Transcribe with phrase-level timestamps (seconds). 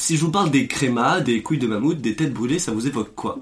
[0.00, 2.86] Si je vous parle des crémas, des couilles de mammouth, des têtes brûlées, ça vous
[2.86, 3.40] évoque quoi?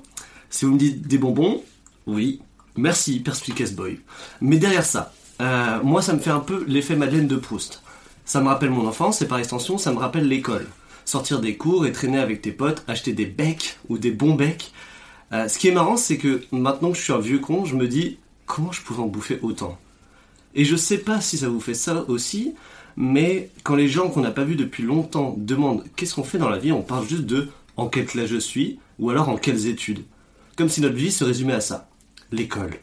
[0.48, 1.62] Si vous me dites des bonbons,
[2.06, 2.40] oui.
[2.76, 4.00] Merci, perspicace boy.
[4.40, 7.82] Mais derrière ça, euh, moi ça me fait un peu l'effet Madeleine de Proust.
[8.24, 10.66] Ça me rappelle mon enfance et par extension ça me rappelle l'école.
[11.04, 14.72] Sortir des cours et traîner avec tes potes, acheter des becs ou des bons becs.
[15.32, 17.76] Euh, ce qui est marrant c'est que maintenant que je suis un vieux con, je
[17.76, 19.78] me dis comment je pouvais en bouffer autant?
[20.54, 22.54] Et je sais pas si ça vous fait ça aussi,
[22.96, 26.48] mais quand les gens qu'on n'a pas vus depuis longtemps demandent qu'est-ce qu'on fait dans
[26.48, 28.78] la vie, on parle juste de en quelle classe je suis?
[28.98, 30.04] ou alors en quelles études?
[30.56, 31.88] Comme si notre vie se résumait à ça.
[32.32, 32.78] L'école.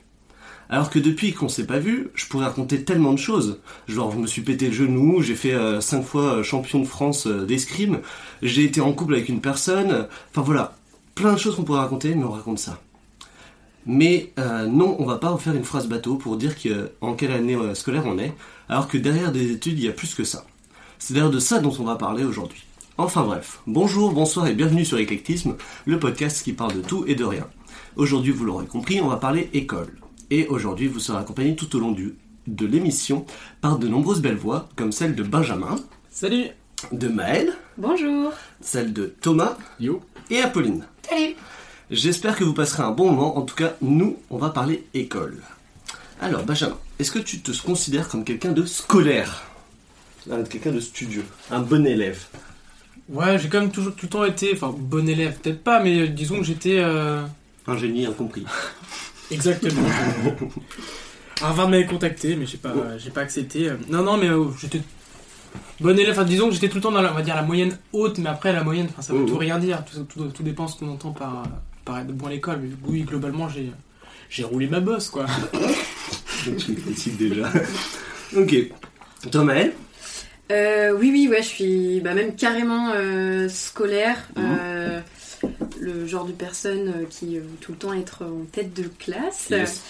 [0.69, 3.59] Alors que depuis qu'on s'est pas vu, je pourrais raconter tellement de choses.
[3.87, 7.27] Genre, je me suis pété le genou, j'ai fait 5 fois euh, champion de France
[7.27, 7.99] euh, d'escrime,
[8.41, 10.07] j'ai été en couple avec une personne.
[10.31, 10.75] Enfin voilà,
[11.15, 12.79] plein de choses qu'on pourrait raconter, mais on raconte ça.
[13.85, 17.31] Mais euh, non, on va pas faire une phrase bateau pour dire que, en quelle
[17.31, 18.33] année euh, scolaire on est,
[18.69, 20.45] alors que derrière des études, il y a plus que ça.
[20.99, 22.63] C'est d'ailleurs de ça dont on va parler aujourd'hui.
[22.97, 25.55] Enfin bref, bonjour, bonsoir et bienvenue sur Éclectisme,
[25.85, 27.47] le podcast qui parle de tout et de rien.
[27.95, 29.97] Aujourd'hui, vous l'aurez compris, on va parler école.
[30.29, 32.15] Et aujourd'hui, vous serez accompagné tout au long du,
[32.47, 33.25] de l'émission
[33.61, 35.75] par de nombreuses belles voix, comme celle de Benjamin,
[36.09, 36.45] Salut
[36.91, 38.31] de Maël, Bonjour.
[38.61, 40.85] celle de Thomas Yo et Apolline.
[41.09, 41.35] Salut.
[41.93, 43.37] J'espère que vous passerez un bon moment.
[43.37, 45.37] En tout cas, nous, on va parler école.
[46.21, 49.43] Alors, Benjamin, est-ce que tu te considères comme quelqu'un de scolaire?
[50.49, 52.19] Quelqu'un de studieux Un bon élève
[53.09, 55.99] Ouais, j'ai quand même toujours tout le temps été, enfin, bon élève, peut-être pas, mais
[55.99, 56.79] euh, disons que j'étais.
[56.79, 57.21] euh,
[57.67, 58.45] Un génie incompris.
[59.31, 59.81] Exactement.
[61.41, 63.69] Harvard m'avait contacté, mais j'ai pas, j'ai pas accepté.
[63.89, 64.81] Non, non, mais euh, j'étais.
[65.81, 67.41] Bon élève, enfin, disons que j'étais tout le temps dans la, on va dire, la
[67.43, 69.27] moyenne haute, mais après, la moyenne, enfin, ça veut Mhm.
[69.27, 69.83] tout rien dire.
[69.85, 71.43] Tout, tout, tout dépend ce qu'on entend par,
[71.85, 72.59] par être bon à l'école.
[72.63, 73.71] Mais oui, globalement, j'ai,
[74.29, 75.25] j'ai roulé ma bosse, quoi.
[76.43, 77.51] tu me critiques déjà.
[78.35, 78.55] ok.
[79.31, 79.73] Toi, Maël
[80.51, 84.27] Euh, oui, oui, ouais, je suis bah, même carrément euh, scolaire.
[84.35, 84.43] Mhm.
[84.59, 84.99] euh,
[85.81, 89.47] le genre de personne qui veut tout le temps être en tête de classe.
[89.49, 89.81] Yes.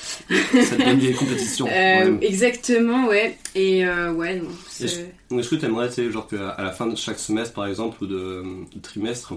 [0.67, 1.67] Ça te donne des compétitions.
[1.71, 3.37] Euh, exactement, ouais.
[3.53, 4.47] Et euh, ouais, non.
[4.67, 7.67] c'est- Donc, Est-ce que tu aimerais, genre qu'à à la fin de chaque semestre, par
[7.67, 8.43] exemple, ou de,
[8.73, 9.33] de trimestre,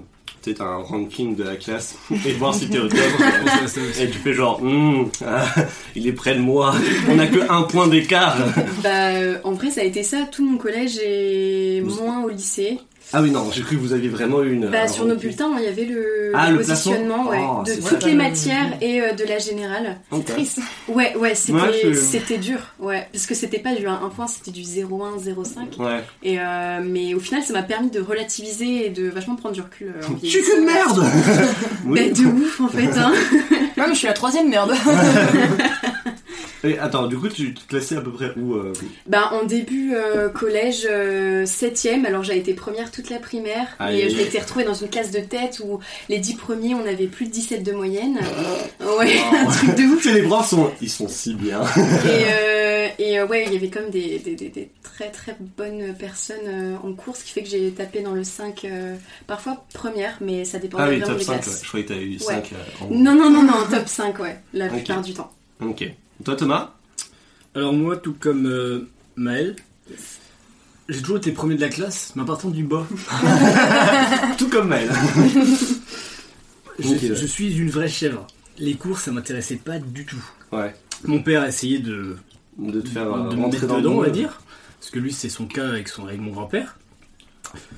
[0.46, 1.96] tu sais, t'as un ranking de la classe
[2.26, 2.98] et voir si t'es au top
[4.00, 5.44] Et tu fais genre, Hmm, ah,
[5.96, 6.72] il est près de moi,
[7.10, 8.36] on a que un point d'écart.
[8.82, 12.78] Bah, en vrai, ça a été ça tout mon collège et moins au lycée.
[13.12, 14.66] Ah oui, non, j'ai cru que vous aviez vraiment une.
[14.68, 17.38] Bah, un sur nos bulletins, il y avait le, Ah, le le plafond positionnement ouais,
[17.40, 18.10] Oh, de toutes vrai.
[18.10, 19.98] les matières et euh, de la générale.
[20.26, 20.58] Triste.
[20.88, 21.52] Ouais, ouais, c'était
[22.34, 22.58] Ouais, dur.
[22.80, 25.78] Ouais, parce que c'était pas du 1 point, c'était du 0,1, 0,5.
[25.78, 26.02] Ouais.
[26.24, 29.60] Et euh, mais au final, ça m'a permis de relativiser et de vachement prendre du
[29.60, 29.88] recul.
[29.96, 30.98] euh, en Je suis qu'une merde
[31.84, 32.98] Bah, de ouf en fait.
[32.98, 33.12] Hein.
[33.76, 34.72] Non, mais je suis la troisième merde.
[36.64, 38.72] Et attends, du coup, tu te classais à peu près où euh,
[39.06, 43.68] bah, en début euh, collège, 7ème, alors j'ai été première toute la primaire.
[43.78, 44.00] Aïe.
[44.00, 45.78] Et je m'étais retrouvée dans une classe de tête où
[46.08, 48.18] les 10 premiers, on avait plus de 17 de moyenne.
[48.98, 50.04] Ouais, un truc de ouf.
[50.06, 50.70] Les profs sont.
[50.80, 51.60] Ils sont si bien.
[51.62, 55.36] Et, euh, et euh, ouais, il y avait comme des, des, des- des très très
[55.58, 58.94] bonnes personnes euh, en cours, ce qui fait que j'ai tapé dans le 5, euh,
[59.26, 61.40] parfois première, mais ça dépend Ah oui, top des 5, ouais.
[61.40, 61.60] classes.
[61.62, 62.50] Je croyais que t'avais eu 5
[62.80, 65.30] en Non, non, non, non, top 5, ouais, la plupart du temps.
[65.60, 65.84] Ok.
[66.26, 66.74] Toi, Thomas
[67.54, 68.80] Alors moi, tout comme euh,
[69.14, 69.54] Maël,
[70.88, 72.84] j'ai toujours été premier de la classe, mais en partant du bas.
[74.36, 74.90] Tout comme Maël.
[76.80, 77.14] Je, Ok, ouais.
[77.14, 78.26] je suis une vraie chèvre.
[78.58, 80.22] Les cours, ça m'intéressait pas du tout.
[80.52, 80.74] Ouais.
[81.04, 82.16] Mon père a essayé de,
[82.58, 84.40] De te faire euh, de rentrer dans le dedans, on va dire.
[84.80, 86.76] Parce que lui, c'est son cas avec, son, avec mon grand-père.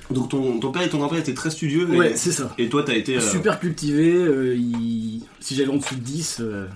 [0.09, 1.85] Donc ton, ton père et ton grand-père étaient très studieux.
[1.85, 2.53] Ouais, c'est ça.
[2.57, 3.17] Et toi, t'as été.
[3.17, 4.11] euh, Super cultivé.
[4.15, 6.37] euh, il- Si j'avais en dessous de 10...
[6.41, 6.67] euh,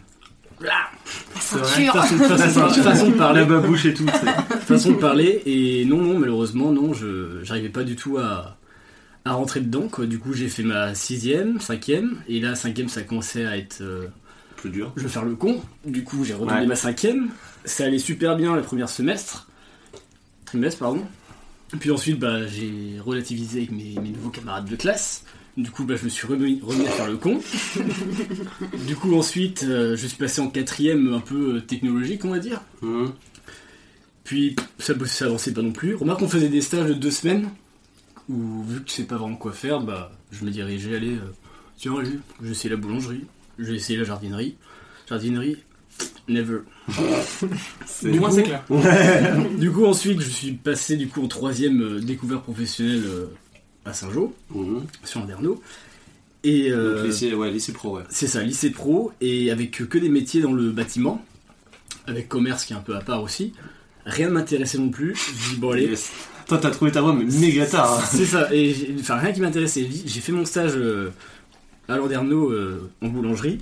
[1.40, 3.40] c'est façon, de parler.
[3.42, 4.06] La babouche et tout.
[4.66, 8.58] façon de parler et non non malheureusement non je j'arrivais pas du tout à,
[9.26, 13.02] à rentrer dedans quoi du coup j'ai fait ma sixième cinquième et là cinquième ça
[13.04, 14.08] commençait à être euh,
[14.58, 14.92] Plus dur.
[14.96, 16.66] je vais faire le con du coup j'ai redoublé Ouais.
[16.68, 17.30] ma cinquième
[17.66, 19.48] ça allait super bien le premier semestre
[20.46, 21.04] trimestre pardon
[21.80, 25.24] puis ensuite bah j'ai relativisé avec mes, mes nouveaux camarades de classe
[25.58, 27.40] du coup bah je me suis remis, remis à faire le con
[28.88, 32.40] du coup ensuite euh, je suis passé en quatrième un peu euh, technologique on va
[32.40, 33.12] dire Mhm.
[34.24, 35.96] puis ça, ça avançait pas non plus.
[35.96, 37.50] Remarque qu'on faisait des stages de deux semaines
[38.30, 41.34] où vu que tu sais pas vraiment quoi faire, bah je me dirigeais aller euh,
[41.78, 43.26] tiens allez, je vais essayer la boulangerie,
[43.60, 44.56] je vais essayer la jardinerie.
[45.10, 45.58] Jardinerie,
[46.28, 46.60] never.
[48.02, 48.64] Du moins, c'est clair.
[49.60, 53.04] Du coup ensuite je suis passé du coup en troisième euh, découvert professionnel
[53.86, 54.84] à Saint-Jean, Mhm.
[55.04, 55.62] sur Anderno.
[56.44, 58.04] Et euh, Donc, lycée, ouais, lycée pro, ouais.
[58.10, 61.24] c'est ça, lycée pro, et avec que des métiers dans le bâtiment,
[62.08, 63.54] avec commerce qui est un peu à part aussi.
[64.06, 65.16] Rien ne m'intéressait non plus.
[65.16, 66.12] Je dis bon allez, Yes.
[66.48, 68.00] Toi, t'as trouvé ta voix, mais méga tard.
[68.00, 68.04] hein.
[68.12, 69.88] C'est ça, et j'ai- enfin rien qui m'intéressait.
[70.06, 71.12] J'ai fait mon stage euh,
[71.88, 73.60] à Landerneau euh, en boulangerie.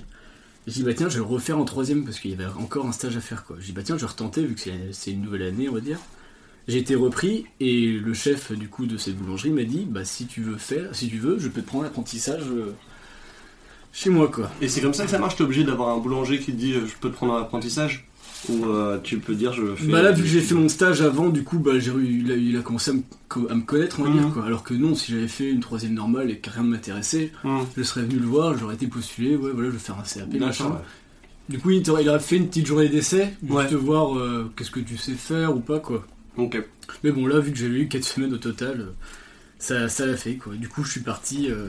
[0.66, 2.86] J'ai dit bah tiens, je vais le refaire en troisième parce qu'il y avait encore
[2.86, 3.56] un stage à faire quoi.
[3.60, 5.72] J'ai dit bah tiens, je vais retenter vu que c'est- c'est une nouvelle année, on
[5.74, 5.98] va dire.
[6.68, 10.26] J'ai été repris et le chef du coup de cette boulangerie m'a dit bah si
[10.26, 12.72] tu veux faire, si tu veux, je peux te prendre l'apprentissage euh,
[13.92, 14.50] chez moi quoi.
[14.60, 16.72] Et c'est comme ça que ça marche, t'es obligé d'avoir un boulanger qui te dit
[16.74, 18.06] euh, je peux te prendre un apprentissage
[18.48, 19.86] Ou euh, tu peux dire je fais.
[19.86, 22.36] Bah là, vu que j'ai fait mon stage avant, du coup, bah, j'ai il, a,
[22.36, 24.44] il a commencé à me, co- à me connaître, on va dire, quoi.
[24.44, 27.64] Alors que non, si j'avais fait une troisième normale et que rien ne m'intéressait, Hum.
[27.76, 30.34] je serais venu le voir, j'aurais été postulé, ouais, voilà, je vais faire un CAP,
[30.40, 30.66] machin.
[30.70, 30.76] Ouais.
[31.48, 33.66] Du coup, il, il aurait fait une petite journée d'essai, juste Ouais.
[33.74, 36.04] voir euh, qu'est-ce que tu sais faire ou pas, quoi.
[36.36, 36.62] Ok.
[37.04, 38.84] Mais bon, là, vu que j'avais eu 4 semaines au total, euh,
[39.58, 40.54] ça ça l'a fait, quoi.
[40.54, 41.68] Du coup, je suis parti euh,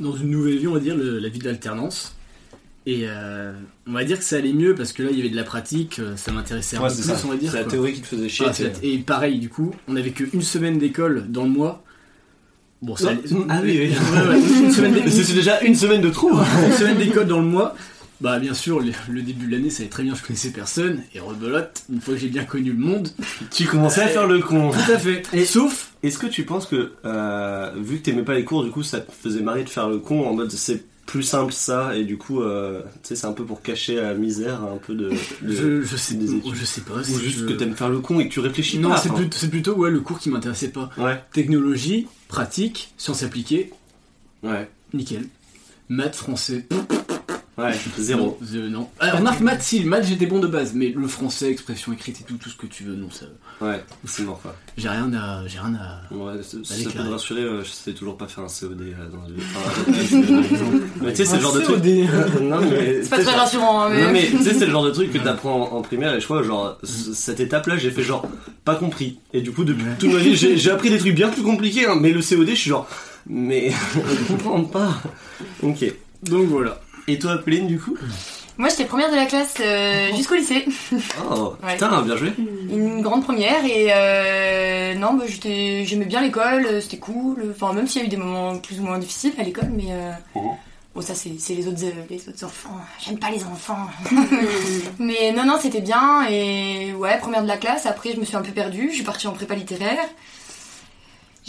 [0.00, 2.14] dans une nouvelle vie, on va dire, le- la vie de l'alternance.
[2.88, 3.52] Et euh,
[3.88, 5.42] on va dire que ça allait mieux parce que là, il y avait de la
[5.42, 7.26] pratique, ça m'intéressait un Ouais, peu c'est plus, ça.
[7.26, 7.50] on va dire.
[7.50, 7.72] C'est la quoi.
[7.72, 8.46] théorie qui te faisait chier.
[8.48, 11.82] Ah, la- et pareil, du coup, on avait qu'une semaine d'école dans le mois.
[12.82, 13.10] Bon, ça.
[13.48, 13.88] Ah oui, oui.
[13.88, 16.30] Ouais, ouais, une semaine Mais d'é- c'est déjà une semaine de trop.
[16.66, 17.74] une semaine d'école dans le mois.
[18.20, 21.02] Bah, bien sûr, le, le début de l'année, ça allait très bien, je connaissais personne.
[21.14, 23.08] Et rebelote, une fois que j'ai bien connu le monde.
[23.50, 24.70] tu commençais à faire le con.
[24.70, 25.22] Tout à fait.
[25.34, 25.92] Et- Sauf.
[26.02, 29.00] Est-ce que tu penses que, euh, vu que t'aimais pas les cours, du coup, ça
[29.00, 32.16] te faisait marrer de faire le con en mode c'est plus simple ça, et du
[32.18, 35.10] coup, euh, tu sais, c'est un peu pour cacher la misère un peu de.
[35.10, 35.16] de-
[35.52, 36.54] Je, je sais, des études.
[36.54, 36.94] je sais pas.
[37.00, 38.96] Ou c'est- juste que t'aimes faire le con et que tu réfléchis Non, pas.
[38.96, 39.20] c'est enfin.
[39.20, 40.90] plutôt, c'est plutôt ouais, le cours qui m'intéressait pas.
[40.98, 43.72] Ouais, Technologie, pratique, sciences appliquées,
[44.42, 45.26] ouais, nickel.
[45.88, 46.66] Maths, français,
[47.58, 48.38] ouais, zéro.
[48.40, 48.88] Non, euh, non.
[49.00, 52.20] Alors, remarque, maths, si, le maths j'étais bon de base, mais le français, expression écrite
[52.20, 53.26] et tout, tout ce que tu veux, non, ça.
[53.60, 54.54] Ouais, c'est mort quoi.
[54.76, 55.46] J'ai rien à.
[55.46, 56.14] J'ai rien à.
[56.14, 59.26] Ouais, ça, peut te rassurer, euh, je sais toujours pas faire un COD euh, dans
[59.28, 59.36] une.
[59.56, 61.76] Enfin, mais tu sais, c'est le genre de truc.
[62.42, 63.02] non, mais.
[63.02, 64.02] C'est pas très rassurant, hein, mais.
[64.06, 66.20] Non mais tu sais c'est le genre de truc que t'apprends en, en primaire et
[66.20, 68.26] je crois genre c- cette étape là j'ai fait genre
[68.64, 69.90] pas compris et du coup depuis Ouais.
[69.98, 72.48] toute ma vie j'ai j'ai appris des trucs bien plus compliqués hein, mais le COD
[72.48, 72.88] je suis genre
[73.26, 75.00] mais je comprends pas
[75.62, 75.84] ok
[76.22, 76.80] Donc voilà.
[77.08, 77.96] Et toi Pauline du coup
[78.58, 80.64] Moi, j'étais première de la classe euh, jusqu'au lycée.
[81.30, 81.74] oh Ouais.
[81.74, 86.80] putain bien joué Une grande première et euh, non, bah, j'étais, j'aimais bien l'école, euh,
[86.80, 87.52] c'était cool.
[87.54, 89.90] Enfin, même s'il y a eu des moments plus ou moins difficiles à l'école, mais
[89.92, 90.42] euh, Mhm.
[90.94, 91.78] bon, ça c'est, les autres,
[92.10, 92.76] les autres enfants.
[93.04, 93.86] J'aime pas les enfants.
[94.98, 97.84] mais non, non, c'était bien et ouais, première de la classe.
[97.86, 98.88] Après, je me suis un peu perdue.
[98.90, 99.98] Je suis partie en prépa littéraire.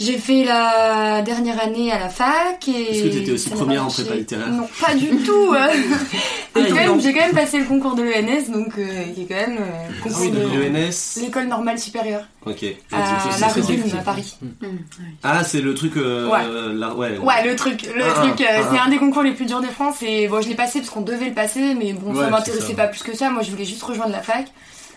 [0.00, 2.90] J'ai fait la dernière année à la fac et.
[2.92, 5.52] Est-ce que t'étais aussi première en prépa littéraire Non, pas du tout.
[5.54, 5.66] euh.
[6.54, 9.22] Ah, J'ai quand, même- j'ai quand même passé le concours de l'ENS, donc euh, qui
[9.22, 13.30] est quand même euh, Ah concours oui de de l'ENS l'école normale supérieure ok à
[13.30, 13.62] C'est- la rue
[13.96, 14.36] à Paris.
[15.22, 16.74] ah c'est le truc euh, Ouais.
[16.74, 18.84] la- ouais Ouais, le truc, le Ah, truc, euh, ah, c'est ah.
[18.86, 21.02] un des concours les plus durs de France et bon, je l'ai passé parce qu'on
[21.02, 23.30] devait le passer, mais bon, Ouais, ça m'intéressait pas plus que ça.
[23.30, 24.46] Moi, je voulais juste rejoindre la fac.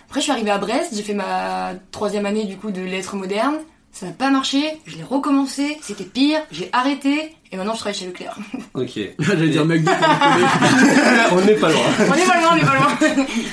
[0.08, 3.16] Après, je suis arrivée à Brest, j'ai fait ma troisième année du coup de lettres
[3.16, 3.58] modernes.
[3.94, 8.00] Ça n'a pas marché, je l'ai recommencé, c'était pire, j'ai arrêté et maintenant je travaille
[8.00, 8.38] chez Leclerc.
[8.74, 9.76] ok J'allais dire le
[11.34, 12.98] on n'est pas loin on est pas loin, on est pas loin.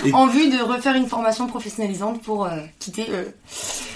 [0.07, 3.25] Et- en vue de refaire une formation professionnalisante pour euh, quitter euh,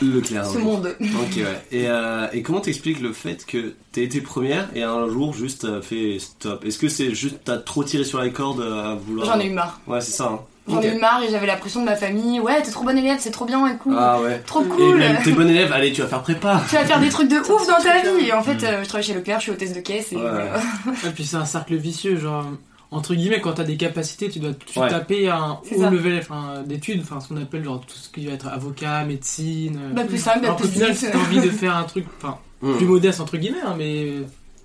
[0.02, 0.64] Leclerc ce oui.
[0.64, 0.96] monde.
[1.00, 1.44] Ok ouais.
[1.70, 5.62] Et, euh, et comment t'expliques le fait que t'as été première et un jour juste
[5.62, 6.64] t'as fait stop?
[6.64, 9.50] Est-ce que c'est juste t'as trop tiré sur la corde à vouloir J'en ai eu
[9.50, 9.80] marre.
[9.86, 10.24] Ouais c'est ça.
[10.24, 10.40] Hein.
[10.68, 12.38] J'en ai eu marre et j'avais la pression de ma famille.
[12.40, 13.96] Ouais, t'es trop bonne élève, c'est trop bien et cool.
[13.98, 14.40] Ah ouais.
[14.46, 14.96] Trop Et cool.
[14.98, 16.62] même t'es bon élève, allez tu vas faire prépa.
[16.68, 18.26] Tu vas faire des trucs de ouf dans ta vie.
[18.28, 20.22] Et en fait, euh, je travaille chez Leclerc, je suis hôtesse de caisse et Ouais.
[21.06, 22.44] Et puis c'est un cercle vicieux, genre
[22.92, 24.88] entre guillemets, quand t'as des capacités, tu dois tu Ouais.
[24.88, 25.90] taper un haut ça.
[25.90, 26.22] level
[26.66, 29.80] d'études, enfin ce qu'on appelle genre tout ce qui va être avocat, médecine.
[29.90, 29.94] euh.
[29.94, 30.98] Bac plus 5, bac Alors qu'au plus final, 10.
[30.98, 32.74] si t'as envie de faire un truc, enfin Hmm.
[32.76, 34.12] plus modeste entre guillemets, hein, mais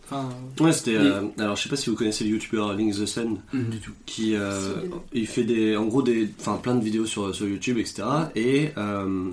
[0.09, 0.95] enfin Ouais c'était.
[0.95, 3.91] euh, alors je sais pas si vous connaissez le youtubeur Link the Sun Du tout.
[4.05, 4.73] qui euh,
[5.13, 8.03] il fait des en gros des enfin plein de vidéos sur sur YouTube etc.
[8.35, 9.29] Et euh,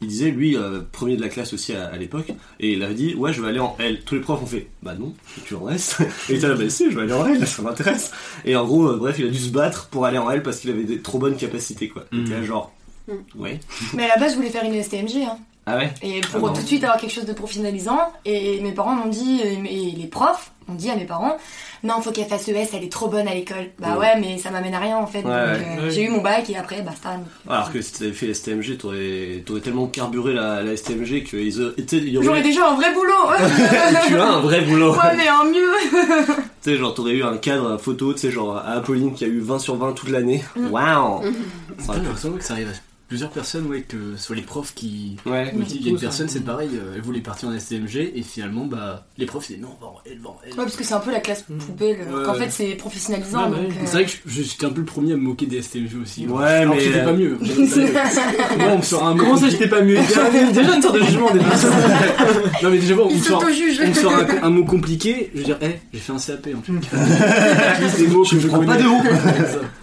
[0.00, 2.94] il disait lui euh, premier de la classe aussi à, à l'époque et il avait
[2.94, 4.00] dit ouais je vais aller en L.
[4.04, 5.14] Tous les profs ont fait bah non
[5.46, 6.00] tu en restes.
[6.28, 8.10] Et il était là bah si je vais aller en L ça m'intéresse.
[8.44, 10.58] Et en gros euh, bref il a dû se battre pour aller en L parce
[10.58, 12.04] qu'il avait des trop bonnes capacités quoi.
[12.12, 12.72] Il était là, genre
[13.08, 13.16] Mhm.
[13.42, 13.58] ouais
[13.94, 15.24] Mais à la base, je voulais faire une STMG.
[15.24, 15.36] Hein.
[15.66, 18.00] Ah ouais Et Ah pour bon tout de suite avoir quelque chose de professionnalisant.
[18.24, 21.36] Et mes parents m'ont dit, et les profs ont dit à mes parents,
[21.82, 23.70] non, faut qu'elle fasse ES, elle est trop bonne à l'école.
[23.80, 23.98] Bah Ouais.
[24.14, 25.18] ouais, mais ça m'amène à rien en fait.
[25.18, 25.78] Ouais, Donc, ouais.
[25.80, 25.90] euh.
[25.90, 27.16] J'ai eu mon bac et après, basta.
[27.48, 31.60] alors que si t'avais fait STMG t'aurais t'aurais tellement carburé la, la STMG que ils
[31.60, 31.74] auraient-
[32.22, 33.12] J'aurais déjà un vrai boulot.
[34.06, 35.72] tu as un vrai boulot ouais, mais un mieux.
[36.62, 39.26] Tu sais, genre, t'aurais eu un cadre photo, tu sais, genre, à Apolline qui a
[39.26, 40.44] eu 20 sur 20 toute l'année.
[40.54, 40.70] Mm.
[40.70, 41.22] Waouh!
[41.80, 42.72] Ça pu- j'ai l'impression que ça arrive
[43.12, 45.18] plusieurs personnes, ouais, que soit les profs qui.
[45.26, 45.52] Ouais.
[45.54, 48.64] Il y a une personne, c'est pareil, euh, elle voulait partir en STMG et finalement,
[48.64, 50.52] bah, les profs disaient non, en L, va en L.
[50.52, 51.58] Ouais, parce que c'est un peu la classe Mm.
[51.58, 51.98] poubelle.
[52.10, 52.38] Ouais, qu'en ouais.
[52.38, 53.50] fait, c'est professionnalisant.
[53.50, 53.74] Ouais, donc, oui.
[53.76, 55.96] euh, C'est vrai que je- j'étais un peu le premier à me moquer des STMG
[56.02, 56.26] aussi.
[56.26, 57.36] Ouais, Alors mais, que j'étais euh, pas mieux.
[58.58, 59.96] Moi, on me sort un mot Comment ça, j'étais pas mieux?
[60.08, 61.44] Déjà déjà une sorte de jugement déjà.
[62.62, 65.58] Non, mais déjà, bon, on me sort, on un, un mot compliqué, je veux dire,
[65.60, 66.96] eh, j'ai fait un CAP en tout cas.
[67.78, 68.66] J'utilise des mots que je connais.
[68.66, 69.02] pas de haut.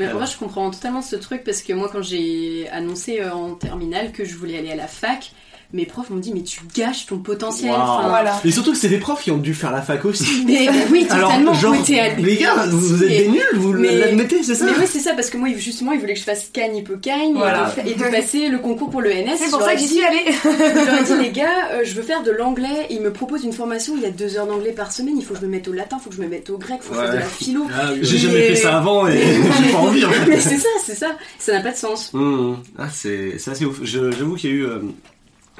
[0.00, 3.34] Mais en vrai, je comprends totalement ce truc parce que moi, quand j'ai annoncé euh,
[3.34, 5.32] en terminale que je voulais aller à la fac,
[5.72, 7.70] mes profs m'ont dit Mais tu gâches ton potentiel.
[7.70, 7.80] Waouh.
[7.80, 8.40] Enfin, Voilà.
[8.44, 10.42] Et surtout que c'est des profs qui ont dû faire la fac aussi.
[10.46, 11.54] Mais oui, Alors, totalement.
[11.54, 11.74] genre,
[12.18, 15.14] les gars, vous, vous êtes des nuls, vous l'admettez, c'est ça Mais oui, c'est ça,
[15.14, 17.72] parce que moi, justement, ils voulaient que je fasse Cagne Hippocagne Voilà.
[17.78, 19.36] et, de, et de passer le concours pour le NS.
[19.38, 20.18] C'est pour ça que j'y dit- suis allée.
[21.00, 22.86] Ai dit, les gars, euh, je veux faire de l'anglais.
[22.90, 25.14] Ils me proposent une formation, il y a deux heures d'anglais par semaine.
[25.18, 26.58] Il faut que je me mette au latin, il faut que je me mette au
[26.58, 27.66] grec, il faut que je fasse de la philo.
[27.74, 29.18] Ah, oui, J'ai jamais fait ça avant et
[29.64, 30.26] j'ai pas envie en fait.
[30.28, 31.16] Mais c'est ça, c'est ça.
[31.38, 32.10] Ça n'a pas de sens.
[32.12, 32.54] Mmh.
[32.78, 33.80] Ah, c'est c'est assez ouf.
[33.82, 34.64] Je- J'avoue qu'il y a eu.
[34.66, 34.78] euh,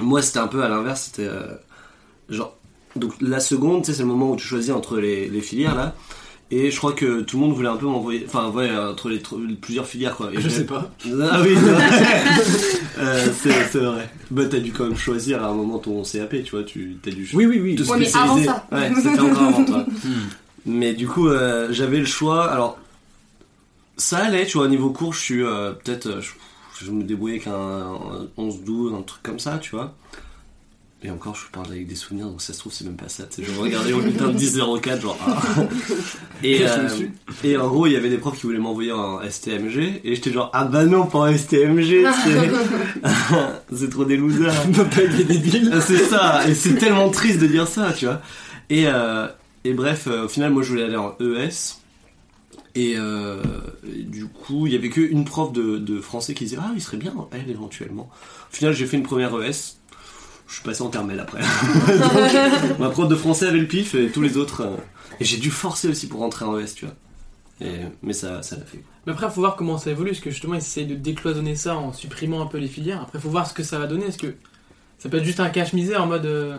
[0.00, 1.10] Moi, c'était un peu à l'inverse.
[1.12, 1.28] C'était.
[1.28, 1.54] euh,
[2.28, 2.56] Genre.
[2.96, 5.74] Donc, la seconde, tu sais, c'est le moment où tu choisis entre les, les filières
[5.76, 5.94] là.
[6.52, 8.24] Et je crois que tout le monde voulait un peu m'envoyer.
[8.26, 9.20] Enfin, ouais, entre les,
[9.60, 10.30] plusieurs filières quoi.
[10.32, 10.90] Et Je sais pas.
[11.30, 11.88] Ah oui, c'est vrai.
[12.98, 14.10] Euh, c'est vrai.
[14.30, 16.64] Bah, t'as dû quand même choisir à un moment ton CAP, tu vois.
[16.64, 17.74] Tu t'as dû Oui, oui, oui.
[17.76, 18.66] te Ouais, mais avant ça.
[18.72, 19.86] Ouais, c'était encore avant toi.
[20.04, 20.28] Hmm.
[20.66, 22.50] Mais du coup, euh, j'avais le choix.
[22.50, 22.78] Alors,
[23.96, 26.06] ça allait, tu vois, au niveau cours, je suis euh, peut-être.
[26.06, 26.30] euh, je,
[26.84, 27.52] je me débrouillais avec un,
[28.38, 29.94] un 11-12, un truc comme ça, tu vois.
[31.02, 33.24] Et encore, je parle avec des souvenirs, donc ça se trouve, c'est même pas ça.
[33.38, 35.16] Je regardais au bulletin de 10-04, genre.
[35.26, 35.42] ah.
[36.42, 36.88] Et, euh,
[37.44, 40.30] et en gros, il y avait des profs qui voulaient m'envoyer en STMG, et j'étais
[40.30, 42.50] genre, ah bah non, pas en STMG, c'est-
[43.74, 44.52] c'est trop des losers.
[44.72, 45.70] Pas des débiles.
[45.72, 48.20] Ah, C'est ça, et c'est tellement triste de dire ça, tu vois.
[48.68, 49.26] Et, euh,
[49.64, 51.76] et bref, euh, au final, moi je voulais aller en ES.
[52.74, 53.42] Et, euh,
[53.84, 57.14] du coup, il y avait qu'une prof de, français qui disait Ah, il serait bien,
[57.32, 58.10] elle, éventuellement.
[58.52, 59.76] Au final, j'ai fait une première ES.
[60.46, 61.40] Je suis passé en terminale après.
[62.78, 64.62] Ma prof de français avait le pif et tous les autres.
[64.62, 64.76] euh,
[65.20, 66.94] et j'ai dû forcer aussi pour rentrer en ES, tu vois.
[68.02, 68.82] Mais ça ça l'a fait.
[69.06, 71.76] Mais après, faut voir comment ça évolue, parce que justement, ils essayent de décloisonner ça
[71.76, 73.02] en supprimant un peu les filières.
[73.02, 74.34] Après, faut voir ce que ça va donner, parce que
[74.98, 76.26] ça peut être juste un cache-misère en mode.
[76.26, 76.56] euh,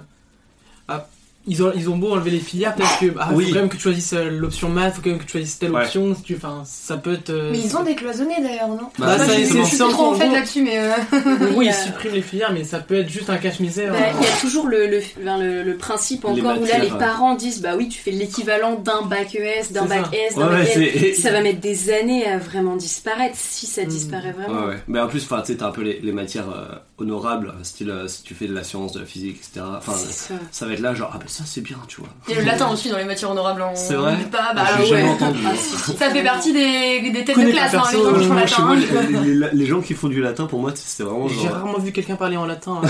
[0.88, 1.08] ah,
[1.48, 3.06] ils, ont, ils ont beau enlever les filières, peut-être que.
[3.20, 3.46] Ah, Oui.
[3.48, 5.58] faut quand même que tu choisisses euh, l'option maths, faut quand même que tu choisisses
[5.60, 5.84] telle Ouais.
[5.84, 6.14] option.
[6.16, 7.30] Si tu, enfin, ça peut être.
[7.30, 10.30] euh, Mais ils ont décloisonné d'ailleurs, non Bah, Moi, ça, je, suis trop en fait
[10.30, 10.92] là-dessus, mais euh,
[11.56, 13.92] Oui, ils a- suppriment les filières, mais ça peut être juste un cache-misère.
[13.92, 16.78] Bah, Il y a toujours le, le, enfin, le, le principe Les encore où là
[16.80, 16.98] les ouais.
[17.00, 20.12] parents disent bah oui tu fais l'équivalent d'un bac ES, d'un bac ça.
[20.30, 21.14] S, d'un Ouais, bac c'est.
[21.14, 23.88] Ça va mettre des années à vraiment disparaître si ça Mm.
[23.88, 24.62] disparaît vraiment.
[24.62, 24.78] Ouais, ouais.
[24.88, 28.08] Mais en plus, tu sais, t'as un peu les, les matières euh, honorables, style euh,
[28.08, 29.66] si tu fais de la science, de la physique, etc.
[29.78, 30.34] Enfin, C'est ça.
[30.52, 32.10] ça va être là, genre, ah bah ça c'est bien, tu vois.
[32.28, 34.64] il y a le latin aussi dans les matières honorables en C'est vrai pas, bah
[34.78, 34.88] J'ai ouais.
[35.00, 35.40] jamais entendu.
[35.48, 38.66] Ah, Ça fait partie des, des têtes de classe, hein, les gens qui font latin.
[38.66, 41.54] moi, les, les- les gens qui font du latin, pour moi, c'est vraiment J'ai genre.
[41.54, 42.82] rarement vu quelqu'un parler en latin.
[42.84, 42.88] hein,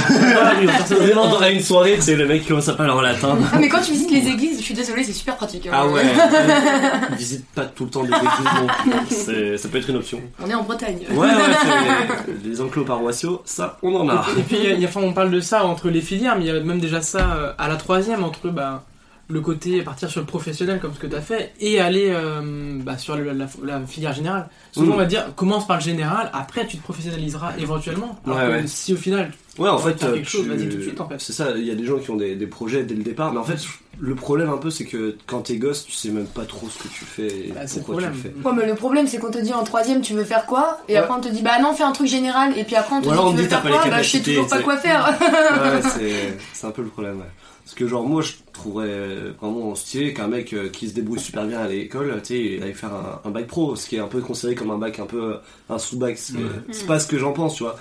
[0.77, 1.37] personnellement.
[1.39, 3.37] à une soirée, c'est le mec qui commence à parler en latin.
[3.53, 5.67] Ah, mais quand tu visites les églises, je suis désolée, c'est super pratique.
[5.67, 5.71] hein.
[5.73, 6.01] Ah ouais.
[7.17, 10.19] Visite pas tout le temps des églises non Ça peut être une option.
[10.43, 10.99] On est en Bretagne.
[11.11, 11.27] Ouais, ouais,
[12.25, 14.25] c'est- les enclos paroissiaux, ça, on en a.
[14.37, 16.35] Et puis, il y a- y a- enfin, on parle de ça entre les filières,
[16.37, 18.83] mais il y a même déjà ça euh, à la troisième, entre bah,
[19.29, 22.41] le côté partir sur le professionnel, comme ce que tu as fait, et aller euh,
[22.81, 24.49] bah, sur le- la, la filière générale.
[24.73, 24.93] Souvent, Mm.
[24.93, 28.19] on va dire, commence par le général, après tu te professionnaliseras éventuellement.
[28.25, 28.67] Alors Ouais, que ouais.
[28.67, 31.15] si au final, Ouais, en fait, tu- chose, vas-y tout de suite, en fait.
[31.19, 33.31] C'est ça, il y a des gens qui ont des, des projets dès le départ,
[33.33, 33.59] mais en fait,
[33.99, 36.79] le problème un peu, c'est que quand t'es gosse, tu sais même pas trop ce
[36.83, 38.33] que tu fais et bah, c'est le pourquoi tu le fais.
[38.45, 40.93] Ouais, mais le problème, c'est qu'on te dit en troisième, tu veux faire quoi Et
[40.93, 40.99] Ouais.
[40.99, 42.57] après, on te dit, bah non, fais un truc général.
[42.57, 43.81] Et puis après, on te Ou dit, alors on tu veux dit, faire quoi?
[43.89, 45.17] Bah, je sais toujours pas quoi faire.
[45.21, 47.25] Ouais, c'est c'est un peu le problème, ouais.
[47.71, 51.45] Parce que, genre, moi, je trouverais vraiment stylé qu'un mec euh, qui se débrouille super
[51.47, 53.99] bien à l'école, tu sais, il aille faire un, un bac pro, ce qui est
[53.99, 55.35] un peu considéré comme un bac un peu
[55.69, 56.17] un sous-bac.
[56.17, 56.41] C'est Ouais.
[56.71, 57.77] c'est pas ce que j'en pense, tu vois.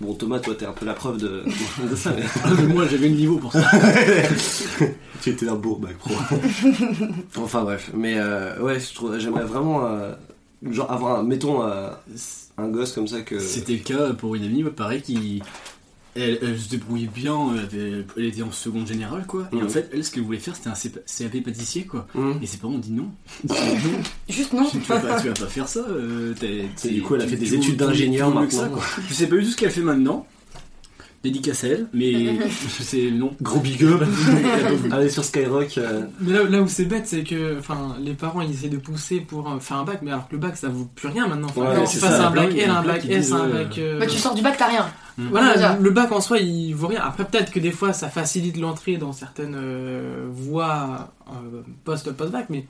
[0.00, 1.44] Bon, Thomas, toi, t'es un peu la preuve de,
[1.90, 3.60] de ça, mais moi, j'avais le niveau pour ça.
[5.20, 6.14] tu étais un beau bac pro.
[7.36, 7.90] enfin, bref.
[7.92, 8.78] Mais, euh, ouais,
[9.18, 10.14] j'aimerais vraiment, euh,
[10.70, 11.90] genre, avoir, un, mettons, euh,
[12.56, 13.38] un gosse comme ça que.
[13.40, 15.42] C'était le cas pour une amie, pareil, qui.
[16.16, 19.48] Elle, elle se débrouillait bien, elle, avait- elle était en seconde générale, quoi.
[19.52, 19.66] Et Mhm.
[19.66, 22.06] en fait, elle, ce qu'elle voulait faire, c'était un CP CAP pâtissier, quoi.
[22.16, 22.38] Hum.
[22.42, 23.10] Et ses parents ont dit non.
[24.28, 24.68] Juste non.
[24.70, 25.80] tu vas pas, tu vas pas faire ça.
[25.88, 28.60] euh, t'es- Et du coup, elle a fait des études d'ingénieur maintenant.
[28.60, 28.82] ça, quoi.
[29.08, 30.26] Je sais pas du tout ce qu'elle fait maintenant.
[31.28, 32.38] Dédicace à elle, mais
[32.80, 33.32] sais non.
[33.42, 34.02] Gros big up.
[34.90, 35.76] Allez sur Skyrock.
[35.78, 38.76] euh, Mais là, là où c'est bête, c'est que enfin, les parents ils essaient de
[38.78, 41.28] pousser pour euh, faire un bac, mais alors que le bac ça vaut plus rien
[41.28, 41.48] maintenant.
[41.50, 43.78] Enfin, Ouais, c'est tu fasses ça, un bac L, un bac S, un euh, bac.
[43.78, 44.86] euh, Bah, tu sors du bac, t'as rien.
[45.18, 45.76] Voilà, Déjà.
[45.80, 47.00] le bac en soi il vaut rien.
[47.04, 52.46] Après, peut-être que des fois ça facilite l'entrée dans certaines euh, voies euh, post- post-bac,
[52.50, 52.66] mais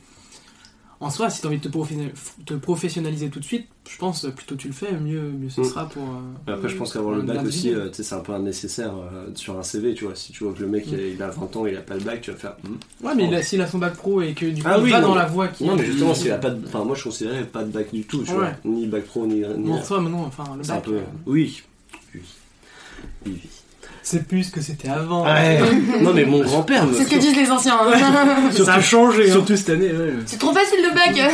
[1.01, 2.13] en soi, si t'as envie de te, professionnal-
[2.45, 5.61] te professionnaliser tout de suite, je pense euh, plutôt tu le fais, mieux, mieux ce
[5.61, 5.65] Mm.
[5.65, 6.03] sera pour.
[6.03, 8.93] euh, Après, je pense qu'avoir le bac aussi, euh, tu c'est un peu un nécessaire
[8.97, 10.15] euh, sur un CV, tu vois.
[10.17, 10.97] Si tu vois que le mec Mm.
[11.15, 12.57] il, a 20 ans, il a pas le bac, tu vas faire.
[12.65, 13.07] hmm.
[13.07, 14.91] Ouais, mais a- s'il a son bac pro et que du coup Ah il oui,
[14.91, 15.65] va non, dans la voie qui.
[15.65, 16.67] Non, mais justement, s'il a pas de.
[16.67, 18.37] Enfin, moi je considérais pas de bac du tout, tu Ouais.
[18.37, 18.51] vois.
[18.65, 19.45] Ni bac pro, ni.
[19.57, 20.85] ni- En soi, mais non, enfin, le c'est un bac.
[20.85, 20.99] peu.
[21.27, 21.63] Oui.
[22.15, 22.23] Oui,
[23.27, 23.33] oui.
[24.11, 25.27] C'est plus ce que c'était avant.
[25.27, 25.61] Ouais.
[26.01, 26.95] non, mais mon grand-père me.
[26.95, 27.79] C'est ce que disent les anciens.
[27.79, 28.51] hein.
[28.53, 29.29] Ça a changé.
[29.29, 29.33] hein.
[29.33, 30.15] Surtout cette année, ouais.
[30.25, 31.31] C'est trop facile le bac.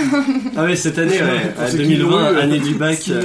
[0.56, 2.98] Ah ouais, cette année, ouais, Pour à ceux qui 2020, l'ont eu, année du bac.
[3.10, 3.22] Euh.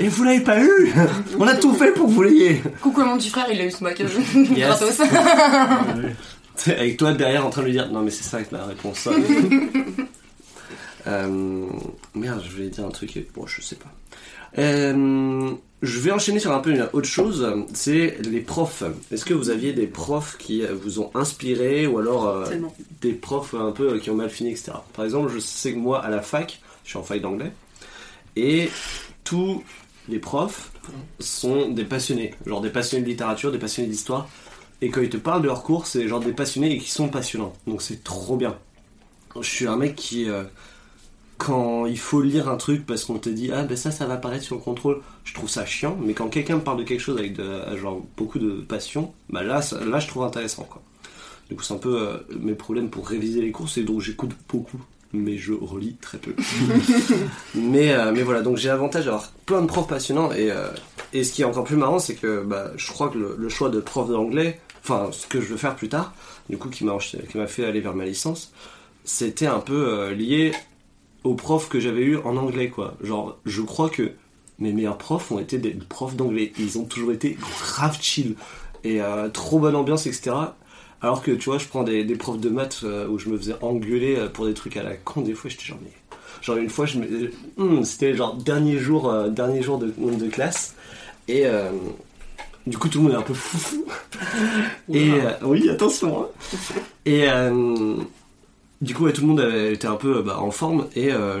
[0.00, 0.92] Et vous l'avez pas eu
[1.38, 3.64] On a tout fait pour que vous l'ayez Coucou à mon petit frère, il a
[3.64, 4.02] eu ce bac.
[4.56, 5.00] Gratos.
[6.56, 8.64] C'est Avec toi derrière en train de lui dire Non, mais c'est ça que la
[8.66, 8.98] réponse.
[8.98, 9.12] ça.
[11.06, 11.64] Euh,
[12.14, 13.16] merde, je voulais dire un truc.
[13.16, 13.92] et- Bon, je sais pas.
[14.58, 15.52] Euh,
[15.82, 17.46] je vais enchaîner sur un peu une autre chose.
[17.72, 18.82] C'est les profs.
[19.10, 22.44] Est-ce que vous aviez des profs qui vous ont inspiré ou alors euh,
[23.00, 24.72] des profs un peu euh, qui ont mal fini, etc.
[24.94, 27.52] Par exemple, je sais que moi, à la fac, je suis en fac d'anglais,
[28.36, 28.70] et
[29.24, 29.62] tous
[30.08, 30.70] les profs
[31.18, 34.28] sont des passionnés, genre des passionnés de littérature, des passionnés d'histoire,
[34.82, 37.08] et quand ils te parlent de leur cours, c'est genre des passionnés et qui sont
[37.08, 37.52] passionnants.
[37.66, 38.56] Donc c'est trop bien.
[39.36, 40.42] Je suis un mec qui, euh,
[41.44, 44.14] quand il faut lire un truc parce qu'on te dit ah ben ça ça va
[44.14, 45.96] apparaître sur le contrôle, je trouve ça chiant.
[46.04, 49.42] Mais quand quelqu'un me parle de quelque chose avec de, genre beaucoup de passion, bah
[49.42, 50.82] là ça- là je trouve intéressant quoi.
[51.48, 54.32] Du coup c'est un peu euh, mes problèmes pour réviser les cours, c'est donc j'écoute
[54.48, 54.80] beaucoup.
[55.12, 56.32] Mais je relis très peu.
[57.54, 60.30] mais, euh, mais voilà, donc j'ai l'avantage d'avoir plein de profs passionnants.
[60.32, 60.68] Et, euh,
[61.12, 63.48] et ce qui est encore plus marrant, c'est que bah, je crois que le, le
[63.48, 66.14] choix de prof d'anglais, enfin ce que je veux faire plus tard,
[66.48, 68.52] du coup qui m'a encha- qui m'a fait aller vers ma licence,
[69.04, 70.52] c'était un peu euh, lié
[71.24, 72.96] aux profs que j'avais eu en anglais quoi.
[73.02, 74.12] Genre je crois que
[74.58, 76.52] mes meilleurs profs ont été des profs d'anglais.
[76.58, 78.34] Ils ont toujours été grave chill
[78.84, 80.32] et euh, trop bonne ambiance etc.
[81.02, 83.36] Alors que tu vois je prends des, des profs de maths euh, où je me
[83.38, 85.92] faisais engueuler euh, pour des trucs à la con des fois j'étais genre mais
[86.42, 90.74] genre une fois je me hum, c'était genre dernier jour dernier jour de, de classe
[91.28, 91.44] et
[92.66, 93.84] du coup tout le monde est un peu fou
[94.88, 96.56] et euh, oui attention hein.
[97.06, 97.96] et euh,
[98.80, 101.40] du coup tout le monde avait été un peu euh, bah, en forme et euh,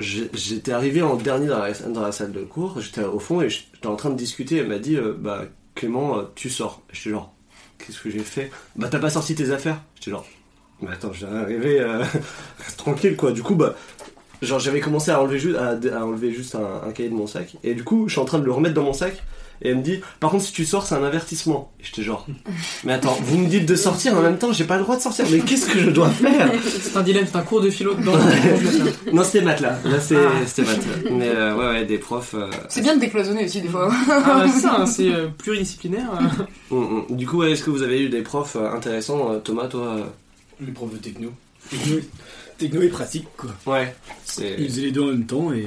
[0.00, 2.80] j'ai- j'étais arrivé en dernier dans la, salle de cours.
[2.80, 4.56] J'étais au fond et j'étais en train de discuter.
[4.56, 6.82] Elle m'a dit euh, bah Clément tu sors.
[6.92, 7.32] J'étais genre
[7.78, 8.50] qu'est-ce que j'ai fait?
[8.76, 9.80] Bah t'as pas sorti tes affaires?
[9.96, 10.26] J'étais genre
[10.88, 12.04] attends d'arriver euh,
[12.76, 13.32] tranquille quoi.
[13.32, 13.74] Du coup bah
[14.42, 17.56] j'avais commencé à enlever juste à, à enlever juste un, un cahier de mon sac.
[17.62, 19.22] Et du coup je suis en train de le remettre dans mon sac
[19.64, 22.26] et elle me dit par contre si tu sors c'est un avertissement et j'étais genre
[22.84, 25.00] mais attends vous me dites de sortir en même temps j'ai pas le droit de
[25.02, 26.52] sortir mais qu'est-ce que je dois faire?
[26.82, 28.12] C'est un dilemme, c'est un cours de philo dedans.
[29.12, 30.30] non c'était maths là là c'est- Ah.
[30.46, 33.68] c'était maths mais euh, ouais ouais des profs euh, C'est bien de décloisonner aussi des
[33.68, 33.88] fois.
[34.10, 36.10] ah, bah, c'est ça, hein, c'est euh, pluridisciplinaire.
[36.20, 36.74] euh.
[36.76, 37.16] hum, hum.
[37.16, 40.04] du coup ouais, est-ce que vous avez eu des profs euh, intéressants Thomas toi euh
[40.60, 41.30] Les profs de techno.
[41.70, 41.96] Techno,
[42.58, 43.50] techno et pratique, quoi.
[43.66, 43.94] ouais
[44.38, 45.64] Ils faisaient les deux en même temps et.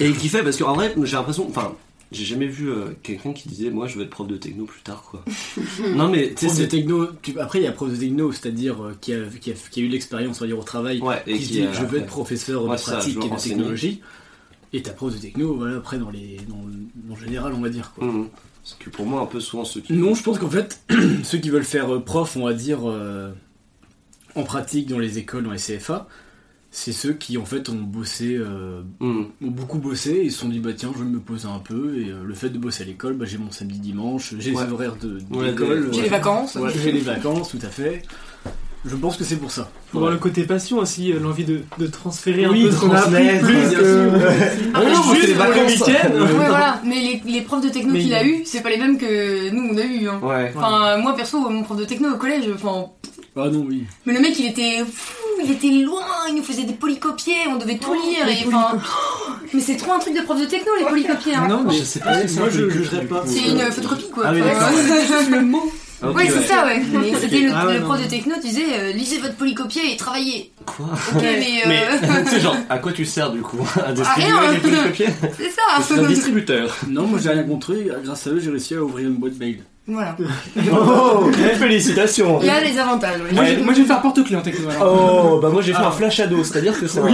[0.00, 1.74] Et qui fait parce qu'en vrai j'ai l'impression enfin
[2.12, 4.82] j'ai jamais vu euh, quelqu'un qui disait moi je veux être prof de techno plus
[4.82, 5.24] tard quoi
[5.94, 9.12] non mais de techno, tu- après il y a prof de techno, c'est-à-dire euh, qui,
[9.14, 11.44] a, qui, a, qui a eu l'expérience, on va dire, au travail, ouais et qui
[11.44, 14.00] se dit je veux être professeur Ouais, de pratique et de technologie.
[14.72, 17.92] Et ta prof de techno, voilà, après dans les dans, général, on va dire.
[17.94, 18.08] Quoi.
[18.62, 20.80] Parce que pour moi un peu souvent ceux qui Non, je pense qu'en fait,
[21.22, 23.30] ceux qui veulent faire euh, prof, on va dire, euh,
[24.34, 26.08] en pratique dans les écoles, dans les CFA,
[26.76, 29.28] c'est ceux qui en fait ont bossé, euh, Hum.
[29.44, 31.96] ont beaucoup bossé et se sont dit bah tiens, je vais me poser un peu
[32.00, 34.64] et euh, le fait de bosser à l'école, bah, j'ai mon samedi dimanche, j'ai Ouais.
[34.66, 36.56] les horaires de, de Ouais, l'école, des- J'ai les vacances.
[36.56, 38.02] Ouais, j'ai les vacances, tout à fait.
[38.86, 39.70] Je pense que c'est pour ça.
[39.92, 42.80] Faut voir le côté passion aussi, euh, l'envie de, de transférer Oui, un peu ce
[42.80, 44.10] qu'on a appris plus bien que.
[44.74, 46.12] Ah, Ouais, non, c'est juste pour le week-end.
[46.12, 46.80] Ouais, voilà.
[46.84, 48.98] Mais les, les profs de techno Mais qu'il il- a eu, c'est pas les mêmes
[48.98, 50.08] que nous on a eu.
[50.08, 50.18] Hein.
[50.22, 52.86] ouais Enfin, moi perso, mon prof de techno au collège, enfin.
[53.36, 53.84] Ah non, oui.
[54.06, 57.56] Mais le mec il était fou, il était loin, il nous faisait des polycopiers, on
[57.56, 58.78] devait tout lire et enfin.
[59.52, 61.34] Mais c'est trop un truc de prof de techno les polycopiers.
[61.34, 61.46] Hein.
[61.48, 63.22] Non, mais je sais pas c'est moi je jugerais tu pas.
[63.26, 64.24] C'est une photocopie quoi.
[64.26, 65.72] Ah oui, c'est le mot.
[66.02, 66.82] Ok, Ouais, c'est ça, ouais.
[66.92, 67.86] Mais c'était le, Ah ouais, le non.
[67.86, 70.52] prof de techno disait euh, lisez votre polycopier et travaillez.
[70.66, 71.84] Quoi Ok, mais, euh, Mais
[72.24, 74.52] tu sais genre à quoi tu sers du coup À distribuer rien.
[74.52, 75.06] les polycopiers
[75.38, 76.06] c'est C'est un ça.
[76.08, 76.76] distributeur.
[76.88, 77.88] Non, moi j'ai rien contré.
[78.04, 79.60] Grâce à eux, j'ai réussi à ouvrir une boîte mail.
[79.86, 80.16] Voilà.
[80.72, 83.20] Oh félicitations Il y a les avantages.
[83.20, 83.32] ouais.
[83.32, 84.68] Moi, je- moi, je vais faire porte-clés en techno.
[84.70, 85.34] alors.
[85.34, 85.88] Oh bah moi j'ai fait Ah.
[85.88, 87.06] un flash ado, c'est-à-dire que c'est un,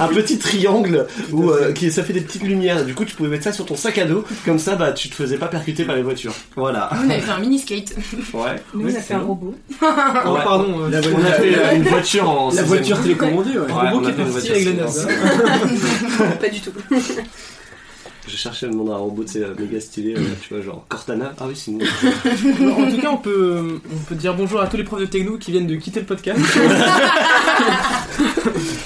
[0.00, 2.84] un petit triangle où euh, qui ça fait des petites lumières.
[2.84, 5.08] Du coup tu pouvais mettre ça sur ton sac à dos, comme ça bah tu
[5.08, 6.32] te faisais pas percuter par les voitures.
[6.56, 6.90] Voilà.
[6.94, 7.94] Nous, on avait fait un mini skate.
[8.34, 8.56] Ouais.
[8.74, 9.54] Nous, on a fait un robot.
[9.80, 10.40] Oh, Ouais.
[10.44, 10.66] pardon.
[10.80, 12.64] euh, On a fait euh, une voiture en La 16e.
[12.66, 13.58] voiture télécommandée, ouais.
[13.58, 15.08] Ouais, robot on qui est fait une parti voiture avec la NASA.
[15.08, 16.38] 16e.
[16.40, 16.70] Pas du tout.
[18.28, 21.32] J'ai cherché le nom d'un robot, c'est méga stylé, euh, tu vois, genre Cortana.
[21.38, 21.84] Ah oui, sinon.
[21.84, 25.38] en tout cas, on peut, on peut dire bonjour à tous les profs de techno
[25.38, 26.40] qui viennent de quitter le podcast.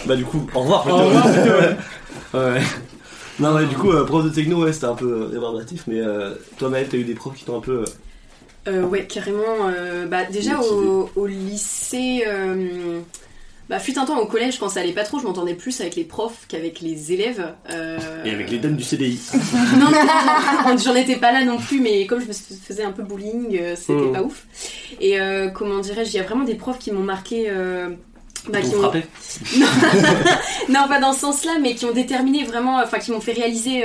[0.07, 0.87] bah, du coup, au revoir.
[0.87, 1.77] Au revoir, plutôt, ouais.
[2.35, 2.61] Ouais.
[3.41, 6.01] Non, ouais, du coup, euh, prof de techno, ouais, c'était un peu euh, rébarbatif, mais
[6.01, 7.79] euh, toi, Maël, t'as eu des profs qui t'ont un peu.
[8.69, 9.39] euh, Euh, ouais, carrément.
[9.75, 13.01] euh, bah, déjà au, au lycée, euh,
[13.71, 15.95] bah, fut un temps au collège, quand ça allait pas trop, je m'entendais plus avec
[15.97, 17.55] les profs qu'avec les élèves.
[17.71, 19.19] euh, Et avec les dames du CDI.
[19.79, 22.91] Non, non, non, j'en étais pas là non plus, mais comme je me faisais un
[22.93, 24.13] peu bullying, euh, c'était Mhm.
[24.13, 24.45] pas ouf.
[25.01, 27.45] Et euh, comment dirais-je, il y a vraiment des profs qui m'ont marqué.
[27.49, 27.91] euh,
[28.49, 29.05] bah, Ils qui ont- frappé
[30.69, 33.85] non, pas dans ce sens-là, mais qui ont déterminé vraiment, enfin, qui m'ont fait réaliser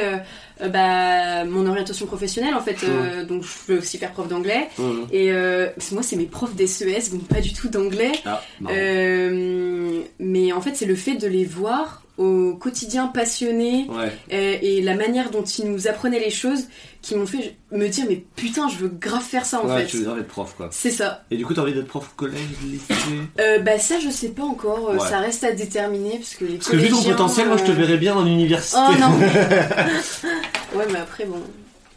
[0.61, 2.77] euh, bah, mon orientation professionnelle en fait.
[2.83, 4.67] euh, donc, je peux aussi faire prof d'anglais.
[5.11, 8.11] Et euh, moi, c'est mes profs d'SES, donc pas du tout d'anglais.
[8.25, 8.41] Ah.
[8.69, 14.11] Euh, mais en fait, c'est le fait de les voir au quotidien Ouais.
[14.31, 16.67] euh, et la manière dont ils nous apprenaient les choses
[17.01, 19.87] qui m'ont fait me dire mais putain, je veux grave faire ça en ouais, fait.
[19.87, 20.69] tu veux grave être prof, quoi.
[20.71, 21.23] C'est ça.
[21.29, 22.93] Et du coup, t'as envie d'être prof au collège, lycée?
[23.39, 24.89] Euh, bah ça, je sais pas encore.
[24.89, 25.07] euh, Ouais.
[25.09, 27.71] Ça reste à déterminer parce que les Parce que vu ton potentiel, moi, je te
[27.71, 28.77] euh, verrais bien en université.
[28.79, 29.19] Oh non.
[30.79, 31.41] ouais, mais après bon,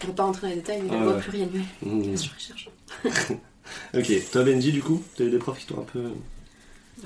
[0.04, 1.20] on va pas rentrer dans les détails, mais la Ouais, voie.
[1.82, 2.68] Bien sûr, je cherche.
[3.94, 6.00] Ok, toi, Benji, du coup, t'as eu des profs qui t'ont un peu.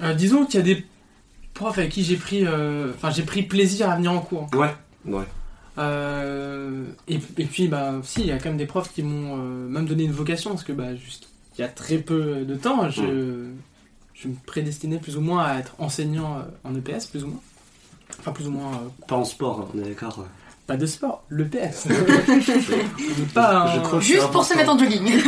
[0.02, 0.84] Euh, disons qu'il y a des
[1.68, 4.46] avec qui j'ai pris, euh, enfin, j'ai pris plaisir à venir en cours.
[4.54, 4.74] Ouais,
[5.06, 5.24] ouais.
[5.78, 9.36] Euh, et, et puis, bah, si, il y a quand même des profs qui m'ont
[9.38, 12.88] euh, même donné une vocation, parce que, bah, jusqu'il y a très peu de temps,
[12.90, 13.46] je,
[14.14, 17.40] je me prédestinais plus ou moins à être enseignant en EPS, plus ou moins.
[18.20, 20.26] Enfin, plus ou moins, euh, Pas en sport, hein, on est d'accord.
[20.66, 21.88] pas de sport, l'EPS.
[23.34, 25.02] pas Je un- crois que Juste pour se mettre en jogging.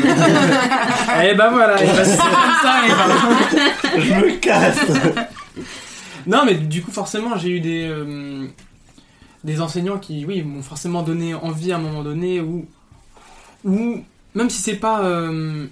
[1.25, 2.29] Eh ben voilà, et bah, c'est comme
[2.63, 4.79] ça, et ben- Je me casse
[6.27, 8.47] Non, mais du coup, forcément, j'ai eu des, euh,
[9.45, 12.67] des enseignants qui, oui, m'ont forcément donné envie à un moment donné, ou,
[13.65, 14.03] ou
[14.35, 15.67] même si c'est pas euh,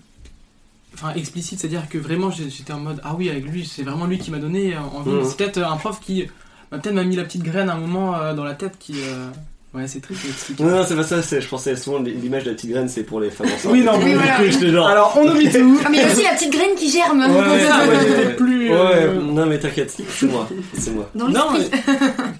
[0.94, 4.18] enfin, explicite, c'est-à-dire que vraiment j'étais en mode, ah oui, avec lui, c'est vraiment lui
[4.18, 5.10] qui m'a donné envie.
[5.10, 5.24] Mhm.
[5.24, 6.26] C'est peut-être un prof qui
[6.70, 8.94] m'a peut-être m'a mis la petite graine à un moment euh, dans la tête qui.
[9.74, 10.22] Ouais, c'est triste.
[10.60, 13.20] Non, non, c'est pas ça, je pensais souvent l'image de la petite graine, c'est pour
[13.20, 13.72] les femmes enceintes.
[13.72, 14.86] Oui, non, Oui, mais- coup, j'étais genre.
[14.86, 15.80] Alors, on oublie tout.
[15.82, 17.20] Ah, mais il y a aussi la petite graine qui germe.
[17.20, 18.04] Ouais, ouais, ça, ouais, ouais, ouais.
[18.04, 18.70] peut-être plus.
[18.70, 21.08] Ouais, non mais t'inquiète, c'est moi, c'est moi.
[21.14, 21.80] Dans Non, l'esprit.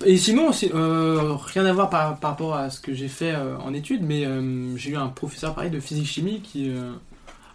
[0.05, 3.57] et, sinon, euh, rien à voir par, par rapport à ce que j'ai fait euh,
[3.65, 6.69] en études, mais euh, j'ai eu un professeur pareil de physique-chimie qui.
[6.69, 6.93] euh,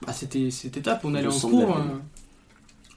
[0.07, 1.77] bah, c'était, c'était top, on allait en cours.
[1.77, 1.81] euh,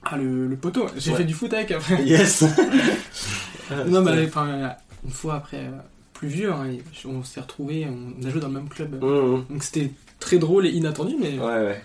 [0.03, 1.17] ah, le, le poteau, j'ai Ouais.
[1.17, 2.01] fait du foot avec après.
[2.03, 2.43] Yes
[3.87, 5.69] non, mais enfin, une fois après, euh,
[6.21, 6.67] plus vieux, hein,
[7.05, 9.03] on s'est retrouvés, on a joué dans le même club.
[9.03, 11.81] Mmh, Donc c'était très drôle et inattendu, mais, Ouais, ouais.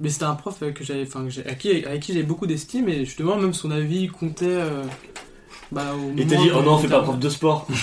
[0.00, 2.88] mais c'était un prof euh, que j'avais, enfin, avec qui, avec qui j'avais beaucoup d'estime,
[2.88, 4.46] et justement, même son avis comptait.
[4.48, 4.82] euh,
[5.70, 7.68] bah, au Et t'as dit, oh non, fais pas prof de sport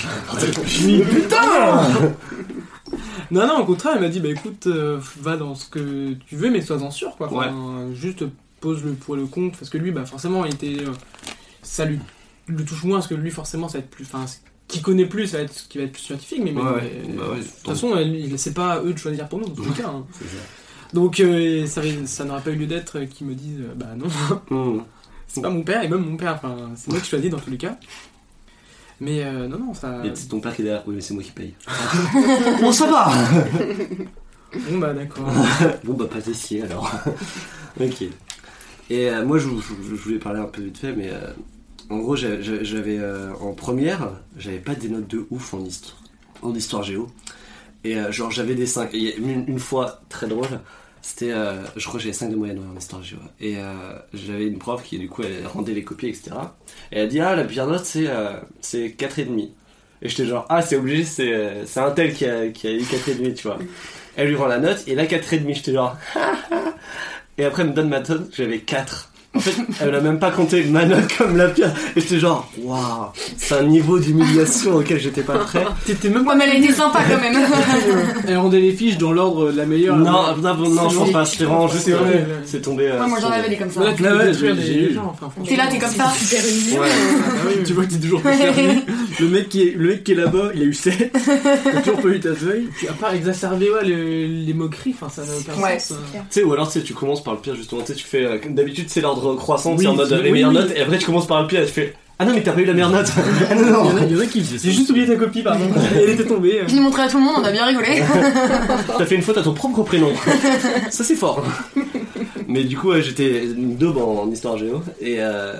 [3.31, 6.35] Non, non, au contraire, il m'a dit, bah écoute, euh, va dans ce que tu
[6.35, 7.27] veux, mais sois-en sûr, quoi.
[7.31, 8.25] Enfin, Juste
[8.59, 10.83] pose le pour le contre, parce que lui, bah forcément, il était.
[10.83, 10.91] euh,
[11.61, 11.99] ça lui
[12.47, 14.03] le touche moins, parce que lui, forcément, ça va être plus.
[14.05, 14.25] Enfin,
[14.67, 16.69] qui connaît plus, ça va être ce qui va être plus scientifique, mais, mais- Ouais,
[16.71, 17.01] ouais.
[17.07, 17.93] mais- Bah ouais, de toute façon,
[18.37, 19.89] c'est pas à eux de choisir pour nous, dans tous les cas.
[19.89, 20.05] hein.
[20.93, 24.07] Donc, euh, ça, n'aurait pas eu lieu d'être euh, qu'ils me disent, euh, bah non,
[24.49, 24.81] Mmh.
[25.27, 27.49] c'est pas mon père, et même mon père, enfin, c'est moi qui choisis dans tous
[27.51, 27.77] les cas.
[29.01, 30.01] Mais euh, non, non, ça.
[30.05, 31.53] Et c'est ton père qui est derrière, oui, mais c'est moi qui paye.
[32.61, 33.11] bon, ça va
[34.69, 35.25] Bon, bah d'accord.
[35.83, 36.89] Bon, bah, pas d'essier alors.
[37.79, 38.03] ok.
[38.89, 41.27] Et euh, moi, je, je- je voulais parler un peu vite fait, mais euh,
[41.89, 46.01] en gros, j'avais, euh, en première, j'avais pas des notes de ouf en histoire,
[46.41, 47.07] en histoire géo.
[47.83, 48.93] Et euh, genre, j'avais des 5.
[48.93, 50.59] Et il y a une, une fois, très drôle,
[51.05, 53.19] c'était, euh, je crois que j'avais 5 de moyenne en histoire géo.
[53.39, 53.73] Et euh,
[54.15, 56.31] j'avais une prof qui, du coup, elle rendait les copies, etc.
[56.91, 59.51] Et elle a dit, ah, la pire note, c'est, euh, c'est 4,5.
[60.01, 62.71] Et j'étais genre, ah, c'est obligé, c'est, euh, c'est un tel qui a, qui a
[62.71, 63.59] eu 4,5, tu vois.
[64.15, 65.95] Elle lui rend la note, et là, 4,5, j'étais genre,
[67.37, 69.11] et après, elle me donne ma note, j'avais 4.
[69.35, 71.73] En fait, elle n'a même pas compté ma note comme la pire.
[71.95, 75.65] Et j'étais genre, waouh, c'est un niveau d'humiliation auquel j'étais pas prêt.
[75.85, 77.35] T'étais même Ouais, mais elle a été sympa quand même.
[78.27, 79.95] Elle rendait les fiches dans l'ordre de la meilleure.
[79.97, 80.05] Non,
[80.41, 82.25] non, non, je pense pas, c'était vraiment juste, C'est euh, ouais.
[82.45, 82.87] c'est tombé.
[82.87, 83.81] euh, Ouais, moi j'en avais des comme ça.
[83.83, 84.97] Là, tu Ouais, j'ai- eu.
[85.47, 86.09] T'es là, t'es comme ça.
[86.17, 86.79] Super.
[86.81, 86.87] Ouais.
[86.89, 88.31] Ah Tu vois que t'es toujours pas.
[89.19, 91.11] Le mec qui est, le mec qui est là-bas, il a eu 7.
[91.63, 92.67] T'as toujours pas eu ta feuille.
[92.89, 95.97] À part exacerber ouais, le- les moqueries, enfin, ça n'a aucun Ouais, sens.
[96.05, 96.23] c'est clair.
[96.29, 98.37] Tu sais, ou alors tu commences par le pire justement, tu sais, tu fais, euh,
[98.39, 100.55] comme d'habitude c'est l'ordre croissant, Oui, c'est en mode les oui, meilleures oui.
[100.55, 102.51] notes, et après tu commences par le pire et tu fais, ah non mais t'as
[102.53, 103.11] pas eu la meilleure note
[103.49, 104.63] Ah non, Il y, en non a, il y en a qui faisaient ça.
[104.67, 105.65] J'ai juste oublié ta copie, pardon.
[105.95, 106.61] Elle était tombée.
[106.67, 108.01] Je l'ai montré à tout le monde, on a bien rigolé.
[108.97, 110.11] T'as fait une faute à ton propre prénom.
[110.91, 111.43] Ça c'est fort.
[112.47, 115.55] Mais du coup, ouais, j'étais une daube en, en histoire géo et euh,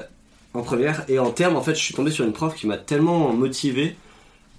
[0.54, 2.78] en première et en termes, en fait, je suis tombé sur une prof qui m'a
[2.78, 3.96] tellement motivé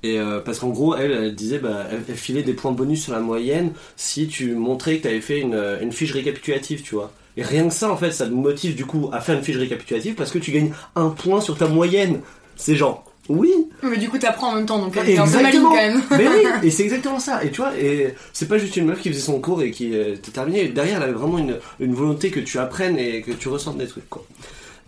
[0.02, 3.04] Et euh, parce qu'en gros, elle, elle disait, bah, elle, elle filait des points bonus
[3.04, 6.94] sur la moyenne si tu montrais que tu avais fait une, une fiche récapitulative, tu
[6.96, 7.10] vois.
[7.36, 9.56] Et rien que ça, en fait, ça te motive du coup à faire une fiche
[9.56, 12.20] récapitulative parce que tu gagnes un point sur ta moyenne.
[12.56, 15.62] C'est genre, oui, Mais du coup, t'apprends en même temps, donc t'es un peu maligne
[15.62, 16.02] quand même.
[16.12, 17.42] mais oui, et c'est exactement ça.
[17.44, 19.94] Et tu vois, et c'est pas juste une meuf qui faisait son cours et qui
[19.94, 20.68] euh, était terminée.
[20.68, 23.86] Derrière, elle avait vraiment une, une volonté que tu apprennes et que tu ressentes des
[23.86, 24.24] trucs, quoi.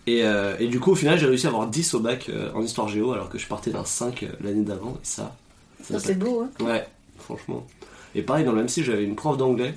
[0.06, 2.50] Et, euh, et du coup, au final, j'ai réussi à avoir 10 au bac euh,
[2.54, 4.92] en histoire géo alors que je partais d'un 5 euh, l'année d'avant.
[4.94, 5.36] Et ça,
[5.82, 6.64] Ça, c'est beau, hein.
[6.64, 6.86] Ouais,
[7.18, 7.66] franchement.
[8.14, 9.74] Et pareil, dans le même style, j'avais une prof d'anglais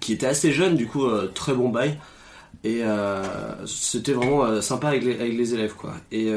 [0.00, 1.98] qui était assez jeune, du coup, euh, très bon bail.
[2.64, 5.94] Et euh, c'était vraiment euh, sympa avec les, avec les élèves, quoi.
[6.12, 6.32] Et,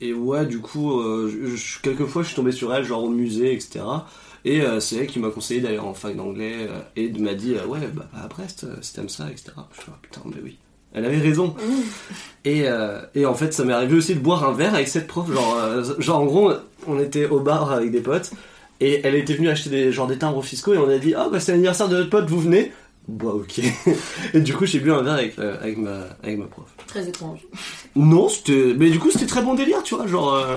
[0.00, 3.52] et ouais, du coup, je- je- quelquefois, je suis tombé sur elle, genre au musée,
[3.52, 3.84] etc.
[4.46, 7.54] Et euh, c'est elle qui m'a conseillé d'aller en fac d'anglais euh, et m'a dit,
[7.54, 9.52] euh, ouais, bah, à Brest, si t'aimes ça, etc.
[9.72, 10.56] Je suis ah, putain, mais oui.
[10.94, 11.54] Elle avait raison.
[12.46, 12.64] Et,
[13.14, 15.30] et en fait, ça m'est arrivé aussi de boire un verre avec cette prof.
[15.30, 16.52] Genre, genre en gros,
[16.86, 18.32] on était au bar avec des potes
[18.80, 21.28] et elle était venue acheter des, genre, des timbres fiscaux et on a dit Ah,
[21.30, 22.72] bah c'est l'anniversaire de notre pote, vous venez
[23.08, 23.60] Bah, ok.
[24.34, 26.66] et du coup, j'ai bu un verre avec, euh, avec, ma, avec ma prof.
[26.86, 27.40] Très étrange.
[27.96, 28.74] Non, c'était.
[28.76, 30.06] Mais du coup, c'était très bon délire, tu vois.
[30.06, 30.34] Genre.
[30.34, 30.56] euh,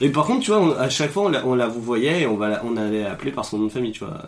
[0.00, 2.22] Et par contre, tu vois, on- à chaque fois, on la, on la vous voyait
[2.22, 4.22] et on, va la- on allait l'appeler par son nom de famille, tu vois.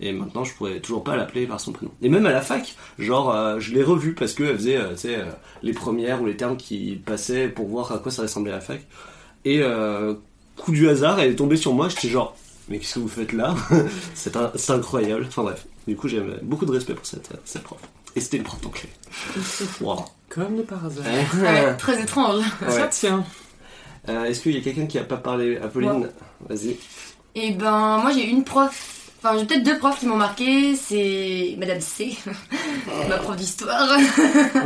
[0.00, 1.92] Et maintenant, je pourrais toujours pas l'appeler par son prénom.
[2.02, 4.96] Et même à la fac, genre, euh, je l'ai revue parce qu'elle faisait, euh, tu
[4.98, 5.24] sais, euh,
[5.62, 8.60] les premières ou les termes qui passaient pour voir à quoi ça ressemblait à la
[8.60, 8.80] fac.
[9.44, 9.60] Et
[10.56, 12.36] coup du hasard, elle est tombée sur moi, j'étais genre,
[12.68, 13.54] mais qu'est-ce que vous faites là
[14.14, 15.24] C'est un- c'est incroyable.
[15.28, 17.78] Enfin bref, du coup, j'ai beaucoup de respect pour cette, cette prof.
[18.14, 18.88] Et c'était une prof d'anglais.
[19.80, 20.04] Wow.
[20.28, 21.04] Comme de par hasard.
[21.40, 22.44] Ouais, très étrange.
[22.68, 23.24] Ça tient.
[24.08, 26.08] Euh, Est-ce qu'il y a quelqu'un qui a pas parlé Apolline
[26.48, 26.76] Vas-y.
[27.34, 29.01] Et ben, moi j'ai une prof.
[29.24, 30.74] Enfin, j'ai peut-être deux profs qui m'ont marqué.
[30.74, 32.16] C'est Madame C,
[33.08, 33.96] ma prof d'histoire.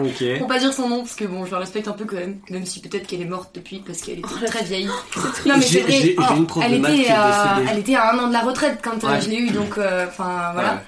[0.03, 0.25] Ok.
[0.39, 2.39] Pour pas dire son nom, parce que bon, je la respecte un peu quand même.
[2.49, 4.87] Même si peut-être qu'elle est morte depuis, parce qu'elle Oh, était très vieille.
[5.47, 5.93] Non, mais J'ai- c'est vrai.
[6.01, 7.69] j'ai- oh, j'ai une prof elle, de était est décédée.
[7.71, 9.21] elle était à un an de la retraite quand euh, Ouais.
[9.21, 10.73] je l'ai eu, donc euh, enfin voilà.
[10.75, 10.79] Ouais.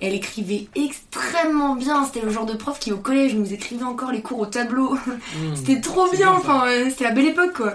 [0.00, 2.04] Et Elle écrivait extrêmement bien.
[2.04, 4.94] C'était le genre de prof qui au collège nous écrivait encore les cours au tableau.
[4.94, 5.56] Mmh.
[5.56, 6.18] C'était trop bien.
[6.18, 6.32] bien.
[6.32, 7.74] Enfin, euh, c'était la belle époque quoi.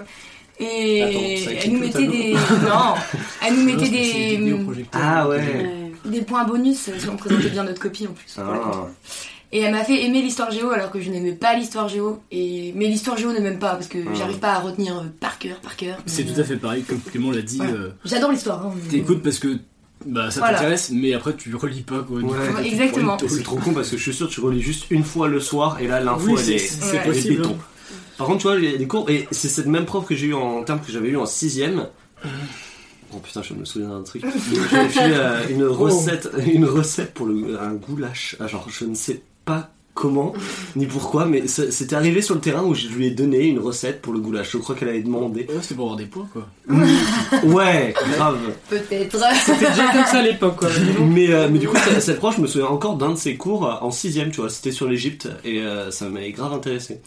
[0.60, 1.20] Et Attends,
[1.64, 2.94] elle nous mettait des non,
[3.46, 4.56] elle nous mettait des.
[4.92, 5.36] Ah ouais.
[5.38, 5.92] Ouais.
[6.10, 8.36] des points bonus si on présentait bien notre copie en plus.
[8.38, 8.86] Ah.
[9.52, 12.20] Et elle m'a fait aimer l'histoire géo alors que je n'aimais pas l'histoire géo.
[12.32, 12.72] Et...
[12.74, 14.10] Mais l'histoire géo ne m'aime pas parce que Ah.
[14.14, 15.98] j'arrive pas à retenir euh, par cœur, par cœur.
[16.06, 17.60] C'est tout à fait pareil, comme Clément l'a dit.
[17.62, 18.66] Euh, J'adore l'histoire.
[18.66, 19.58] hein, T'écoutes parce que
[20.06, 20.58] bah, ça Voilà.
[20.58, 22.18] t'intéresse, mais après tu relis pas quoi.
[22.20, 22.66] Ouais.
[22.66, 23.16] exactement.
[23.28, 25.38] C'est trop con parce que je suis sûr que tu relis juste une fois le
[25.40, 27.00] soir et là l'info Oui, elle c'est est, c'est Ouais.
[27.04, 27.36] elle est possible.
[27.42, 27.56] béton.
[28.18, 30.14] Par contre, tu vois, il y a des cours et c'est cette même prof que
[30.14, 31.86] j'ai eu en termes que j'avais eu en sixième.
[33.12, 34.24] Oh putain, je me souviens d'un truc.
[34.72, 38.34] J'avais fait euh, une recette, une recette pour le, un goulash.
[38.40, 40.32] Ah, Genre, je ne sais pas comment
[40.74, 44.02] ni pourquoi, mais c'était arrivé sur le terrain où je lui ai donné une recette
[44.02, 44.50] pour le goulash.
[44.50, 45.46] Je crois qu'elle avait demandé.
[45.48, 46.48] Ouais, c'est pour avoir des points quoi.
[47.44, 48.38] Ouais, grave.
[48.68, 49.16] Peut-être.
[49.44, 50.68] C'était déjà comme ça à l'époque, quoi.
[51.00, 53.66] mais euh, mais du coup, cette- prof, je me souviens encore d'un de ses cours
[53.68, 57.00] euh, en sixième, tu vois, c'était sur l'Égypte et euh, ça m'avait grave intéressé.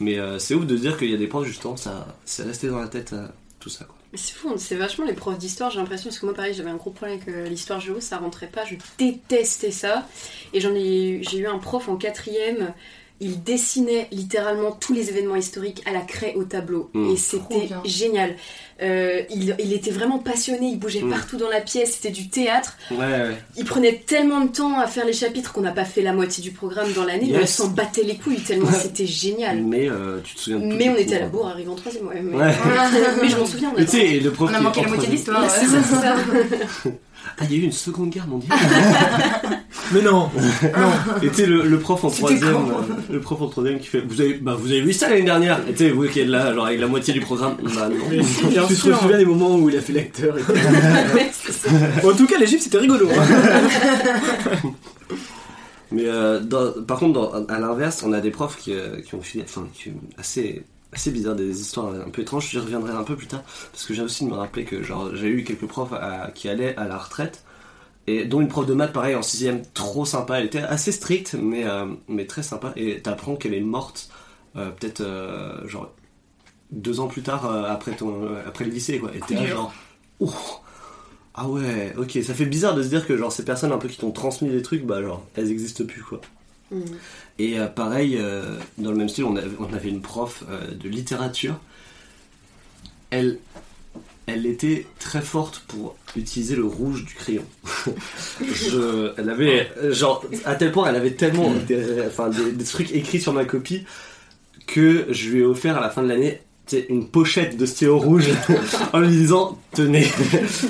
[0.00, 2.68] Mais euh, c'est ouf de dire qu'il y a des profs, justement, ça c'est resté
[2.68, 3.26] dans la tête, euh,
[3.60, 3.84] tout ça.
[3.84, 3.96] Quoi.
[4.14, 6.76] C'est fou, c'est vachement les profs d'histoire, j'ai l'impression, parce que moi pareil j'avais un
[6.76, 10.06] gros problème avec euh, l'histoire géo, ça rentrait pas, je détestais ça.
[10.52, 12.72] Et j'en ai, j'ai eu un prof en quatrième,
[13.20, 16.90] il dessinait littéralement tous les événements historiques à la craie au tableau.
[16.94, 17.10] Mm.
[17.12, 18.34] Et c'était génial.
[18.82, 21.10] Euh, il, il était vraiment passionné, il bougeait Mm.
[21.10, 22.76] partout dans la pièce, c'était du théâtre.
[22.90, 23.36] Ouais, ouais.
[23.56, 26.42] Il prenait tellement de temps à faire les chapitres qu'on n'a pas fait la moitié
[26.42, 27.54] du programme dans l'année, mais on Yes.
[27.54, 28.78] s'en battait les couilles tellement Ouais.
[28.82, 29.62] c'était génial.
[29.62, 31.76] Mais euh, tu te souviens de tout Mais on était à la bourre, arrivé en
[31.76, 32.20] troisième, ouais.
[32.20, 32.52] Mais, Ouais.
[33.22, 35.06] mais je m'en souviens, on Mais sais, et le prof On a manqué la moitié
[35.06, 35.44] de l'histoire.
[37.38, 38.58] Ah, il y a eu une seconde guerre mondiale.
[39.92, 40.30] Mais non
[41.22, 44.00] et tu sais, le, le prof en troisième, euh, le prof en troisième qui fait,
[44.00, 45.60] vous avez, bah, vous avez vu ça l'année dernière?
[45.68, 47.56] Et tu sais, vous qui êtes là, genre avec la moitié du programme.
[47.62, 48.48] Bah non.
[48.48, 50.52] Bien Tu te souviens des moments où il a fait l'acteur et tout.
[52.08, 53.08] En tout cas, l'Égypte, c'était rigolo.
[53.10, 53.24] hein.
[55.92, 59.14] Mais euh, dans- par contre, dans- à l'inverse, on a des profs qui, euh, qui
[59.14, 62.48] ont filé, enfin, qui, assez, assez bizarres, des histoires un peu étranges.
[62.50, 65.14] J'y reviendrai un peu plus tard, parce que j'ai aussi de me rappeler que genre
[65.14, 67.44] j'ai eu quelques profs à- qui allaient à la retraite,
[68.06, 70.38] et dont une prof de maths, pareil, en sixième, trop sympa.
[70.38, 72.72] Elle était assez stricte, mais euh, mais très sympa.
[72.76, 74.10] Et t'apprends qu'elle est morte,
[74.56, 75.90] euh, peut-être euh, genre
[76.70, 79.10] deux ans plus tard euh, après ton, euh, après le lycée, quoi.
[79.14, 79.72] Et t'es là, genre,
[80.20, 80.30] ouh.
[81.36, 83.88] Ah ouais, ok, ça fait bizarre de se dire que genre ces personnes un peu
[83.88, 86.20] qui t'ont transmis des trucs, bah genre elles existent plus quoi.
[86.70, 86.80] Mm.
[87.38, 90.70] Et euh, pareil, euh, dans le même style, on avait, on avait une prof euh,
[90.72, 91.58] de littérature.
[93.10, 93.38] Elle,
[94.26, 97.44] elle était très forte pour utiliser le rouge du crayon.
[98.40, 102.92] Je, elle avait, genre, à tel point, elle avait tellement des, enfin, des, des trucs
[102.92, 103.84] écrits sur ma copie
[104.66, 106.40] que je lui ai offert à la fin de l'année
[106.88, 108.26] une pochette de stylo rouge
[108.92, 110.06] en lui disant tenez.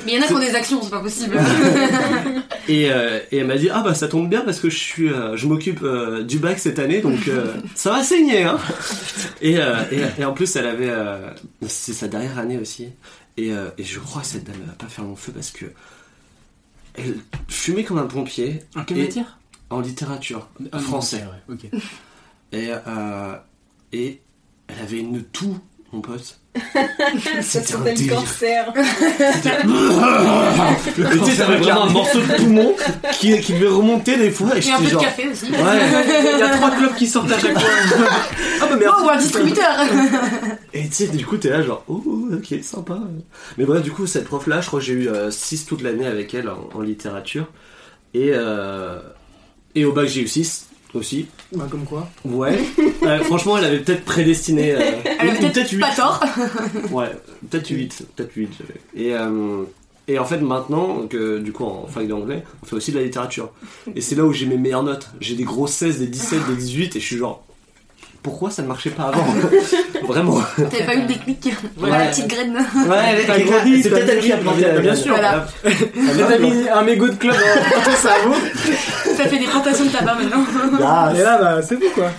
[0.05, 1.39] Mais il y en a qui ont des actions, c'est pas possible.
[2.69, 5.09] Et, euh, et elle m'a dit ah bah ça tombe bien parce que je suis
[5.11, 8.59] euh, je m'occupe euh, du bac cette année donc euh, ça va saigner hein.
[9.43, 11.29] Et, euh, et, et en plus elle avait euh,
[11.67, 12.89] c'est sa dernière année aussi
[13.37, 15.51] et, euh, et je crois que cette dame elle va pas faire long feu parce
[15.51, 15.67] que
[16.95, 17.17] elle
[17.49, 19.39] fumait comme un pompier En quelle matière?
[19.69, 21.23] en littérature Ah, français
[22.53, 23.35] et euh,
[23.93, 24.21] et
[24.69, 25.59] elle avait une toux
[25.95, 26.39] mon pote.
[26.75, 28.15] Ça C'était un s'appelle délire.
[28.17, 28.73] cancer.
[30.97, 32.75] Et tu sais, t'avais vraiment un morceau de poumon
[33.19, 35.51] qui, qui devait remonter des fois et Et un peu de café aussi.
[35.51, 35.59] ouais
[36.35, 37.69] Il y a trois clubs qui sortent à chaque fois.
[38.63, 39.75] ah bah Oh, ou un distributeur
[40.73, 42.03] Et tu sais, du coup, t'es là, genre, oh,
[42.33, 42.99] ok, sympa.
[43.59, 46.35] Mais bref, du coup, cette prof-là, je crois que j'ai eu 6 toute l'année avec
[46.35, 47.47] elle en, en littérature.
[48.15, 49.01] Et, euh,
[49.75, 51.27] et au bac, j'ai eu 6 aussi.
[51.55, 52.09] Bah, comme quoi.
[52.25, 52.59] Ouais.
[53.05, 54.73] Euh, franchement, elle avait peut-être prédestiné.
[54.73, 54.79] euh,
[55.19, 55.81] Elle ou- a ou peut-être huit.
[55.81, 56.25] pas tort.
[56.91, 57.11] Ouais,
[57.51, 58.07] peut-être 8.
[58.17, 58.81] Peut-être 8, j'avais.
[59.09, 59.65] Et, euh,
[60.09, 63.05] et en fait, maintenant, que du coup, en fac d'anglais, on fait aussi de la
[63.05, 63.51] littérature.
[63.95, 65.11] Et c'est là où j'ai mes meilleures notes.
[65.21, 67.45] J'ai des gros 16, des 17, des 18, et je suis genre.
[68.25, 69.23] Pourquoi ça ne marchait pas avant
[70.09, 70.41] Vraiment.
[70.57, 71.51] T'avais pas eu le déclic.
[71.77, 72.05] Voilà Ouais.
[72.07, 72.57] la petite graine.
[72.89, 75.15] Ouais, T'as grandi, c'est peut-être elle qui a planté la Bien sûr.
[75.15, 75.47] Voilà.
[75.63, 77.35] T'as mis un mégot de club
[77.75, 78.35] dans ton cerveau.
[79.17, 80.45] Ça fait des plantations de tabac maintenant.
[80.83, 82.11] Ah, Et là, bah, c'est tout quoi.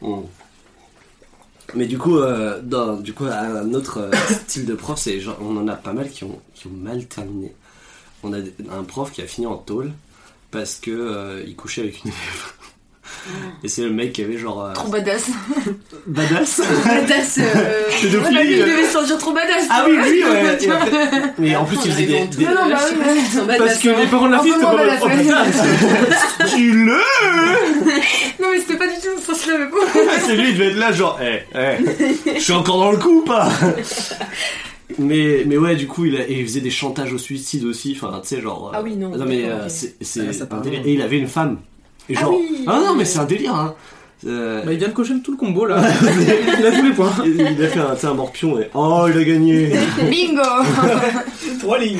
[0.00, 0.22] Mm.
[1.74, 4.10] Mais du coup, euh, dans, du coup, un autre euh,
[4.46, 7.06] style de prof, c'est genre, on en a pas mal qui ont, qui ont mal
[7.06, 7.54] terminé.
[8.24, 9.92] On a un prof qui a fini en tôle
[10.50, 12.52] parce que euh, il couchait avec une élève.
[13.62, 15.26] Et c'est le mec qui avait genre euh, Trop badass.
[16.06, 16.60] badass.
[16.84, 17.38] Badass.
[17.38, 19.66] euh, lui, il devait se sentir trop badass.
[19.70, 20.58] Ah oui, lui, ouais.
[20.60, 21.08] Et après-
[21.38, 22.98] mais en plus, il faisait des, des- Non, non, bah oui,
[23.46, 23.94] mais- Parce que hein.
[24.00, 25.16] les parents de la fille, c'était pas badass, oh, ouais.
[25.18, 26.46] putain.
[26.56, 26.92] Tu le
[28.40, 30.02] Non, mais c'était pas du tout ce sens-là, mais bon.
[30.26, 33.20] C'est lui, il devait être là, genre, eh, eh, je suis encore dans le coup
[33.20, 33.48] ou pas?
[34.98, 37.96] Mais, mais ouais, du coup, il, a, et il faisait des chantages au suicide aussi,
[37.96, 38.68] enfin, tu sais, genre.
[38.74, 39.08] euh, Ah oui, non.
[39.16, 40.60] Non, mais euh, c'est c'est Ah.
[40.84, 41.58] Et il avait une femme.
[42.12, 42.34] Et Ah genre.
[42.38, 42.64] oui.
[42.66, 43.74] Ah non, mais c'est un délire, hein.
[44.24, 45.82] Euh, Bah, il vient de cocher tout le combo là.
[46.60, 47.12] il a tous les points.
[47.24, 48.68] il il a fait un, morpion et.
[48.72, 49.72] Oh, il a gagné
[50.10, 50.42] Bingo
[51.60, 51.98] Trois lignes.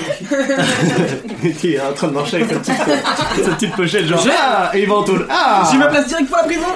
[1.43, 4.21] Il était en train de marcher avec sa petite, sa petite pochette, genre.
[4.23, 5.27] J'ai- Ah Et il va en tôle.
[5.29, 6.67] Ah J'ai ma place direct pour la prison.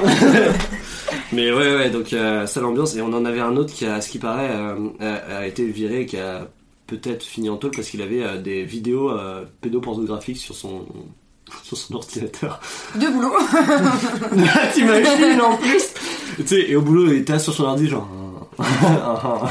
[1.32, 2.96] Mais ouais, ouais, donc euh, ça l'ambiance.
[2.96, 6.00] Et on en avait un autre qui, a, ce qui paraît, euh, a, été viré
[6.00, 6.48] et qui a
[6.88, 10.86] peut-être fini en tôle parce qu'il avait euh, des vidéos euh, pédopornographiques sur son,
[11.62, 12.60] sur son ordinateur.
[12.96, 13.36] Deux boulots.
[14.74, 15.84] T'imagines en plus
[16.36, 18.08] Tu sais, et au boulot, il était sur son ordi, genre.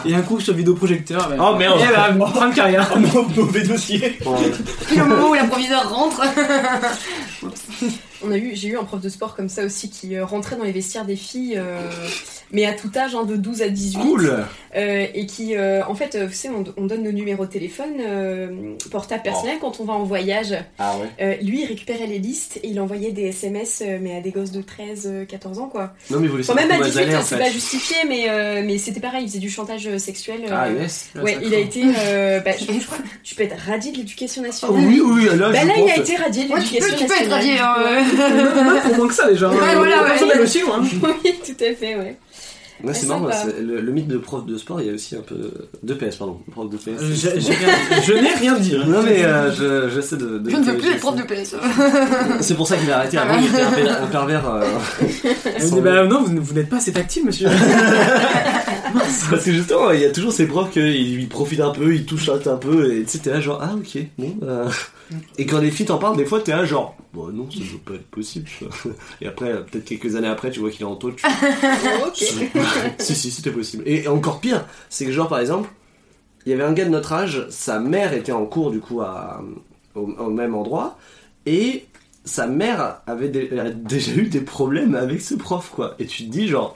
[0.05, 1.29] Et un coup sur vidéoprojecteur.
[1.29, 1.79] bah, Oh, merde.
[1.79, 2.91] Et bah, fin de carrière.
[3.37, 4.17] Mauvais dossier.
[4.87, 6.21] Puis le moment où la proviseur rentre.
[8.23, 10.55] On a eu, j'ai eu un prof de sport comme ça aussi qui euh, rentrait
[10.55, 11.91] dans les vestiaires des filles, euh,
[12.55, 13.99] mais à tout âge, hein, de 12 à 18.
[14.01, 14.45] Cool
[14.77, 17.51] euh, et qui, euh, en fait, euh, vous savez, on, on donne nos numéros de
[17.51, 20.53] téléphone euh, portable personnel quand on va en voyage.
[20.79, 24.21] Ah ouais Euh, lui, il récupérait les listes et il envoyait des SMS, mais à
[24.21, 25.93] des gosses de 13, euh, 14 ans, quoi.
[26.09, 27.43] Non, mais vous voulez Enfin, même à savoir 18, comment elles allaient, en c'est fait.
[27.43, 30.41] pas justifié, mais, euh, mais c'était pareil, il faisait du chantage sexuel.
[30.49, 31.83] euh, Ah, yes Ouais, il a été.
[31.83, 34.83] euh, bah, je, je crois- tu peux être radié de l'éducation Ah nationale.
[34.87, 36.97] oui, oui, là, Bah je là, il a été radié de Ouais, tu peux, l'éducation
[36.97, 37.63] tu peux être nationale.
[38.03, 38.79] radié.
[38.79, 38.81] hein.
[38.83, 39.49] Pour moins que ça déjà.
[39.49, 40.47] Ouais, voilà, ouais.
[40.47, 40.83] Suivre, hein.
[41.23, 42.15] oui, tout à fait, ouais.
[42.83, 43.29] Ouais, c'est marrant,
[43.61, 45.35] le, le mythe de prof de sport, il y a aussi un peu.
[45.81, 46.39] De PS, pardon.
[46.51, 46.87] Prof de PS.
[46.89, 48.75] Euh, rien- Je n'ai rien dit.
[48.85, 50.49] Non, mais euh, je- j'essaie de, de.
[50.49, 51.55] Je ne veux plus être prof de PS.
[52.41, 53.17] C'est pour ça qu'il a arrêté.
[53.17, 54.49] Avant, il était un, per- un pervers.
[54.49, 54.63] euh,
[55.59, 57.47] dit, bah non, vous, vous n'êtes pas assez tactile, monsieur.
[59.29, 62.05] Parce que justement, il y a toujours ces profs qui ils profitent un peu, ils
[62.05, 64.35] touchent un peu, et tu sais, t'es là genre, ah ok, bon.
[64.43, 64.69] euh.
[65.37, 67.79] Et quand les filles t'en parlent, des fois t'es là genre, bon non, ça doit
[67.85, 68.49] pas être possible.
[69.21, 71.25] Et après, peut-être quelques années après, tu vois qu'il est en tôle, tu
[72.07, 72.15] ok.
[72.99, 73.83] si, si, c'était possible.
[73.85, 75.69] Et encore pire, c'est que genre par exemple,
[76.45, 79.01] il y avait un gars de notre âge, sa mère était en cours du coup
[79.01, 79.43] à,
[79.95, 80.97] au, au même endroit,
[81.45, 81.85] et
[82.23, 85.93] sa mère avait déjà eu des problèmes avec ce prof, quoi.
[85.99, 86.75] Et tu te dis genre,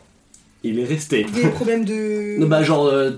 [0.63, 1.23] il est resté.
[1.23, 2.37] Des problèmes de.
[2.39, 3.11] Non, bah genre euh,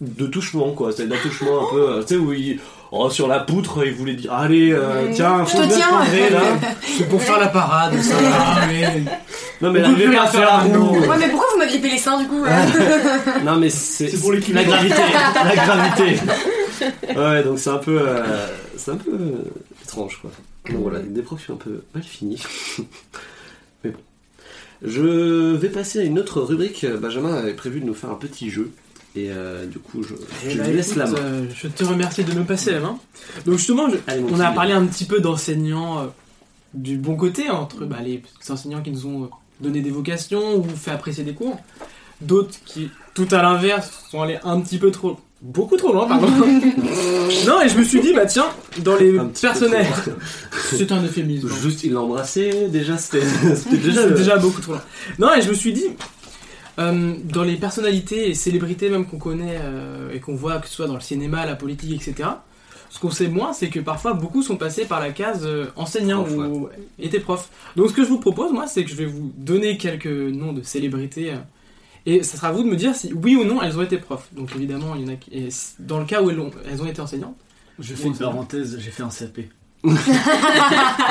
[0.00, 2.58] de touchement quoi, c'est d'attouchement un peu, euh, tu sais où il
[2.90, 6.30] oh, sur la poutre il voulait dire allez euh, tiens Je faut te bien tiens.
[6.30, 6.40] là.
[6.98, 9.02] C'est pour faire la parade, ça va, mais.
[9.60, 10.98] Non mais peut n'arrivez plus pas faire la roue.
[10.98, 12.50] Ouais, mais pourquoi vous m'aviez fait les seins du coup ouais?
[13.44, 14.60] Non mais c'est C'est pour l'équilibre.
[14.60, 15.02] la gravité,
[15.44, 16.20] la gravité.
[17.16, 19.42] Ouais donc c'est un peu euh, c'est un peu euh,
[19.84, 20.30] étrange quoi.
[20.70, 22.40] Donc voilà des profs qui ont un peu mal fini.
[24.82, 26.86] Je vais passer à une autre rubrique.
[26.86, 28.70] Benjamin avait prévu de nous faire un petit jeu.
[29.16, 30.14] Et euh, du coup, je,
[30.46, 31.18] Eh je bah, laisse écoute, la main.
[31.18, 32.98] euh, je te remercie de me passer la main.
[33.46, 36.06] Donc justement, je- Allez, mon on a parlé un petit peu d'enseignants euh,
[36.74, 40.92] du bon côté, entre bah, les enseignants qui nous ont donné des vocations ou fait
[40.92, 41.58] apprécier des cours.
[42.20, 45.18] D'autres qui, tout à l'inverse, sont allés un petit peu trop.
[45.40, 46.26] Beaucoup trop loin, pardon.
[47.46, 48.46] non, et je me suis dit, bah tiens,
[48.78, 50.10] dans les trop.
[50.72, 51.48] C'est un euphémisme.
[51.62, 53.54] Juste, il l'a embrassé, déjà, c'était déjà.
[54.02, 54.82] C'est le- déjà beaucoup trop loin.
[55.18, 55.86] Non, et je me suis dit,
[56.80, 60.74] euh, dans les personnalités et célébrités même qu'on connaît euh, et qu'on voit, que ce
[60.74, 62.28] soit dans le cinéma, la politique, etc.,
[62.90, 66.24] ce qu'on sait moins, c'est que parfois beaucoup sont passés par la case euh, enseignant
[66.24, 66.68] Prof, ou
[66.98, 67.48] étaient profs.
[67.76, 70.52] Donc ce que je vous propose, moi, c'est que je vais vous donner quelques noms
[70.54, 71.32] de célébrités.
[72.06, 73.98] Et ça sera à vous de me dire si oui ou non elles ont été
[73.98, 74.28] profs.
[74.32, 75.30] Donc évidemment, il y en a qui.
[75.32, 77.36] et dans le cas où elles ont, elles ont été enseignantes.
[77.78, 79.38] Je fais une parenthèse, j'ai fait un CAP.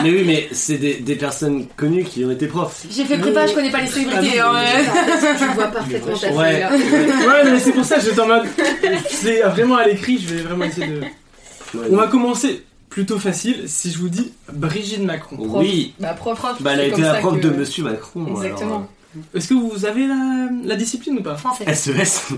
[0.03, 2.85] Mais oui, mais c'est des, des personnes connues qui ont été profs.
[2.91, 4.39] J'ai fait prépa, je connais pas les célébrités.
[4.39, 5.38] Ah hein, mais- ouais.
[5.39, 6.65] Je vois parfaitement ta Ouais.
[6.65, 8.43] Ouais, mais c'est pour ça que j'étais en mode.
[9.09, 10.99] C'est vraiment à l'écrit, je vais vraiment essayer de.
[10.99, 11.88] Ouais.
[11.91, 15.38] On va commencer plutôt facile si je vous dis Brigitte Macron.
[15.39, 16.39] Oui, Bah prof.
[16.59, 18.27] bah, elle a été la prof que- de Monsieur Macron.
[18.35, 18.88] Exactement.
[19.34, 21.36] Est-ce que vous avez la, la discipline ou pas?
[21.36, 21.74] Français.
[21.74, 22.36] SES.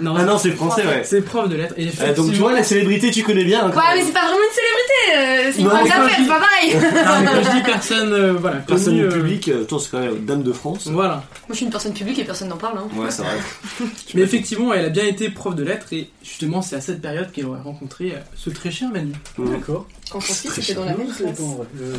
[0.00, 1.02] Non, Ah non, c'est français, ouais.
[1.04, 1.74] c'est prof de lettres.
[1.76, 3.66] Et Euh, donc tu vois, la célébrité, tu connais bien.
[3.66, 6.74] hein, Ouais, mais c'est pas vraiment une célébrité, euh, c'est une je c'est pas pareil.
[7.04, 10.00] Non, mais quand je dis personne, euh, voilà, Personne connue, publique, euh, toi c'est quand
[10.00, 10.88] même Dame de France.
[10.88, 11.14] Voilà.
[11.14, 12.78] Moi je suis une personne publique et personne n'en parle.
[12.78, 12.88] Hein.
[12.96, 13.38] Ouais, c'est vrai.
[14.14, 17.30] Mais effectivement, elle a bien été prof de lettres et justement, c'est à cette période
[17.32, 19.12] qu'elle aurait rencontré ce très cher Manu.
[19.38, 19.86] D'accord.
[20.10, 21.38] Quand son fils était dans la même classe.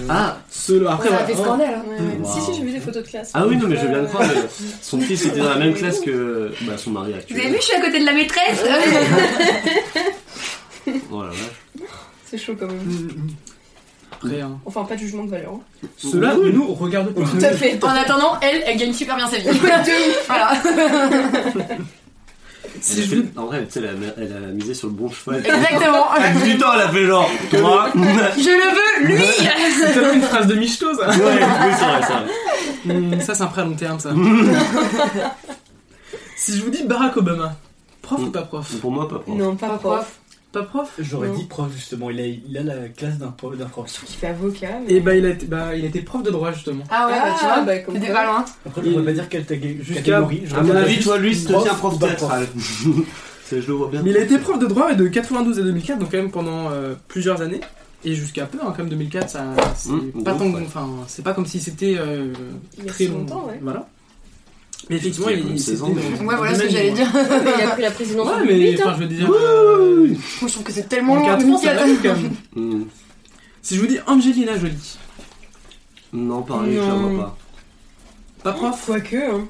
[0.10, 1.26] Ah, Ce, après, ça a voilà.
[1.26, 1.74] fait scandale.
[1.76, 2.24] hein.
[2.26, 3.32] Si, si, j'ai vu des photos de classe.
[3.34, 4.28] ah oui, non, mais je viens de croire.
[4.82, 7.52] son fils était dans la même classe que bah, son mari Vous actuel.
[7.68, 8.64] Je suis à côté de la maîtresse.
[11.12, 11.38] Oh la vache.
[12.30, 12.76] C'est chaud quand même.
[12.78, 13.30] Mm, mm.
[14.12, 14.60] Après, hein.
[14.68, 15.54] Enfin, pas de jugement de valeur.
[15.56, 15.62] hein.
[15.98, 17.22] cela ne nous regarde pas.
[17.22, 17.84] Tout à fait.
[17.84, 19.48] En attendant, elle, elle gagne super bien sa vie.
[20.28, 20.52] voilà.
[22.82, 25.10] Si je fait- En vrai, tu sais, elle a, elle a misé sur le bon
[25.10, 25.40] cheval.
[25.44, 26.12] Exactement.
[26.12, 27.90] À 18 ans, elle a fait genre, toi.
[27.96, 29.24] ouais, Je le veux, lui.
[29.80, 31.08] C'est tellement une phrase de Michto, ça.
[31.10, 32.02] oui, c'est vrai,
[32.86, 33.20] c'est vrai.
[33.22, 34.12] Ça, c'est un prêt à long terme, ça.
[36.36, 37.56] si je vous dis Barack Obama,
[38.02, 39.36] prof ou pas prof Pour moi, pas prof.
[39.36, 40.20] Non, pas prof.
[40.52, 41.34] Pas prof J'aurais Non.
[41.36, 43.58] dit prof justement, il a, il a la classe d'un prof.
[43.58, 44.04] d'un prof.
[44.06, 44.80] Qui fait avocat.
[44.88, 46.84] mais- Et bah il, a été, bah, il a été prof de droit, justement.
[46.90, 48.16] Ah ouais, bah, tu Ah, vois, bah, comme t'étais quoi.
[48.16, 48.46] pas loin.
[48.66, 50.44] Après, je pourrais pas dire quelle tag- Jusqu'à- catégorie.
[50.46, 52.20] À j'aurais mon dit avis, juste toi, lui, c'est aussi un prof ou pas prof.
[52.30, 52.48] théâtral.
[53.44, 54.02] C'est- Je le vois bien.
[54.02, 56.70] Mais il a été prof de droit de 92 à 2004, donc quand même pendant
[56.72, 57.60] euh, plusieurs années.
[58.06, 59.44] Et jusqu'à peu, hein, comme 2004, ça,
[59.76, 60.64] c'est Mmh, pas tant, ouais.
[60.66, 62.32] enfin, c'est pas comme si c'était euh,
[62.78, 63.18] Il y a très si long.
[63.20, 63.60] longtemps, ouais.
[63.62, 63.88] Voilà.
[64.90, 66.56] Mais effectivement, Il y a il, comme il 16 ans, c'était mais- dans- Ouais, voilà
[66.56, 67.08] ce que j'allais dire.
[67.14, 68.82] Il a pris la présidence Ouais, mais 2008.
[68.82, 68.96] enfin, hein.
[68.98, 69.32] je veux dire.
[69.32, 70.18] euh, Moi,
[70.48, 71.78] je trouve que c'est tellement en 4 ans, ça nickel.
[71.80, 72.32] arrive quand même.
[72.56, 72.84] Hmm.
[73.62, 74.98] Si je vous dis Angelina Jolie,
[76.14, 77.38] Non, pareil, je la vois pas.
[78.44, 79.48] pas prof Quoique, hein.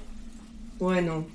[0.79, 1.25] Ouais, non.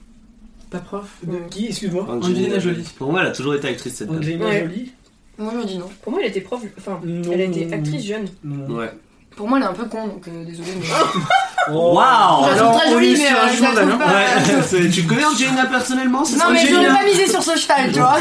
[0.70, 2.06] Pas prof De qui Excuse-moi.
[2.08, 2.88] Angelina Jolie.
[2.96, 4.10] Pour moi, elle a toujours été actrice, cette.
[4.10, 4.60] Angelina Ouais.
[4.60, 4.92] Jolie
[5.36, 5.90] Moi, je dis non.
[6.02, 6.62] Pour moi, elle était prof.
[6.78, 7.30] Enfin, Non.
[7.32, 8.28] elle a été actrice jeune.
[8.44, 8.76] Non.
[8.76, 8.90] Ouais.
[9.36, 10.70] Pour moi, elle est un peu con, donc euh, désolé.
[10.80, 10.86] Mais...
[11.68, 11.92] Oh.
[11.94, 13.98] Waouh très on jolie, est mais euh, je la trouve hein.
[13.98, 14.06] pas.
[14.06, 17.56] Ouais, c'est- tu connais Angelina personnellement c'est Non, mais Angelina j'aurais pas misé sur ce
[17.56, 18.16] cheval, tu vois.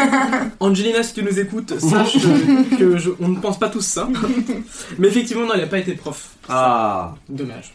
[0.60, 4.08] Angelina, si tu nous écoutes, sache que, que je- on ne pense pas tous ça.
[4.98, 6.30] Mais effectivement, non, elle n'a pas été prof.
[6.48, 7.72] Ah, Dommage.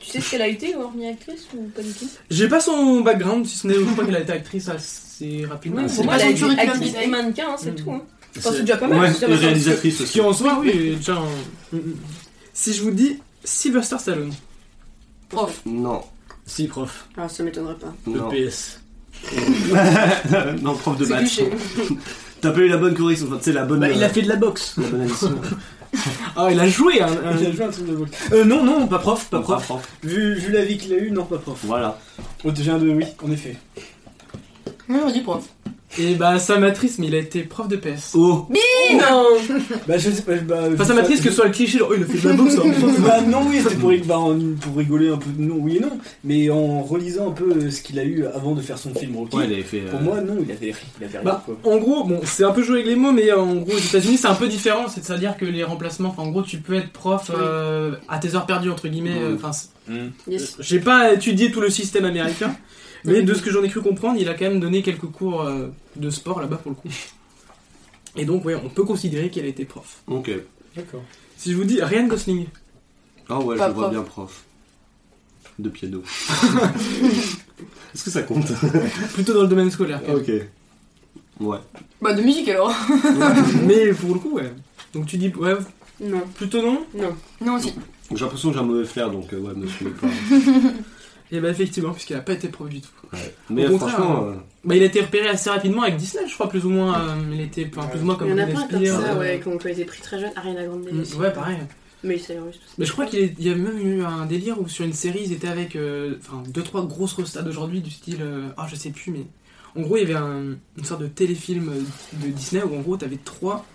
[0.00, 2.06] Tu sais ce qu'elle a été, hormis actrice ou pas du tout?
[2.30, 5.82] J'ai pas son background, si ce n'est, je crois qu'elle a été actrice assez rapidement.
[5.82, 7.02] Oui, c'est pour moi, pas elle a son été curriculum actrice vitae.
[7.02, 7.84] et mannequin, hein, c'est Mm.
[7.84, 7.90] tout.
[7.92, 8.02] hein.
[8.32, 8.98] c'est Enfin, c'est déjà pas mal.
[9.00, 9.44] Ouais, c'est déjà et pas mal.
[9.44, 10.12] réalisatrice Ce aussi.
[10.12, 11.94] qui en soi, oui, est déjà un- Mm, mm.
[12.54, 13.18] Si je vous dis
[13.48, 14.32] Sylvester Stallone,
[15.30, 15.62] Prof.
[15.64, 16.02] Non,
[16.46, 17.08] Si, prof.
[17.16, 17.94] Ah, ça m'étonnerait pas.
[18.06, 18.30] non.
[18.30, 18.80] EPS.
[20.62, 21.40] non, prof de maths.
[22.40, 23.80] T'as pas eu la bonne correction, enfin, tu sais, la bonne.
[23.80, 24.74] Bah, il euh, a fait de la boxe.
[24.76, 25.40] la bonne addition.
[26.36, 28.10] ah, il a joué un, un- Il a joué un truc de boxe.
[28.32, 29.88] Euh, non, non, pas prof, pas Pas prof.
[30.02, 31.58] Vu, vu la vie qu'il a eu, non, pas prof.
[31.64, 31.98] Voilà.
[32.44, 33.56] Oh, déjà un de oui, en effet.
[34.86, 35.44] Moi, je dis prof.
[35.98, 38.12] Et bah, ça m'attriste, mais il a été prof de PS.
[38.14, 38.46] Oh
[38.92, 39.26] Non
[39.88, 40.36] Bah, je sais pas.
[40.36, 42.28] Bah, Enfin, ça m'attriste que ce soit le cliché, genre, oh, il a fait de
[42.28, 42.54] la boxe.
[42.56, 42.62] hein.
[43.00, 44.18] bah non oui c'était pour, bah,
[44.60, 47.80] pour rigoler un peu non oui et non mais en relisant un peu euh, ce
[47.82, 49.80] qu'il a eu avant de faire son film Rocky Ouais, il avait fait.
[49.80, 52.44] euh, pour moi non il avait il avait rien Bah, quoi en gros, bon, c'est
[52.44, 54.48] un peu joué avec les mots, mais euh, en gros, aux États-Unis, c'est un peu
[54.48, 54.86] différent.
[54.88, 58.46] C'est-à-dire que les remplacements, enfin, en gros, tu peux être prof euh, à tes heures
[58.46, 59.18] perdues, entre guillemets.
[59.20, 59.34] euh.
[59.34, 59.50] Enfin,
[60.28, 60.56] Yes.
[60.60, 62.54] j'ai pas étudié tout le système américain,
[63.04, 65.42] mais de ce que j'en ai cru comprendre, il a quand même donné quelques cours
[65.42, 66.88] euh, de sport là-bas pour le coup.
[68.16, 70.02] Et donc, ouais, on peut considérer qu'il a été prof.
[70.06, 70.30] Ok.
[70.76, 71.02] d'accord
[71.36, 72.46] Si je vous dis Ryan Gosling,
[73.28, 73.92] Ah ouais, Pas je vois prof.
[73.94, 74.42] bien prof.
[75.58, 76.02] De piano.
[77.94, 78.46] Est-ce que ça compte?
[79.14, 80.00] Plutôt dans le domaine scolaire.
[80.04, 80.22] quand même.
[80.22, 80.30] Ok.
[81.40, 81.58] Ouais.
[82.02, 82.72] Bah, de musique alors.
[83.66, 84.52] mais pour le coup, ouais.
[84.94, 85.54] Donc tu dis, ouais,
[86.00, 86.22] Non.
[86.34, 86.84] plutôt non?
[86.94, 87.14] Non.
[87.40, 87.72] Non, aussi.
[88.12, 90.06] J'ai l'impression que j'ai un mauvais flair, donc euh, ouais, me suivez pas.
[91.30, 92.88] Et bah, effectivement, puisqu'il a pas été prof du tout.
[93.12, 93.34] Ouais.
[93.50, 96.34] Mais Au contraire, franchement, euh, Bah, il a été repéré assez rapidement avec Disney, je
[96.34, 96.98] crois, plus ou moins.
[96.98, 99.12] euh, il était enfin, plus ou moins comme Il y en a plein comme ça,
[99.12, 100.32] euh, ouais, ont été pris très jeunes.
[100.36, 101.14] Ariana Grande mm, aussi.
[101.16, 101.58] Ouais, pareil.
[102.04, 102.60] Mais russe.
[102.78, 105.22] Mais je crois qu'il il y a même eu un délire où sur une série
[105.24, 108.76] ils étaient avec euh, enfin deux trois grosses rostas d'aujourd'hui du style euh, ah je
[108.76, 109.26] sais plus mais
[109.76, 111.72] en gros il y avait un- une sorte de téléfilm
[112.12, 113.66] de Disney où en gros t'avais trois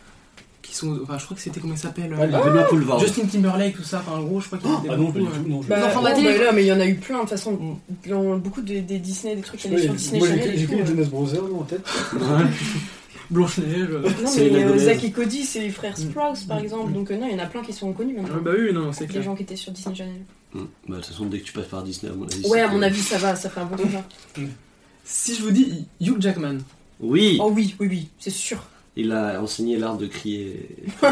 [0.64, 3.00] qui sont enfin je crois que c'était comment il s'appelle Ah, euh, les-.
[3.06, 5.14] Justin Timberlake tout ça enfin en gros je crois qu'il y avait Ah non, beaucoup,
[5.14, 5.62] pas du euh, tout, non.
[5.62, 5.76] je- Bah,
[6.12, 6.38] de télé.
[6.38, 7.78] bah là, mais il y en a eu plein de toute façon.
[8.08, 10.54] Dans beaucoup des, des Disney, des trucs qui allaient sur Disney Channel.
[10.58, 10.86] j'ai que les.
[10.86, 11.86] Jonas Brothers en tête.
[13.30, 14.02] Blanche-Neige euh.
[14.22, 14.78] Non, C'est mais euh.
[14.78, 16.10] Zach et Cody, c'est les frères Mm.
[16.12, 16.64] Sprouse par Mm.
[16.64, 16.92] exemple.
[16.94, 18.42] Donc, non, il y en a plein qui sont connus Ah, maintenant.
[18.42, 20.22] bah oui non c'est Les clair gens qui étaient sur Disney Channel.
[20.54, 20.60] Mm.
[20.60, 22.46] Bah, de toute façon, dès que tu passes par Disney, à mon avis.
[22.48, 24.04] Ouais, à mon avis, ça va, ça fait un bon moment.
[25.04, 26.58] si je vous dis Hugh Jackman
[27.00, 28.64] Oui, Oh oui, oui, oui, c'est sûr.
[28.96, 30.70] Il a enseigné l'art de crier.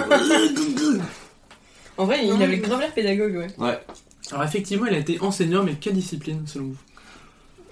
[1.97, 3.47] En vrai, il avait grave l'air pédagogue, ouais.
[3.59, 3.79] ouais.
[4.31, 6.77] alors effectivement il a été enseignant mais quelle discipline selon vous?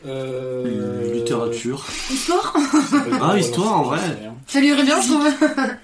[0.06, 1.14] Euh...
[1.14, 1.84] Littérature.
[2.12, 2.54] Histoire?
[3.22, 4.00] Ah, histoire, en vrai.
[4.48, 5.28] Ça lui irait bien, je trouve.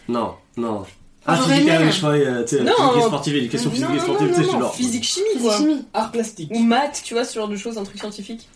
[0.08, 0.86] Non, non.
[1.26, 1.86] Ah, J'aurais physique, aimé.
[1.88, 2.72] ah, je croyais, euh, tu sais, Non.
[2.76, 4.66] physique et sportive, éducation physique non, et sportive, non, tu sais, je non, suis non,
[4.66, 4.76] genre.
[4.76, 5.58] physique chimie, quoi.
[5.58, 5.86] chimie.
[5.94, 6.52] Art plastique.
[6.54, 8.48] Ou maths, tu vois, ce genre de choses, un truc scientifique.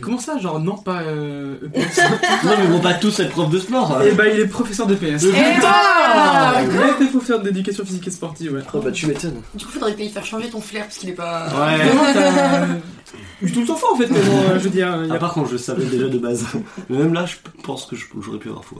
[0.00, 1.98] Comment ça genre non pas euh, EPS
[2.44, 4.00] Non, mais ils vont pas tous être profs de sport.
[4.02, 8.06] et bah il est professeur de PS Eh bah il a été professeur d'éducation physique
[8.06, 9.42] et sportive ouais Oh, bah, tu m'étonnes.
[9.54, 11.46] Du coup, faudrait pas y faire changer ton flair parce qu'il est pas.
[11.48, 12.78] Ouais.
[13.42, 14.98] Eu tout le temps fort en fait, mais bon, euh, je veux dire.
[15.02, 16.44] il y Ah, a- par contre, je le savais déjà de base.
[16.90, 18.78] Mais même là, je pense que je- j'aurais pu avoir faux.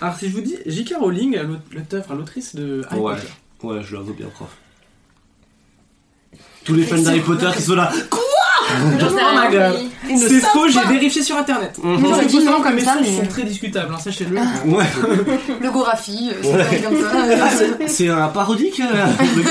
[0.00, 0.94] Alors, si je vous dis J.K.
[1.00, 3.14] Rowling, l'aute- l'auteur, enfin, l'autrice de Harry Ouais.
[3.14, 3.28] Potter.
[3.62, 4.48] Ouais, je l'avoue bien, prof.
[6.64, 7.90] Tous les fans d'Harry Potter qui sont là.
[8.70, 10.18] Oh my God.
[10.18, 11.78] C'est faux, j'ai vérifié sur internet.
[11.82, 11.98] Mhm.
[12.06, 14.36] J'aurais dit non comme ça, mais- sont très discutables, hein, sachez-le.
[14.36, 14.84] Ouais.
[15.60, 16.94] Le goraphie, euh, c'est comme
[17.42, 17.64] Ah, ça.
[17.86, 19.06] c'est- un parodique euh,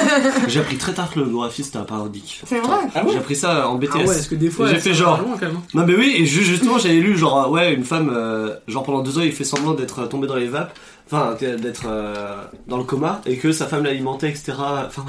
[0.47, 2.41] J'ai appris très tard que le graphiste c'était un parodique.
[2.47, 2.77] C'est vrai.
[2.95, 3.89] Ah J'ai appris ça en BTS.
[3.93, 5.19] Ah ouais, parce que des fois, J'ai fait genre.
[5.19, 5.57] loin, quand même.
[5.73, 9.01] Non mais oui, et ju- justement j'avais lu genre ouais une femme euh, genre pendant
[9.01, 10.73] deux ans il fait semblant d'être tombé dans les vapes,
[11.05, 14.53] enfin d'être euh, dans le coma et que sa femme l'alimentait etc.
[14.57, 15.05] Enfin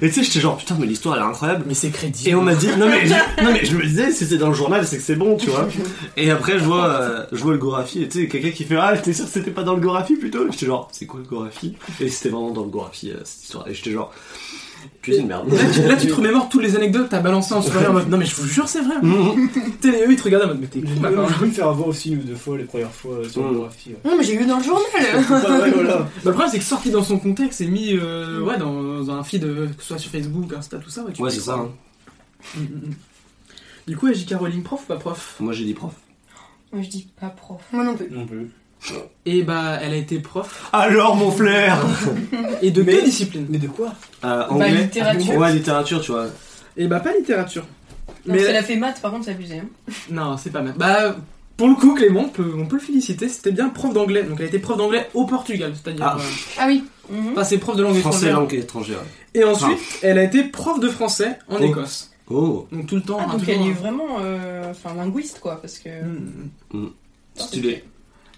[0.00, 1.64] et tu sais j'étais genre putain mais l'histoire elle est incroyable.
[1.66, 2.30] Mais c'est crédible.
[2.30, 4.48] Et on m'a dit non mais je, non mais je me disais si c'est dans
[4.48, 5.68] le journal c'est que c'est bon tu vois.
[6.16, 8.76] Et après je vois euh, je vois le Gorafi et tu sais quelqu'un qui fait
[8.76, 10.50] ah t'es sûr que c'était pas dans le Gorafi plutôt?
[10.50, 11.76] J'étais genre c'est quoi le Gorafi?
[12.00, 14.12] Et c'était vraiment dans le Gorafi euh, cette histoire et j'étais genre
[15.00, 15.48] putain de merde.
[15.52, 17.92] Là tu, là, tu te remémores toutes les anecdotes que t'as balancées en soirée en
[17.94, 18.94] mode non, mais je vous jure, c'est vrai.
[19.02, 21.26] Tu sais, eux ils te regardent en mode mais t'es con, maintenant.
[21.28, 23.42] j'ai pu me faire avoir aussi une ou deux fois les premières fois euh, sur
[23.42, 23.52] Mm.
[23.52, 23.90] le graphie.
[23.90, 24.10] ouais.
[24.10, 24.84] Non, mais j'ai lu dans le journal.
[25.28, 25.98] Voilà.
[25.98, 29.22] Bah, le problème, c'est que sorti dans son contexte et mis euh, ouais, dans un
[29.24, 31.02] feed, euh, que ce soit sur Facebook, Insta, tout ça.
[31.04, 31.52] Ouais, tu Ouais peux c'est y ça.
[31.52, 31.66] croire.
[31.66, 31.72] hein.
[32.56, 32.94] Mm, mm, mm.
[33.88, 34.34] Du coup, J.K.
[34.38, 35.36] Rowling, prof ou pas prof?
[35.40, 35.92] Moi j'ai dit prof.
[36.72, 37.60] Moi, je dis pas prof.
[37.72, 38.08] Moi non plus.
[38.10, 38.48] Non plus.
[39.26, 40.68] Et bah, elle a été prof.
[40.72, 41.78] Alors mon flair
[42.62, 44.70] Et de Mais- quelle discipline Mais de quoi Euh, Bah, anglais.
[44.82, 45.36] littérature.
[45.36, 46.26] Ouais, littérature, tu vois.
[46.76, 47.64] Et bah, pas littérature.
[48.26, 49.58] Non, Mais si elle a fait maths, par contre, c'est abusé.
[49.58, 49.66] hein.
[50.10, 50.74] non, c'est pas mal.
[50.76, 51.16] Bah,
[51.56, 53.28] pour le coup, Clément, on peut, on peut le féliciter.
[53.28, 54.22] C'était bien prof d'anglais.
[54.24, 55.72] Donc, elle a été prof d'anglais au Portugal.
[55.80, 56.04] C'est-à-dire.
[56.06, 56.16] Ah.
[56.18, 56.22] euh,
[56.58, 56.84] Ah oui.
[57.10, 57.32] Mhm.
[57.32, 58.40] Enfin, c'est prof de langue Français, étrangère.
[58.40, 58.98] langue étrangère.
[59.34, 61.64] Et ensuite, elle a été prof de français en Oh.
[61.64, 62.10] Écosse.
[62.30, 63.18] Oh, Donc, tout le temps.
[63.20, 63.76] Ah, hein, donc toujours, elle est hein.
[63.78, 65.88] vraiment euh, enfin, linguiste, quoi, parce que...
[65.88, 66.88] Mm, mm.
[67.36, 67.84] stylé.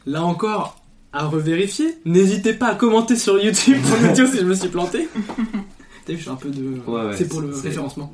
[0.06, 0.80] Là encore,
[1.12, 1.96] à revérifier.
[2.04, 5.08] N'hésitez pas à commenter sur YouTube pour nous dire si je me suis planté.
[6.06, 6.80] T'as vu, je suis un peu de.
[6.86, 8.12] Ouais, ouais, c'est pour le référencement.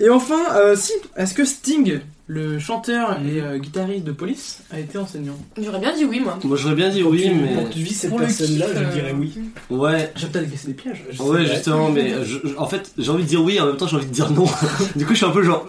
[0.00, 4.80] Et enfin, euh, si, est-ce que Sting, le chanteur et euh, guitariste de Police, a
[4.80, 6.36] été enseignant J'aurais bien dit oui, moi.
[6.42, 7.64] Moi j'aurais bien dit oui, mais.
[7.64, 9.32] que tu vis cette Pour le personne-là, kiff, je euh, dirais oui.
[9.70, 10.12] Ouais.
[10.16, 11.04] J'ai peut-être laissé des pièges.
[11.10, 11.52] je sais Ouais, pas.
[11.54, 13.86] justement, mais euh, je- je- en fait, j'ai envie de dire oui, en même temps,
[13.86, 14.46] j'ai envie de dire non.
[14.96, 15.66] du coup, je suis un peu genre,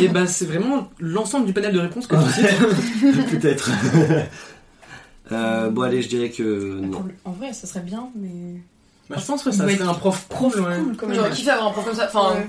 [0.00, 3.30] Et bah, c'est vraiment l'ensemble du panel de réponses que tu cites.
[3.40, 3.70] peut-être.
[5.32, 7.04] euh, bon, allez, je dirais que non.
[7.24, 8.60] En vrai, ça serait bien, mais...
[9.10, 10.76] Bah, je pense que ça doit serait être un prof Prof cool, ouais.
[10.78, 11.16] cool, quand même.
[11.16, 12.06] J'aurais kiffé avoir un prof comme ça.
[12.12, 12.46] Enfin, Ouais.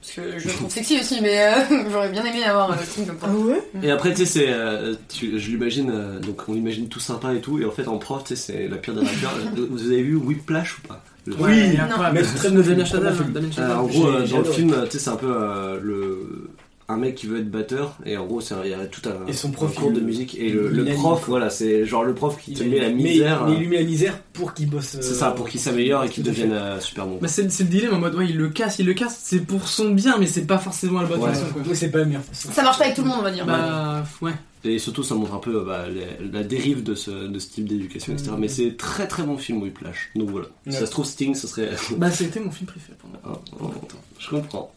[0.00, 1.52] Parce que je le trouve sexy aussi, mais euh,
[1.90, 3.26] j'aurais bien aimé avoir un truc comme ça.
[3.26, 3.62] Ah ouais?
[3.82, 4.46] Et après, tu sais, c'est.
[4.48, 7.88] euh, tu- je l'imagine, euh, donc on l'imagine tout sympa et tout, et en fait,
[7.88, 9.30] en prof, tu sais, c'est la pire des affaires.
[9.70, 11.02] Vous avez vu Whiplash ou pas?
[11.26, 13.32] Le- Oui, mais bah, très de Damien film, Chazelle, film.
[13.36, 13.76] Euh, Chazelle.
[13.76, 16.48] en gros, euh, J'ai- dans le film, tu sais, c'est un peu euh, le
[16.88, 19.00] un mec qui veut être batteur et en gros, c'est un- il y a tout
[19.08, 22.04] un, Et son un prof, cours il- de musique et le, prof, voilà, c'est genre
[22.04, 23.44] le prof qui te Il- met la misère.
[23.44, 24.94] Mais, euh, il lui met la misère pour qu'il bosse.
[24.94, 26.42] euh, C'est ça, pour qu'il s'améliore et qu'il à fait.
[26.42, 27.18] devienne euh, super bon.
[27.20, 29.66] Bah, c'est le dilemme en mode, ouais, il le casse, il le casse, c'est pour
[29.68, 31.30] son bien, mais c'est pas forcément la bonne Ouais.
[31.32, 31.62] façon, quoi.
[31.66, 32.50] Oui, c'est pas la meilleure façon.
[32.52, 33.46] Ça marche pas avec tout le monde, on va dire.
[33.46, 34.32] Bah, ouais.
[34.64, 37.48] Et surtout, ça montre un peu euh, bah, les- la dérive de ce, de ce
[37.50, 38.30] type d'éducation, etc.
[38.32, 38.40] Mm.
[38.40, 40.10] Mais c'est très très bon film, Whiplash.
[40.16, 40.46] Donc voilà.
[40.66, 41.70] Si ça se trouve, Sting, ce serait.
[41.96, 43.40] Bah, c'était mon film préféré pendant.
[43.60, 43.70] Oh, oh,
[44.18, 44.72] je comprends.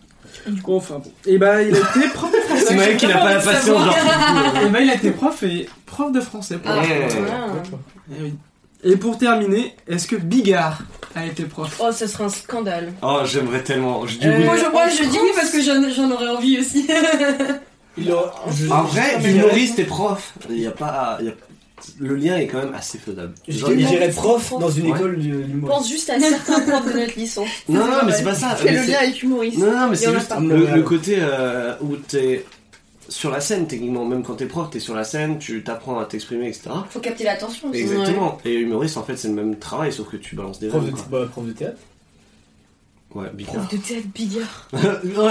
[0.68, 1.12] Enfin bon.
[1.26, 2.66] Et bah, il a été prof de français.
[2.68, 3.96] C'est Maël qui n'a pas la passion, genre.
[4.66, 6.58] Et bah, il a été prof et prof de français.
[6.58, 6.76] pour Ah.
[6.78, 7.10] la.
[7.10, 7.68] France.
[8.12, 8.34] Eh oui.
[8.84, 10.80] Et pour terminer, est-ce que Bigard
[11.16, 11.78] a été prof?
[11.84, 12.94] Oh, ça serait un scandale.
[13.02, 14.06] Oh, j'aimerais tellement.
[14.08, 14.46] Je dis Euh, oui.
[14.46, 16.88] Moi, je, moi, je dis oui parce que j'en j'en aurais envie aussi.
[17.98, 21.18] Il aura- je- En vrai, humoriste et prof, il y a pas.
[21.20, 21.34] il y a-
[22.00, 23.34] le lien est quand même assez faisable.
[23.48, 24.98] J'irais prof dans une Ouais.
[24.98, 25.70] école du- d'humour.
[25.70, 27.48] Pense juste à certains profs de notre licence.
[27.68, 28.56] Non, non, mais c'est pas ça.
[28.56, 29.58] Fais le lien avec humoriste.
[29.58, 30.76] Non, non, mais c'est juste le, Ouais.
[30.76, 32.46] le côté euh, où t'es
[33.08, 34.06] sur la scène, techniquement.
[34.06, 36.70] Même quand t'es prof, t'es sur la scène, tu t'apprends à t'exprimer, etc.
[36.90, 37.80] Faut capter l'attention aussi.
[37.80, 38.38] Exactement.
[38.46, 40.92] Et humoriste, en fait, c'est le même travail, sauf que tu balances des Prof de,
[41.10, 41.78] bah, prof de théâtre.
[43.16, 43.56] Ouais, bigard.
[43.56, 44.68] Prof de théâtre billard.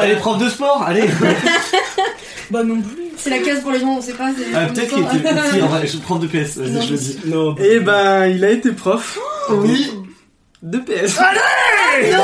[0.01, 1.05] allez, prof de sport, allez
[2.51, 2.97] Bah non plus.
[3.17, 4.31] C'est la case pour les gens, on sait pas.
[4.55, 6.99] Ah, Peut-être qu'il était si, en vrai, je prof de PS, vas-y, Non, je le
[6.99, 7.19] dis.
[7.27, 9.19] Non, Et ben, il a été prof
[9.51, 9.91] Oui
[10.63, 11.19] de PS.
[12.11, 12.17] Non,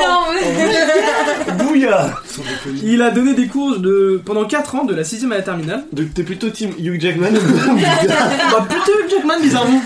[0.00, 2.14] non, Bouilla
[2.82, 5.84] Il a donné des cours de pendant 4 ans de la 6ème à la terminale.
[5.92, 9.80] Donc t'es plutôt team Hugh Jackman bah plutôt Hugh Jackman bizarrement.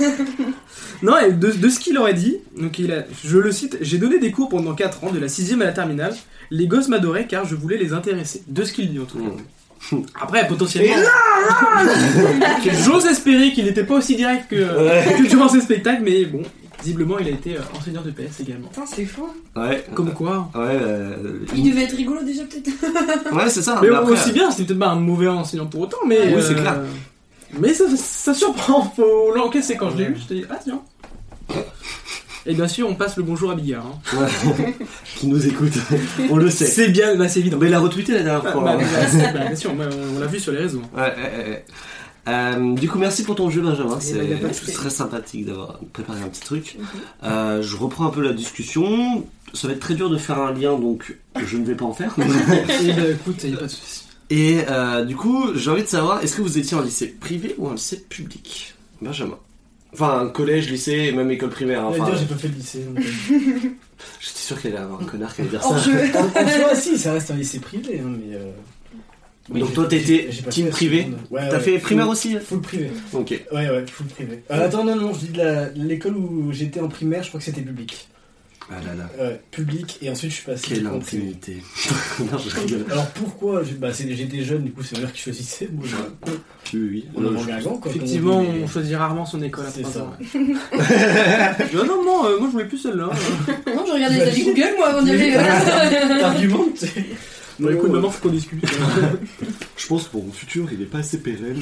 [1.03, 3.99] Non, et de, de ce qu'il aurait dit, donc il a, je le cite, j'ai
[3.99, 6.15] donné des cours pendant 4 ans de la 6ème à la terminale.
[6.51, 8.43] Les gosses m'adoraient car je voulais les intéresser.
[8.49, 9.97] De ce qu'il dit en tout cas.
[10.21, 10.95] Après, potentiellement.
[12.85, 16.43] J'ose espérer qu'il n'était pas aussi direct que, que durant ses spectacles, mais bon,
[16.83, 18.69] visiblement il a été euh, enseignant de PS également.
[18.69, 19.29] Putain, c'est fou.
[19.57, 19.85] Ouais.
[19.95, 20.51] Comme quoi.
[20.55, 22.69] Ouais, euh, Il devait être rigolo déjà peut-être.
[23.35, 23.79] ouais c'est ça.
[23.83, 26.35] Mais mais après- aussi bien, c'était peut-être pas un mauvais enseignant pour autant, mais.
[26.35, 26.81] Oui, c'est euh, clair.
[27.59, 30.81] Mais ça, ça surprend, faut l'encaisser quand je l'ai eu, je t'ai dit, ah tiens.
[32.47, 33.85] Et bien sûr, on passe le bonjour à Bigard.
[33.87, 34.17] hein.
[34.19, 34.75] Ouais.
[35.17, 35.75] qui nous écoute.
[36.31, 36.65] On le sait.
[36.67, 37.59] C'est bien, bah c'est évident.
[37.61, 38.65] Mais il a retweeté la dernière Bah, fois.
[38.65, 38.83] bah, hein.
[38.83, 39.85] bah, c'est- bah, bien sûr, bah,
[40.17, 40.81] on, l'a vu sur les réseaux.
[40.97, 41.65] Ouais, ouais.
[42.29, 43.99] Euh, du coup, merci pour ton jeu, Benjamin.
[44.09, 44.73] Eh ben, C'est souci.
[44.73, 46.77] très sympathique d'avoir préparé un petit truc.
[47.25, 49.27] Euh, je reprends un peu la discussion.
[49.53, 51.93] Ça va être très dur de faire un lien, donc je ne vais pas en
[51.93, 52.15] faire.
[52.83, 54.05] Et bah écoute, y a pas de soucis.
[54.31, 57.55] Et euh, du coup, j'ai envie de savoir, est-ce que vous étiez en lycée privé
[57.59, 58.75] ou en lycée public?
[59.03, 59.37] Benjamin.
[59.93, 61.83] Enfin, collège, lycée, et même école primaire.
[61.83, 62.81] Va Enfin, dire, j'ai pas fait le lycée.
[62.85, 63.03] donc, euh,
[64.21, 65.69] j'étais sûr qu'il allait avoir un connard qui allait dire ça.
[65.75, 68.37] En, en soi, si, ça reste un lycée privé, hein, mais.
[68.37, 68.51] euh,
[69.53, 71.09] oui, Donc toi, t'étais team fait privé.
[71.31, 72.91] Ouais, T'as ouais, fait primaire aussi Full privé.
[73.13, 73.31] Ok.
[73.53, 74.45] Ouais, ouais, full privé.
[74.51, 77.29] Euh, attends, non, non, je dis de la- de l'école où j'étais en primaire, je
[77.29, 78.07] crois que c'était public.
[78.69, 79.11] Ah là là.
[79.25, 81.23] Ouais, public, et ensuite je suis passé Quelle en privé.
[81.25, 81.57] impunité.
[82.21, 82.85] non, je rigole.
[82.91, 85.69] Alors pourquoi je- bah, c'est- J'étais jeune, du coup c'est ma mère qui choisissait.
[85.73, 87.05] Moi, je- Oui, oui.
[87.17, 87.91] on a Euh, mangé un gant, quoi.
[87.91, 90.03] Effectivement, on on choisit rarement son école 3 ça.
[90.05, 90.13] ans.
[90.21, 90.27] ouais.
[90.33, 90.55] Je dis,
[91.83, 93.11] ah non, non, euh, moi je voulais plus celle-là.
[93.75, 94.45] Non, je regardais les avis.
[94.45, 95.31] Google moi avant d'y aller.
[95.31, 97.05] mais- Argument, tu sais.
[97.59, 98.65] Bon, écoute, maman, faut qu'on discute.
[99.77, 101.61] Je pense que pour mon futur, il est pas assez pérenne.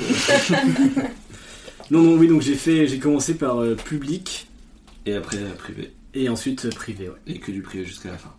[1.91, 4.47] Non, non, oui, donc j'ai fait, j'ai commencé par euh, public
[5.07, 5.91] Et après, euh, privé.
[6.15, 7.17] Et ensuite euh, privé, ouais.
[7.27, 8.35] Et que du privé jusqu'à la fin.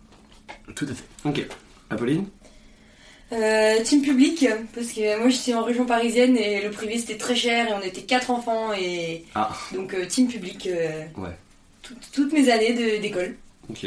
[0.74, 1.04] Tout à fait.
[1.28, 1.46] Ok.
[1.90, 2.26] Apolline?
[3.32, 4.44] Euh, team public,
[4.74, 7.80] parce que moi j'étais en région parisienne et le privé c'était très cher et on
[7.80, 9.56] était quatre enfants et Ah.
[9.72, 11.36] donc euh, team public euh, Ouais.
[11.82, 13.36] tout- toutes mes années de- d'école.
[13.68, 13.86] Ok.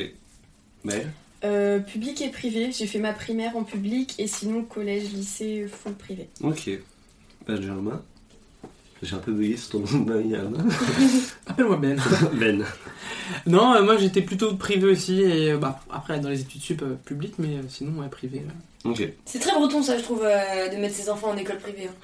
[0.86, 1.06] Mais
[1.44, 2.72] Euh, public et privé.
[2.72, 6.30] J'ai fait ma primaire en public et sinon collège, lycée, full privé.
[6.42, 6.70] Ok.
[7.46, 8.02] Benjamin?
[9.04, 10.06] J'ai un peu bugué sur ton nom.
[11.46, 12.00] Appelle-moi Ben.
[12.40, 12.66] Ben.
[13.46, 16.82] Non, euh, moi j'étais plutôt privé aussi, et euh, bah, après dans les études sup
[16.82, 18.46] euh, publiques, mais sinon, ouais, privé.
[19.26, 21.88] C'est très breton ça je trouve euh, de mettre ses enfants en école privée.
[21.90, 21.96] hein.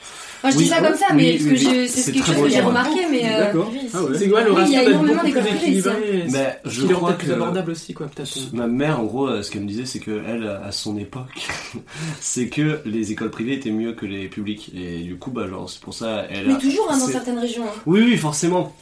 [0.44, 2.44] Moi je Oui, dis ça ouais, comme ça mais oui, parce que C'est quelque chose
[2.44, 3.72] que j'ai remarqué mais euh, D'accord.
[3.94, 4.18] Ah ouais.
[4.18, 5.84] C'est quoi le il y a énormément d'écoles privées
[6.32, 8.38] Mais je est crois peut-être plus que abordable aussi, quoi, peut-être.
[8.54, 11.48] ma mère, en gros, euh, ce qu'elle me disait, c'est que elle, à son époque,
[12.22, 14.72] c'est que les écoles privées étaient mieux que les publiques.
[14.76, 17.40] Et du coup, bah, genre, c'est pour ça, elle mais a- toujours hein, dans certaines
[17.40, 17.64] régions.
[17.66, 17.80] hein.
[17.86, 18.74] Oui, oui, forcément.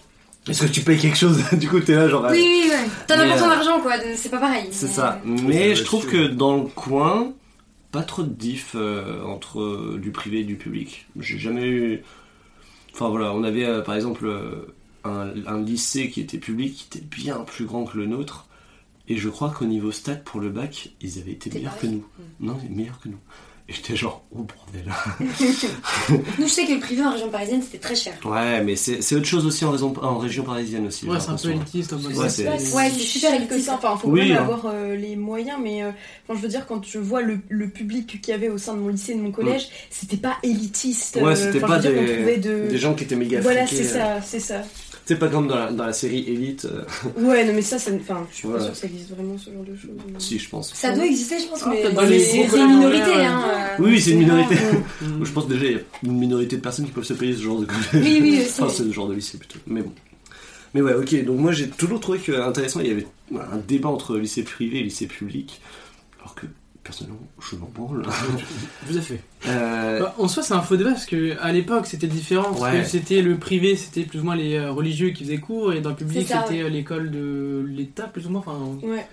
[0.47, 2.25] Est-ce que tu payes quelque chose Du coup, t'es là, genre.
[2.31, 2.77] Oui oui ouais.
[3.07, 4.67] T'en as pour ton argent quoi, c'est pas pareil.
[4.71, 5.19] C'est ça.
[5.25, 7.33] Mais je trouve que dans le coin,
[7.97, 11.07] pas trop de diff euh, entre euh, du privé et du public.
[11.19, 12.03] J'ai jamais eu.
[12.93, 14.31] Enfin voilà, on avait euh, par exemple
[15.03, 18.45] un, un lycée qui était public, qui était bien plus grand que le nôtre.
[19.07, 22.05] Et je crois qu'au niveau stat pour le bac, ils avaient été meilleurs que nous.
[22.39, 23.19] Non, meilleurs que nous.
[23.69, 24.93] Et j'étais genre, oh bordel.
[26.39, 28.13] Nous je sais que le privé en région parisienne c'était très cher.
[28.23, 31.05] Ouais, mais c'est c'est autre chose aussi en, raison, en région parisienne aussi.
[31.05, 32.15] Ouais, c'est un peu élitiste en mode.
[32.15, 33.69] Ouais, c'est- super élitiste.
[33.69, 34.41] Enfin, faut Oui, quand même hein.
[34.41, 35.89] avoir euh, les moyens, mais euh,
[36.27, 38.73] enfin, je veux dire, quand je vois le, le public qu'il y avait au sein
[38.73, 41.17] de mon lycée et de mon collège, c'était pas élitiste.
[41.17, 42.67] Ouais, euh, c'était pas dire, des- de...
[42.69, 44.17] Des gens qui étaient méga Voilà, c'est euh.
[44.17, 44.61] ça, c'est ça.
[45.05, 46.65] C'est pas comme dans la, dans la série Elite.
[46.65, 46.83] euh,
[47.17, 48.59] Ouais, non, mais ça, ça enfin, je suis Voilà.
[48.59, 49.91] pas sûre que ça existe vraiment ce genre de choses.
[50.05, 50.73] mais- si, je pense.
[50.73, 51.69] Ça doit exister je pense Ah,
[52.09, 53.41] mais c'est une minorité hein.
[53.57, 54.55] Euh, Oui, oui, c'est une minorité.
[55.23, 57.41] Je pense déjà il y a une minorité de personnes qui peuvent se payer ce
[57.41, 57.85] genre de collège.
[57.93, 58.61] Oui oui aussi.
[58.61, 59.59] Enfin, ce genre de lycée plutôt.
[59.67, 59.91] Mais bon.
[60.73, 61.23] Mais ouais, ok.
[61.25, 62.79] Donc moi j'ai toujours trouvé que intéressant.
[62.81, 65.61] Il y avait un débat entre lycée privé et lycée public,
[66.19, 66.45] alors que
[66.83, 68.03] personnellement je m'en branle.
[68.89, 69.19] Tout à fait.
[69.47, 72.51] Euh, Bah, en soi, c'est un faux débat parce que à l'époque c'était différent.
[72.53, 72.81] Parce Ouais.
[72.81, 75.81] que c'était le privé, c'était plus ou moins les euh, religieux qui faisaient cours, et
[75.81, 78.41] dans le public c'était l'école de l'État, plus ou moins.
[78.45, 79.05] Enfin, Ouais.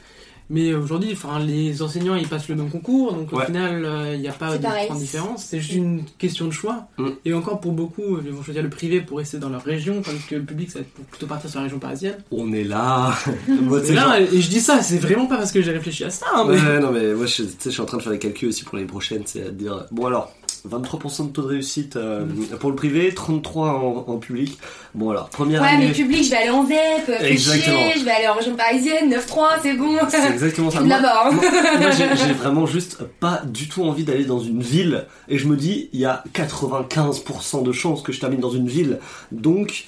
[0.51, 3.47] Mais aujourd'hui, enfin, les enseignants ils passent le même concours, donc au Ouais.
[3.47, 5.45] final, euh, il n'y a pas de grande différence.
[5.45, 6.87] C'est juste une question de choix.
[6.99, 7.09] Mm.
[7.25, 10.23] Et encore pour beaucoup, ils vont choisir le privé pour rester dans leur région, tandis
[10.29, 12.17] que le public, ça va être pour plutôt partir sur la région parisienne.
[12.31, 13.15] On est là.
[13.49, 16.27] Moi, là, et je dis ça, c'est vraiment pas parce que j'ai réfléchi à ça.
[16.35, 18.13] hein, mais- Ouais, non, mais moi, je, tu sais, je suis en train de faire
[18.13, 19.23] les calculs aussi pour l'année prochaine.
[19.25, 19.87] C'est à dire.
[19.93, 20.33] Bon, alors,
[20.69, 22.25] 23% de taux de réussite euh,
[22.59, 24.59] pour le privé, 33% en, en public.
[24.95, 25.93] Bon, alors, première Ouais, mais année.
[25.93, 27.77] public, je vais aller en ZEP, Exactement.
[27.79, 29.97] chier, je vais aller en région parisienne, 9-3, c'est bon.
[30.09, 30.79] C'est exactement ça.
[30.81, 31.25] suis Moi, là-bas.
[31.27, 31.31] hein.
[31.33, 31.51] moi,
[31.81, 31.91] moi,
[32.27, 35.05] j'ai vraiment juste pas du tout envie d'aller dans une ville.
[35.29, 38.69] Et je me dis, il y a 95% de chances que je termine dans une
[38.69, 38.99] ville.
[39.33, 39.85] Donc,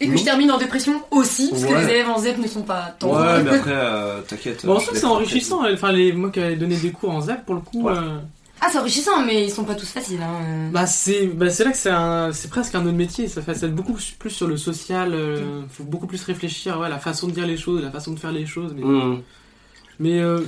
[0.00, 2.62] Et que je termine en dépression aussi, parce que les élèves en ZEP ne sont
[2.62, 3.12] pas tant.
[3.12, 4.64] ouais, mais après, euh, t'inquiète.
[4.66, 5.60] Bon, en soi, les c'est enrichissant.
[5.72, 7.92] Enfin, les, moi qui avais donné des cours en ZEP, pour le coup, Ouais.
[7.96, 8.18] euh,
[8.62, 10.20] Ah, c'est enrichissant, mais ils sont pas tous faciles.
[10.22, 10.70] Hein.
[10.72, 13.26] bah, c'est bah, c'est là que c'est presque un autre métier.
[13.28, 15.12] Ça fait ça être beaucoup plus sur le social.
[15.14, 18.18] euh, faut beaucoup plus réfléchir ouais, la façon de dire les choses, la façon de
[18.18, 18.74] faire les choses.
[18.76, 19.22] Mais, Mmh.
[19.98, 20.40] mais euh,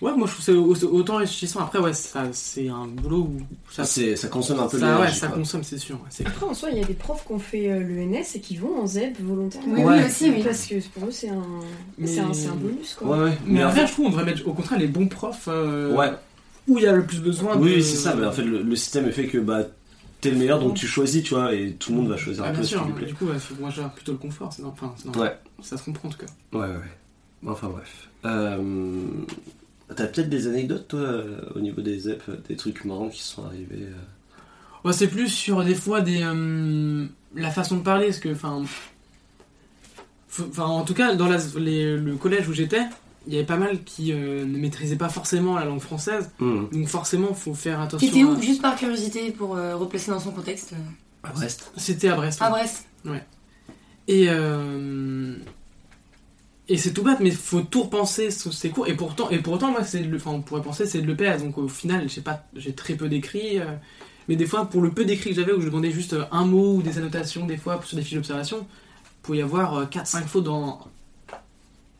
[0.00, 0.42] ouais, moi je trouve que
[0.80, 1.60] c'est au- autant enrichissant.
[1.60, 3.38] Après, ouais, ça, c'est un boulot où
[3.70, 5.38] ça, Ça, c'est- ça consomme un peu ça, ouais, ça quoi.
[5.38, 5.98] consomme, c'est sûr.
[6.24, 8.56] Après, en soi, il y a des profs qui ont fait euh, l'ENS et qui
[8.56, 9.74] vont en ZEP volontairement.
[9.74, 9.98] Oui, Ouais.
[9.98, 10.42] oui, aussi, oui.
[10.44, 11.42] Parce que pour eux, c'est un,
[11.98, 13.08] Mais- c'est un, c'est un bonus, quoi.
[13.16, 13.38] Ouais, ouais.
[13.46, 16.12] Mais en fait, je trouve on devrait mettre au contraire les bons profs euh, ouais.
[16.68, 17.62] Où il y a le plus besoin de.
[17.62, 18.14] Oui, c'est ça.
[18.14, 19.62] Mais en fait, le, le système est fait que bah,
[20.20, 22.50] t'es le meilleur, donc tu choisis, tu vois, et tout le monde va choisir Ah,
[22.50, 23.06] un peu ce qui lui plaît.
[23.06, 23.26] du coup,
[23.60, 25.36] moi j'ai plutôt le confort, sinon, enfin, sinon, Ouais.
[25.62, 26.26] ça se comprend en tout cas.
[26.58, 27.48] Ouais, ouais, ouais.
[27.50, 28.08] Enfin bref.
[28.24, 29.02] Euh,
[29.94, 33.20] T'as peut-être des anecdotes, toi, euh, au niveau des ZEP, euh, des trucs marrants qui
[33.22, 34.86] sont arrivés euh.
[34.88, 37.04] Ouais, c'est plus sur des fois des euh,
[37.34, 38.62] la façon de parler, parce que enfin,
[40.40, 42.82] enfin en tout cas dans la- les- le collège où j'étais,
[43.26, 46.64] il y avait pas mal qui euh, ne maîtrisaient pas forcément la langue française, Mmh.
[46.72, 48.06] donc forcément faut faire attention.
[48.08, 50.72] T'étais où à- Juste par curiosité pour euh, replacer dans son contexte.
[51.22, 51.70] À Brest.
[51.76, 52.40] C'était à Brest.
[52.40, 52.48] Ouais.
[52.50, 52.86] Brest.
[54.08, 55.36] Et euh,
[56.68, 58.86] et c'est tout bête, mais faut tout repenser sur ces cours.
[58.88, 61.58] Et pourtant, et pourtant moi c'est, le- enfin on pourrait penser c'est de l'EPS, donc
[61.58, 63.58] au final j'ai pas, j'ai très peu d'écrits.
[63.60, 63.66] euh,
[64.28, 66.76] mais des fois pour le peu d'écrits que j'avais où je demandais juste un mot
[66.76, 70.44] ou des annotations des fois sur des fiches d'observation, il pouvait y avoir 4-5 fautes
[70.44, 70.80] dans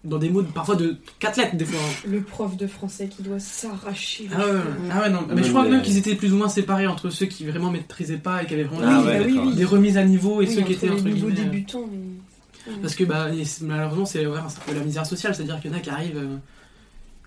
[0.05, 1.79] dans des mots parfois de 4 lettres des fois.
[2.07, 4.29] Le prof de français qui doit s'arracher.
[4.35, 4.45] Ah ouais,
[4.91, 5.21] ah ouais, non.
[5.35, 7.71] Mais je crois mais- même qu'ils étaient plus ou moins séparés entre ceux qui vraiment
[7.71, 9.55] maîtrisaient pas et qui avaient vraiment Ah ouais, bah oui, oui.
[9.55, 11.31] des remises à niveau et Oui, ceux qui entre étaient les entre guillemets.
[11.33, 11.85] euh, débutants.
[11.91, 14.31] mais- Parce que bah, et malheureusement, c'est un
[14.67, 16.37] peu la misère sociale, c'est-à-dire qu'il y en a qui arrivent, euh,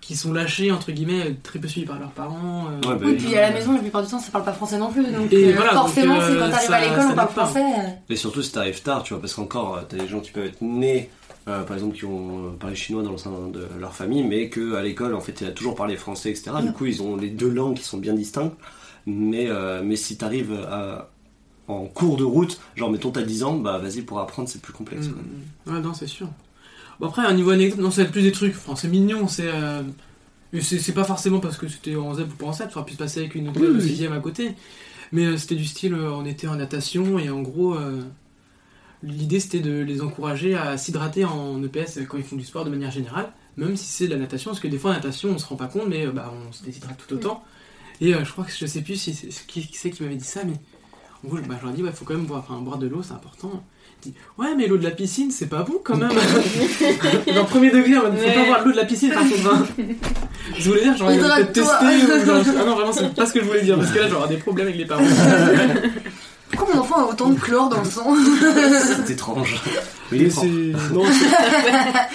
[0.02, 2.66] qui sont lâchés, entre guillemets, très peu suivis par leurs parents.
[2.70, 3.16] euh, Ouais, bah Oui, oui.
[3.16, 5.02] puis à la maison, la plupart du temps, ça parle pas français non plus.
[5.10, 7.64] Donc Et euh, voilà, forcément, euh, c'est quand t'arrives à l'école, ça on parle français.
[7.64, 7.88] euh.
[8.10, 10.46] Et surtout si t'arrives tard, tu vois, parce qu'encore, euh, t'as des gens qui peuvent
[10.46, 11.10] être nés,
[11.48, 14.48] euh, par exemple, qui ont euh, parlé chinois dans le sein de leur famille, mais
[14.48, 16.50] que à l'école, en fait, il a toujours parlé français, etc.
[16.62, 18.56] Du coup, ils ont les deux langues qui sont bien distinctes.
[19.06, 21.08] Mais, euh, mais si t'arrives à-
[21.68, 24.72] en cours de route, genre, mettons, t'as 10 ans, bah vas-y, pour apprendre, c'est plus
[24.72, 25.08] complexe.
[25.08, 25.16] quoi.
[25.22, 25.74] Mm, mm.
[25.76, 26.28] Ouais, non, c'est sûr.
[26.98, 29.46] Bon, après, un niveau anecdote, non, c'est plus des trucs, enfin, c'est mignon, c'est.
[29.52, 29.82] euh,
[30.52, 32.78] et c'est c'est pas forcément parce que c'était en ZEP ou pas en ZEP, ça
[32.78, 33.82] aurait pu se passer avec une autre Oui.
[33.96, 34.52] 6 à côté.
[35.12, 37.76] Mais c'était du style, on était en natation et en gros,
[39.02, 42.70] l'idée c'était de les encourager à s'hydrater en EPS quand ils font du sport de
[42.70, 45.38] manière générale, même si c'est de la natation, parce que des fois, en natation, on
[45.38, 47.42] se rend pas compte, mais euh, bah, on se déshydrate tout autant.
[48.00, 50.14] Et euh, je crois que je sais plus si c'est qui, qui c'est qui m'avait
[50.16, 50.52] dit ça, mais
[51.24, 52.86] en gros, bah, je leur ai dit, ouais, faut quand même boire, enfin, boire de
[52.86, 53.62] l'eau, c'est important.
[54.02, 56.10] Dit, ouais, mais l'eau de la piscine, c'est pas bon quand même.
[57.34, 58.34] Dans le premier degré, on dit, faut Ouais.
[58.34, 59.54] pas boire l'eau de la piscine par contre.
[59.54, 59.66] hein.
[60.58, 61.70] Je voulais dire, j'aurais peut-être testé.
[61.86, 64.08] Ou genre, ah non, vraiment, c'est pas ce que je voulais dire, parce que là,
[64.10, 65.02] j'aurais des problèmes avec les parents.
[66.52, 68.14] Pourquoi mon enfant a autant de chlore dans le sang
[69.06, 69.60] C'est étrange.
[70.12, 70.46] Mais c'est
[70.92, 71.02] non,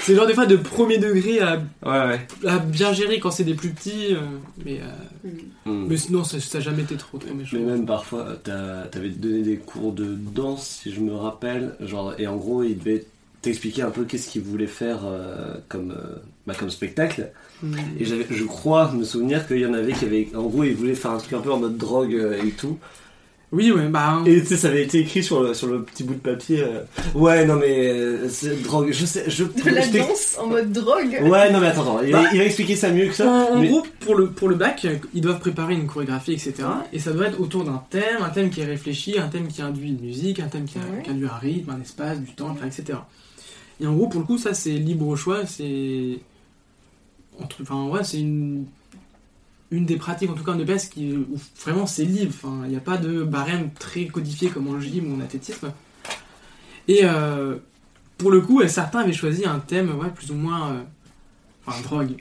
[0.02, 2.50] c'est- genre des fois de premier degré à, Ouais, ouais.
[2.50, 4.14] à bien gérer quand c'est des plus petits.
[4.16, 4.20] euh,
[4.66, 5.30] mais, euh,
[5.66, 5.86] Mm.
[5.90, 7.56] mais sinon, ça, ça a jamais été trop, trop méchant.
[7.60, 12.16] Mais même parfois, t'as- t'avais donné des cours de danse, si je me rappelle, genre,
[12.18, 13.06] et en gros, il devait
[13.44, 16.16] t'expliquer un peu qu'est-ce qu'il voulait faire euh, comme, euh,
[16.48, 17.30] bah, comme spectacle.
[17.62, 17.76] Mm.
[18.00, 20.96] Et je crois me souvenir qu'il y en avait qui avaient, en gros, ils voulaient
[20.96, 22.14] faire un truc un peu en mode drogue
[22.44, 22.80] et tout.
[23.54, 24.22] Oui, ouais, bah.
[24.26, 26.64] Et tu sais, ça avait été écrit sur le, sur le petit bout de papier.
[26.64, 26.84] euh,
[27.16, 28.92] ouais, non mais euh, c'est drogue.
[28.94, 29.44] Je sais, je.
[29.44, 31.20] De la je danse en mode drogue.
[31.24, 32.02] Ouais, non mais attends, attends.
[32.02, 32.22] Il, Bah.
[32.24, 33.30] va, il va expliquer ça mieux que ça.
[33.30, 36.54] En, mais- gros, pour le, pour le bac, ils doivent préparer une chorégraphie, etc.
[36.94, 39.62] Et ça doit être autour d'un thème, un thème qui est réfléchi, un thème qui
[39.62, 41.04] induit une musique, un thème qui, a- Ouais.
[41.04, 43.00] qui induit un rythme, un espace, du temps, enfin, etc.
[43.82, 46.20] Et en gros, pour le coup, ça c'est libre au choix, c'est.
[47.62, 48.66] Enfin, ouais, c'est une.
[49.72, 52.34] Une des pratiques, en tout cas en EPS, qui, où vraiment c'est libre.
[52.36, 55.72] Enfin, il n'y a pas de barème très codifié comme en gym ou en athlétisme.
[56.88, 57.56] Et euh,
[58.18, 60.72] pour le coup, certains avaient choisi un thème, ouais, plus ou moins.
[60.74, 60.82] euh,
[61.66, 62.16] Enfin, drogue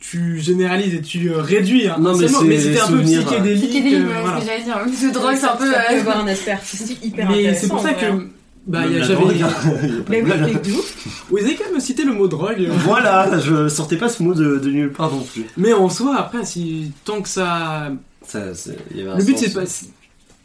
[0.00, 3.02] tu généralises et tu euh, réduis hein, Non, mais seulement, c'est mais c'était un peu
[3.02, 3.68] psychédélique.
[3.68, 4.36] Psychédélique, euh, voilà.
[4.36, 4.74] ce que j'allais dire.
[4.78, 5.74] Parce que drogue, c'est un peu.
[5.74, 7.60] Euh, avoir un aspect artistique hyper Mais intéressant.
[7.60, 8.18] c'est pour ça vrai, hein.
[8.18, 8.39] que
[8.70, 9.34] Bah, il y a- Même j'avais.
[9.38, 9.78] la drogue.
[9.82, 10.52] Il y a pas Mais de oui, blague.
[10.64, 11.24] mais de ouf.
[11.30, 12.68] Vous avez quand même cité le mot drogue.
[12.84, 15.44] Voilà, je sortais pas ce mot de, de nulle part non plus.
[15.56, 17.90] Mais en soi, après, si tant que ça.
[18.22, 19.66] Ça, c'est- il y avait un Le but, c'est pas.
[19.66, 19.88] Si,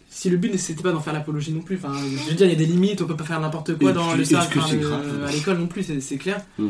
[0.10, 1.76] si le but, c'était pas d'en faire l'apologie non plus.
[1.76, 3.92] Enfin, je veux dire, il y a des limites, on peut pas faire n'importe quoi
[3.92, 6.42] Et dans puis, le enfin, grave à l'école non plus, c'est clair.
[6.58, 6.70] Hmm.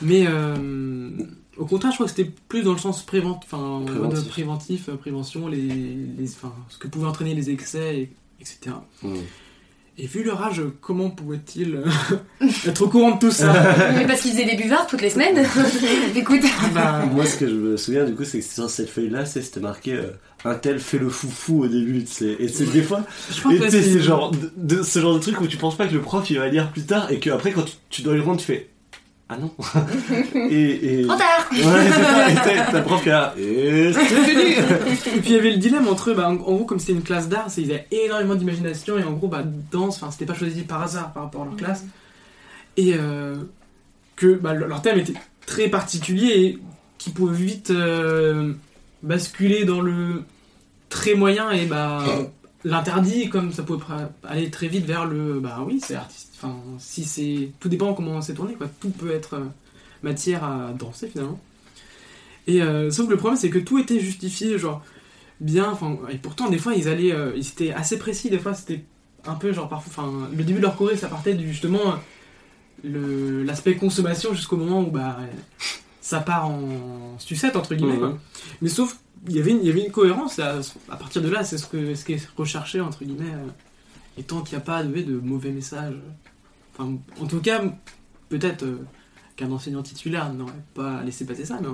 [0.00, 1.08] Mais euh,
[1.56, 4.28] au contraire, je crois que c'était plus dans le sens prévent, enfin, Préventif.
[4.28, 8.76] préventif, euh, prévention, les, les, enfin, ce que pouvaient entraîner les excès, et- etc.
[10.00, 13.52] Et vu leur âge, comment pouvait-il euh, être au courant de tout ça?
[13.96, 15.44] Mais parce qu'ils faisaient des buvards toutes les semaines.
[16.14, 16.42] Écoute.
[16.72, 19.42] Bah, Moi, ce que je me souviens, du coup, c'est que sur cette feuille-là, c'est-
[19.42, 20.10] c'était marqué euh,
[20.44, 22.04] un tel fait le foufou au début.
[22.04, 22.36] tu sais.
[22.38, 25.76] Et c'est des fois, c'est- genre de, de- ce genre de truc où tu penses
[25.76, 28.14] pas que le prof il va lire plus tard et qu'après, quand tu, tu dois
[28.14, 28.68] le rendre, tu fais
[29.30, 29.52] Ah non
[30.50, 31.00] Et.
[31.00, 31.06] et...
[31.06, 31.48] Trop tard.
[31.52, 33.34] Ouais, c'est prof qui est là.
[33.38, 36.36] Et c'est fini Et puis il y avait le dilemme entre eux, bah, en, en
[36.36, 39.42] gros, comme c'était une classe d'art, c'est- ils avaient énormément d'imagination et en gros, bah,
[39.70, 41.84] danse, enfin, c'était pas choisi par hasard par rapport à leur classe.
[42.78, 43.36] Et euh,
[44.16, 45.14] que bah, le- leur thème était
[45.44, 46.58] très particulier et
[46.96, 48.54] qui pouvait vite euh,
[49.02, 50.22] basculer dans le
[50.88, 52.02] très moyen et bah,
[52.64, 53.84] l'interdit, comme ça pouvait
[54.26, 56.27] aller très vite vers le bah oui, c'est artiste.
[56.40, 57.50] Enfin, si c'est.
[57.60, 58.68] Tout dépend comment c'est tourné, quoi.
[58.80, 59.44] Tout peut être euh,
[60.02, 61.40] matière à danser finalement.
[62.46, 64.82] Et euh, sauf que le problème, c'est que tout était justifié, genre
[65.40, 65.70] bien.
[65.70, 68.30] Enfin, et pourtant, des fois, ils allaient, euh, ils étaient assez précis.
[68.30, 68.84] Des fois, c'était
[69.26, 70.04] un peu genre parfois.
[70.04, 71.96] Enfin, le début de leur choré, ça partait du justement
[72.84, 75.18] le l'aspect consommation jusqu'au moment où bah
[76.00, 77.98] ça part en sucette entre guillemets.
[77.98, 78.16] Quoi.
[78.62, 80.38] Mais sauf il y avait une, il y avait une cohérence.
[80.38, 83.34] À, à partir de là, c'est ce que ce qui est recherché entre guillemets.
[83.34, 83.48] euh,
[84.18, 85.94] et tant qu'il n'y a pas de, de mauvais messages.
[86.76, 87.62] Enfin, en tout cas,
[88.28, 88.64] peut-être.
[88.64, 88.84] euh,
[89.36, 91.68] qu'un enseignant titulaire n'aurait pas laissé passer ça, mais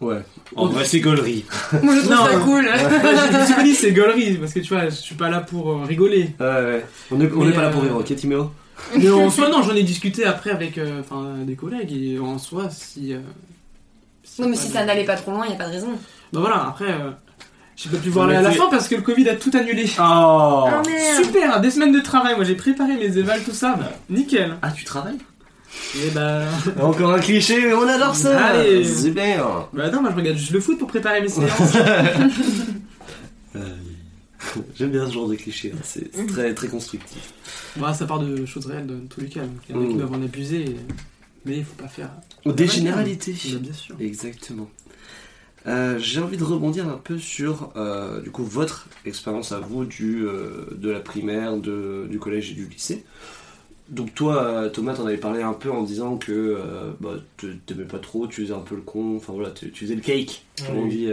[0.00, 0.22] Ouais.
[0.56, 1.44] En vrai, c'est gaulerie.
[1.82, 2.64] Moi je trouve Non, ça cool.
[2.74, 5.70] je me suis dit c'est gaulerie parce que tu vois je suis pas là pour
[5.72, 6.86] euh, rigoler Ouais, ouais.
[7.10, 8.50] On est, on Mais, est pas là pour euh, rire, ok, Timéo?
[8.98, 12.38] Mais en soi non j'en ai discuté après avec euh, enfin des collègues et en
[12.38, 13.20] soi si, euh,
[14.38, 15.92] Non mais si de- ça n'allait pas trop loin, y a pas de raison.
[16.32, 17.10] bah voilà après euh,
[17.76, 20.00] j'ai pas pu voir la c'est- fin parce que le Covid a tout annulé Oh
[20.02, 21.24] Ah merde.
[21.24, 24.70] super des semaines de travail moi j'ai préparé mes évals tout ça bah, nickel Ah,
[24.70, 25.18] tu travailles
[25.96, 26.42] et bah
[26.82, 28.84] Encore un cliché, mais on adore ça Allez.
[28.84, 31.76] Super bah non moi je regarde juste le foot pour préparer mes séances
[33.56, 33.60] Euh,
[34.76, 35.78] J'aime bien ce genre de cliché, hein.
[35.84, 37.32] c'est c'est très, très constructif.
[37.76, 39.86] bah ça part de choses réelles dans tous les cas donc il y en a
[39.86, 39.98] qui Mm.
[39.98, 40.76] doivent en abuser et-
[41.44, 42.10] mais il faut pas faire
[42.44, 43.32] Des Ouais, généralités.
[43.60, 44.68] Bien sûr Exactement.
[45.66, 49.84] Euh, J'ai envie de rebondir un peu sur euh, du coup votre expérience à vous
[49.84, 53.04] du, euh, de la primaire, de, du collège et du lycée.
[53.88, 56.56] Donc toi, Thomas, t'en avais parlé un peu en disant que
[57.00, 57.16] bah,
[57.66, 60.44] t'aimais pas trop, tu faisais un peu le con, enfin voilà, tu, faisais le cake,
[60.66, 61.10] comme on dit.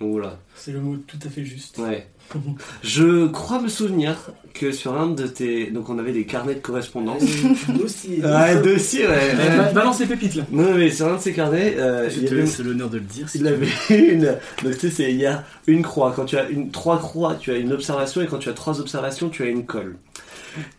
[0.00, 0.38] Voilà.
[0.56, 1.78] C'est le mot tout à fait juste.
[1.78, 2.06] Ouais.
[2.82, 4.16] Je crois me souvenir
[4.54, 5.70] que sur l'un de tes...
[5.70, 7.22] Donc on avait des carnets de correspondance.
[7.68, 8.24] Dossier.
[8.24, 9.12] ouais, dossier, ouais.
[9.36, 9.56] Ouais.
[9.56, 12.22] ba- balance les pépites là Non mais sur un de ces carnets, euh, Je il
[12.24, 13.28] y te avait laisse l'honneur de le dire.
[13.28, 13.54] si Il tu veux.
[13.54, 14.36] avait une.
[14.62, 16.12] Donc tu sais, c'est- il y a une croix.
[16.14, 18.80] Quand tu as une trois croix, tu as une observation, et quand tu as trois
[18.80, 19.96] observations, tu as une colle.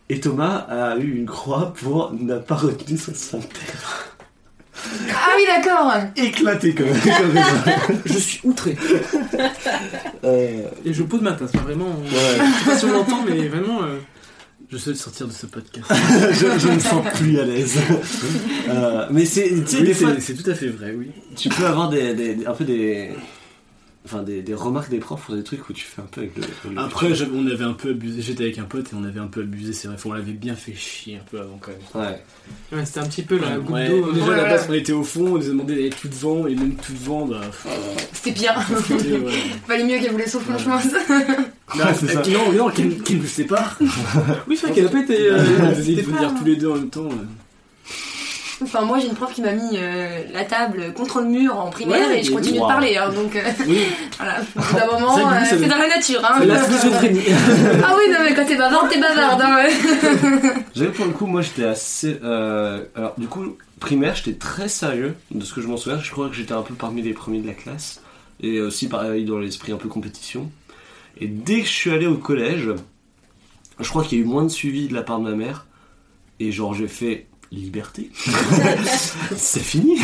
[0.08, 3.60] Et Thomas a eu une croix pour n'a pas retenu son sphincter.
[5.10, 5.92] Ah oui d'accord.
[6.16, 6.86] Éclaté comme,
[7.86, 8.76] comme je suis outré
[10.24, 12.46] Euh, et je pose ma tasse pas vraiment euh, ouais.
[12.46, 13.98] je sais pas si on l'entend mais vraiment euh,
[14.70, 15.86] Je souhaite sortir de ce podcast.
[16.32, 17.78] je, je me sens plus à l'aise.
[18.68, 21.10] Euh, mais c'est, tu sais, Oui, des fois, c'est c'est tout à fait vrai, oui.
[21.36, 23.10] tu peux avoir des, des- un peu des,
[24.06, 26.36] enfin des, des remarques des profs ou des trucs où tu fais un peu avec
[26.36, 26.42] le.
[26.72, 28.22] le- Après, on avait un peu abusé.
[28.22, 29.96] J'étais avec un pote et on avait un peu abusé, c'est vrai.
[30.04, 32.08] On l'avait bien fait chier un peu avant quand même.
[32.72, 32.78] Ouais.
[32.78, 34.48] ouais, c'était un petit peu la goutte Ouais, d'eau euh, déjà, à Ouais, la ouais.
[34.50, 36.92] base, on était au fond, on nous a demandé d'aller tout devant, et même tout
[36.92, 37.40] devant, bah.
[38.12, 39.32] C'était ouais.
[39.68, 40.84] Valait mieux qu'elle voulait souffler, je pense.
[41.76, 42.22] Bah, c'est ça.
[42.30, 42.88] non, non, qu'elle
[43.18, 43.76] nous sépare.
[44.48, 45.36] oui c'est vrai qu'elle a pas été euh,
[45.72, 47.08] venir tous les deux en même temps.
[48.62, 51.68] Enfin moi j'ai une prof qui m'a mis euh, la table contre le mur en
[51.68, 52.96] primaire Ouais, et je continue de parler.
[52.96, 53.80] hein, donc euh, Oui,
[54.16, 54.36] voilà.
[54.72, 56.22] D'un moment, euh, c'est dans la nature.
[56.24, 56.42] Hein.
[56.44, 57.20] la schizophrénie
[57.84, 59.42] Ah oui non mais quand t'es bavard, t'es bavarde.
[59.42, 59.56] Hein,
[60.76, 60.88] ouais.
[60.90, 62.18] Pour le coup, moi j'étais assez.
[62.24, 65.98] euh, alors du coup, primaire, j'étais très sérieux de ce que je m'en souviens.
[66.00, 68.00] Je crois que j'étais un peu parmi les premiers de la classe
[68.40, 70.50] et aussi pareil dans l'esprit un peu compétition.
[71.20, 72.70] Et dès que je suis allé au collège,
[73.80, 75.66] je crois qu'il y a eu moins de suivi de la part de ma mère
[76.40, 78.10] et genre j'ai fait liberté.
[79.36, 79.98] c'est fini.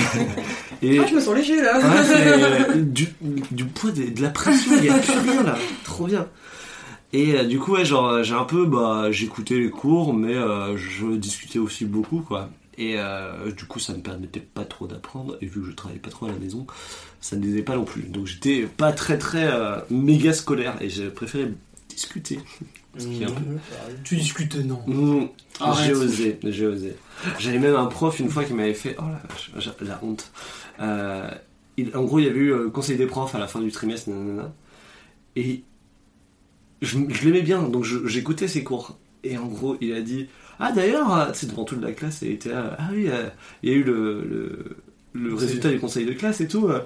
[0.82, 1.78] Et Ah, je me sens léger là.
[1.78, 1.84] Ouais,
[2.76, 3.08] euh, du,
[3.50, 6.28] du poids, de, de la pression, il n'y a plus rien là, trop bien.
[7.12, 10.34] Et euh, du coup, ouais, genre, euh, j'ai un peu, bah, j'écoutais les cours, mais
[10.34, 12.48] euh, je discutais aussi beaucoup, quoi.
[12.78, 16.00] Et euh, du coup, ça me permettait pas trop d'apprendre, et vu que je travaillais
[16.00, 16.66] pas trop à la maison,
[17.20, 18.04] ça ne disait pas non plus.
[18.04, 19.46] Donc j'étais pas très très
[19.90, 21.52] méga scolaire, et j'ai préféré
[21.90, 22.38] discuter.
[22.98, 23.58] Ce qui est un peu- Mhm.
[24.04, 24.80] Tu discutes, non.
[24.86, 25.28] Mmh,
[25.60, 25.86] Arrête.
[25.86, 26.94] j'ai osé, j'ai osé.
[27.38, 28.96] J'avais même un prof une fois qui m'avait fait.
[28.98, 30.30] Oh la vache, j'ai- la honte.
[30.80, 31.30] Euh,
[31.78, 33.70] il- en gros, il y avait eu euh, conseil des profs à la fin du
[33.72, 34.52] trimestre, nanana.
[35.36, 35.62] Et
[36.82, 38.98] je, je l'aimais bien, donc je- j'écoutais ses cours.
[39.24, 40.26] Et en gros, il a dit
[40.58, 43.28] Ah d'ailleurs, euh, c'est devant toute la classe, et il était là, Ah oui, euh,
[43.62, 44.76] il y a eu le, le,
[45.14, 46.68] le résultat du conseil de classe et tout.
[46.68, 46.80] euh,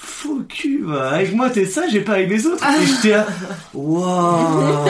[0.00, 2.64] Faux cul, bah, avec moi t'es ça, j'ai pas avec les autres.
[2.64, 3.26] Et j'étais là,
[3.74, 4.86] waouh,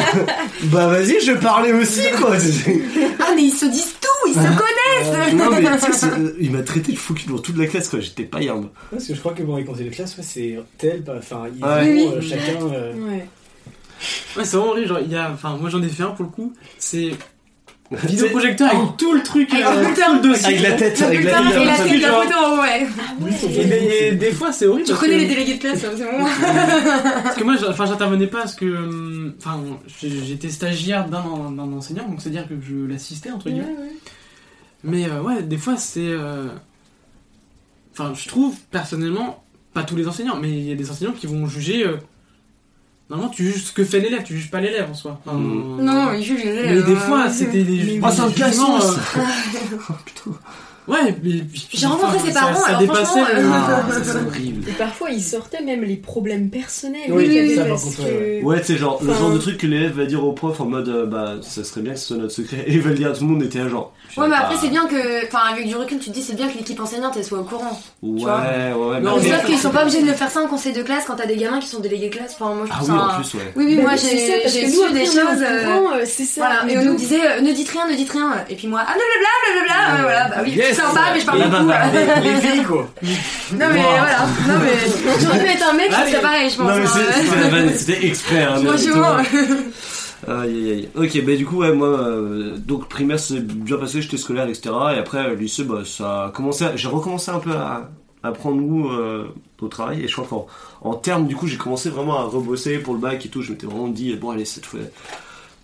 [0.65, 2.33] bah vas-y, je parlais aussi quoi.
[3.21, 6.35] Ah, mais ils se disent tout, ils se connaissent non mais tu sais, c'est- euh,
[6.39, 8.69] il m'a traité de fou cul devant toute la classe quoi, j'étais pas yambe.
[8.91, 11.45] Parce que je crois que bon, les conseils de classe, ouais, c'est tel, bah, enfin,
[11.57, 11.85] ils Ouais.
[11.85, 12.29] vont, Oui, euh, oui.
[12.29, 12.63] chacun.
[12.73, 13.27] euh, Ouais.
[14.37, 14.89] Ouais, c'est vraiment horrible.
[14.89, 16.53] Genre, il y a, enfin, moi j'en ai fait un pour le coup.
[16.79, 17.11] C'est
[17.91, 20.47] vidéoprojecteur avec tout le truc, Avec euh, le tout le dossier.
[20.59, 21.53] Avec la tête, avec la tête.
[21.57, 22.87] et la tête de photo ouais.
[23.51, 24.87] Et des, et des fois c'est horrible.
[24.89, 26.25] Tu que- les délégués de classe, hein, c'est bon.
[27.23, 29.61] Parce que moi, enfin, j'intervenais pas parce que, hum, enfin,
[30.03, 31.23] j'étais stagiaire d'un
[31.73, 33.75] enseignant, donc c'est à dire que je l'assistais entre guillemets.
[34.85, 36.47] Mais euh, ouais, des fois c'est, euh,
[37.93, 39.43] enfin, je trouve personnellement,
[39.75, 41.85] pas tous les enseignants, mais il y a des enseignants qui vont juger.
[43.11, 45.21] Euh, Normalement, tu juges ce que fait l'élève, tu juges pas l'élève en soi.
[45.25, 45.83] Enfin, Mm.
[45.83, 48.81] Non, ils jugent les Mais des fois, c'était des, Oh, c'est un jugements,
[50.89, 50.93] euh.
[50.93, 51.31] Ouais, mais
[51.73, 53.21] J'ai rencontré ses parents, ça, ça alors dépassait.
[53.53, 54.69] Ah, ça, c'est horrible.
[54.69, 57.01] Et parfois, ils sortaient même les problèmes personnels.
[57.11, 59.59] Oui, qu'il y avait ça, parce contre, que- ouais, c'est genre le genre de truc
[59.59, 62.07] que l'élève va dire au prof en mode euh, bah ça serait bien que ce
[62.09, 63.93] soit notre secret et il va le dire à tout le monde était là genre.
[64.17, 64.39] Ouais, mais pas.
[64.43, 66.81] après, c'est bien que, enfin, avec du recul, tu te dis, c'est bien que l'équipe
[66.81, 67.79] enseignante, elle soit au courant.
[68.03, 68.23] Ouais,
[68.75, 71.05] ouais, mais- Sauf qu'ils sont pas obligés de le faire ça en conseil de classe
[71.07, 72.37] quand t'as des gamins qui sont délégués de classe.
[72.41, 72.95] Enfin, moi, je Ah oui, ça.
[72.95, 73.53] en plus, ouais.
[73.57, 73.99] Oui, oui, Bah moi, oui,
[74.47, 75.43] j'ai su des choses.
[75.43, 76.65] euh, euh, c'est ça.
[76.69, 78.33] Et on nous disait euh, ne dites rien, ne dites rien.
[78.49, 80.59] Et puis moi, ah blablabla, blablabla, euh, voilà, bah oui.
[80.83, 81.71] Sympa, mais je parle beaucoup.
[81.71, 82.21] euh.
[82.23, 82.89] Les filles, quoi.
[83.53, 83.89] Non, mais Wow.
[83.91, 86.69] voilà, non, mais j'aurais pu être un mec, c'est pareil, je pense.
[86.69, 87.73] Non mais c'est- hein.
[87.77, 88.43] c'était exprès.
[88.45, 89.17] Hein, Franchement,
[90.27, 90.89] Aïe aïe aïe.
[90.97, 94.71] Ok, bah du coup, ouais, moi, euh, donc primaire c'est bien passé, j'étais scolaire, etc.
[94.95, 97.89] Et après, euh, lycée, bah ça a commencé, j'ai recommencé un peu à,
[98.25, 99.27] à prendre goût euh,
[99.61, 100.03] au travail.
[100.03, 100.47] Et je crois qu'en
[100.83, 103.43] en termes, du coup, j'ai commencé vraiment à rebosser pour le bac et tout.
[103.43, 104.81] Je m'étais vraiment dit, bon, allez, cette fois,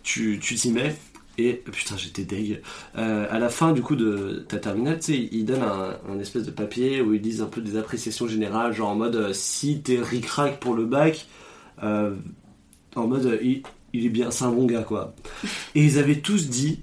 [0.05, 0.95] tu tu t'y mets.
[1.37, 2.61] Et putain, j'étais deg.
[2.97, 5.65] Euh, à la fin, du coup, de ta terminale, ils donnent
[6.09, 9.17] un, espèce de papier où ils disent un peu des appréciations générales, genre en mode,
[9.17, 11.27] euh, si t'es ric-rac pour le bac,
[11.83, 12.15] euh,
[12.95, 13.61] en mode, euh,
[13.93, 15.15] il est bien, c'est un bon gars, quoi.
[15.75, 16.83] Et ils avaient tous dit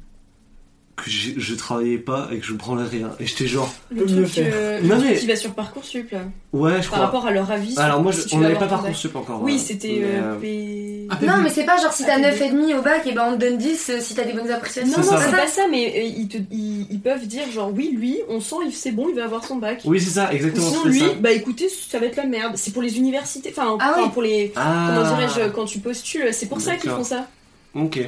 [1.04, 3.12] que je, travaillais pas et que je branlais rien.
[3.20, 4.52] Et j'étais genre, Le Mieux truc, faire.
[4.56, 6.20] euh, Non, le truc mais- qui va sur Parcoursup, là.
[6.54, 7.00] ouais, je Par crois.
[7.06, 7.72] rapport à leur avis.
[7.74, 8.68] sur Alors moi, je- si tu on n'avait pas.
[8.68, 9.42] Parcoursup encore.
[9.44, 12.74] Oui, c'était euh, euh, P- Ah, non, mais c'est pas genre si t'as Ah, 9,5
[12.78, 14.98] au bac, et ben on te donne 10 euh, si t'as des bonnes appréciations.
[15.02, 17.92] Non, non, c'est pas ça, mais euh, ils, te- ils, ils peuvent dire genre oui,
[17.98, 19.82] lui, on sent, il- c'est bon, il va avoir son bac.
[19.86, 20.68] Oui, c'est ça, Ou exactement.
[20.70, 21.06] sinon, lui, ça.
[21.20, 22.54] bah écoutez, ça va être la merde.
[22.56, 24.10] C'est pour les universités, enfin, Ah oui.
[24.14, 24.54] pour les.
[24.56, 24.94] Ah.
[24.96, 27.28] Comment dirais-je, quand tu postules, c'est pour ça qu'ils font ça.
[27.74, 28.00] Ok.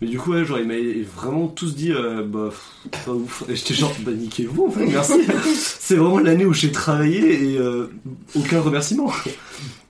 [0.00, 3.44] Mais du coup, ouais, genre, ils m'avaient vraiment tous dit, euh, bah, pff, pas ouf.
[3.48, 5.20] Et j'étais genre, bah, niquez-vous, en fait, merci.
[5.54, 7.92] c'est vraiment l'année où j'ai travaillé et euh,
[8.34, 9.12] aucun remerciement.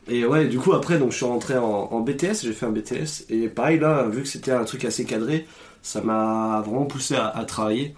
[0.08, 2.72] Et ouais, du coup, après, donc, je suis rentré en, en BTS, j'ai fait un
[2.72, 3.26] BTS.
[3.30, 5.46] Et pareil, là, vu que c'était un truc assez cadré,
[5.82, 7.94] ça m'a vraiment poussé à, à travailler.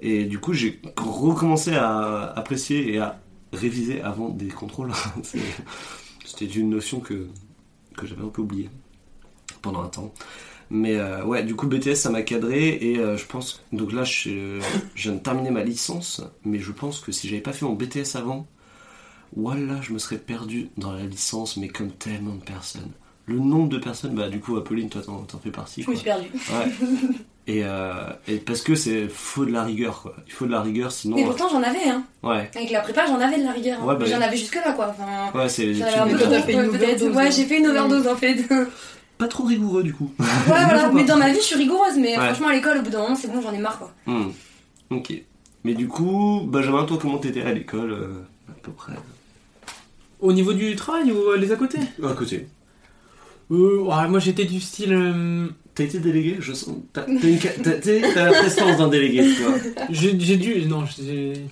[0.00, 3.20] Et du coup, j'ai recommencé à apprécier et à
[3.52, 4.92] réviser avant des contrôles.
[6.24, 7.28] C'était une notion que,
[7.96, 8.70] que j'avais un peu oubliée
[9.60, 10.12] pendant un temps.
[10.74, 13.62] Mais euh, ouais, du coup, BTS, ça m'a cadré et euh, je pense.
[13.72, 14.58] Donc là, je,
[14.94, 17.74] je viens de terminer ma licence, mais je pense que si j'avais pas fait mon
[17.74, 18.46] BTS avant,
[19.36, 22.90] voilà, je me serais perdu dans la licence, mais comme tellement de personnes.
[23.26, 25.82] Le nombre de personnes, bah du coup, Apolline, toi, t'en t'en fais partie.
[25.82, 25.94] Je Quoi.
[25.94, 26.26] me suis perdue.
[26.32, 26.72] Ouais.
[27.46, 27.92] Et, euh,
[28.28, 30.14] et parce que c'est faut de la rigueur, quoi.
[30.26, 31.16] Il faut de la rigueur, sinon.
[31.16, 32.02] Mais pourtant, j'en avais, hein.
[32.22, 33.78] Ouais, Avec la prépa, j'en avais de la rigueur.
[33.82, 33.86] hein.
[33.86, 34.88] Ouais, bah j'en avais jusque-là, quoi.
[34.96, 38.36] Enfin, ouais, c'est fait une overdose, Ouais, j'ai fait une overdose, en fait.
[39.22, 40.10] Ouais, Pas trop rigoureux, du coup.
[40.18, 40.88] voilà.
[40.88, 41.96] Faut Mais dans ma vie, je suis rigoureuse.
[41.98, 42.24] Mais Ouais.
[42.26, 43.92] franchement, à l'école, au bout d'un moment, c'est bon, j'en ai marre, quoi.
[44.06, 44.30] Hmm.
[44.90, 45.12] Ok.
[45.64, 48.92] Mais du coup, Benjamin, toi, comment t'étais à l'école euh, À peu près?
[50.20, 51.78] Au niveau du travail ou euh, les à côté?
[52.02, 52.46] À côté.
[53.50, 54.92] euh, ouais, Moi j'étais du style.
[54.92, 56.36] euh, T'as été délégué?
[56.38, 56.76] Je sens.
[56.92, 59.54] T'as t'as une ca- t'as- t'as- t'as la prestance d'un délégué, tu vois.
[59.90, 60.66] j'ai j'ai dû.
[60.66, 61.46] Non, j'ai.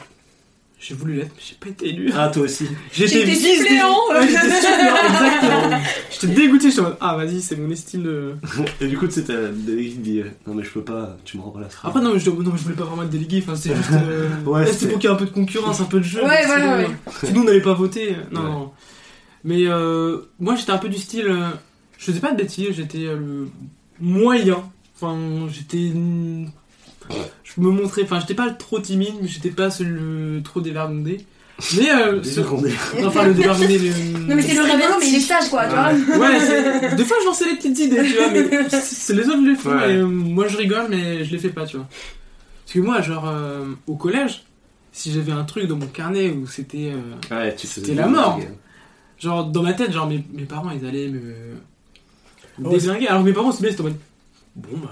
[0.82, 2.10] J'ai voulu l'être, mais j'ai pas été élu.
[2.16, 2.66] Ah, toi aussi.
[2.90, 3.94] J'étais suppléant.
[4.10, 5.78] Ouais, j'étais suppléant, exactement.
[6.10, 8.34] J'étais dégoûté, j'étais en mode, ah vas-y, c'est mon estime de.
[8.80, 10.82] Et du coup, tu sais, t'as le délégué qui dit euh, Non, mais je peux
[10.82, 11.76] pas, tu me remplaces.
[11.84, 13.90] Après, non, mais je, non, mais je voulais pas vraiment être délégué, enfin, c'est juste.
[13.92, 16.04] euh, Ouais, c'était c'était- pour qu'il y ait un peu de concurrence, un peu de
[16.04, 16.24] jeu.
[16.24, 16.96] Ouais, voilà, sinon, ouais.
[17.24, 18.16] Sinon, on n'allait pas voter.
[18.32, 18.48] Non, Ouais.
[18.48, 18.70] non.
[19.44, 21.26] Mais euh, moi, j'étais un peu du style.
[21.28, 21.48] euh,
[21.98, 23.48] je faisais pas de bêtises, j'étais euh, le
[24.00, 24.62] moyen.
[24.96, 25.18] Enfin,
[25.52, 25.92] j'étais.
[27.44, 28.02] Je me montrais.
[28.04, 29.92] Enfin, j'étais pas trop timide, mais j'étais pas celui
[30.36, 31.24] le trop dévergondé.
[31.76, 32.40] Mais euh, ce-
[33.04, 34.18] enfin le débargonné le...
[34.28, 36.18] Non, mais c'est le rigolo, mais il est sage, quoi, tu vois.
[36.18, 39.42] Ouais, c'est- des fois je lançais des petites idées, tu vois, mais c'est- les autres
[39.46, 39.92] les font, Ouais.
[39.92, 41.86] et euh, moi je rigole, mais je les fais pas, tu vois.
[42.64, 44.42] Parce que moi, genre, euh, au collège,
[44.92, 46.92] si j'avais un truc dans mon carnet où c'était.
[46.94, 48.36] euh, Ouais, C'était la mort.
[48.38, 48.48] blagues.
[49.18, 51.20] genre, dans ma tête, genre, mes, mes parents ils allaient me.
[52.58, 52.78] me Ouais.
[52.78, 53.08] déglinguer.
[53.08, 53.96] Alors que mes parents se mettaient en mode.
[54.56, 54.90] Bon, bah.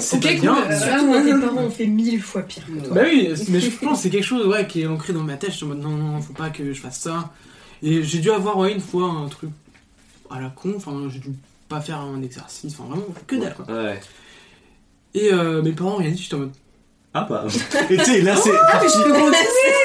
[0.00, 0.56] C'est Ok, pas cool, bien.
[0.70, 2.94] euh, Surtout quand tes parents ont fait mille fois pire que toi.
[2.94, 5.36] Bah oui, mais je pense que c'est quelque chose ouais, qui est ancré dans ma
[5.36, 5.52] tête.
[5.52, 7.32] Je suis en mode non, non, faut pas que je fasse ça.
[7.82, 9.50] Et j'ai dû avoir ouais, une fois un truc
[10.30, 11.28] à la con, enfin, j'ai dû
[11.68, 13.66] pas faire un exercice, enfin vraiment que dalle quoi.
[13.72, 14.00] Ouais.
[15.14, 16.52] Et euh, mes parents, rien dit, j'étais en mode.
[17.18, 17.44] Ah bah.
[17.90, 18.86] Et tu sais, là c'est parti.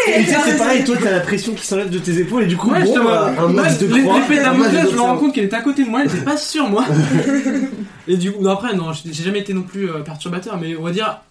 [0.08, 2.48] Et tu sais, c'est pareil, toi t'as la pression qui s'enlève de tes épaules et
[2.48, 4.20] du coup, Ouais, bon, bah, un max de les- croix.
[4.20, 6.02] L'épée de un max Damoclès, je me rends compte qu'elle était à côté de moi,
[6.04, 6.86] elle était pas sur moi.
[8.08, 10.76] Et du coup, non, après, non, j'ai j'ai jamais été non plus euh, perturbateur, mais
[10.76, 11.22] on va dire,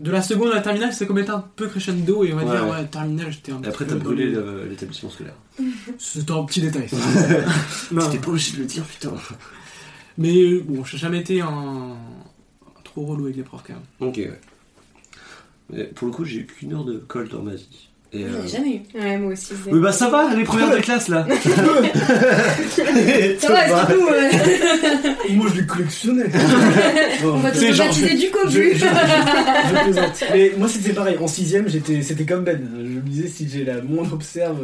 [0.00, 2.44] de la seconde à la terminale, ça comme été un peu crescendo, et on va
[2.44, 2.50] Ouais.
[2.50, 4.32] dire, ouais, terminale, j'étais un Et petit après peu t'as dans brûlé le-
[4.64, 5.34] le- l'établissement scolaire.
[5.98, 6.88] C'était un petit détail.
[6.88, 6.96] ça.
[7.92, 8.00] Non.
[8.02, 9.12] C'était pas obligé de le dire, putain.
[10.18, 11.94] Mais euh, bon, j'ai jamais été un.
[12.84, 14.08] trop relou avec les profs quand même.
[14.10, 14.38] Ok, ouais.
[15.70, 17.88] Mais pour le coup, j'ai eu qu'une heure de colle dans ma vie.
[18.12, 18.98] Et, euh, J'en ai jamais eu.
[19.00, 19.52] Ouais, moi aussi.
[19.70, 21.26] Oui, bah ça va, les premières de classe là.
[23.40, 24.08] Ça va, c'est tout.
[24.08, 26.24] euh, Moi je les collectionnais.
[27.24, 28.72] On va te baptiser du Je, je, cobu.
[28.74, 30.24] je- je plaisante.
[30.32, 32.60] Mais moi c'était pareil, en 6ème j'étais, c'était comme Ben.
[32.78, 34.58] Je me disais si j'ai la moindre observe,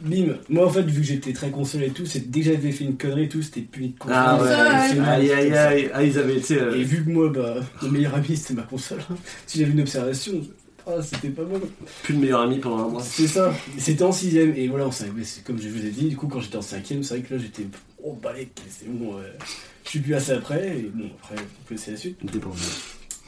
[0.00, 0.34] bim.
[0.48, 2.84] Moi en fait vu que j'étais très console et tout, c'est dès que j'avais fait
[2.84, 4.16] une connerie et tout, c'était puni de console.
[4.18, 5.90] Ah ouais, aïe aïe aïe.
[5.94, 6.60] Ah, ils avaient, tu sais.
[6.60, 9.00] euh, Et vu que moi, bah, mon meilleur ami c'était ma console,
[9.46, 10.40] si j'avais une observation,
[10.86, 11.60] ah, c'était pas bon.
[12.02, 13.02] plus de meilleur ami pendant un mois.
[13.02, 13.52] C'est ça.
[13.78, 16.16] C'était en 6ème et voilà, on savait, mais c'est comme je vous ai dit, du
[16.16, 17.66] coup quand j'étais en 5ème, c'est vrai que là j'étais,
[18.04, 19.22] oh balèque, c'est bon, euh,
[19.84, 22.18] je suis plus assez après, et bon après, vous connaissez la suite.
[22.32, 22.54] Dépendant.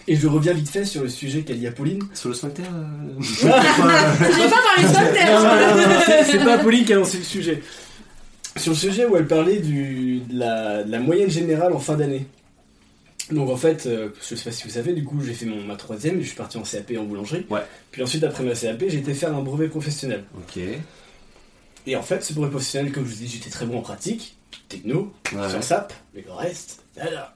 [0.07, 2.03] Et je reviens vite fait sur le sujet qu'a dit Apolline.
[2.15, 5.25] Sur le sphincter euh, J'ai pas parlé sphincter.
[5.27, 7.63] non, c'est- pas Apolline qui a lancé le sujet.
[8.57, 11.95] Sur le sujet où elle parlait du, de, la, de la moyenne générale en fin
[11.97, 12.27] d'année.
[13.31, 15.63] Donc en fait, euh, je sais pas si vous savez, du coup j'ai fait mon,
[15.63, 17.47] ma troisième, je suis parti en CAP en boulangerie.
[17.51, 17.61] Ouais.
[17.91, 20.25] Puis ensuite après ma CAP, j'ai été faire un brevet professionnel.
[20.39, 20.59] Ok.
[21.87, 24.37] Et en fait, ce brevet professionnel, comme je vous dis, j'étais très bon en pratique,
[24.71, 25.49] techno, Ouais.
[25.51, 27.35] sur SAP, mais le reste, voilà.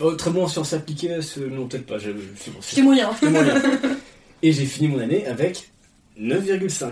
[0.00, 3.10] Oh, très bon en sciences appliquées, ce- non peut-être pas, je, je, je- C'était moyen.
[3.18, 3.54] c'était moyen.
[4.42, 5.70] Et j'ai fini mon année avec
[6.18, 6.90] 9,5.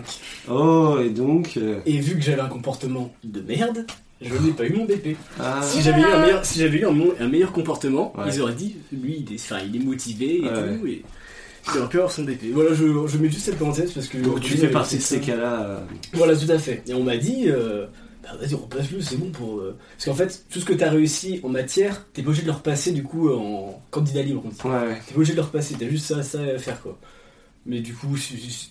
[0.50, 1.56] Oh, et donc.
[1.56, 3.86] euh, Et vu que j'avais un comportement de merde,
[4.20, 5.16] je n'ai pas eu mon BP.
[5.40, 8.24] Ah, Si j'avais eu un meilleur, si j'avais eu un, mon- un meilleur comportement, Ouais.
[8.28, 10.50] ils auraient dit, lui, il est, enfin, il est motivé et Ouais.
[10.78, 11.02] tout, et
[11.74, 12.50] il aurait pu avoir son BP.
[12.52, 14.18] Voilà, je, je mets juste cette parenthèse parce que.
[14.18, 15.60] donc tu fais avait partie de ces cas-là.
[15.62, 15.78] euh,
[16.14, 16.82] Voilà, tout à fait.
[16.88, 17.86] Et on m'a dit, euh,
[18.32, 19.58] bah vas-y, repasse-le, c'est bon pour.
[19.58, 22.48] euh, Parce qu'en fait, tout ce que t'as réussi en matière, t'es pas obligé de
[22.48, 24.42] le repasser du coup en candidat libre.
[24.44, 24.56] on dit.
[24.64, 24.98] Ouais, ouais.
[25.06, 26.98] T'es pas obligé de le repasser, t'as juste ça, ça à faire quoi.
[27.66, 28.08] Mais du coup,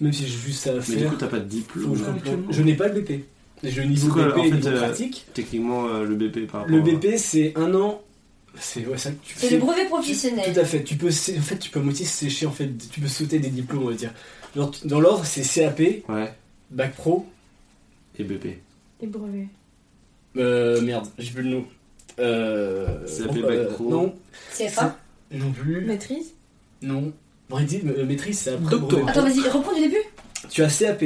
[0.01, 1.97] même si j'ai juste ça à Mais faire, du coup, t'as pas de diplôme.
[2.01, 3.25] que je n'ai pas de BP.
[3.63, 5.25] J'ai le niveau quoi, BP en et fait, niveau euh, pratique.
[5.33, 8.01] Techniquement, euh, le BP par rapport Le à- BP, c'est un an.
[8.59, 10.51] C'est ouais, ça C'est le brevet tu- professionnel.
[10.53, 10.83] Tout à fait.
[10.83, 12.69] Tu peux, en fait, tu peux à moitié sécher en fait.
[12.91, 14.13] Tu peux sauter des diplômes, on va dire.
[14.85, 15.79] Dans l'ordre, c'est CAP,
[16.09, 16.33] Ouais.
[16.71, 17.25] bac pro.
[18.17, 18.59] Et BP.
[19.01, 19.47] Et brevet.
[20.37, 21.65] Euh, merde, j'ai plus le nom.
[22.19, 23.89] Euh, CAP, euh, bac pro.
[23.89, 24.15] Non,
[24.55, 24.97] CFA.
[25.31, 25.81] non plus.
[25.85, 26.33] Maîtrise
[26.81, 27.11] Non.
[27.49, 28.69] Vrai dit, euh, maîtrise, c'est après.
[28.71, 29.09] Doctorat.
[29.11, 30.03] Attends, vas-y, reprends du début.
[30.49, 31.03] Tu as CAP,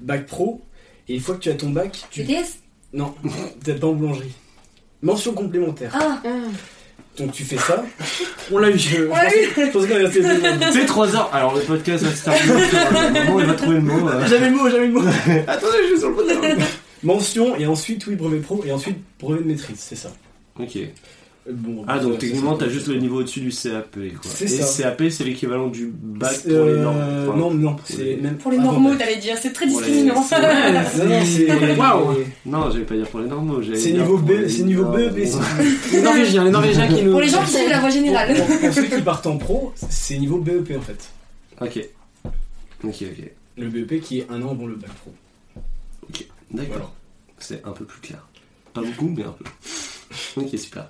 [0.00, 0.60] bac pro,
[1.08, 2.22] et une fois que tu as ton bac, tu.
[2.22, 2.58] BTS.
[2.92, 3.14] Non,
[3.64, 4.32] t'es pas en boulangerie.
[5.02, 5.90] Mention complémentaire.
[5.94, 6.28] Ah, Ah,
[7.18, 7.84] Donc tu fais ça.
[8.52, 8.78] On l'a eu.
[8.78, 9.48] Je, on l'a eu.
[9.56, 10.22] je pense qu'on est resté.
[10.72, 11.34] C'est 3 heures.
[11.34, 12.68] Alors, le podcast va se terminer.
[12.68, 14.08] sur un moment, il va trouver le mot.
[14.08, 14.26] euh.
[14.28, 15.00] J'avais le mot, j'avais le mot.
[15.48, 16.60] Attendez, je suis sur le podcast.
[17.02, 20.12] Mention et ensuite oui brevet pro et ensuite brevet de maîtrise, c'est ça.
[20.58, 20.76] Ok.
[20.76, 20.88] Euh,
[21.50, 24.30] Bon, Ah, ça- donc ça, techniquement, t'as juste le niveau au-dessus du CAP, quoi.
[24.32, 24.82] C'est Et ça.
[24.84, 26.96] CAP, c'est l'équivalent du bac pour Euh, les normes.
[27.28, 28.98] Enfin, non, non, pour c'est les- même Pour les avant normaux, bac.
[29.00, 29.34] t'allais dire.
[29.42, 30.22] C'est très Pour les- discriminant.
[30.22, 32.14] c'est- Non, non, c'est Waouh.
[32.46, 33.60] Non, j'allais pas dire pour les normaux.
[33.60, 37.10] j'allais C'est dire niveau pour B, c'est niveau Les Norvégiens, les Norvégiens qui nous.
[37.10, 38.36] Pour les gens qui suivent la voie générale.
[38.36, 41.10] pour- pour ceux qui partent en pro, c'est niveau BEP en fait.
[41.60, 41.88] Ok.
[42.84, 43.30] Ok, ok.
[43.58, 45.12] Le BEP qui est un an avant le bac pro.
[46.52, 46.72] D'accord.
[46.76, 46.90] Voilà.
[47.38, 48.26] C'est un peu plus clair.
[48.74, 49.44] Pas beaucoup, mais un peu.
[50.36, 50.88] Ok, super.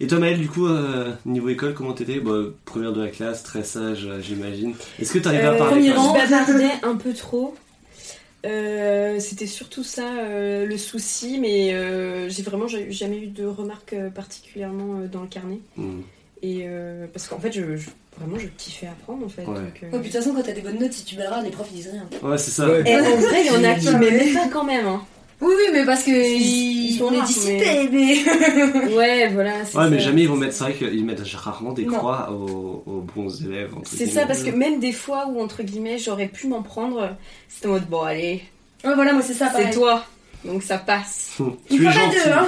[0.00, 2.32] Et toi, Maël, du coup, euh, niveau école, comment t'étais bah,
[2.64, 4.74] Première de la classe, très sage, euh, j'imagine.
[4.98, 7.54] Est-ce que t'arrivais à Euh, parler premier rang, bavardais un peu trop.
[8.46, 13.44] Euh, C'était surtout ça euh, le souci, mais euh, j'ai vraiment j'ai jamais eu de
[13.44, 15.58] remarques particulièrement euh, dans le carnet.
[15.76, 16.00] Hmm.
[16.42, 17.88] Et euh, parce qu'en fait, je, je-
[18.18, 19.42] vraiment, je kiffais apprendre en fait.
[19.42, 19.54] Ouais.
[19.54, 19.60] donc, euh.
[19.62, 21.68] Ouais, puis de toute façon, quand t'as des bonnes notes, si tu bavardes, les profs
[21.72, 22.06] ils disent rien.
[22.28, 22.68] Ouais, c'est ça.
[22.68, 22.82] Ouais.
[22.86, 24.86] Et en vrai, il y en a qui m'aimaient pas quand même.
[24.86, 25.02] hein.
[25.40, 28.16] Oui, oui, mais parce que Ils ils- sont on dissipés, mais.
[28.96, 29.64] Ouais, voilà.
[29.64, 31.96] c'est Ouais, mais jamais ils vont mettre, c'est vrai qu'ils mettent rarement des Non.
[31.98, 33.72] croix aux, aux bons élèves.
[33.84, 37.16] C'est ça, parce que même des fois où, entre guillemets, j'aurais pu m'en prendre,
[37.48, 38.42] c'était en mode, bon, allez,
[38.84, 40.04] Ouais, voilà, moi c'est ça, C'est toi.
[40.44, 41.38] Donc ça passe.
[41.40, 42.16] Il Tu es faut pas gentil.
[42.24, 42.46] deux, hein.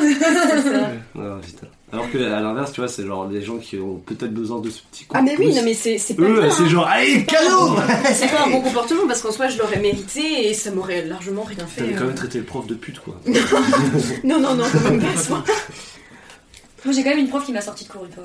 [0.63, 1.21] Ça.
[1.21, 1.67] Ouais, ouais, putain.
[1.93, 4.71] Alors que à l'inverse, tu vois, c'est genre les gens qui ont peut-être besoin de
[4.71, 5.57] ce petit coup Ah de mais oui, pouce.
[5.57, 6.69] non mais c'est c'est pas Eux, c'est hein.
[6.69, 7.77] genre, allez, cadeau
[8.13, 11.43] C'est pas un bon comportement parce qu'en soi je l'aurais mérité et ça m'aurait largement
[11.43, 11.81] rien fait.
[11.83, 12.07] T'avais quand euh.
[12.07, 13.21] même traité le prof de pute, quoi.
[14.25, 15.45] Non non non, quand même pas point.
[16.85, 18.25] Moi j'ai quand même une prof qui m'a sorti de cours une fois.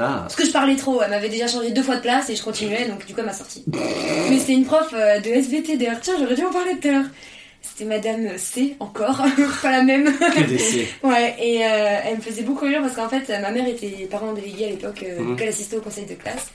[0.00, 2.34] Ah, Parce que je parlais trop, elle m'avait déjà changé deux fois de place et
[2.34, 3.62] je continuais, donc du coup elle m'a sorti.
[4.28, 6.90] Mais c'était une prof euh, de SVT d'ailleurs, tiens j'aurais dû en parler tout à
[6.90, 7.04] l'heure.
[7.66, 9.24] C'était Madame C encore,
[9.62, 10.06] pas la même.
[11.02, 14.32] Ouais, et euh, elle me faisait beaucoup rire parce qu'en fait, ma mère était parent
[14.32, 15.28] déléguée à l'époque, euh, Mhm.
[15.30, 16.46] donc elle assistait au conseil de classe.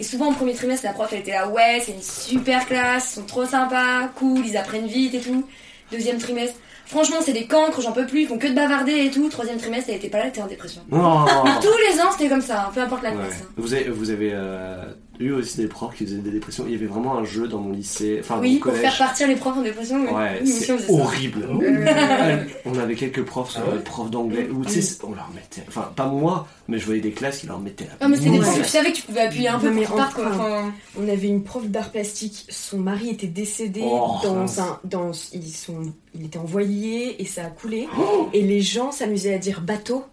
[0.00, 3.12] Et souvent, au premier trimestre, la prof, elle était là, ouais, c'est une super classe,
[3.12, 5.44] ils sont trop sympas, cool, ils apprennent vite et tout.
[5.92, 9.10] Deuxième trimestre, franchement, c'est des cancres, j'en peux plus, ils font que de bavarder et
[9.10, 9.28] tout.
[9.28, 10.80] Troisième trimestre, elle était pas là, elle était en dépression.
[10.90, 11.24] Oh.
[11.62, 13.16] Tous les ans, c'était comme ça, hein, peu importe la Ouais.
[13.18, 13.42] classe.
[13.42, 13.48] hein.
[13.56, 14.84] Vous avez, vous avez euh,
[15.20, 16.64] eu aussi des profs qui faisaient des dépressions.
[16.66, 18.80] Il y avait vraiment un jeu dans mon lycée, enfin Oui, mon pour collège.
[18.82, 20.14] faire partir les profs en dépression.
[20.14, 21.46] Ouais, c'est horrible.
[21.62, 25.14] Euh, On avait quelques profs, Ah ouais des profs d'anglais, où tu sais, c'est- on
[25.14, 25.62] leur mettait.
[25.68, 28.30] Enfin, pas moi, mais je voyais des classes qui leur mettaient la Non, mais c'était
[28.30, 30.26] des profs, tu savais que tu pouvais appuyer un peu Non, mais pour partent, quoi.
[30.32, 35.12] enfin, On avait une prof d'art plastique, son mari était décédé Oh, dans un dans
[35.32, 38.28] ils sont il était envoyé et ça a coulé Oh.
[38.32, 40.04] et les gens s'amusaient à dire bateau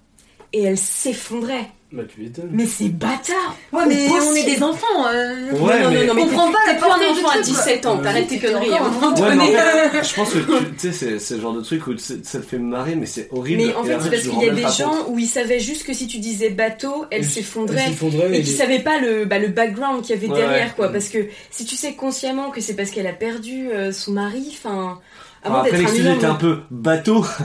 [0.54, 1.70] et elle s'effondrait.
[1.94, 2.48] Bah, tu m'étonnes.
[2.54, 3.58] Mais c'est bâtard.
[3.74, 5.08] Ouais, mais on est des enfants.
[5.14, 5.52] euh.
[5.52, 7.12] Ouais, non, mais- non, non, mais Comprends t'es- pas la t'es plus un portée du
[7.20, 7.54] enfant à truc, quoi.
[7.64, 8.72] 17 ans, t'arrêtes tes conneries.
[8.72, 9.54] à un un moment donné.
[10.02, 12.58] je pense que tu tu sais, c'est- le genre de truc où ça te fait
[12.60, 13.62] marrer, mais c'est horrible.
[13.66, 15.94] Mais en fait, c'est parce qu'il y a des gens où ils savaient juste que
[15.94, 17.92] si tu disais bateau, elle Elle s'effondrait.
[18.34, 20.74] Et qui savaient pas le, bah, le background qu'il y avait Ouais, derrière, ouais.
[20.78, 20.88] quoi.
[20.94, 21.18] Parce que
[21.50, 25.00] si tu sais consciemment que c'est parce qu'elle a perdu euh, son mari, enfin.
[25.44, 27.26] Avant après, l'excuse était un peu bateau.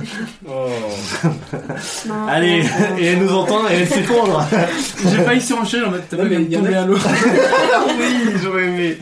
[0.48, 0.68] Oh.
[2.06, 2.26] non.
[2.28, 2.62] Allez,
[2.98, 4.44] et elle nous entend et elle s'effondre.
[5.02, 6.96] J'ai failli surenchérir en mode t'as pas tomber à l'eau.
[7.98, 8.98] oui, j'aurais aimé.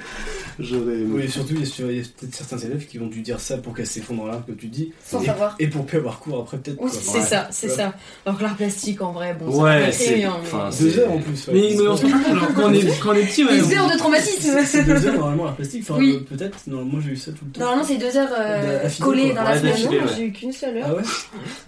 [0.58, 1.06] J'aurais aimé.
[1.10, 1.60] Oui, surtout, il
[1.96, 4.56] y a peut-être certains élèves qui vont dû dire ça pour qu'elle s'effondre là, comme
[4.56, 4.92] tu dis.
[5.04, 5.56] Sans et, savoir.
[5.58, 6.78] Et pour plus avoir cours après, peut-être.
[6.80, 6.90] Oui.
[6.92, 7.24] C'est Ouais.
[7.24, 7.74] ça, c'est Ouais.
[7.74, 7.92] ça.
[8.24, 10.76] Alors que l'art plastique, en vrai, bon, Ouais, c'est enfin, mais...
[10.90, 11.48] Deux heures en plus.
[11.48, 11.54] ouais.
[11.54, 13.56] Mais, mais on se rend compte, quand on est, quand on est petit, ouais.
[13.60, 14.58] Des on- heures de traumatisme.
[14.64, 15.82] C'est deux heures normalement l'art plastique.
[15.88, 16.18] Enfin, Oui.
[16.20, 16.58] euh, peut-être.
[16.66, 17.60] Non, moi j'ai eu ça tout le temps.
[17.60, 19.74] Normalement, c'est deux heures euh, collées dans la semaine.
[19.84, 20.86] Non, j'ai eu qu'une seule heure.
[20.88, 21.02] Ah ouais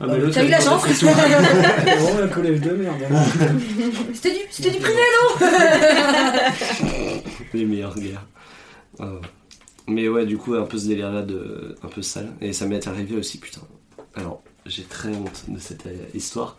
[0.00, 2.94] Ah, T'as eu la chance vraiment un collège de merde.
[3.10, 3.16] hein.
[4.14, 4.96] C'était du, c'était du privé.
[7.54, 8.26] Les meilleures guerres.
[9.88, 11.76] Mais ouais, du coup, un peu ce délire-là, de...
[11.82, 12.32] un peu sale.
[12.40, 13.60] Et ça m'est arrivé aussi, putain.
[14.14, 16.56] Alors, j'ai très honte de cette euh, histoire.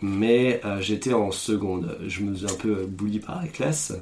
[0.00, 1.98] Mais euh, j'étais en seconde.
[2.06, 3.92] Je me faisais un peu euh, bully par la classe.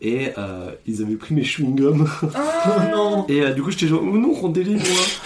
[0.00, 2.08] Et euh, ils avaient pris mes chewing-gums.
[2.24, 3.26] Oh non.
[3.28, 4.82] Et euh, du coup, j'étais genre, oh non, rendez-les moi.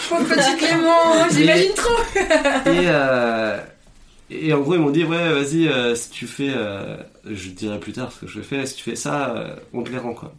[0.09, 2.03] Pauvre petit Clément, j'imagine trop.
[2.69, 3.59] Et, euh,
[4.29, 7.55] et en gros, ils m'ont dit, ouais, vas-y, euh, si tu fais, euh, je te
[7.55, 9.97] dirai plus tard ce que je fais, si tu fais ça, euh, on te les
[9.97, 10.33] rend, quoi.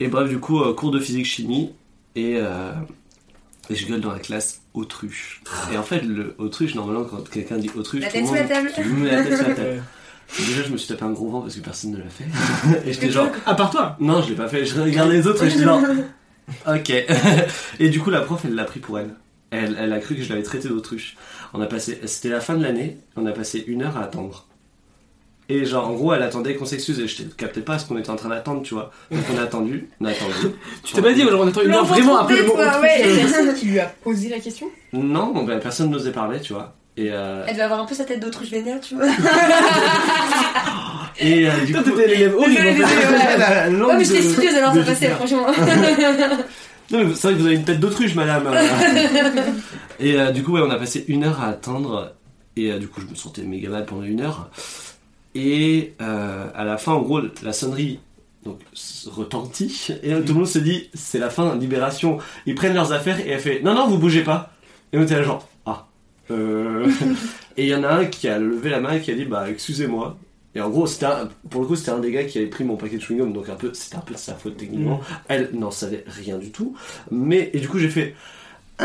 [0.00, 1.72] Et bref, du coup, euh, cours de physique-chimie,
[2.16, 2.72] et, euh,
[3.70, 5.40] et je gueule dans la classe autruche.
[5.72, 8.40] Et en fait, le autruche, normalement, quand quelqu'un dit autruche, La tout le sous la
[8.40, 8.70] monde table.
[8.74, 9.82] tu mets la tête sur la table.
[10.38, 12.24] Déjà, je me suis tapé un gros vent parce que personne ne l'a fait.
[12.88, 13.96] et j'étais genre, À part toi?
[14.00, 14.64] non, je l'ai pas fait.
[14.64, 15.80] Je regardais les autres et j'étais genre,
[16.66, 16.92] ok.
[17.78, 19.14] et du coup, la prof, elle l'a pris pour elle.
[19.50, 21.16] Elle, elle a cru que je l'avais traité d'autruche.
[21.52, 24.46] On a passé, c'était la fin de l'année, on a passé une heure à attendre.
[25.50, 28.08] Et genre, en gros, elle attendait qu'on s'excuse et je captais pas ce qu'on était
[28.10, 28.90] en train d'attendre, tu vois.
[29.10, 30.32] Donc on a attendu, on a attendu.
[30.82, 32.80] Tu t'es pas dit, genre, on attend une heure vraiment après le autruche.
[32.80, 33.02] ouais.
[33.04, 34.66] Il y a personne qui lui a posé la question?
[34.94, 36.74] Non, donc bah, personne n'osait parler, tu vois.
[36.96, 39.04] Et, euh, Elle devait avoir un peu sa tête d'autruche vénère, tu vois.
[41.18, 42.60] et euh, du Toi, coup, t'étais l'élève horrible.
[43.98, 45.46] Mais j'étais studieuse alors ça passait, franchement.
[46.90, 48.46] Non, mais c'est vrai que vous avez une tête d'autruche, madame.
[50.00, 52.12] et euh, du coup, ouais, on a passé une heure à attendre.
[52.56, 54.50] Et euh, du coup, je me sentais méga mal pendant une heure.
[55.34, 58.00] Et euh, à la fin, en gros, la sonnerie
[58.44, 58.60] donc,
[59.06, 59.88] retentit.
[60.02, 62.18] Et tout le monde se dit, c'est la fin, libération.
[62.46, 64.52] Ils prennent leurs affaires et elle fait, non, non, vous bougez pas.
[64.92, 65.86] Et on était là, genre, ah.
[66.30, 66.88] Euh...
[67.56, 69.24] et il y en a un qui a levé la main et qui a dit,
[69.24, 70.16] bah, excusez-moi.
[70.54, 72.62] Et en gros, c'était un- pour le coup, c'était un des gars qui avait pris
[72.62, 75.00] mon paquet de chewing-gum, donc un peu, c'était un peu de sa faute techniquement.
[75.26, 76.76] Elle n'en savait rien du tout.
[77.10, 78.14] Mais, et du coup, j'ai fait,
[78.78, 78.84] ah,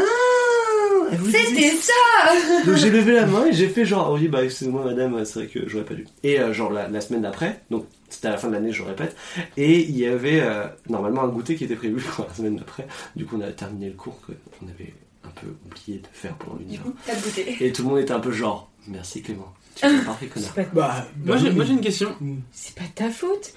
[1.26, 1.94] C'était ça
[2.66, 5.48] donc j'ai levé la main et j'ai fait genre, oui, bah excusez-moi madame, c'est vrai
[5.48, 6.06] que j'aurais pas dû.
[6.24, 8.84] Et euh, genre la, la semaine d'après, donc c'était à la fin de l'année, je
[8.84, 9.16] répète,
[9.58, 12.88] et il y avait euh, normalement un goûter qui était prévu pour la semaine d'après.
[13.16, 14.94] Du coup, on a terminé le cours qu'on avait
[15.26, 17.58] un peu oublié de faire pendant goûté.
[17.60, 20.52] Et tout le monde était un peu genre, merci Clément, tu es un parfait connard.
[20.56, 22.16] C'est pas, Bah, Moi, j'ai moi, j'ai une question.
[22.52, 23.54] c'est pas ta faute.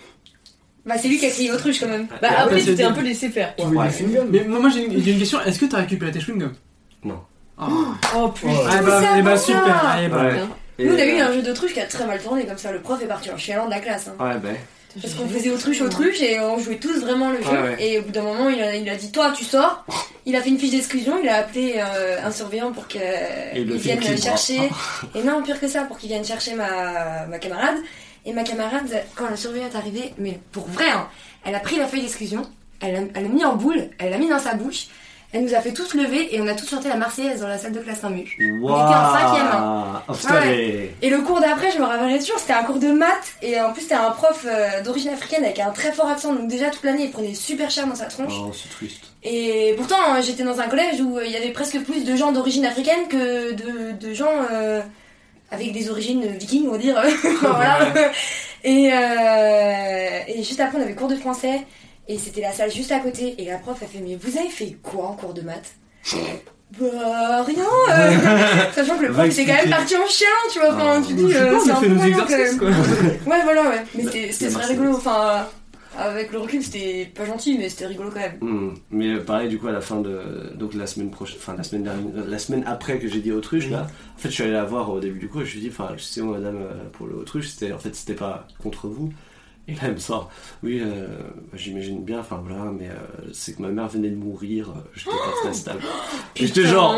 [0.84, 2.08] Bah, c'est lui qui a crié autruche quand même.
[2.20, 3.54] Bah Et après, tu t'es un peu laissé faire.
[3.58, 3.88] Ouais.
[4.30, 5.40] Mais moi, moi, j'ai une, j'ai une question.
[5.42, 6.54] Est-ce que t'as récupéré tes chewing-gums?
[7.58, 7.66] Ah,
[8.16, 8.52] Oh putain.
[8.52, 9.44] Oh, Ah, bah, eh bah, pour ça.
[9.46, 9.86] super.
[9.86, 10.22] Allez, bah.
[10.24, 10.32] Ouais.
[10.78, 12.72] Et, Nous, on a eu un jeu d'autruche qui a très mal tourné comme ça.
[12.72, 14.08] Le prof est parti en chialant de la classe.
[14.08, 14.24] hein.
[14.24, 14.56] Ouais, ben.
[15.00, 17.48] Parce qu'on faisait autruche, autruche et on jouait tous vraiment le jeu.
[17.50, 17.76] Ouais, ouais.
[17.78, 19.84] Et au bout d'un moment, il a, il a dit Toi, tu sors.
[20.26, 23.00] il a fait une fiche d'exclusion, il a appelé euh, un surveillant pour qu'il
[23.78, 24.58] vienne clip, chercher.
[25.14, 27.76] Et non, pire que ça, pour qu'il vienne chercher ma, ma camarade.
[28.26, 31.08] Et ma camarade, quand le surveillant est arrivé, mais pour vrai, hein,
[31.44, 32.42] elle a pris la feuille d'exclusion,
[32.80, 34.86] elle l'a elle l'a mis en boule, elle l'a mis dans sa bouche,
[35.32, 37.56] elle nous a fait tous lever et on a tous chanté la Marseillaise dans la
[37.58, 40.02] salle de classe en cinquième, hein.
[40.08, 40.40] Oh, putain, Ouais.
[40.46, 43.60] mais- Et le cours d'après, je me rappellerai toujours, c'était un cours de maths et
[43.60, 46.68] en plus c'était un prof euh, d'origine africaine avec un très fort accent, donc déjà
[46.70, 48.34] toute l'année il prenait super cher dans sa tronche.
[48.38, 49.04] Oh, c'est triste.
[49.24, 52.14] Et pourtant, euh, j'étais dans un collège où euh, il y avait presque plus de
[52.16, 54.80] gens d'origine africaine que de, de gens euh,
[55.50, 57.00] avec des origines vikings, on va dire.
[57.40, 57.78] voilà.
[58.64, 61.62] Et, euh, et juste après, on avait cours de français.
[62.08, 63.34] Et c'était la salle juste à côté.
[63.38, 65.74] Et la prof a fait Mais vous avez fait quoi en cours de maths?
[66.80, 68.10] Bah, rien euh.
[68.74, 70.72] Sachant que le prof était quand même parti en chien, tu vois.
[70.74, 71.06] Enfin, Ah.
[71.06, 72.68] tu dis, euh, c'est un peu nos exercices quoi.
[73.26, 73.82] Ouais, voilà, ouais.
[73.94, 74.94] Mais c'était très rigolo.
[74.96, 75.46] Enfin,
[75.98, 78.38] avec le recul, c'était pas gentil, mais c'était rigolo quand même.
[78.40, 78.74] Hmm.
[78.90, 80.52] Mais euh, pareil, du coup, à la fin de.
[80.54, 81.36] Donc la semaine prochaine.
[81.38, 82.24] Enfin, la semaine dernière.
[82.26, 83.86] La semaine après que j'ai dit autruche, là.
[84.16, 85.68] En fait, je suis allé la voir au début du cours et je lui ai
[85.68, 87.72] dit, enfin, je sais, madame, euh, pour le autruche, c'était.
[87.72, 89.12] En fait, c'était pas contre vous.
[89.68, 90.28] Et là, elle me sort.
[90.64, 91.06] Oui, euh,
[91.54, 92.94] j'imagine bien, enfin voilà, mais euh,
[93.32, 95.80] c'est que ma mère venait de mourir, euh, j'étais pas très stable.
[96.36, 96.96] Et j'étais genre,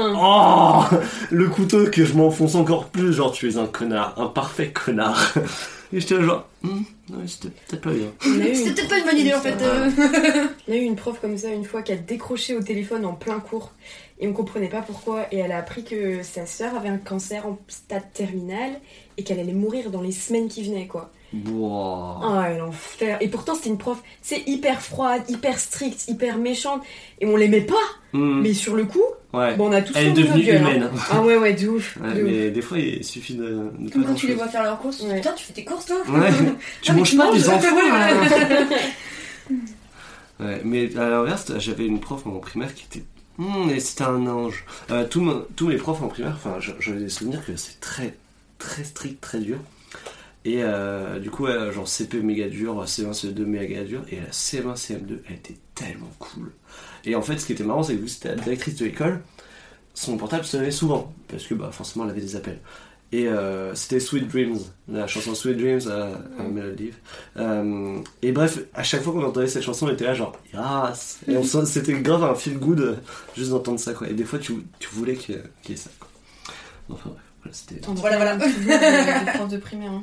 [0.92, 0.96] oh
[1.30, 5.34] Le couteau que je m'enfonce encore plus, genre, tu es un connard, un parfait connard.
[5.92, 6.80] Et j'étais genre, Hmm,
[7.10, 8.06] ouais, c'était peut-être pas bien.
[8.22, 9.60] C'était une- peut-être pas une bonne idée en fait.
[9.60, 9.90] euh.
[10.68, 13.12] On a eu une prof comme ça une fois qui a décroché au téléphone en
[13.12, 13.72] plein cours
[14.18, 17.46] et on comprenait pas pourquoi et elle a appris que sa sœur avait un cancer
[17.46, 18.70] en stade terminal
[19.18, 21.10] et qu'elle allait mourir dans les semaines qui venaient quoi.
[21.46, 22.20] Wow.
[22.22, 26.82] Ah l'enfer Et pourtant c'était une prof, c'est hyper froide, hyper stricte, hyper méchante
[27.20, 27.74] et on l'aimait pas
[28.12, 29.02] Hmm, mais sur le coup,
[29.32, 29.56] ouais.
[29.56, 30.70] bon on a tous Elle est devenue gueule, hein.
[30.70, 30.90] humaine.
[31.10, 31.96] Ah ouais ouais de ouf.
[32.00, 32.28] Ouais, de ouf.
[32.30, 33.70] mais des fois, il suffit de.
[33.76, 35.16] de Comme pas quand tu les vois faire leurs courses, Ouais.
[35.16, 36.30] putain, tu fais tes courses toi Ouais.
[36.82, 37.66] tu Ah, manges tu pas des enfants
[40.40, 43.04] Ouais, mais à l'inverse, j'avais une prof en primaire qui était.
[43.38, 44.64] Hmm, et c'était un ange.
[44.92, 47.80] Euh, tous, mes- tous mes profs en primaire, enfin, je- j'avais des souvenirs que c'est
[47.80, 48.14] très,
[48.58, 49.58] très strict, très dur.
[50.44, 54.76] Et euh, du coup, genre CP méga dur, C1, C2 méga dur, et la CM1,
[54.76, 56.52] CM2, elle était tellement cool.
[57.06, 58.84] Et en fait, ce qui était marrant, c'est que vu que c'était la directrice de
[58.84, 59.22] l'école,
[59.94, 62.58] son portable sonnait souvent, parce que bah, forcément, elle avait des appels.
[63.12, 64.58] Et euh, c'était Sweet Dreams,
[64.88, 66.90] la chanson Sweet Dreams à, à Melody.
[67.36, 71.20] Euh, et bref, à chaque fois qu'on entendait cette chanson, on était là genre Yes
[71.28, 72.96] Et c'était grave un feel good euh,
[73.36, 74.08] juste d'entendre ça quoi.
[74.08, 76.08] Et des fois, tu, tu voulais qu'il y y ait ça quoi.
[76.88, 77.80] Enfin bref, voilà, c'était.
[77.86, 78.36] Voilà, voilà.
[79.24, 79.92] Des profs de primaire.
[79.92, 80.02] hein.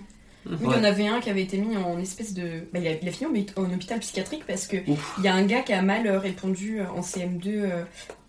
[0.49, 2.41] Oui, il y en avait un qui avait été mis en espèce de.
[2.73, 5.13] Bah, il, a, il a fini en, en hôpital psychiatrique parce que Ouf.
[5.19, 7.83] il y a un gars qui a mal euh, répondu euh, en CM2 euh,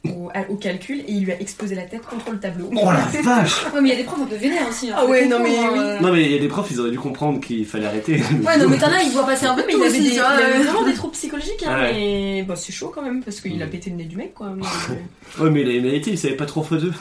[0.05, 2.69] au, à- au calcul et il lui a explosé la tête contre le tableau.
[2.71, 4.91] Oh la vache Ouais, mais il y a des profs un peu vénères aussi.
[4.91, 4.97] hein.
[4.99, 6.01] Ah ouais, non, mais euh.
[6.01, 8.17] Non mais il y a des profs, ils auraient dû comprendre qu'il fallait arrêter.
[8.45, 10.63] Ouais, non, mais t'en as, ils voient passer un peu mais il avait, des, il
[10.67, 11.93] vraiment des troubles psychologiques, hein, Ah ouais.
[11.95, 13.71] mais bah, c'est chaud quand même parce qu'il a Mm.
[13.71, 14.51] pété le nez du mec quoi.
[14.55, 16.93] mais- Ouais, mais la MLT, il savait pas trop fois deux.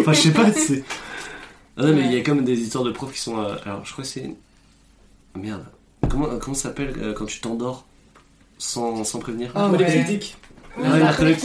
[0.00, 0.82] enfin, je sais pas, c'est.
[1.76, 3.38] Ah non, mais il y a quand même des histoires de profs qui sont.
[3.40, 4.30] euh, Alors, je crois que c'est.
[5.34, 5.64] Ah, Merde.
[6.08, 7.86] Comment, comment ça s'appelle euh, quand tu t'endors
[8.58, 9.78] sans, sans prévenir Ah Pas ouais.
[9.78, 10.36] d'épileptique.
[10.76, 11.36] Oui, Ah, ouais.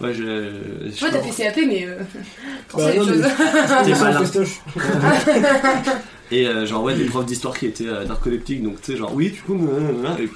[0.00, 0.90] Ouais, je.
[0.90, 1.86] je Toi, t'as fait CAP, mais.
[1.86, 1.98] euh,
[2.68, 3.24] Quand Bah, c'est choses.
[3.24, 4.60] mais- T'es festoche.
[6.32, 9.14] Et euh, genre, ouais, des profs d'histoire qui étaient euh, narcoleptiques, donc tu sais, genre,
[9.14, 10.28] oui, du coup, nanana, et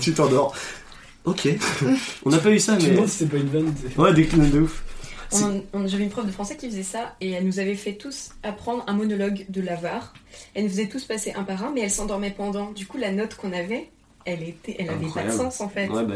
[0.00, 0.54] tu t'endors.
[1.26, 1.46] Ok.
[2.24, 2.92] On n'a pas eu ça, Tu mais.
[2.94, 3.74] demandes si c'était pas une vanne.
[3.98, 4.82] Ouais, des clowns de ouf.
[5.30, 7.74] C'est- On- on- J'avais une prof de français qui faisait ça et elle nous avait
[7.74, 10.14] fait tous apprendre un monologue de l'avare.
[10.54, 12.70] Elle nous faisait tous passer un par un, mais elle s'endormait pendant.
[12.72, 13.88] Du coup, la note qu'on avait,
[14.24, 15.88] elle était, elle avait pas de sens en fait.
[15.88, 16.14] Ouais, bah.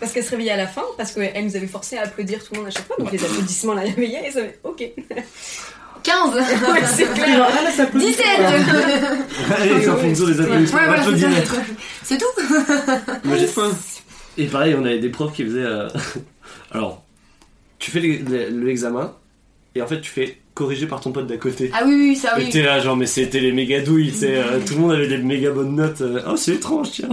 [0.00, 2.54] Parce qu'elle se réveillait à la fin, parce qu'elle nous avait forcé à applaudir tout
[2.54, 4.84] le monde à chaque fois, donc les applaudissements la réveillaient et ça fait ok.
[6.04, 6.42] 15 Ouais,
[6.86, 7.46] c'est clair.
[7.50, 8.24] Ah là, ça peut 17
[9.56, 10.78] Allez, c'est en fonction des applaudissements.
[10.78, 11.04] Ouais, voilà,
[12.04, 12.26] c'est tout.
[14.38, 15.58] Et pareil, on avait des profs qui faisaient.
[15.62, 15.88] euh,
[16.70, 17.02] Alors,
[17.78, 19.14] tu fais l'e- l'e- l'examen,
[19.74, 21.70] et en fait, tu fais corriger par ton pote d'à côté.
[21.72, 22.50] Ah oui, oui, ça Et oui.
[22.50, 25.06] t'es là, genre, mais c'était les méga douilles, tu sais, euh, tout le monde avait
[25.08, 26.00] des méga bonnes notes.
[26.00, 27.08] euh, Oh, c'est étrange, tiens.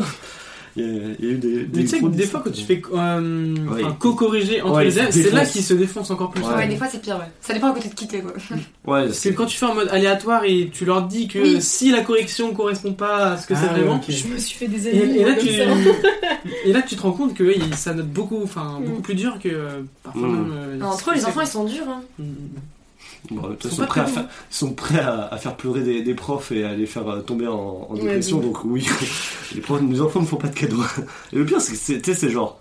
[0.78, 1.68] Il y, a, il y a eu des.
[1.74, 3.56] Mais tu sais que des fois, quand tu fais euh,
[3.98, 6.44] co-corriger entre Ouais, les élèves, c'est là qu'ils se défoncent encore plus.
[6.44, 6.54] Ouais.
[6.54, 7.32] Ouais, des fois c'est pire, ouais.
[7.40, 8.34] Ça dépend à côté de qui t'es, quoi.
[8.34, 9.34] Ouais, Parce que c'est.
[9.34, 11.62] quand tu fais en mode aléatoire et tu leur dis que Oui.
[11.62, 14.02] si la correction correspond pas à ce que c'est Ah, vraiment.
[14.08, 15.18] Je me suis fait des et, amis.
[15.18, 16.10] et là tu comme ça.
[16.66, 18.86] et là tu te rends compte que ça note beaucoup, enfin Mm.
[18.86, 20.32] beaucoup plus dur que euh, parfois Mm.
[20.34, 20.54] même.
[20.54, 21.88] euh, Non, Entre eux, les enfants, ils sont durs.
[21.88, 22.02] Hein.
[22.20, 22.24] Mm.
[23.32, 26.14] Bon, Ils sont prêts, à faire, ils sont prêts à, à faire pleurer des, des
[26.14, 28.88] profs et à les faire euh, tomber en, en Ouais, dépression, donc oui,
[29.56, 30.84] les, profs, les enfants ne font pas de cadeaux.
[31.34, 32.60] Et le pire, c'est que c'est- tu sais, c'est genre.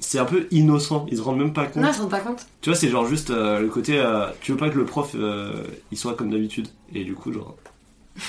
[0.00, 1.82] C'est un peu innocent, ils se rendent même pas compte.
[1.82, 2.46] Non, ils se rendent pas compte.
[2.60, 3.98] Tu vois, c'est genre juste euh, le côté.
[3.98, 6.68] euh, tu veux pas que le prof euh, il soit comme d'habitude.
[6.94, 7.56] Et du coup, genre.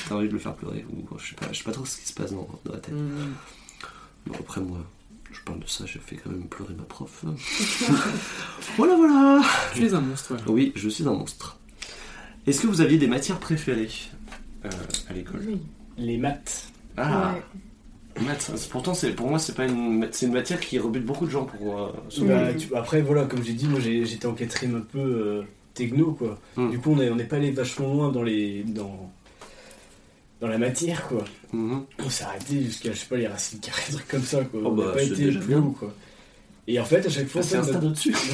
[0.08, 0.86] T'as envie de le faire pleurer.
[0.92, 2.72] Ou bon, je sais pas, je sais pas trop ce qui se passe dans, dans
[2.74, 2.94] la tête.
[2.94, 3.34] Mm.
[4.28, 4.78] Bon, après, moi.
[5.32, 7.26] Je parle de ça, j'ai fait quand même pleurer ma prof.
[8.78, 9.42] voilà, voilà.
[9.74, 10.44] Tu es un monstre, voilà.
[10.48, 11.58] Oui, je suis un monstre.
[12.48, 13.90] Est-ce que vous aviez des matières préférées
[14.66, 14.70] euh,
[15.10, 15.42] à l'école
[15.98, 16.68] Les maths.
[16.98, 17.34] Ah,
[18.18, 18.24] Ouais.
[18.26, 18.52] maths.
[18.56, 21.32] c'est- Pourtant, c'est pour moi, c'est pas une, c'est une matière qui rebute beaucoup de
[21.32, 21.80] gens pour.
[21.80, 21.92] euh,
[22.22, 25.44] Bah, tu- après, voilà, comme j'ai dit, moi j'étais en quatrième un peu euh,
[25.74, 26.40] techno, quoi.
[26.56, 26.72] Mm.
[26.72, 28.64] Du coup, on est- on n'est pas allé vachement loin dans les.
[28.64, 29.12] dans.
[30.42, 31.24] dans la matière, quoi.
[31.54, 31.86] Mhm.
[32.06, 34.60] On s'est arrêté jusqu'à, je sais pas, les racines carrées, des trucs comme ça, quoi.
[34.64, 35.94] Oh, on n'a bah, pas été plus haut, quoi.
[36.68, 38.16] Et en fait, à chaque fois, C'est en un stade au-dessus.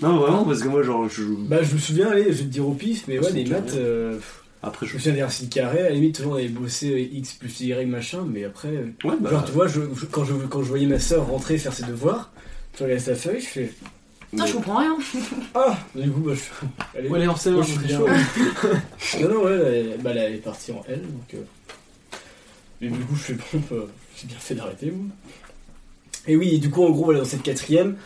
[0.00, 1.24] Non, vraiment, parce que moi, genre, je.
[1.24, 3.42] Bah, je me souviens, allez, je vais te dire au pif, mais ouais, C'est les
[3.44, 4.16] déjà maths, euh,
[4.62, 4.96] Après, je je.
[4.96, 7.84] me souviens des racines carrées, à la limite, on avait bossé euh, X plus Y
[7.88, 9.30] machin, mais après, euh, Ouais, bah.
[9.30, 11.82] genre, tu vois, je, je- quand, je, quand je voyais ma soeur rentrer faire ses
[11.84, 12.30] devoirs,
[12.78, 13.72] je regardais sa feuille, je fais
[14.30, 14.96] Putain, je comprends rien.
[15.54, 16.40] Ah Du coup, bah, je.
[16.98, 17.78] Allez, Ouais, allez, en CE1, moi, je suis
[19.00, 19.52] c'est non, non, ouais,
[19.96, 21.34] elle, bah, elle est partie en L, donc.
[21.34, 21.38] euh,
[22.80, 23.76] Mais du coup, je fais bon, bah,
[24.16, 25.06] j'ai bien fait d'arrêter, moi.
[26.28, 27.96] Et oui, et du coup, en gros, voilà, dans cette quatrième,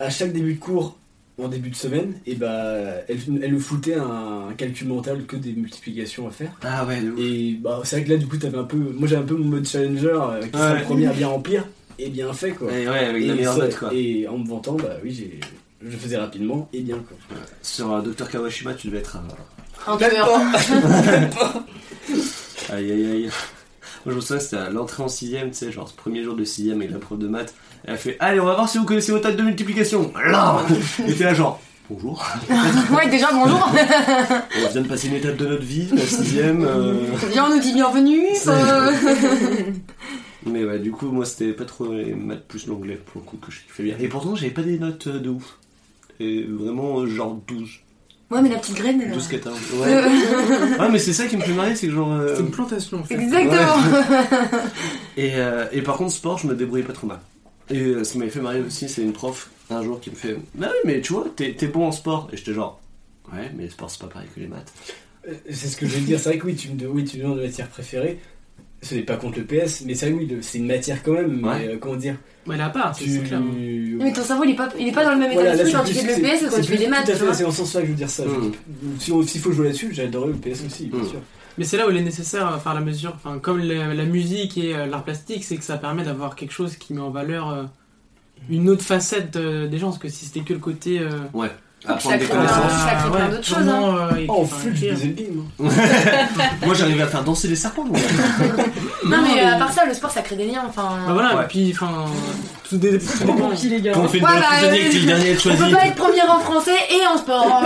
[0.00, 0.96] à chaque début de cours,
[1.42, 2.74] en début de semaine, et bah,
[3.08, 6.50] elle, elle nous foutait un, un calcul mental que des multiplications à faire.
[6.62, 7.18] Ah ouais, de ouf.
[7.20, 8.76] Et bah, c'est vrai que là, du coup, t'avais un peu.
[8.76, 10.78] Moi, j'avais un peu mon mode challenger euh, qui sera Ouais.
[10.80, 11.64] le premier à bien remplir,
[11.98, 12.68] et bien fait, quoi.
[12.68, 13.94] Ouais, ouais, avec la Et meilleure ça- note, quoi.
[13.94, 15.40] Et en me vantant, bah oui, j'ai.
[15.84, 17.16] Je faisais rapidement et bien quoi.
[17.60, 19.92] Sur euh, Dr Kawashima, tu devais être un.
[19.92, 19.98] Un.
[22.70, 23.30] Aïe aïe aïe.
[24.04, 26.34] Moi je me souviens, c'était à l'entrée en 6ème, tu sais, genre ce premier jour
[26.34, 27.54] de 6ème avec la prof de maths.
[27.84, 30.12] Elle a fait Allez, on va voir si vous connaissez vos tables de multiplication.
[30.24, 30.62] Là
[31.06, 31.60] Et t'es là, genre
[31.90, 32.24] Bonjour.
[32.96, 33.68] ouais, déjà, bonjour.
[34.64, 36.66] On vient de passer une étape de notre vie, la 6ème.
[37.30, 38.24] Viens, on nous dit bienvenue.
[38.46, 38.92] Euh.
[40.46, 43.36] Mais ouais, du coup, moi c'était pas trop les maths plus l'anglais pour le coup
[43.36, 43.96] que je kiffais bien.
[43.98, 45.58] Et pourtant, j'avais pas des notes euh, de ouf.
[46.20, 47.80] Et vraiment, euh, genre 12.
[48.32, 49.12] Ouais, mais la petite graine, elle.
[49.12, 49.58] 12, 14.
[49.74, 49.86] Ouais.
[50.78, 52.12] ah, mais c'est ça qui me fait marrer, c'est que genre.
[52.12, 53.14] euh, C'est une plantation en fait.
[53.14, 53.56] Exactement.
[55.16, 57.18] Et, euh, et par contre, sport, je me débrouillais pas trop mal.
[57.70, 60.14] Et euh, ce qui m'avait fait marrer aussi, c'est une prof un jour qui me
[60.14, 62.28] fait Bah oui, mais tu vois, t'es t'es bon en sport.
[62.32, 62.80] Et j'étais genre
[63.32, 64.72] Ouais, mais le sport, c'est pas pareil que les maths.
[65.50, 67.22] C'est ce que je veux dire, c'est vrai que oui, tu me, oui, tu me
[67.22, 68.18] demandes de matière préférée.
[68.82, 71.40] Ce n'est pas contre le PS, mais vrai, oui, le- c'est une matière quand même,
[71.40, 71.68] mais Ouais.
[71.68, 73.10] euh, comment dire Ouais, elle est à part, c'est tu...
[73.10, 73.40] c'est clair.
[73.40, 75.62] Mais ton cerveau, il est pas, il est pas dans le même état Voilà, là,
[75.62, 77.10] d'esprit c'est quand tu fais de c'est- l'EPS que quand tu fais des maths, Tout
[77.10, 77.34] à tu fait, vois.
[77.34, 78.24] c'est en ce sens-là que je veux dire ça.
[78.24, 78.52] Mm.
[78.98, 81.06] Si on- S'il faut jouer là-dessus, j'adorerais le PS aussi, bien Mm.
[81.08, 81.20] sûr.
[81.58, 83.12] Mais c'est là où il est nécessaire à faire la mesure.
[83.14, 86.52] Enfin, comme la, la musique et euh, l'art plastique, c'est que ça permet d'avoir quelque
[86.52, 87.62] chose qui met en valeur euh,
[88.50, 89.90] une autre facette de- des gens.
[89.90, 90.98] Parce que si c'était que le côté.
[90.98, 91.50] euh, Ouais.
[91.86, 92.72] Apprendre des connaissances.
[92.84, 94.08] ça crée plein d'autres choses, hein.
[94.12, 95.16] euh, Oh, flûte, je faisais
[95.60, 95.68] hein.
[96.64, 97.84] Moi, j'arrivais à faire danser les serpents.
[97.84, 97.98] moi.
[99.04, 100.62] Non, mais mais- à part ça, le sport, ça crée des liens.
[100.68, 100.90] Enfin.
[101.08, 101.42] Bah voilà, Ouais.
[101.44, 102.06] et puis enfin.
[102.68, 103.50] Tout tout dépend.
[103.64, 103.92] les gars.
[103.94, 105.64] Quand on fait une bonne bah, prisonnier que t'es le dernier à être On choisi.
[105.72, 107.64] peut pas être premier en français et en sport.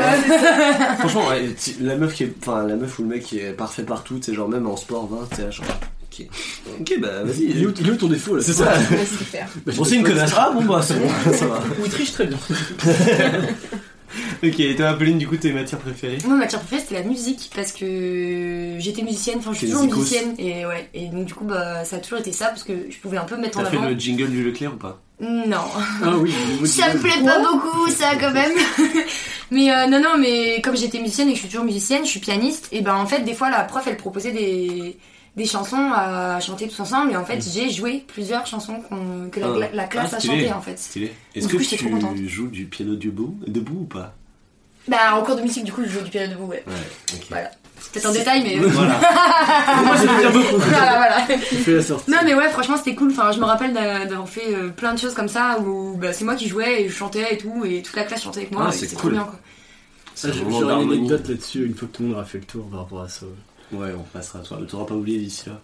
[1.01, 2.35] Franchement, ouais, tu- la meuf qui est.
[2.41, 4.77] Enfin, la meuf ou le mec qui est parfait partout, tu sais, genre même en
[4.79, 5.67] sport 20, t'es là, genre.
[6.11, 6.27] Ok.
[6.81, 7.43] Ok, bah vas-y.
[7.51, 8.43] Il est où, ton défaut là?
[8.43, 8.73] C'est ça.
[9.77, 10.33] Bon, c'est une connasse.
[10.35, 11.57] Ah bon, bah c'est bon, ça va.
[11.81, 12.39] Ou il triche très bien.
[14.43, 17.09] Ok, et toi, Apolline, du coup, tes matières préférées Moi, ma matière préférée, c'était la
[17.09, 19.39] musique parce que j'étais musicienne.
[19.39, 19.97] Enfin, je suis toujours zikos.
[19.97, 20.35] musicienne.
[20.39, 20.89] Et ouais.
[20.95, 23.25] Et donc, du coup, bah, ça a toujours été ça parce que je pouvais un
[23.25, 23.89] peu mettre en T'as fait avant.
[23.89, 25.65] le jingle du Leclerc ou pas Non.
[26.03, 28.53] Ah oui, le Ça me plaît pas beaucoup, ça, quand même.
[29.51, 32.11] mais euh, non, non, mais comme j'étais musicienne et que je suis toujours musicienne, je
[32.11, 34.97] suis pianiste, et ben en fait, des fois, la prof, elle proposait des,
[35.37, 38.81] des chansons à chanter tous ensemble, et en fait, j'ai joué plusieurs chansons
[39.31, 39.59] que la, Ah.
[39.59, 40.41] la- la classe Ah, a stylé.
[40.47, 40.79] chanté, en fait.
[40.79, 41.13] Stylé.
[41.35, 44.15] Est-ce Du que coup, trop tu joues du piano debout, debout ou pas?
[44.89, 46.65] Bah, en cours de musique, du coup, je joue du piano debout, ouais.
[47.29, 47.51] Voilà.
[47.79, 48.57] C'est peut-être un détail, mais.
[48.59, 48.99] Voilà.
[49.85, 50.57] Moi, ça veut dire beaucoup.
[50.57, 51.27] voilà, voilà.
[51.49, 52.11] Tu fais la sortie.
[52.11, 54.95] Non mais ouais franchement c'était cool, enfin je me rappelle d'a- d'avoir fait euh, plein
[54.95, 57.65] de choses comme ça où bah, c'est moi qui jouais et je chantais et tout
[57.67, 59.13] et toute la classe chantait avec moi Ah, c'est c'était trop cool.
[59.13, 59.39] bien quoi.
[60.25, 62.65] Ah, J'aurais une anecdote là-dessus une fois que tout le monde aura fait le tour
[62.71, 63.27] par rapport à ça.
[63.73, 64.39] Ouais, on passera.
[64.41, 65.61] Toi, t'auras pas oublié d'ici là.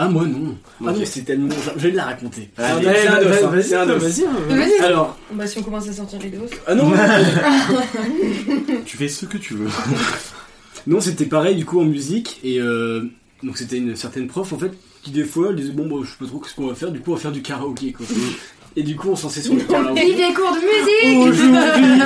[0.00, 0.56] Ah, moi non.
[0.80, 1.48] Ah non, c'est tellement.
[1.76, 2.50] Je vais te la raconter.
[2.56, 3.28] Allez, c'est un dos.
[3.48, 3.98] Vas-y, un dos.
[3.98, 4.24] vas-y.
[4.48, 4.78] Vas-y.
[4.84, 6.50] Alors, Bah, si on commence à sortir les doses.
[6.66, 6.92] ah non,
[8.84, 9.68] Tu fais ce que tu veux.
[10.86, 13.04] non, c'était pareil du coup en musique et euh,
[13.42, 14.72] donc c'était une certaine prof en fait
[15.02, 16.90] qui des fois elle disait bon bah, je sais pas trop ce qu'on va faire,
[16.92, 18.06] du coup on va faire du karaoké quoi.
[18.80, 20.00] Et du coup on s'en sait sur le karaoké.
[20.04, 22.00] Vive les cours de musique Aujourd'hui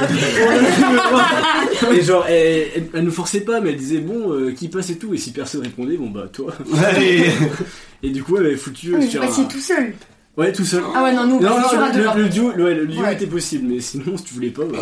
[1.98, 4.88] Et genre, elle, elle- elle nous forçait pas, mais elle disait bon, euh, qui passe
[4.88, 6.54] et tout, et si personne répondait, bon bah toi.
[6.86, 7.26] Allez
[8.02, 9.92] Et du coup, elle avait foutu euh, Mais sur un- tout seul
[10.38, 10.82] Ouais, tout seul.
[10.94, 13.12] Ah ouais non nous Non, non, le, le- duo, ouais, le duo Ouais.
[13.12, 14.78] était possible, mais sinon, si tu voulais pas, bah.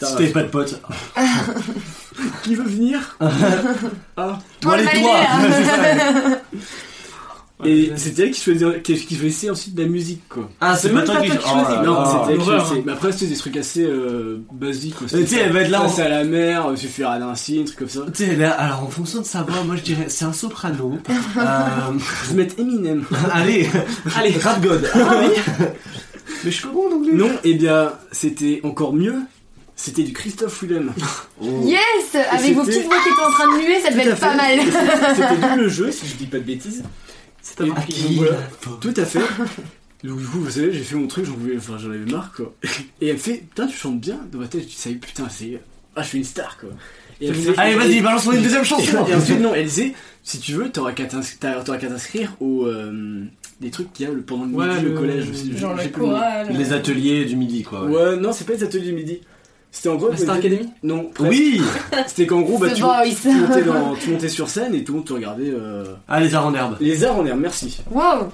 [0.00, 0.80] t'as- Si t'avais pas de potes.
[2.42, 3.16] Qui veut venir?
[4.16, 5.16] Ah, Toi, allez, le toi
[7.62, 7.70] C'est.
[7.70, 10.48] Et c'était elle qui choisissait, qui, qui choisissait ensuite de la musique, quoi.
[10.60, 11.44] Ah, c'est C'est pas même toi pas qui choisis.
[11.52, 12.06] là non, là.
[12.20, 12.74] c'était elle qui choisissait.
[12.78, 12.82] hein.
[12.86, 15.84] Mais après, c'était des trucs assez euh, basiques, tu sais, elle va être là en-
[15.84, 18.00] Passer à la mer, euh, suffire à Nancy, un truc comme ça.
[18.14, 20.98] Tu sais, là, alors en fonction de sa voix, moi je dirais c'est un soprano.
[21.36, 21.42] euh,
[22.24, 23.04] Je vais mettre Eminem.
[23.32, 23.68] allez,
[24.16, 24.88] allez, rap god.
[24.94, 25.28] Ah oui.
[26.44, 27.12] Mais je suis pas bon en anglais.
[27.12, 29.16] Non, eh bien, c'était encore mieux.
[29.76, 30.92] C'était du Christophe Willem.
[31.42, 31.46] Oh.
[31.64, 31.80] Yes
[32.30, 34.58] Avec vos petites voix qui étaient en train de muer, ça devait être pas mal.
[35.16, 36.82] C'était double jeu, si je dis pas de bêtises.
[37.42, 38.38] C'est un qui voilà.
[38.80, 39.20] Tout à fait.
[40.04, 42.32] Donc, du coup, vous savez, j'ai fait mon truc, j'en pouvais- enfin, j'en avais marre,
[42.34, 42.54] quoi.
[43.00, 44.18] Et elle me fait, putain, tu chantes bien.
[44.32, 45.60] Dans ma tête, je dis, ça y est, putain, c'est.
[45.94, 46.70] Ah, je suis une star, quoi.
[47.20, 49.06] Et elle me fait, Allez, vas-y, balance-moi une deuxième chanson.
[49.06, 49.92] Et ensuite, non, elle disait,
[50.22, 52.64] si tu veux, t'auras qu'à t'inscrire au.
[52.66, 53.24] euh,
[53.60, 55.28] des trucs qu'il y a le- pendant le midi Ouais, au le- collège.
[55.28, 55.54] aussi.
[55.54, 55.82] Genre le
[56.52, 56.56] le.
[56.58, 57.84] Les ateliers du midi, quoi.
[57.84, 57.94] ouais.
[57.94, 59.20] Ouais, non, c'est pas les ateliers du midi.
[59.72, 60.12] C'était en gros.
[60.16, 61.30] Star vous- Academy Non, presque.
[61.30, 61.60] Oui.
[62.06, 63.04] C'était qu'en gros, bah, tu, Boys.
[63.22, 65.50] tu montais dans- tu montais sur scène et tout le monde te regardait.
[65.50, 66.76] euh, Ah, les arts en herbe.
[66.80, 67.80] Les arts en herbe, merci.
[67.90, 68.30] Wow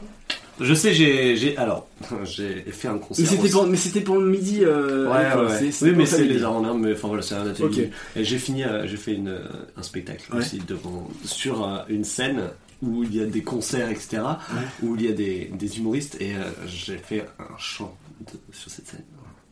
[0.58, 1.86] Je sais, j'ai, j'ai, alors,
[2.24, 3.26] j'ai fait un concert.
[3.30, 4.60] Mais c'était pour, mais c'était pour le midi.
[4.62, 7.34] Euh, Ouais, ouais, Oui, pour mais c'est les arts en herbe, mais enfin voilà, c'est
[7.34, 7.64] un atelier.
[7.66, 7.78] Ok.
[8.16, 9.40] Et j'ai fini, euh, j'ai fait une, euh,
[9.76, 10.38] un spectacle Ouais.
[10.38, 12.40] aussi devant, sur euh, une scène
[12.82, 14.22] où il y a des concerts, etc.,
[14.82, 18.70] où il y a des, des humoristes, et euh, j'ai fait un chant de- sur
[18.70, 19.04] cette scène.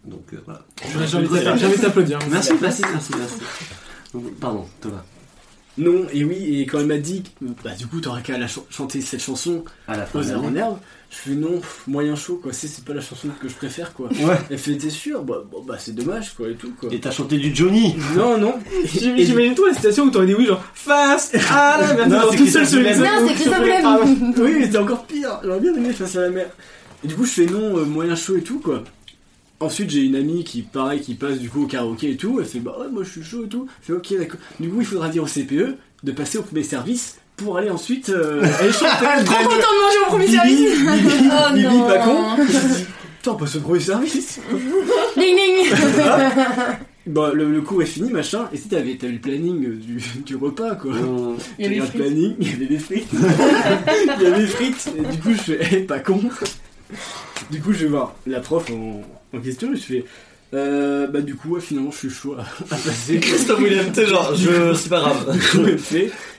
[0.04, 0.62] Donc euh, voilà.
[1.06, 1.16] J'ai
[1.66, 2.18] envie t'applaudir.
[2.30, 3.34] Merci, merci, merci, merci.
[4.12, 5.02] Donc, Pardon, Thomas.
[5.76, 7.24] Non, et oui, et quand elle m'a dit,
[7.64, 10.54] bah du coup, t'auras qu'à la ch- chanter cette chanson À la fin aux en
[10.54, 10.78] herbe,
[11.10, 12.52] je fais non, pff, moyen chaud, quoi.
[12.52, 14.08] C'est c'est pas la chanson que je préfère, quoi.
[14.08, 14.38] Ouais.
[14.50, 15.24] Elle fait, t'es sûr?
[15.24, 16.90] Bah, bah c'est dommage, quoi, et tout, quoi.
[16.92, 17.96] Et t'as chanté du Johnny.
[18.16, 18.54] Non, non.
[18.84, 22.08] J'imagine toi la situation où t'aurais dit oui, genre face à la mer.
[22.08, 23.00] Non, tout seul sur scène.
[23.00, 23.54] Non, c'est Christophe
[23.84, 23.98] Ah.
[24.04, 25.40] Willem Oui, mais c'était encore pire.
[25.42, 26.46] J'aurais bien aimé face à la mer.
[27.02, 28.84] Et du coup, je fais non, euh, moyen chaud et tout, quoi.
[29.60, 32.38] Ensuite, j'ai une amie qui, pareil, qui passe du coup au karaoké et tout.
[32.40, 33.66] Elle fait, bah ouais, moi je suis chaud et tout.
[33.82, 34.40] Je fais, ok, d'accord.
[34.60, 38.10] Du coup, il faudra dire au CPE de passer au premier service pour aller ensuite
[38.10, 39.06] euh, aller chanter.
[39.24, 41.88] Trop content de manger au premier Bibi, service Bibi, Oh Bibi, non.
[41.88, 42.24] pas con.
[43.18, 44.40] Putain, on passe au premier service.
[45.16, 45.74] Ding ding
[47.06, 48.48] Bah, le, le cours est fini, machin.
[48.52, 50.92] Et si t'avais t'avais le planning du, du repas, quoi.
[50.92, 51.36] Mmh.
[51.58, 51.92] Il y avait frites.
[52.02, 53.08] planning, il y avait des frites.
[53.12, 54.90] il y avait des frites.
[54.98, 56.20] Et du coup, je fais, eh, pas con.
[57.50, 59.02] Du coup, je vais voir la prof en,
[59.36, 60.04] en question je fais,
[60.52, 63.18] euh, bah, du coup, ouais, finalement, je suis chaud à, à passer.
[63.20, 65.36] Christophe William, t'es genre, je, c'est pas grave.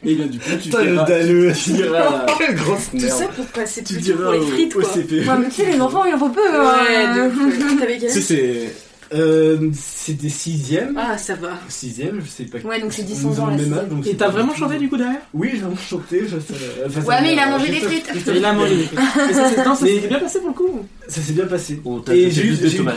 [0.06, 1.52] Et bien, du coup, tu Putain, le diras, dalleux.
[1.54, 4.76] tu diras, Quelle grosse Tout ça pour passer tu le diras pour les au, frites,
[4.76, 4.90] au quoi.
[4.90, 5.12] CPE.
[5.12, 7.28] Ouais, mais tu sais, les enfants, il en faut peu Ouais, hein.
[7.28, 7.78] de fou.
[7.78, 8.76] T'avais quel Tu sais, âge c'est.
[9.14, 10.98] Euh, c'était sixième.
[11.00, 11.60] Ah, ça va.
[11.70, 12.58] Sixième, je sais pas.
[12.68, 13.98] Ouais, donc c'est 10 Nous 11 ans avons la le même âge, sixième.
[13.98, 15.20] donc Et c'est t'as vraiment chanté du coup derrière?
[15.34, 16.22] Oui, j'ai vraiment chanté.
[16.28, 18.10] je- ça- face à Ouais, mais il a mangé des frites.
[18.36, 19.00] Il a mangé des frites.
[19.30, 20.80] Et ça s'est- ça bien passé pour le coup.
[21.08, 21.82] Ça s'est bien passé.
[22.06, 22.32] T'a Et eu,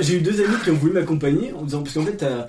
[0.01, 2.49] j'ai eu deux amis qui ont voulu m'accompagner en disant parce qu'en fait t'as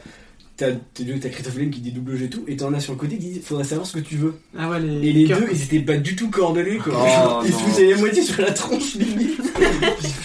[0.60, 3.00] t'as t'as Christophe Willem qui dit double jeu et tout et t'en as sur le
[3.00, 5.08] côté qui dit faudrait savoir ce que tu veux Ah ouais, les.
[5.10, 7.66] et les deux ils étaient pas du tout coordonnés quoi Oh, ils se non.
[7.70, 9.42] faisaient la moitié sur la tronche limite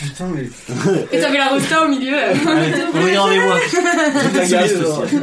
[0.03, 0.43] putain mais
[1.13, 2.17] Et t'avais la rosta au milieu.
[2.95, 3.59] Regardez-moi.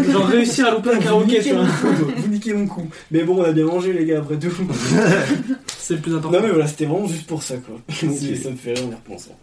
[0.12, 1.64] Genre réussir à louper un vous karaoké, niquez tu vois.
[1.64, 4.38] mon coup, vous niquez mon coup mais bon on a bien mangé les gars après
[4.38, 4.50] tout
[5.78, 6.38] C'est le plus important.
[6.40, 8.96] non mais voilà c'était vraiment juste pour ça quoi ça me fait rire en y
[8.96, 9.38] repensant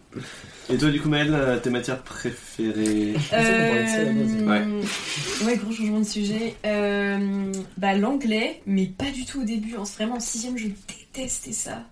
[0.70, 5.46] Et toi, du coup, Maëlle, euh, tes matières préférées Euh, Ouais.
[5.46, 6.54] ouais, gros changement de sujet.
[6.66, 9.76] Euh, bah, l'anglais, mais pas du tout au début.
[9.76, 11.84] En, vraiment, en sixième, je détestais ça.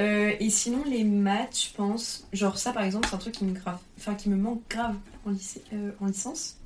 [0.00, 2.26] Euh, et sinon, les maths, je pense.
[2.32, 4.96] Genre, ça par exemple, c'est un truc qui me, grave, enfin, qui me manque grave
[5.26, 6.56] en, lycée, euh, en licence.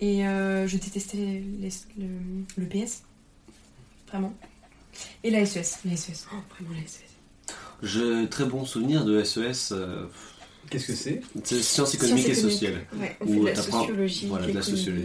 [0.00, 2.08] Et euh, je détestais les- les- le,
[2.58, 3.02] le PS.
[4.08, 4.34] Vraiment.
[5.22, 5.78] Et la SES.
[5.86, 6.26] La SES.
[6.32, 7.00] Oh, vraiment la SES.
[7.82, 10.06] J'ai très bon souvenir de SES, euh,
[10.74, 12.80] qu'est-ce que c'est c'est sciences économiques et sociales.
[13.00, 14.26] Ouais, on fait de la t'apprends- sociologie.
[14.28, 15.04] voilà, de la sociologie.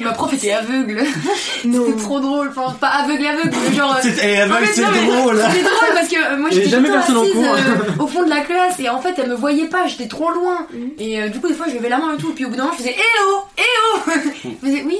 [0.00, 1.02] Ma prof était aveugle.
[1.64, 1.84] Non.
[1.86, 2.48] C'était trop drôle.
[2.54, 3.94] Enfin, pas aveugle, aveugle, genre.
[3.96, 6.90] euh, C'est En aveugle, fait, c'est drôle C'était drôle parce que euh, moi j'étais jamais
[6.90, 7.44] personne assise cours.
[7.54, 10.30] euh, au fond de la classe et en fait elle me voyait pas, j'étais trop
[10.30, 10.66] loin.
[10.72, 10.90] Mhm.
[10.98, 12.50] Et euh, du coup des fois je levais la main et tout, et puis au
[12.50, 14.10] bout d'un moment je faisais Eh oh Eh oh
[14.62, 14.98] Je faisais oui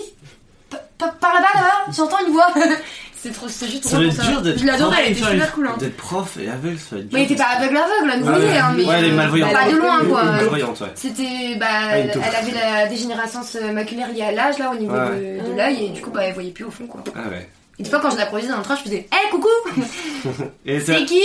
[0.71, 2.53] pa- pa- Par là-bas, là-bas, j'entends une voix
[3.25, 5.05] C'était trop, c'était juste Ça trop doit pour être dur d'être Je l'adorais, prof.
[5.07, 5.67] elle était super cool.
[5.69, 5.77] Hein.
[5.79, 7.11] D'être prof et aveugle, ça va être dur.
[7.19, 8.85] Mais elle était pas aveugle, aveugle, elle me Ouais, voyait, hein, mais.
[8.85, 9.53] ouais, elle est euh, malvoyante.
[9.55, 10.25] Pas de loin quoi.
[10.25, 10.87] Malvoyante, ouais.
[10.95, 12.23] C'était, bah, Ah, elle, taupe.
[12.23, 15.41] avait la dégénérescence euh, maculaire liée à l'âge là au niveau Ouais.
[15.43, 17.03] de, de l'œil et du coup bah elle voyait plus au fond quoi.
[17.17, 17.49] Ah ouais.
[17.79, 19.49] Et des fois quand je la croisais dans le train je faisais Hé coucou
[20.67, 21.23] Et, ça- C'est qui?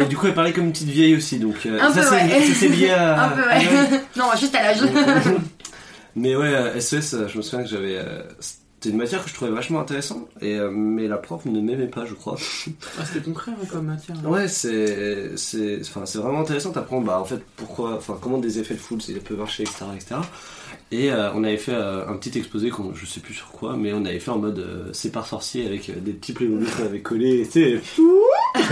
[0.00, 2.06] Et du coup, elle parlait comme une petite vieille aussi, donc euh, Un ça peu,
[2.08, 2.40] c'est ouais.
[2.48, 3.22] ça, c'est lié à.
[3.26, 3.66] Un peu à l'œil.
[3.68, 4.00] ouais.
[4.16, 4.78] non juste à l'âge.
[6.16, 7.96] Mais ouais, euh, SES, euh, je me souviens que j'avais.
[7.98, 8.22] euh,
[8.78, 11.86] C'était une matière que je trouvais vachement intéressante, et, euh, mais la prof ne m'aimait
[11.86, 12.36] pas, je crois.
[12.98, 14.16] Ah, c'était concret ouais, comme matière.
[14.28, 18.58] Ouais, c'est c'est enfin c'est vraiment intéressant d'apprendre bah en fait pourquoi enfin comment des
[18.58, 20.16] effets de foule ça peut marcher etc etc.
[20.92, 23.92] Et euh, on avait fait euh, un petit exposé je sais plus sur quoi mais
[23.92, 26.84] on avait fait en mode euh, c'est par sorcier avec euh, des petits playmobil qu'on
[26.84, 27.80] avait collés tu sais
[28.56, 28.62] Tu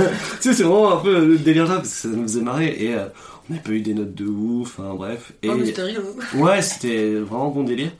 [0.40, 2.94] sais, c'est vraiment un peu le délire là parce que ça nous faisait marrer et
[2.94, 3.06] euh,
[3.50, 5.32] on n'a pas eu des notes de ouf, enfin bref.
[5.42, 6.06] Et Oh, mais c'était rigolo.
[6.36, 7.90] ouais, c'était vraiment bon délire.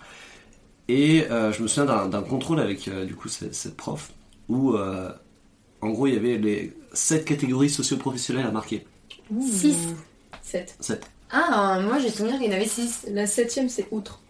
[0.89, 4.11] Et euh, je me souviens d'un d'un contrôle avec euh, du coup cette, cette prof
[4.49, 5.09] où euh,
[5.81, 8.85] en gros il y avait les sept catégories socio-professionnelles à marquer.
[9.41, 9.77] 6.
[10.43, 10.77] 7.
[10.81, 11.07] Sept.
[11.31, 13.07] Ah, moi j'ai souvenir qu'il y en avait 6.
[13.13, 14.21] La septième, c'est outre.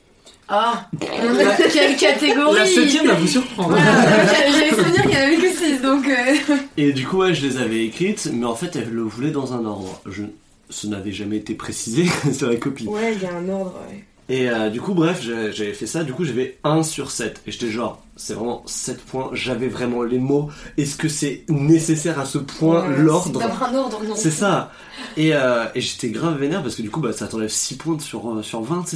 [0.49, 3.77] Ah, quelle catégorie La septième va vous surprendre.
[3.79, 6.07] Ah, J'avais souvenir qu'il y en avait que 6, donc...
[6.07, 9.31] euh, Et du coup, ouais, je les avais écrites, mais en fait, elle le voulait
[9.31, 10.01] dans un ordre.
[10.07, 10.25] Je...
[10.71, 12.87] Ce n'avait jamais été précisé sur la copie.
[12.87, 13.75] Ouais, il y a un ordre.
[13.91, 14.05] ouais.
[14.31, 16.03] Et euh, du coup, bref, j'ai- j'avais fait ça.
[16.03, 17.43] Du coup, j'avais 1 sur 7.
[17.47, 19.29] Et j'étais genre, c'est vraiment 7 points.
[19.35, 20.49] J'avais vraiment les mots.
[20.79, 24.15] Est-ce que c'est nécessaire à ce point Ouais, l'ordre D'avoir un ordre, non.
[24.17, 24.73] C'est ça.
[25.19, 27.99] Et, euh, et j'étais grave vénère parce que du coup, bah, ça t'enlève 6 points
[27.99, 28.85] sur, euh, sur 20.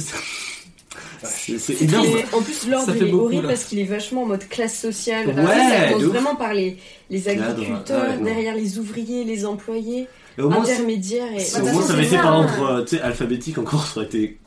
[1.21, 2.05] C'est c'est énorme.
[2.07, 3.49] Et en plus, l'ordre Ça il est beaucoup, horrible là.
[3.49, 5.27] parce qu'il est vachement en mode classe sociale.
[5.27, 6.77] Ouais, ça commence vraiment par les,
[7.09, 10.07] les agriculteurs, ouais, derrière les ouvriers, les employés,
[10.37, 11.27] Et au moins, intermédiaires.
[11.35, 11.41] Et...
[11.41, 13.97] si Bah, au moins ça avait été ça, par ordre tu sais, alphabétique encore, ça
[13.97, 14.39] aurait été.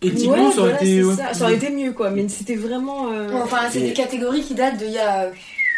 [0.00, 1.04] Éthiquement, Ouais, ça aurait voilà, été.
[1.04, 1.14] ouais.
[1.14, 1.34] ça.
[1.34, 2.10] Ça aurait été mieux, quoi.
[2.10, 3.10] Mais c'était vraiment.
[3.12, 5.30] euh, Enfin, c'est Et- des catégories qui datent d'il y a...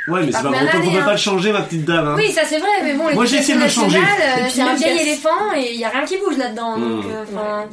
[0.08, 1.04] Ouais, mais c'est Ah, pas on peut- hein.
[1.04, 2.08] pas le changer, ma petite dame.
[2.08, 2.14] hein.
[2.16, 3.98] Oui, ça c'est vrai, mais bon, Moi, j'ai essayé de le changer.
[3.98, 6.78] euh, c'est un vieil éléphant et il y a rien qui bouge là-dedans.
[6.78, 7.08] Donc, Mm.
[7.10, 7.64] euh, enfin,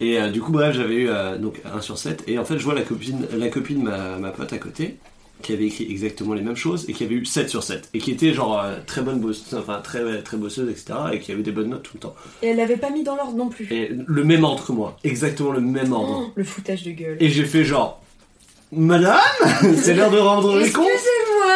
[0.00, 2.24] Et euh, du coup, bref, j'avais eu euh, donc 1 sur 7.
[2.26, 4.96] Et en fait, je vois la copine, la copine de ma, ma pote à côté,
[5.44, 7.90] qui avait écrit exactement les mêmes choses et qui avait eu 7 sur 7.
[7.94, 10.94] Et qui était genre euh, très bonne bosseuse, enfin très, très bosseuse, etc.
[11.12, 12.14] Et qui avait des bonnes notes tout le temps.
[12.42, 13.68] Et elle l'avait pas mis dans l'ordre non plus.
[13.70, 16.24] Et le même ordre que moi, exactement le même ordre.
[16.26, 17.16] Oh, le foutage de gueule.
[17.20, 18.02] Et j'ai fait genre,
[18.72, 19.20] Madame,
[19.76, 20.86] c'est l'heure de rendre les comptes.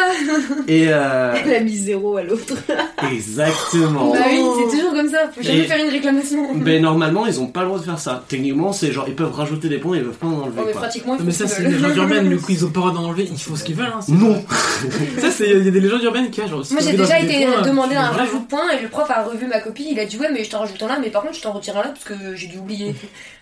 [0.69, 2.55] Et euh, Elle a mis zéro à l'autre.
[3.13, 4.13] exactement.
[4.13, 6.55] Bah oui, c'est toujours comme ça, faut jamais Et- faire une réclamation.
[6.55, 8.25] Ben normalement, ils ont pas le droit de faire ça.
[8.29, 10.73] Techniquement, c'est genre ils peuvent rajouter des points, ils peuvent pas en Oh, enlever mais
[10.73, 10.81] quoi.
[10.83, 11.73] pratiquement, ils Non, mais ça, ce c'est veulent.
[11.73, 13.77] légendes urbaines, du coup, ils ont pas le droit d'en enlever, ils font ce qu'ils
[13.77, 13.87] veulent.
[13.87, 14.45] Hein, Non.
[15.21, 17.47] Ça, c'est il y a des légendes urbaines qui, genre, si Moi j'ai déjà été
[17.47, 18.41] points, demandé un rajout hein.
[18.41, 20.51] de points et le prof a revu ma copie, il a dit ouais mais je
[20.51, 22.47] t'en rajoute un là mais par contre je t'en retire un là parce que j'ai
[22.47, 22.95] dû oublier.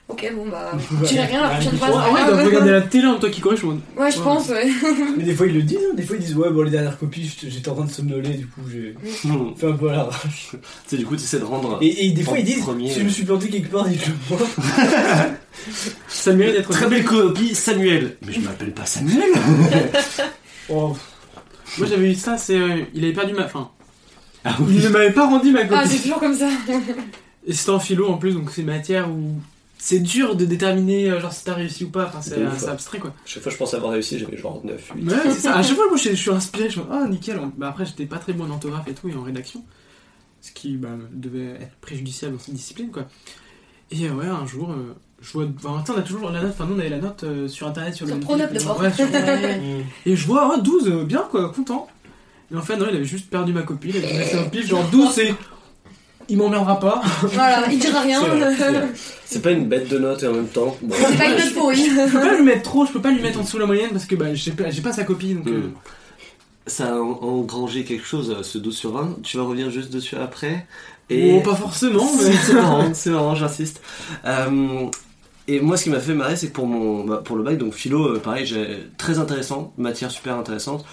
[0.09, 0.71] Ok bon bah
[1.03, 1.89] dirai rien la prochaine fois.
[1.89, 2.37] c'est Ah pas ouais, grave.
[2.37, 3.65] donc regarder la télé en temps qui corrige.
[3.65, 3.75] moi.
[3.99, 4.71] Ouais je pense ouais.
[5.17, 5.95] Mais des fois ils le disent, hein.
[5.97, 8.47] des fois ils disent ouais bon les dernières copies j'étais en train de somnoler du
[8.47, 9.55] coup j'ai Hmm.
[9.57, 10.51] fait un peu à l'arrache.
[10.53, 11.79] Tu sais, du coup, tu essaies de rendre.
[11.81, 14.13] Et, et des fois ils disent premier, si je me suis planté quelque part dites-le
[14.31, 14.39] moi.
[16.09, 18.17] Ça mérite d'être Très belle copie, Samuel.
[18.25, 19.25] Mais je m'appelle pas Samuel.
[20.69, 20.97] Oh,
[21.79, 22.57] Moi j'avais eu ça, c'est.
[22.59, 23.45] euh, il avait perdu ma.
[23.45, 23.71] Enfin,
[24.45, 26.03] Ah il ne m'avait pas rendu ma Ah c'est copie.
[26.03, 26.49] toujours comme ça.
[27.47, 29.33] Et c'était en philo en plus, donc c'est une matière où.
[29.87, 33.15] C'est dur de déterminer euh, genre si t'as réussi ou pas, enfin c'est abstrait quoi.
[33.25, 35.09] Chaque fois, je pense avoir réussi, j'avais genre 9, 8.
[35.09, 35.55] Ouais, c'est ça.
[35.55, 37.41] À chaque fois, moi je, je suis inspiré, je me dis, oh nickel.
[37.57, 39.63] Bah, après, j'étais pas très bon en orthographe et tout, et en rédaction.
[40.41, 43.07] Ce qui bah, devait être préjudiciable dans cette discipline quoi.
[43.93, 45.47] Et euh, ouais, un jour, euh, je vois.
[45.57, 47.95] Enfin, on a toujours la note, enfin, nous on avait la note euh, sur internet
[47.95, 48.25] sur, Sur le.
[48.25, 49.07] Ouais, sur.
[50.07, 51.87] Et je vois, oh, 12, euh, bien quoi, content.
[52.53, 54.67] Et en fait, non, il avait juste perdu ma copie, il avait laissé un pif,
[54.67, 55.35] genre 12, c'est.
[56.29, 57.03] Il m'emmerdera pas.
[57.23, 58.21] Voilà, il dira rien.
[59.25, 60.77] C'est pas une bête de note et en même temps.
[60.83, 60.95] bon.
[60.99, 61.89] C'est pas une note pourrie.
[61.89, 63.91] Je peux pas lui mettre trop, je peux pas lui mettre en dessous la moyenne
[63.93, 65.47] parce que bah, j'ai pas, sa copie donc.
[65.49, 65.73] euh, Hmm.
[66.69, 69.23] Ça a en- engrangé quelque chose, euh, ce 12 sur 20.
[69.23, 70.67] Tu vas revenir juste dessus après.
[71.09, 71.35] Et...
[71.35, 72.33] bon, pas forcément, mais.
[72.33, 73.81] C'est marrant, c'est marrant, j'insiste.
[74.25, 74.87] Euh,
[75.47, 77.57] et moi, ce qui m'a fait marrer, c'est que pour, mon, bah, pour le bac,
[77.57, 80.85] donc philo, euh, pareil, j'ai très intéressant, matière super intéressante,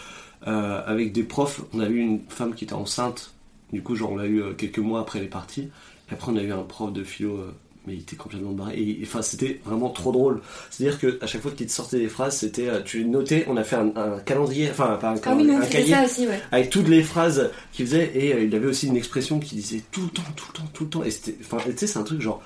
[0.45, 1.61] euh, avec des profs.
[1.73, 3.31] On a eu une femme qui était enceinte,
[3.73, 5.69] du coup, genre, on l'a eu euh, quelques mois après les parties.
[6.09, 7.51] Et après, on a eu un prof de philo, euh,
[7.85, 8.79] mais il était complètement barré.
[8.79, 10.41] Et enfin, c'était vraiment trop drôle.
[10.69, 13.63] C'est-à-dire qu'à chaque fois qu'il te sortait des phrases, c'était, euh, tu notais, on a
[13.63, 16.39] fait un, un calendrier, enfin, pas un Ah oui, calendrier, on un cahier aussi, ouais.
[16.51, 20.03] avec toutes les phrases qu'il faisait et il avait aussi une expression qui disait tout
[20.03, 22.03] le temps tout le temps tout le temps et c'était enfin tu sais c'est un
[22.03, 22.41] truc genre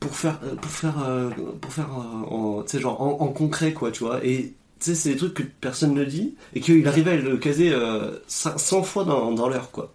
[0.00, 0.94] pour faire pour faire
[1.60, 4.94] pour faire en tu sais genre en, en concret quoi tu vois et tu sais
[4.94, 8.82] c'est des trucs que personne ne dit et qu'il arrivait à le caser euh, 100
[8.82, 9.92] fois dans, dans l'heure quoi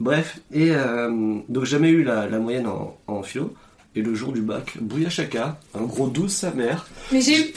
[0.00, 3.54] bref et euh, donc jamais eu la, la moyenne en, en philo
[3.94, 4.76] et le jour du bac,
[5.08, 7.54] Chaka, un gros 12 sa mère, Mais j'ai eu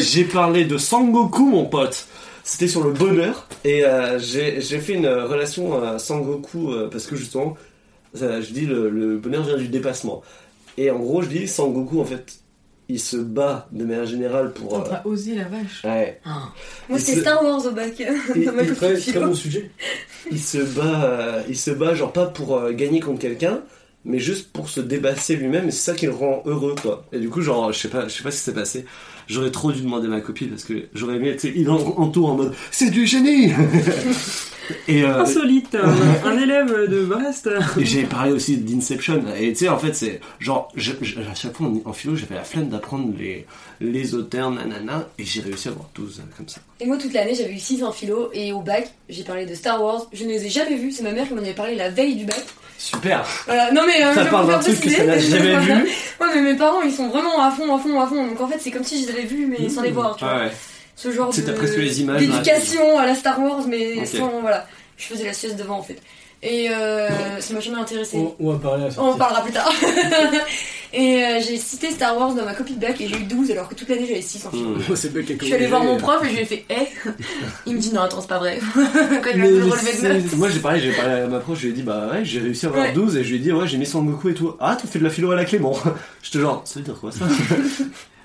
[0.00, 2.06] j'ai parlé de Sangoku, mon pote.
[2.42, 3.46] C'était sur le bonheur.
[3.64, 7.56] Et euh, j'ai fait une relation à Sangoku euh, parce que justement,
[8.14, 10.22] je dis le, le bonheur vient du dépassement.
[10.78, 12.38] Et en gros, je dis Sangoku, en fait,
[12.88, 14.74] il se bat de manière générale pour.
[14.78, 15.82] euh, T'as osé la vache.
[15.84, 16.20] ouais.
[16.88, 18.00] Moi Il c'était se- Star Wars au bac.
[18.00, 19.18] Et copie très, philo.
[19.20, 19.70] très bon sujet.
[20.30, 23.60] il se bat, euh, il se bat genre pas pour euh, gagner contre quelqu'un,
[24.04, 25.68] mais juste pour se débasser lui-même.
[25.68, 27.06] Et c'est ça qui le rend heureux, quoi.
[27.12, 28.84] Et du coup, genre, je sais pas, je sais pas ce qui s'est passé.
[29.28, 31.76] J'aurais trop dû demander à ma copine parce que j'aurais aimé, tu sais, il en
[31.78, 33.52] entoure en mode, c'est du génie.
[34.88, 37.48] Et, euh, Insolite, un, un élève de Brest.
[37.78, 39.22] j'ai parlé aussi d'Inception.
[39.38, 42.16] Et tu sais, en fait, c'est genre, je, je- à chaque fois en, en philo,
[42.16, 43.46] j'avais la flemme d'apprendre les,
[43.80, 46.60] les auteurs, nanana, et j'ai réussi à avoir 12 euh, comme ça.
[46.80, 48.30] Et moi, toute l'année, j'avais eu 6 en philo.
[48.32, 50.06] Et au bac, j'ai parlé de Star Wars.
[50.12, 50.92] Je ne les ai jamais vus.
[50.92, 52.42] C'est ma mère qui m'en avait parlé la veille du bac.
[52.76, 53.72] Super Voilà.
[53.72, 54.04] Non, mais.
[54.04, 55.72] Euh, Ça je parle d'un faire truc que ça n'a jamais vu.
[56.20, 58.26] Ouais, mais mes parents, ils sont vraiment à fond, à fond, à fond.
[58.26, 60.24] Donc en fait, c'est comme si je les avais vus, mais sans les voir, tu
[60.24, 60.34] vois.
[60.34, 60.52] Ouais, ouais.
[60.96, 61.46] Ce genre Tu de.
[61.46, 62.26] t'as presque les images, là.
[62.26, 64.06] D'éducation à la Star Wars, mais Ok.
[64.06, 64.40] sans.
[64.40, 64.66] Voilà.
[64.96, 65.98] Je faisais la sieste devant, en fait.
[66.42, 67.08] Et euh,
[67.40, 68.18] ça m'a jamais intéressé.
[68.18, 69.18] On, on va parler à la On en sortie.
[69.18, 69.72] parlera plus tard.
[70.92, 73.50] et euh, j'ai cité Star Wars dans ma copie de bac et j'ai eu 12
[73.50, 74.50] alors que toute l'année j'avais 6 en
[74.94, 77.08] c'est pas Je suis allée voir mon prof et je lui ai fait Eh
[77.66, 78.60] Il me dit non, attends, c'est pas vrai.
[78.74, 80.36] Quand il m'a relevé de.
[80.36, 82.40] Moi j'ai parlé, j'ai parlé à ma prof, je lui ai dit bah ouais j'ai
[82.40, 82.92] réussi à avoir Ouais.
[82.92, 84.54] 12 et je lui ai dit ouais j'ai mis Son Goku et tout.
[84.60, 85.74] Ah t'as fait de la philo à la Clément.
[86.22, 87.24] Je te genre, ça veut dire quoi ça?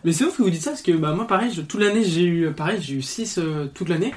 [0.05, 2.03] Mais c'est ouf que vous dites ça parce que bah, moi, pareil, je- toute l'année,
[2.03, 3.39] j'ai eu pareil, j'ai eu 6
[3.73, 4.13] toute l'année.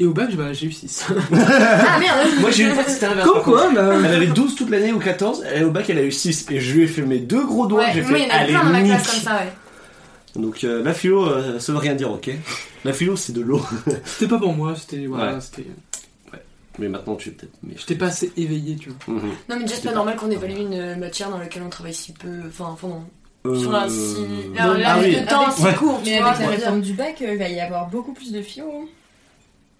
[0.00, 1.06] Et au bac, bah, j'ai eu 6.
[1.32, 3.28] Ah merde Moi j'ai eu c'était l'inverse.
[3.28, 3.44] Comme par contre.
[3.44, 3.94] quoi, bah.
[4.04, 6.58] Elle avait 12 toute l'année ou 14, et au bac elle a eu 6 et
[6.60, 8.34] je lui ai fait mes deux gros doigts, Ouais, j'ai moi il fait y en
[8.34, 8.92] allez plein dans ma nique.
[8.92, 9.52] classe comme ça, ouais.
[10.34, 12.28] Donc euh, la philo euh, ça veut rien dire ok.
[12.84, 13.62] La philo c'est de l'eau.
[14.04, 15.06] C'était pas pour moi, c'était.
[15.06, 15.40] Voilà, Ouais.
[15.40, 15.66] c'était.
[16.80, 17.52] Mais maintenant tu es peut-être.
[17.62, 17.74] Mais...
[17.76, 19.14] J'étais pas assez éveillé, tu vois.
[19.14, 19.28] Mhm.
[19.48, 22.10] Non, mais déjà, c'est pas normal qu'on évalue une matière dans laquelle on travaille si
[22.10, 22.28] peu.
[22.48, 23.08] Enfin, pendant.
[23.46, 24.20] Euh, Sur un si.
[24.22, 25.20] non, La, la ah oui.
[25.20, 25.74] de temps Ouais.
[25.74, 26.30] court, tu Mais vois.
[26.30, 28.70] avec la réforme du bac, euh, il va y avoir beaucoup plus de philo.
[28.72, 28.86] hein.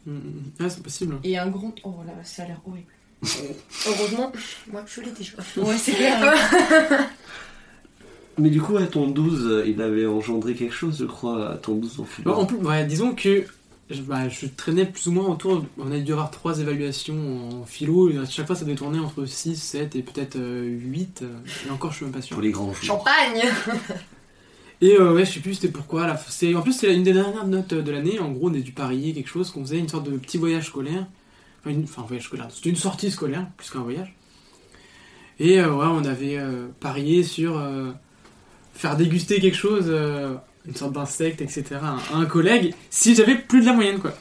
[0.06, 0.18] Mm,
[0.60, 1.16] Ah, c'est possible.
[1.24, 1.72] Et un gros.
[1.82, 2.92] Oh là, ça a l'air horrible.
[3.86, 4.30] Heureusement,
[4.70, 5.32] moi je l'ai déjà.
[5.56, 6.34] Ouais, c'est clair.
[8.36, 11.56] Mais du coup à ton 12 euh, il avait engendré quelque chose je crois à
[11.56, 12.06] ton 12 en.
[12.24, 13.44] Bah, en plus, ouais, disons que
[13.90, 15.64] je, bah, je traînais plus ou moins autour.
[15.78, 18.10] On a dû avoir trois évaluations en philo.
[18.10, 21.22] Et à chaque fois, ça devait tourner entre 6, 7 et peut-être euh, 8.
[21.22, 21.26] euh,
[21.66, 22.34] et encore, je suis même pas sûr.
[22.34, 22.82] Pour les grands jours.
[22.82, 23.42] Champagne
[24.80, 26.06] Et euh, ouais, je sais plus c'était pourquoi.
[26.06, 28.18] Là, c'est, en plus, c'est une des dernières notes de l'année.
[28.18, 30.66] En gros, on a dû parier quelque chose, qu'on faisait une sorte de petit voyage
[30.66, 31.06] scolaire.
[31.60, 32.48] Enfin, une, enfin, voyage scolaire.
[32.50, 34.14] C'était une sortie scolaire, plus qu'un voyage.
[35.40, 37.92] Et euh, ouais, on avait euh, parié sur euh,
[38.74, 40.34] faire déguster quelque chose, euh,
[40.66, 44.12] une sorte d'insecte, etc., à un collègue, si j'avais plus de la moyenne, quoi.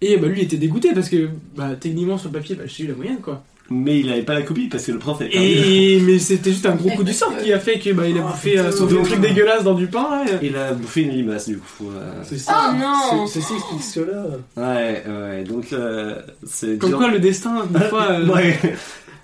[0.00, 2.84] Et bah, lui il était dégoûté parce que bah, techniquement sur le papier, bah, j'ai
[2.84, 3.42] eu la moyenne, quoi.
[3.70, 5.46] Mais il avait pas la copie parce que le prof avait perdu.
[5.48, 8.18] Et mais c'était juste un gros coup du sort qui a fait que bah, il
[8.18, 10.22] a bouffé euh, son truc dégueulasse dans du pain.
[10.26, 11.88] et- Il a bouffé une limace du coup.
[11.90, 12.12] euh.
[12.24, 12.74] C'est Oh ça.
[12.78, 14.26] non C'est- Ceci explique cela.
[14.58, 16.98] Ouais, ouais, donc euh, c'est Comme dur.
[16.98, 18.02] quoi le destin, des fois.
[18.10, 18.58] euh, Ouais.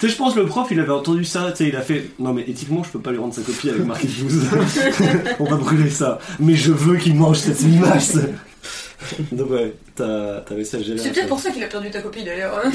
[0.01, 1.83] Tu sais, je pense que le prof, il avait entendu ça, tu sais, il a
[1.83, 4.47] fait Non, mais éthiquement, je peux pas lui rendre sa copie avec marqué 12.
[5.41, 6.19] On va brûler ça.
[6.39, 8.17] Mais je veux qu'il mange cette limace.
[9.31, 10.99] Donc, ouais, t'as t'as réussi à gérer.
[10.99, 12.63] C'est peut-être pour ça qu'il a perdu ta copie d'ailleurs.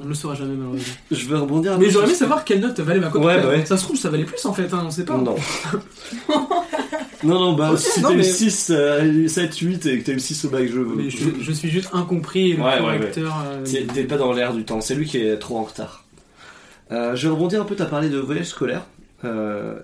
[0.00, 0.94] On ne le saura jamais malheureusement.
[1.10, 3.26] Je vais rebondir un Mais peu j'aurais aimé savoir quelle note valait ma copie.
[3.26, 3.66] Ouais, bah ouais.
[3.66, 5.16] Ça se trouve, ça valait plus en fait, hein, on sait pas.
[5.16, 5.34] Non.
[7.24, 10.20] non, non, bah, si t'as eu mais- 6, euh, 7, 8 et que t'as eu
[10.20, 10.94] 6 au bac, je veux.
[10.96, 13.34] Mais je, je suis juste incompris et le Ouais, ouais, correcteur.
[13.46, 16.04] euh, T'es pas dans l'air du temps, c'est lui qui est trop en retard.
[16.92, 18.82] Euh, je vais rebondir un peu, t'as parlé de voyage scolaire.
[19.24, 19.78] Euh,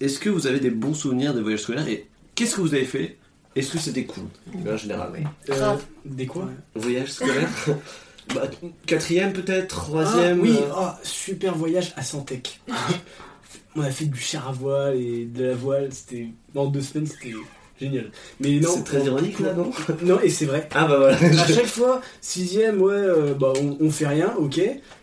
[0.00, 2.06] Est-ce que vous avez des bons souvenirs de voyages scolaires et
[2.36, 3.16] qu'est-ce que vous avez fait?
[3.56, 4.24] Est-ce que c'était cool?
[4.72, 5.08] En général.
[5.50, 5.74] Euh,
[6.04, 6.48] des quoi?
[6.76, 7.48] Voyage scolaire?
[8.34, 8.50] bah,
[8.86, 12.60] Quatrième peut-être Ah, Troisième Oui, euh, ah, super voyage à Santec.
[13.76, 16.28] On a fait du char à voile et de la voile, c'était.
[16.54, 17.34] Dans deux semaines, c'était
[17.80, 18.10] génial.
[18.40, 18.70] Mais non.
[18.74, 19.70] C'est très on- ironique là, non
[20.02, 20.68] Non, et c'est vrai.
[20.74, 21.16] Ah bah voilà.
[21.42, 24.60] À chaque fois, sixième, ouais, euh, bah on, on fait rien, ok.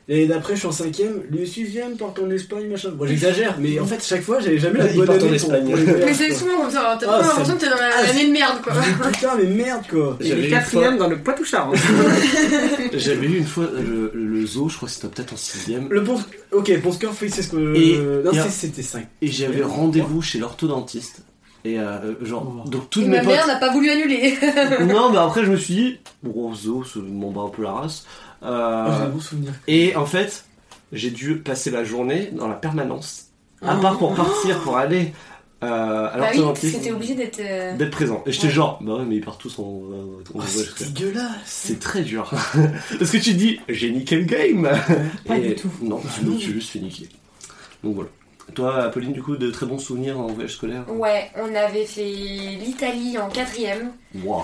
[0.07, 2.89] L'année d'après, je suis en cinquième, le sixième part en Espagne, machin.
[2.91, 5.65] Bon, j'exagère, mais en fait, chaque fois, j'avais jamais la bonne en année Espagne.
[5.67, 5.75] pour
[6.05, 8.27] Mais c'est souvent comme ça, t'as Ah, pas l'impression que t'es dans la- Ah, l'année
[8.27, 8.73] de merde quoi.
[9.11, 10.15] Putain, mais merde, quoi.
[10.21, 11.75] Et J'avais quatrième fois- dans le Poitou-Charentes.
[12.93, 15.87] J'avais eu une fois le, le zoo, je crois que c'était peut-être en sixième.
[15.89, 16.19] Le bon.
[16.51, 17.75] Ok, bon score, c'est ce que.
[17.75, 19.07] Et- non, c'était 5.
[19.23, 21.21] Et j'avais rendez-vous chez l'orthodentiste.
[21.65, 22.69] Et euh, genre, Oh.
[22.69, 23.33] donc toutes Et mes ma potes.
[23.33, 24.37] mère n'a pas voulu annuler.
[24.81, 27.71] non, mais après je me suis dit, bon, zoo, ça m'en bat un peu la
[27.71, 28.05] race.
[28.43, 29.51] Euh, J'ai un bon souvenir.
[29.67, 30.45] et en fait,
[30.91, 33.27] j'ai dû passer la journée dans la permanence.
[33.61, 33.75] À Ah.
[33.81, 35.13] part pour partir, pour aller
[35.63, 37.39] euh, à Bah oui, parce que t'es obligé d'être.
[37.39, 38.21] euh, D'être présent.
[38.27, 38.53] Et j'étais Ouais.
[38.53, 39.63] genre, bah ouais, mais ils partent tous en.
[40.35, 41.31] Oh, c'est dégueulasse.
[41.45, 42.29] C'est très dur.
[42.99, 44.69] Parce que tu te dis, j'ai niqué le game.
[45.25, 45.71] Pas Et du tout.
[45.81, 46.35] Non, tu non.
[46.37, 47.09] tu juste fait niquer.
[47.83, 48.09] Donc voilà.
[48.53, 52.03] Toi, Apolline, du coup, de très bons souvenirs en voyage scolaire Ouais, on avait fait
[52.03, 53.91] l'Italie en quatrième.
[54.23, 54.43] Waouh.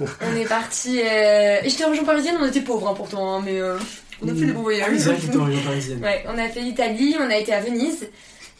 [0.00, 1.00] On est parti.
[1.00, 1.58] Euh...
[1.62, 3.76] et J'étais en région parisienne, on était pauvres hein, pourtant, hein, mais euh,
[4.22, 5.06] on a fait des bons Ah voyages.
[5.06, 8.08] Ouais, on a fait l'Italie, on a été à Venise.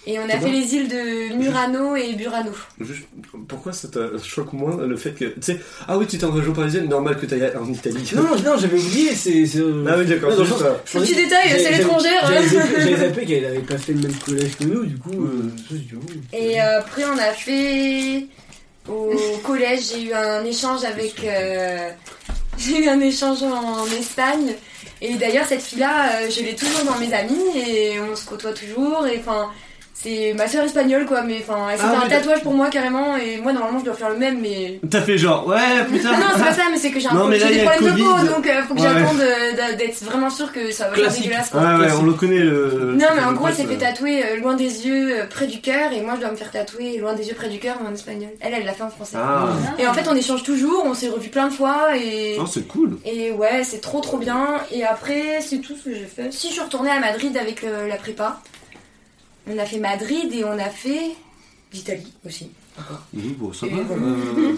[0.06, 2.52] Et on a fait les îles de Murano et Burano.
[2.80, 3.02] Juste,
[3.48, 5.26] pourquoi ça te choque moins le fait que.
[5.26, 8.10] Tu sais, ah oui, tu étais en région parisienne, normal que tu ailles en Italie.
[8.16, 9.44] Non, non, j'avais oublié, c'est.
[9.44, 10.30] c'est, euh, Ah oui, d'accord.
[10.34, 12.26] Petit détail, c'est l'étrangère.
[12.26, 15.10] J'avais zappé- qu'elle avait pas fait le même collège que nous, du coup.
[15.12, 18.26] euh, dit, oh, Et après, on a fait.
[18.88, 19.12] Au
[19.44, 21.14] collège, j'ai eu un échange avec.
[21.24, 21.90] euh,
[22.58, 24.54] j'ai eu un échange en Espagne.
[25.02, 28.52] Et d'ailleurs, cette fille-là, euh, je l'ai toujours dans mes amis et on se côtoie
[28.54, 29.06] toujours.
[29.06, 29.48] Et enfin,
[30.02, 31.22] c'est ma soeur espagnole quoi.
[31.22, 33.16] Mais enfin, elle s'est Ah un tatouage pour moi carrément.
[33.16, 34.40] Et moi, normalement, je dois faire le même.
[34.40, 35.56] Mais T'as fait genre, ouais,
[35.90, 36.12] putain.
[36.12, 37.94] non, non, c'est pas ça, mais c'est que j'ai un Non, mais là, des problèmes
[37.96, 38.88] de peau, donc euh, faut que Ouais.
[38.94, 41.60] j'attende euh, d'être vraiment sûr que ça va pas dégueulasse quoi.
[41.60, 42.94] Ouais, ouais, on le connaît le.
[42.98, 45.60] Non, mais en gros, elle s'est fait tatouer euh, loin des yeux, euh, près du
[45.60, 47.88] cœur, et moi, je dois me faire tatouer loin des yeux, près du cœur, mais
[47.88, 48.30] en espagnol.
[48.40, 49.16] Elle, elle l'a fait en français.
[49.20, 49.48] Ah,
[49.78, 52.36] Et en fait, on échange toujours, on s'est revus plein de fois, et.
[52.40, 52.98] Oh, c'est cool.
[53.04, 54.46] Et ouais, c'est trop trop bien.
[54.72, 56.32] Et après, c'est tout ce que j'ai fait.
[56.32, 58.40] Si je suis retournée à Madrid avec la prépa,
[59.48, 61.10] on a fait Madrid et on a fait
[61.72, 62.50] l'Italie aussi.
[63.14, 63.76] Oui, bon, ça va.
[63.78, 64.52] Euh,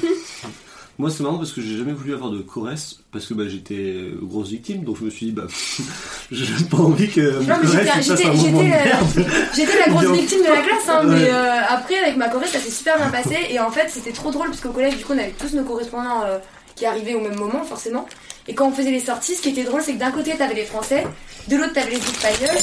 [0.99, 3.97] Moi, c'est marrant parce que j'ai jamais voulu avoir de chorès parce que bah, j'étais
[4.21, 5.47] grosse victime, donc je me suis dit, bah,
[6.31, 9.27] j'ai pas envie que mon Non, mais un moment de euh, merde.
[9.57, 11.15] J'étais la grosse victime de la classe, hein, Ouais.
[11.17, 13.37] mais euh, après, avec ma choré, ça s'est super bien passé.
[13.51, 15.65] Et en fait, c'était trop drôle parce qu'au collège, du coup, on avait tous nos
[15.65, 16.39] correspondants euh,
[16.77, 18.07] qui arrivaient au même moment, forcément.
[18.47, 20.55] Et quand on faisait les sorties, ce qui était drôle, c'est que d'un côté, t'avais
[20.55, 21.07] les Français,
[21.49, 22.59] de l'autre, t'avais les Espagnols.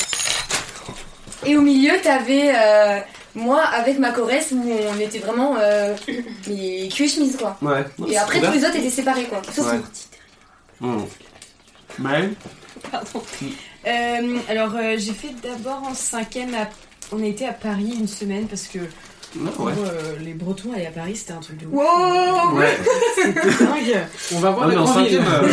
[1.46, 3.00] Et au milieu, t'avais euh,
[3.36, 5.96] moi avec ma choresse où on était vraiment euh,
[6.48, 7.58] mais cul et chemise, quoi.
[7.62, 7.86] Ouais.
[8.08, 9.42] Et après, tous les autres étaient séparés, quoi.
[9.54, 9.80] Sauf Ouais.
[10.82, 11.04] Mmh.
[12.00, 12.34] Maëlle
[12.90, 13.22] Pardon.
[13.88, 16.54] Euh, alors, euh, j'ai fait d'abord en cinquième.
[16.54, 16.70] À...
[17.12, 18.80] On a été à Paris une semaine parce que
[19.56, 19.74] pour ouais.
[19.78, 21.74] euh, les Bretons aller à Paris, c'était un truc de ouf.
[21.74, 22.78] Wow Ouais.
[23.16, 23.32] C'était
[23.64, 23.98] dingue.
[24.34, 25.20] On va voir Ah, les grandes villes.
[25.20, 25.48] euh,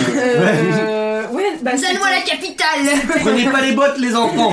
[1.27, 4.53] Euh, ouais, bah, Donne-moi la c'était- capitale Prenez pas les bottes, les enfants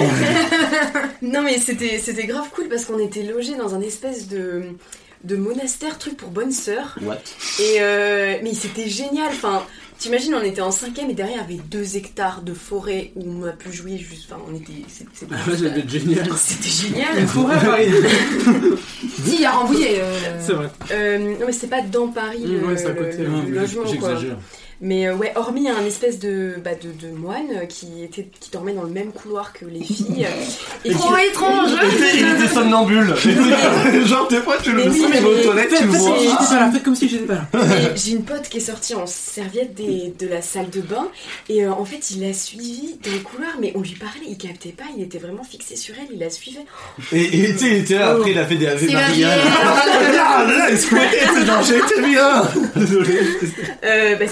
[1.21, 4.63] Non mais c'était c'était grave cool parce qu'on était logés dans un espèce de
[5.23, 7.15] de monastère truc pour bonnes sœurs What?
[7.59, 9.63] Et euh, mais c'était génial enfin
[10.03, 13.23] t'imagines on était en cinquième et derrière il y avait deux hectares de forêt où
[13.41, 16.27] on a pu jouer juste enfin on était c'était Ah, être génial.
[16.37, 17.87] c'était génial Une forêt à Paris.
[19.25, 19.95] Si, a Rambouillet.
[19.99, 20.69] euh, C'est vrai.
[20.91, 23.45] Euh, non mais c'est pas dans Paris Mmh, le, ouais, c'est à côté, le hein,
[23.47, 24.37] logement quoi J'exagère.
[24.85, 28.73] Mais euh, ouais hormis un espèce de bah, de, de moine qui était qui dormait
[28.73, 30.27] dans le même couloir que les filles
[30.85, 33.15] et qui Trop étrange il était, il était somnambule
[34.05, 36.15] Genre, des fois, tu le sens, il mais- aux toilettes, tu le vois.
[36.19, 36.71] j'étais pas là.
[36.71, 37.45] Faites comme si j'étais pas là.
[37.95, 41.07] J'ai une pote qui est sortie en serviette des- de la salle de bain
[41.49, 44.37] et euh, en fait il l'a suivie dans le couloir mais on lui parlait, il
[44.37, 46.65] captait pas, il était vraiment fixé sur elle, il la suivait.
[47.13, 49.27] Et tu sais, il était là, après, il a fait des Ave C'est Maria.
[49.37, 49.43] la
[50.25, 52.43] Ah, là, il se fouettait, c'est genre, j'étais bien
[52.75, 53.19] Désolé.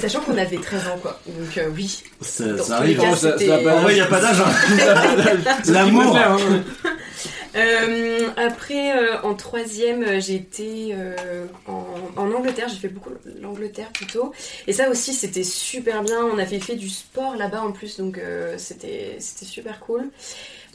[0.02, 2.04] Sachant qu'on avait 13 ans quoi, donc euh, oui.
[2.22, 3.00] Ça, Dans ça tous les arrive.
[3.02, 4.42] cas, hein, ça- c'était- ça a pas- En vrai, il n'y a pas d'âge.
[4.46, 5.62] hein.
[5.68, 6.18] L'amour.
[6.18, 6.38] Hein.
[7.54, 11.86] Euh, après euh, en troisième euh, j'ai été euh, en,
[12.16, 13.10] en Angleterre, j'ai fait beaucoup
[13.42, 14.32] l'Angleterre plutôt
[14.68, 18.18] et ça aussi c'était super bien, on avait fait du sport là-bas en plus donc
[18.18, 20.10] euh, c'était c'était super cool.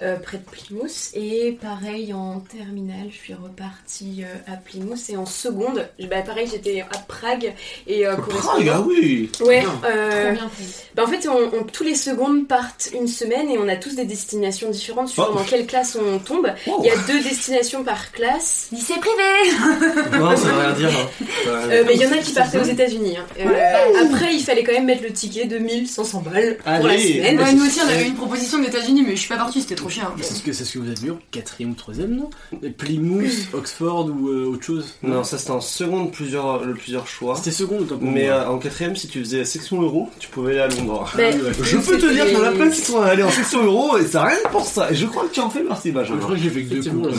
[0.03, 1.11] Euh, près de Plymouth.
[1.15, 4.99] Et pareil, en terminale, je suis repartie euh, à Plymouth.
[5.09, 7.53] Et en seconde, bah, pareil, j'étais à Prague.
[7.87, 10.85] Et euh, Prague, ah oui Ouais, euh, Trop bien fait.
[10.95, 13.95] bah, en fait, on, on- tous les secondes partent une semaine et on a tous
[13.97, 15.35] des destinations différentes suivant Oh.
[15.39, 16.49] dans quelle classe on tombe.
[16.67, 18.69] Il y a deux destinations par classe.
[18.73, 20.91] Lycée privé Non, ça veut rien dire.
[20.91, 21.49] hein.
[21.49, 23.17] Euh, mais il y en a qui partaient aux États-Unis.
[23.17, 23.25] hein.
[23.41, 27.39] Euh, après, il fallait quand même mettre le ticket de 1500 balles pour la semaine.
[27.41, 29.75] Ouais, nous aussi, on avait une proposition des États-Unis, mais je suis pas partie, c'était
[29.75, 30.13] trop cher.
[30.21, 32.31] C'est ce que, c'est ce que vous avez vu en quatrième ou troisième, non?
[32.79, 34.95] Plymouth, Oxford ou euh, autre chose?
[35.03, 37.37] Non, ça c'était en seconde, plusieurs, le plusieurs choix.
[37.37, 40.75] C'était seconde pour Mais euh, en quatrième, si tu faisais section euro, tu pouvais aller
[40.75, 41.11] à Londres.
[41.15, 41.33] Ah, ouais.
[41.63, 44.07] Je peux te c'était- dire en a plein qui sont allés en section euro et
[44.07, 44.91] ça rien pour ça.
[44.91, 46.29] Et je crois que tu en fais partie, Je crois Benjamin.
[46.29, 47.17] que j'ai fait que deux là-bas,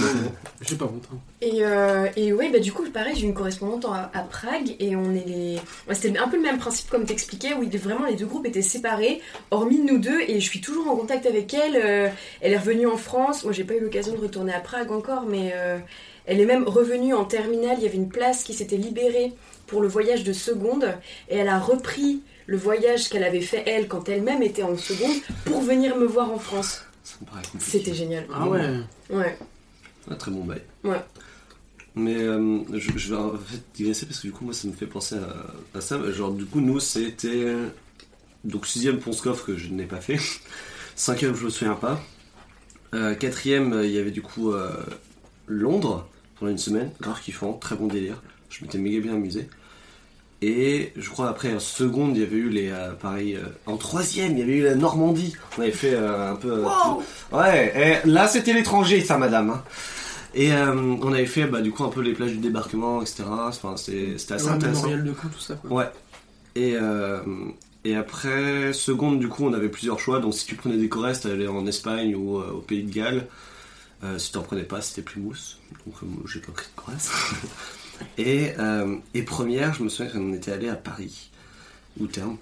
[0.61, 1.07] J'ai pas honte.
[1.14, 1.18] hein.
[1.41, 4.95] Et, euh, et ouais, bah du coup, pareil, j'ai une correspondante à, à Prague et
[4.95, 5.56] on est les.
[5.88, 8.48] ouais, C'était un peu le même principe comme t'expliquais, où il- vraiment les deux groupes
[8.48, 9.22] étaient séparés,
[9.52, 11.76] hormis nous deux, et je suis toujours en contact avec elle.
[11.84, 12.10] euh,
[12.41, 13.44] elle est revenue en France.
[13.44, 15.80] Moi, j'ai pas eu l'occasion de retourner à Prague encore, mais euh,
[16.26, 17.76] elle est même revenue en terminale.
[17.78, 19.34] Il y avait une place qui s'était libérée
[19.68, 20.86] pour le voyage de seconde,
[21.30, 25.16] et elle a repris le voyage qu'elle avait fait elle quand elle-même était en seconde
[25.46, 26.84] pour venir me voir en France.
[27.60, 28.26] C'était génial.
[28.34, 28.62] Ah ouais.
[29.10, 29.38] Ouais.
[30.10, 30.62] Un très bon bail.
[30.84, 31.02] Ouais.
[31.96, 34.74] Mais euh, je, je vais en fait digresser parce que du coup, moi, ça me
[34.74, 36.00] fait penser à, à ça.
[36.12, 37.54] Genre, du coup, nous, c'était.
[38.44, 40.20] Donc, sixième Ponscoff que je n'ai pas fait.
[40.96, 42.02] Cinquième, je me souviens pas.
[42.93, 44.69] Euh, quatrième, euh, il y avait du coup euh,
[45.47, 46.07] Londres
[46.39, 46.91] pendant une semaine.
[47.01, 48.22] Grave kiffant, très bon délire.
[48.49, 49.49] Je m'étais méga bien amusé.
[50.41, 52.69] Et je crois après en seconde, il y avait eu les.
[52.69, 53.35] euh, pareil.
[53.35, 55.35] euh, en troisième, il y avait eu la Normandie.
[55.57, 56.61] On avait fait euh, un peu.
[56.64, 59.49] tout- Ouais, et là c'était l'étranger, ça, madame.
[59.49, 59.64] hein.
[60.35, 63.23] Et on avait fait bah, du coup un peu les plages du débarquement, etc.
[63.27, 64.88] Enfin, c'était assez Ouais, intéressant.
[64.89, 65.55] De Caen, tout ça.
[65.55, 65.72] Quoi.
[65.72, 65.85] Ouais.
[66.55, 66.76] Et,
[67.88, 70.19] et après, seconde, du coup, on avait plusieurs choix.
[70.19, 73.27] Donc, si tu prenais des Corrèze, t'allais en Espagne ou euh, au Pays de Galles.
[74.03, 75.57] Euh, si t'en prenais pas, c'était Plymouth.
[75.85, 80.51] Donc, euh, j'ai pas pris de et, euh, et première, je me souviens qu'on était
[80.51, 81.31] allé à Paris,
[81.97, 82.35] ou Terme.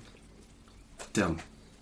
[1.13, 1.37] terme.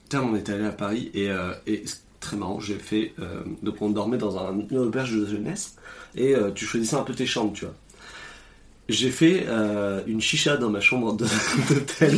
[0.09, 1.31] Terme, on était allé à Paris et,
[1.65, 1.85] et
[2.19, 3.15] très marrant, j'ai fait.
[3.63, 5.77] donc on dormait dans un, une auberge de jeunesse
[6.15, 7.73] et tu choisissais un peu tes chambres, tu vois.
[8.89, 11.13] J'ai fait euh, une chicha dans ma chambre
[11.69, 12.17] d'hôtel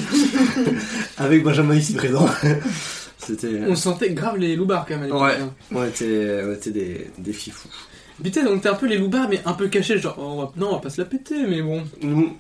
[1.18, 2.28] avec Benjamin ici présent.
[3.18, 3.62] C'était.
[3.68, 5.22] On sentait grave les loupards quand même à l'époque.
[5.22, 5.38] Ouais.
[5.42, 5.54] hein.
[5.72, 7.70] On était, on était des, des fifous.
[8.24, 10.52] Putain, donc t'es un peu les loupards, mais un peu cachés, genre, oh, on va-
[10.56, 11.84] non, on va pas se la péter, mais bon.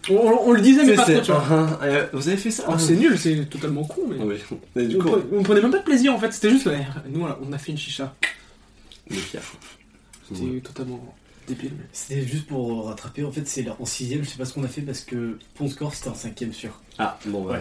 [0.09, 1.79] On, le disait, mais pas trop, tu vois.
[1.83, 2.63] Euh, vous avez fait ça?
[2.65, 4.15] Alors c'est nul, c'est totalement con, mais.
[4.23, 4.35] Oui.
[4.81, 6.65] Et du on, coup, pre- on prenait même pas de plaisir en fait, c'était juste,
[6.67, 8.15] ouais, nous on a- fait une chicha.
[9.09, 9.39] les fiers.
[10.33, 11.13] C'était totalement
[11.47, 11.71] débile.
[11.77, 14.63] mais- C'était juste pour rattraper, en fait, c'est en 6ème, je sais pas ce qu'on
[14.63, 16.79] a fait parce que Pont-Score c'était en 5ème sûr.
[16.97, 17.59] Ah, bon, bah, Ouais.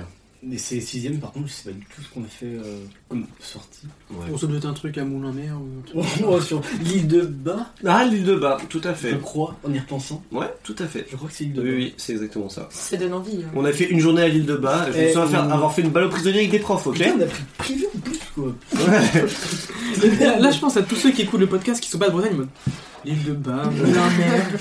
[0.53, 2.85] Et c'est 6ème, par contre, je sais pas du tout ce qu'on a fait euh,
[3.09, 3.87] comme sortie.
[4.11, 4.27] ouais.
[4.31, 6.43] On se doit être un truc à Moulin-Mer ou un truc.
[6.43, 9.19] Sur l'île de Bas, Ah, l'île de bas, tout à je fait.
[9.23, 10.23] crois, en y repensant.
[10.33, 11.07] Ouais, tout à fait.
[11.11, 11.77] Je crois que c'est l'île de Oui, Bas.
[11.77, 12.69] oui, c'est exactement ça.
[12.71, 13.39] Ça donne envie.
[13.43, 13.51] hein.
[13.57, 14.87] On a fait une journée à l'île de bas.
[14.93, 17.15] Je me souviens on- avoir fait une balle au prisonnier avec des profs, ok Putain,
[17.19, 18.55] on a pris privé en plus, quoi.
[18.75, 20.41] Ouais.
[20.41, 22.45] Là, je pense à tous ceux qui écoutent le podcast qui sont pas de Bretagne,
[23.05, 24.47] l'île de Bas, Moulin-Mer.
[24.51, 24.59] Tu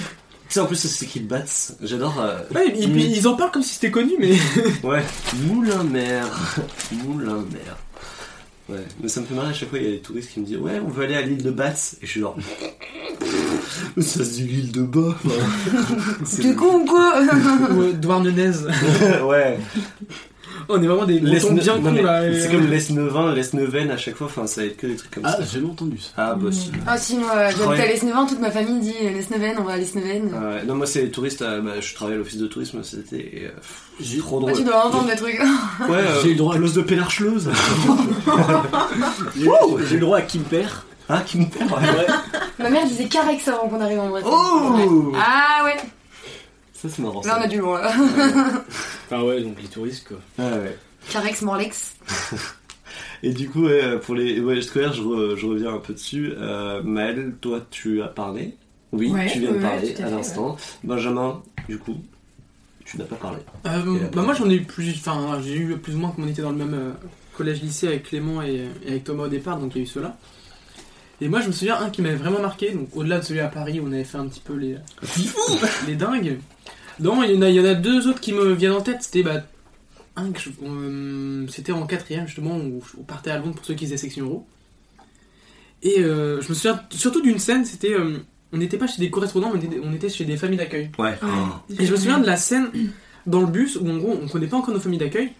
[0.50, 1.44] sais, en plus, ça s'écrit Bats.
[1.82, 2.20] J'adore.
[2.22, 4.38] euh, Ouais, ils en parlent comme si c'était connu, mais.
[4.84, 5.04] Ouais.
[5.46, 6.28] Moulin-Mer.
[6.92, 7.78] Moulin-Mer.
[8.70, 10.40] Ouais, mais ça me fait marrer à chaque fois, il y a des touristes qui
[10.40, 11.74] me disent Ouais, on veut aller à l'île de Bats.
[12.02, 12.38] Et je suis genre.
[13.98, 15.16] ça se dit l'île de bas.
[16.24, 17.16] C'est- T'es con ou quoi
[17.72, 18.52] ou euh, Douarnenez.
[19.26, 19.60] ouais.
[20.70, 22.22] On est vraiment des L'Esne- bien cons là.
[22.40, 25.24] C'est comme l'Esnevin, l'Esneven à chaque fois, enfin ça va être que des trucs comme
[25.26, 25.38] Ah, ça.
[25.42, 26.10] j'ai jamais entendu ça.
[26.18, 26.72] Ah, bah si.
[26.88, 27.82] Ah si, moi j'habite Ouais.
[27.82, 30.32] à l'Esneven, toute ma famille dit euh, l'Esneven, on va à l'Esneven.
[30.36, 30.64] Ah ouais.
[30.66, 33.82] Non, moi c'est les touristes, euh, bah, je travaillais à l'office de tourisme euh, pff,
[34.00, 34.54] J'ai- trop Ah, drôle.
[34.54, 35.40] tu dois entendre des trucs.
[35.90, 37.50] Ouais, euh, J'ai eu le droit à- Close de Pellarchleuse.
[39.36, 39.44] J'ai
[39.88, 40.66] j'ai eu le droit à Kimper.
[41.10, 41.22] ah.
[41.36, 42.08] Ouais.
[42.60, 44.30] Ma mère disait Carex avant qu'on arrive en Bretagne.
[44.32, 45.76] Oh Ah ouais,
[46.84, 47.22] Ça c'est marrant.
[47.26, 47.94] là on a du loin là.
[49.06, 50.18] Enfin ouais, donc les touristes quoi.
[50.38, 50.78] Ah, ouais.
[51.10, 51.96] Carex, Morlex.
[53.24, 56.34] Et du coup, ouais, pour les voyages scolaires, je, re- je reviens un peu dessus.
[56.38, 58.56] Euh, Maëlle, toi tu as parlé.
[58.92, 60.58] Oui, Ouais, tu viens de ouais, parler à l'instant.
[60.84, 61.96] Benjamin, du coup,
[62.86, 63.38] tu n'as pas parlé.
[63.66, 66.28] Euh, bah moi j'en ai eu plus, enfin j'ai eu plus ou moins comme on
[66.28, 66.92] était dans le même euh,
[67.38, 70.18] collège-lycée avec Clément et, et avec Thomas au départ, donc il y a eu ceux-là.
[71.22, 73.48] Et moi je me souviens un qui m'avait vraiment marqué, donc au-delà de celui à
[73.48, 74.76] Paris où on avait fait un petit peu les
[75.88, 76.40] les dingues.
[77.00, 78.82] Non, il y en a, il y en a deux autres qui me viennent en
[78.82, 78.98] tête.
[79.02, 79.44] C'était bah
[80.16, 83.74] un que je- euh, c'était en quatrième justement où on partait à Londres pour ceux
[83.74, 84.48] qui faisaient section euro.
[85.82, 88.20] Et euh, je me souviens surtout d'une scène, c'était euh,
[88.54, 90.92] on n'était pas chez des correspondants, on était, on était chez des familles d'accueil.
[91.00, 91.18] Ouais.
[91.80, 92.70] Et je me souviens de la scène
[93.26, 95.32] dans le bus où en gros on connaît pas encore nos familles d'accueil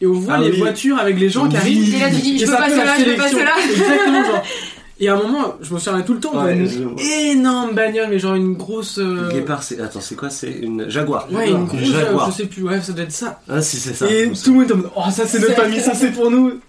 [0.00, 0.58] et on voit Ah les oui.
[0.58, 1.94] voitures avec les gens qui arrivent.
[1.94, 3.38] Et là tu dis, je peux ça pas la je peux pas sélection.
[3.38, 3.52] cela.
[3.70, 4.42] Exactement, genre.
[5.04, 7.74] Et à un moment, je me souviens tout le temps, Ouais, avait je- une énorme
[7.74, 8.98] bagnole, mais genre une grosse.
[8.98, 9.80] euh, Guépard, c'est.
[9.80, 11.26] Attends, c'est quoi C'est une Jaguar.
[11.32, 11.80] Ouais, une grosse.
[11.80, 12.30] Jaguar.
[12.30, 13.40] Je sais plus, ouais, ça doit être ça.
[13.48, 14.08] Ah, si, c'est ça.
[14.08, 16.30] et tout le monde est en mode, oh, ça c'est notre famille, ça c'est pour
[16.30, 16.60] nous.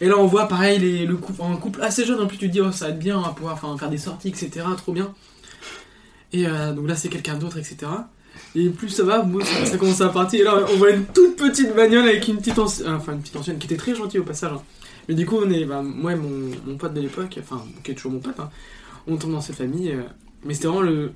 [0.00, 2.48] Et là, on voit pareil, les, le couple, un couple assez jeune, en plus, tu
[2.48, 4.50] te dis, oh, ça va être bien, on va pouvoir faire des sorties, etc.
[4.76, 5.12] Trop bien.
[6.32, 7.76] Et euh, donc là, c'est quelqu'un d'autre, etc.
[8.56, 9.24] Et plus ça va,
[9.66, 10.40] ça commence à partir.
[10.40, 13.36] Et là, on voit une toute petite bagnole avec une petite ancienne, enfin une petite
[13.36, 14.50] ancienne qui était très gentille au passage.
[14.52, 14.62] hein.
[15.08, 17.92] Mais du coup, on est, bah, moi et mon, mon pote de l'époque, enfin, qui
[17.92, 18.50] est toujours mon pote, hein,
[19.06, 19.90] on tombe dans cette famille.
[19.92, 20.02] euh,
[20.44, 21.12] mais c'était vraiment le.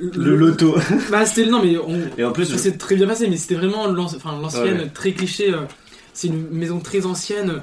[0.00, 0.74] Le loto.
[1.10, 1.48] Bah, c'était.
[1.50, 4.38] Non, mais on, Et en plus, ça s'est très bien passé, mais c'était vraiment enfin,
[4.40, 5.52] l'ancienne, très cliché.
[5.52, 5.60] euh,
[6.12, 7.62] c'est une maison très ancienne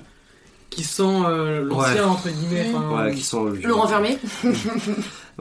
[0.70, 2.00] qui sent euh, l'ancien, Ouais.
[2.02, 2.72] entre guillemets.
[2.74, 3.46] enfin, ouais, qui sont.
[3.46, 4.18] Le renfermé.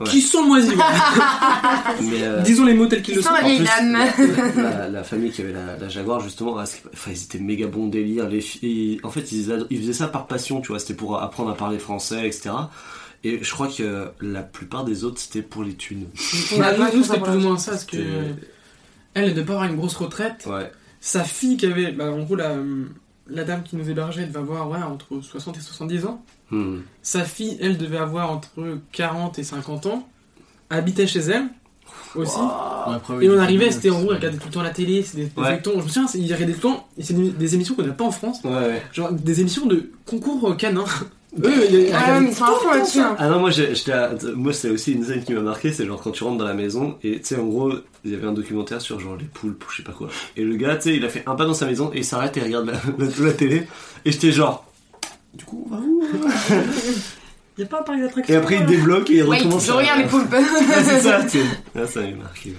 [0.05, 0.71] Qui sont moisis.
[2.01, 2.23] Mais.
[2.23, 3.33] euh, Disons les mots tels qu'ils le sont.
[3.33, 3.63] la plus,
[4.61, 7.87] la, la famille qui avait la, la Jaguar justement ah, enfin ils étaient méga bons
[7.87, 11.49] délire les filles en fait ils, faisaient ça par passion tu vois c'était pour apprendre
[11.51, 12.51] à parler français etc
[13.25, 16.05] et je crois que la plupart des autres c'était pour les thunes
[16.57, 17.97] Bah, nous, c'était plus ou moins ça, parce que
[19.13, 20.45] elle, devait pas avoir une grosse retraite.
[20.49, 22.55] ouais Sa fille qui avait, bah, en gros, la,
[23.29, 26.23] la dame qui nous hébergeait devait avoir ouais, entre 60 et 70 ans.
[26.51, 26.79] Hmm.
[27.01, 28.49] Sa fille, elle, devait avoir entre
[28.91, 30.07] 40 et 50 ans.
[30.69, 31.45] Habitait chez elle
[32.15, 32.37] aussi.
[32.37, 32.45] Ouais,
[32.95, 35.01] après, ouais, Et on arrivait, c'était en gros, elle regardait tout le temps la télé,
[35.03, 35.61] c'était des, des Ouais.
[35.63, 37.93] Je me souviens, c'est- il regardait tout le temps, c'est des, des émissions qu'on n'a
[37.93, 40.85] pas en France, ouais ouais genre des émissions de concours canin.
[41.37, 42.99] Eux, ils- ils Ah ouais, regardaient mais ils sont à fond là-dessus.
[43.01, 43.15] hein.
[43.19, 45.85] ah non moi j'ai- j'étais à- moi c'est aussi une scène qui m'a marqué c'est
[45.85, 47.71] genre quand tu rentres dans la maison et tu sais en gros
[48.03, 50.43] il y avait un documentaire sur genre les poulpes ou je sais pas quoi et
[50.43, 52.35] le gars tu sais il a fait un pas dans sa maison et il s'arrête
[52.37, 53.67] et il regarde la, la- la télé
[54.05, 54.65] et j'étais genre
[55.35, 56.03] du coup on va où
[57.57, 58.33] Il n'y a pas un parc d'attractions.
[58.33, 60.33] et après il débloque et il recommence je à- regarde les poulpes.
[60.33, 61.45] Ah, c'est ça, tu sais.
[61.75, 62.49] Ah, ça m'a marqué.
[62.51, 62.55] ouais.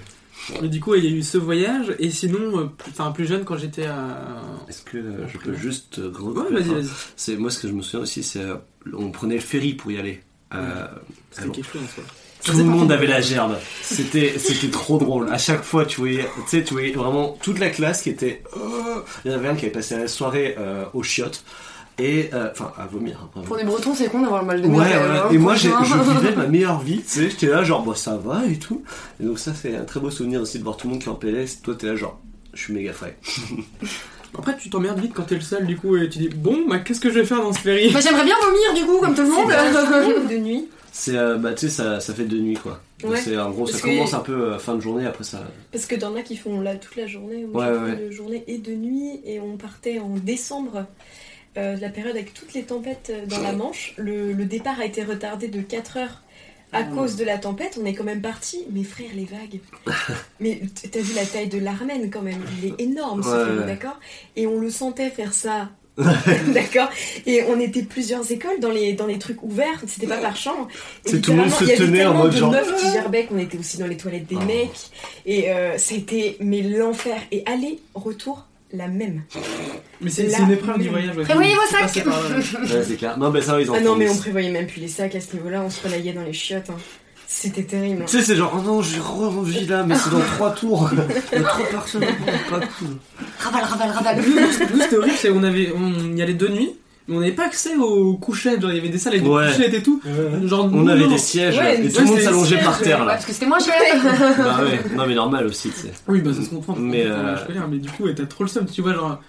[0.63, 3.27] Mais du coup, il y a eu ce voyage, et sinon, euh, plus, enfin, plus
[3.27, 4.43] jeune, quand j'étais à.
[4.69, 4.99] Est-ce que
[5.33, 6.89] je peux juste euh, Ouais, vas-y, vas-y.
[7.17, 8.57] C'est moi ce que je me souviens aussi, c'est euh,
[8.93, 10.21] on prenait le ferry pour y aller.
[10.51, 10.91] À
[11.31, 12.05] C'était quelque chose, en soi.
[12.43, 13.55] Tout le monde avait la gerbe.
[13.83, 15.29] C'était, c'était trop drôle.
[15.31, 18.43] À chaque fois, tu voyais, tu sais, tu voyais vraiment toute la classe qui était.
[18.57, 21.45] euh, Il y en avait un qui avait passé la soirée euh, aux chiottes
[22.01, 23.29] et, euh, enfin, à vomir.
[23.37, 23.43] hein.
[23.45, 24.87] Pour les Bretons, c'est con d'avoir le mal de Ouais, mer.
[24.87, 24.93] ouais.
[25.29, 28.17] euh, Et moi, je vivais ma meilleure vie, tu sais, j'étais là, genre, bah, ça
[28.17, 28.83] va et tout.
[29.21, 31.09] Et donc, ça, c'est un très beau souvenir aussi de voir tout le monde qui
[31.09, 31.61] est en PLS.
[31.63, 32.19] Toi, t'es là, genre,
[32.55, 33.17] je suis méga frais.
[34.39, 36.79] Après, tu t'emmerdes vite quand t'es le seul, du coup, et tu dis Bon, bah,
[36.79, 39.15] qu'est-ce que je vais faire dans ce ferry Bah, j'aimerais bien vomir du coup, comme
[39.15, 40.29] tout le monde.
[40.31, 40.69] De nuit.
[40.93, 42.81] C'est, euh, bah, tu sais, ça, ça fait deux nuits, quoi.
[43.05, 43.17] Ouais.
[43.17, 45.41] C'est, en gros, ça que- commence un peu euh, fin de journée, après ça.
[45.73, 47.45] Parce que t'en as qui font là toute la journée.
[47.51, 47.97] Moi, Ouais, ouais.
[48.07, 49.21] de journée et de nuit.
[49.25, 50.87] Et on partait en décembre,
[51.59, 53.95] euh, la période avec toutes les tempêtes euh, dans la Manche.
[53.97, 56.23] Le, le départ a été retardé de 4 heures
[56.73, 57.79] à cause de la tempête.
[57.83, 58.65] On est quand même parti.
[58.71, 59.61] Mais frère, les vagues.
[60.41, 60.61] Mais
[60.91, 62.41] t'as vu la taille de l'Armen quand même.
[62.63, 63.67] Il est énorme ce Ouais, ouais.
[63.67, 63.99] d'accord?
[64.37, 65.71] Et on le sentait faire ça.
[66.55, 66.89] D'accord?
[67.27, 70.67] Et on était plusieurs écoles dans les, dans les trucs ouverts, c'était pas par chambre.
[71.05, 73.59] C'est tout le monde se tenait en mode de genre- meufs qui gerbaient qu'on était
[73.59, 74.45] aussi dans les toilettes des Oh.
[74.47, 74.91] mecs.
[75.27, 77.21] Et euh, c'était mais l'enfer.
[77.33, 79.23] Et aller, retour, la même.
[80.01, 81.17] Mais c'est une épreuve du voyage.
[81.17, 82.07] Prévoyez vos C'est sacs.
[82.07, 83.19] Ouais, c'est clair.
[83.19, 85.21] Non, mais ça, ils en Ah non, mais on prévoyait même plus les sacs à
[85.21, 86.71] ce niveau-là, on se relayait dans les chiottes.
[86.71, 86.77] hein.
[87.33, 88.03] C'était terrible.
[88.03, 88.07] hein.
[88.09, 90.91] Tu sais, c'est genre, oh non, j'ai re-envie là, mais c'est dans trois tours.
[91.33, 92.01] Il y a trop personne,
[92.51, 92.89] pas cool.
[93.39, 94.17] Raval, raval, raval.
[94.75, 96.73] Nous, c'était horrible, c'est qu'on avait, on y allait deux nuits,
[97.11, 99.47] on n'avait pas accès aux couchettes, genre il y avait des salles avec des Ouais.
[99.49, 100.01] couchettes et tout.
[100.45, 101.11] Genre, On avait non.
[101.11, 103.13] des sièges Ouais, et tout le monde s'allongeait par terre là.
[103.15, 103.75] parce que c'était moins cher.
[104.39, 105.93] bah ouais, non mais normal aussi, tu sais.
[106.09, 106.77] Oui, bah ça se comprend.
[106.77, 107.37] Mais, euh,
[107.71, 109.21] mais du coup, ouais, t'as trop le seum, tu vois, genre,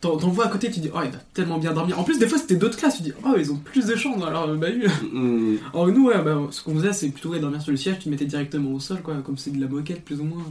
[0.00, 1.98] t'en vois à côté, tu dis, oh, il va tellement bien dormir.
[1.98, 4.26] En plus, des fois, c'était d'autres classes, tu dis, oh, ils ont plus de chambres,
[4.26, 4.86] alors, bah oui.
[5.12, 5.56] Mm.
[5.74, 8.04] Alors, nous, ouais, bah, ce qu'on faisait, c'est plutôt ouais, dormir sur le siège, tu
[8.04, 10.44] te mettais directement au sol, quoi, comme c'est de la moquette, plus ou moins.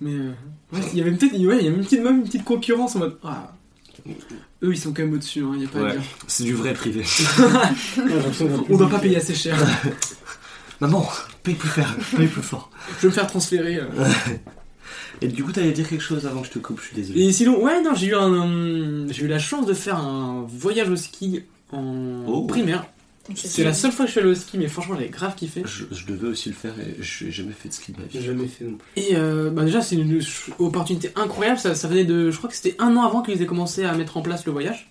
[0.00, 0.30] Mais, euh,
[0.72, 2.96] ouais, il y avait peut-être, ouais, il y avait une petite, même une petite concurrence
[2.96, 3.52] en mode, ah,
[4.62, 5.92] eux, ils sont quand même au-dessus, hein, y a pas à Ouais.
[5.92, 6.02] dire.
[6.26, 7.04] C'est du vrai privé.
[8.70, 9.56] On doit pas payer assez cher.
[10.80, 11.08] Maman,
[11.42, 12.70] paye plus fort, paye plus fort.
[12.96, 13.76] Je vais me faire transférer.
[13.76, 13.86] euh.
[15.22, 17.22] Et du coup, t'allais dire quelque chose avant que je te coupe, je suis désolé.
[17.22, 20.46] Et sinon, ouais, non, j'ai eu un, euh, j'ai eu la chance de faire un
[20.48, 21.42] voyage au ski
[21.72, 22.46] en Oh.
[22.46, 22.86] primaire.
[23.34, 25.62] C'est la seule fois que je suis allé au ski, mais franchement, j'avais grave kiffé.
[25.64, 28.04] Je, je devais aussi le faire et je n'ai jamais fait de ski de ma
[28.10, 28.24] J'ai vie.
[28.26, 29.02] jamais fait non plus.
[29.02, 30.20] Et euh, bah déjà, c'est une
[30.58, 31.58] opportunité incroyable.
[31.58, 33.94] Ça, ça venait de, je crois que c'était un an avant qu'ils aient commencé à
[33.94, 34.88] mettre en place le voyage.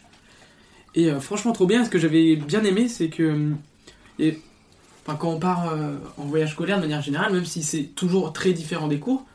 [0.96, 1.86] Et euh, franchement, trop bien.
[1.86, 3.50] Ce que j'avais bien aimé, c'est que, euh,
[4.20, 4.38] et,
[5.06, 8.34] enfin, quand on part euh, en voyage scolaire de manière générale, même si c'est toujours
[8.34, 9.26] très différent des cours,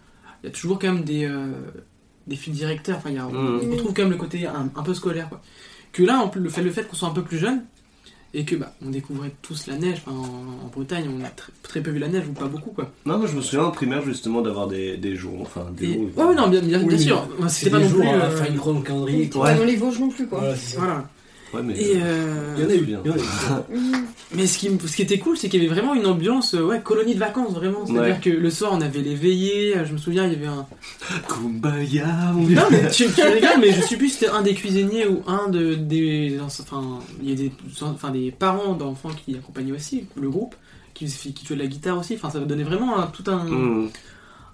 [0.43, 1.53] il y a toujours quand même des, euh,
[2.27, 2.99] des fils directeurs.
[2.99, 5.29] Enfin, il y a, on, on retrouve quand même le côté un, un peu scolaire.
[5.29, 5.41] Quoi.
[5.93, 7.65] Que là, en plus, le fait, le fait qu'on soit un peu plus jeune
[8.33, 10.03] et que bah, on découvrait tous la neige.
[10.07, 12.71] Enfin, en, en Bretagne, on a très, très peu vu la neige ou pas beaucoup
[12.71, 12.91] quoi.
[13.07, 15.95] Non, moi je me souviens en primaire justement d'avoir des, des jours, enfin des Et-
[15.95, 16.11] jours.
[16.29, 17.27] ouais, non, bien, bien, bien sûr.
[17.49, 18.07] C'était pas non plus.
[18.07, 19.27] euh, faire une grande calendrier.
[19.27, 20.43] Dans les Vosges non plus, quoi.
[20.77, 21.09] Voilà.
[21.53, 21.75] Ouais, mais.
[21.81, 22.81] Et euh, Il y en a eu.
[22.83, 23.03] bien.
[24.33, 26.63] Mais ce qui, ce qui était cool, c'est qu'il y avait vraiment une ambiance, euh,
[26.63, 27.85] ouais, colonie de vacances, vraiment.
[27.85, 28.21] C'est-à-dire Ouais.
[28.23, 29.77] que le soir, on avait les veillées.
[29.77, 30.67] euh, Je me souviens, il y avait un.
[31.29, 32.47] Kumbaya, mon.
[32.49, 35.23] Non, mais tu, tu rigoles, mais je sais plus si c'était un des cuisiniers ou
[35.27, 36.39] un de, des.
[36.41, 37.53] Enfin, il y a des,
[37.83, 40.55] enfin, des parents d'enfants qui accompagnaient aussi le groupe,
[40.95, 42.15] qui, qui jouaient de la guitare aussi.
[42.15, 43.91] Enfin, ça donnait vraiment un- tout un, Mm.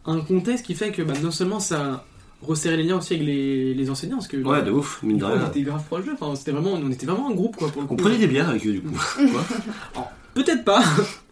[0.07, 2.05] un contexte qui fait que bah, non seulement ça
[2.47, 4.37] resserrait les liens aussi avec les, les enseignants, parce que.
[4.39, 5.47] Ouais, de ouf, mine de on rien.
[5.49, 6.15] était grave proche d'eux.
[6.19, 7.95] Enfin, c'était vraiment, on était vraiment un groupe, quoi, pour le coup.
[7.95, 8.95] On prenait des bières avec eux du coup.
[10.35, 10.83] Peut-être pas.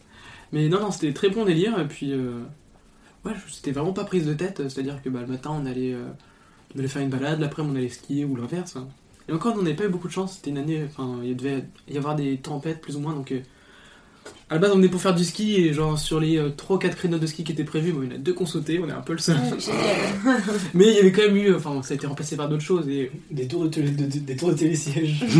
[0.52, 1.78] Mais non, non, c'était très bon délire.
[1.78, 2.40] Et puis, euh,
[3.24, 4.62] ouais, je- c'était vraiment pas prise de tête.
[4.68, 6.04] C'est-à-dire que bah, le matin, on allait, euh,
[6.74, 8.76] on allait faire une balade, l'après, on allait skier ou l'inverse.
[8.76, 8.86] hein.
[9.28, 10.34] Et encore, on n'avait pas eu beaucoup de chance.
[10.36, 13.14] C'était une année, enfin, il devait y avoir des tempêtes plus ou moins.
[13.14, 13.40] Donc, euh,
[14.50, 15.56] à la base, on venait pour faire du ski.
[15.56, 18.08] Et genre, sur les 3 ou 4 créneaux de ski qui étaient prévus, bon, il
[18.10, 18.78] y en a deux qu'on sautait.
[18.82, 19.36] On est un peu le seul.
[20.74, 22.88] Mais il y avait quand même eu, enfin, ça a été remplacé par d'autres choses.
[22.88, 25.24] Et Des tours de, télé, de- de- des tours de télésiège.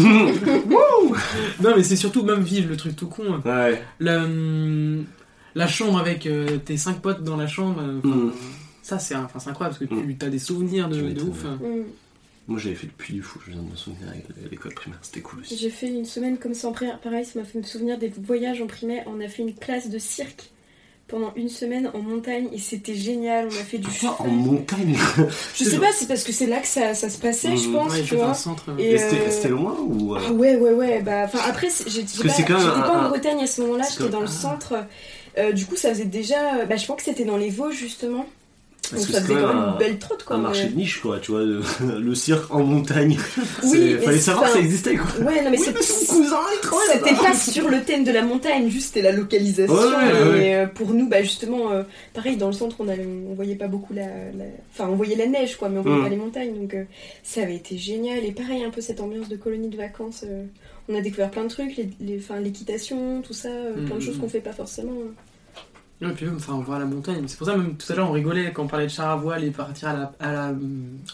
[1.62, 3.22] non, mais c'est surtout même vivre le truc tout con.
[3.35, 3.43] hein.
[3.44, 3.82] Ouais.
[4.01, 5.05] La, hum,
[5.55, 8.32] la chambre avec euh, tes cinq potes dans la chambre, euh, Mm.
[8.82, 10.16] ça c'est enfin, c'est incroyable parce que Mm.
[10.18, 11.44] tu as des souvenirs de, ouf.
[11.47, 11.59] hein.
[12.46, 14.98] Moi j'avais fait le puits du fou, je viens de me souvenir avec l'école primaire,
[15.02, 15.56] c'était cool aussi.
[15.56, 16.98] J'ai fait une semaine comme ça en primaire.
[17.00, 19.04] Pareil, ça m'a fait me souvenir des voyages en primaire.
[19.06, 20.50] On a fait une classe de cirque
[21.08, 23.46] pendant une semaine en montagne et c'était génial.
[23.46, 24.94] On a fait du Pourquoi en montagne
[25.54, 27.92] Je sais pas, c'est parce que c'est là que ça, ça se passait, je pense,
[27.92, 28.34] Ouais, tu vois.
[28.34, 28.64] centre.
[28.78, 30.14] Et, Et c'était euh, c'était loin ou.
[30.14, 31.00] euh, Ah ouais, ouais, ouais.
[31.02, 32.54] Bah, enfin, après, pas- j'étais pas
[32.94, 34.74] un- en Bretagne à ce moment-là, j'étais comme- dans le centre.
[35.38, 36.64] Euh, du coup, ça faisait déjà.
[36.66, 38.26] Bah, je pense que c'était dans les Vosges, justement.
[38.90, 40.36] Parce Donc que ça faisait quand même même un- une belle trotte, quoi.
[40.36, 41.61] un mais- marché de niche quoi, tu vois, le,
[42.01, 43.16] le cirque en montagne.
[43.65, 45.06] Oui, fallait savoir que ça existait quoi.
[45.24, 46.40] Ouais, non, mais Oui, c'est- son cousin
[46.93, 49.74] C'était pas sur le thème de la montagne, juste c'était la localisation.
[49.74, 50.55] Ouais, ouais, et ouais.
[50.56, 51.82] euh, pour nous, bah justement, euh,
[52.12, 54.06] pareil, dans le centre, on, voyait pas beaucoup la,
[54.36, 56.02] la- Enfin, on voyait la neige, quoi, mais on voyait Mm.
[56.02, 56.55] pas les montagnes.
[56.55, 56.85] Donc euh,
[57.23, 58.24] ça avait été génial.
[58.24, 60.24] Et pareil, un peu cette ambiance de colonie de vacances.
[60.24, 60.44] euh,
[60.89, 63.48] on a découvert plein de trucs, les- les- l'équitation, tout ça,
[63.86, 64.05] plein de Mm.
[64.05, 64.93] choses qu'on fait pas forcément.
[66.02, 67.22] Ouais, puis même, enfin, voir la montagne.
[67.26, 69.16] C'est pour ça, même tout à l'heure, on rigolait quand on parlait de char à
[69.16, 70.52] voile et partir à la, à la,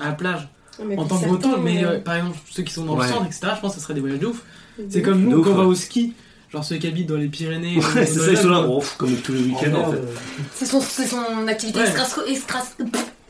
[0.01, 0.49] à la plage
[0.85, 1.61] Mais en tant que breton.
[1.61, 3.07] Mais euh, par exemple, ceux qui sont dans Ouais.
[3.07, 4.43] le centre, etc., je pense que ce serait des voyages de ouf.
[4.89, 6.15] C'est comme nous ouf, quand on va au ski,
[6.51, 7.77] genre ceux qui habitent dans les Pyrénées.
[7.77, 9.99] Ouais, c'est ça, ils sont là, oh, comme tous les week-ends en fait.
[9.99, 10.15] euh,
[10.55, 11.87] C'est son, activité Ouais.
[11.87, 12.25] extras-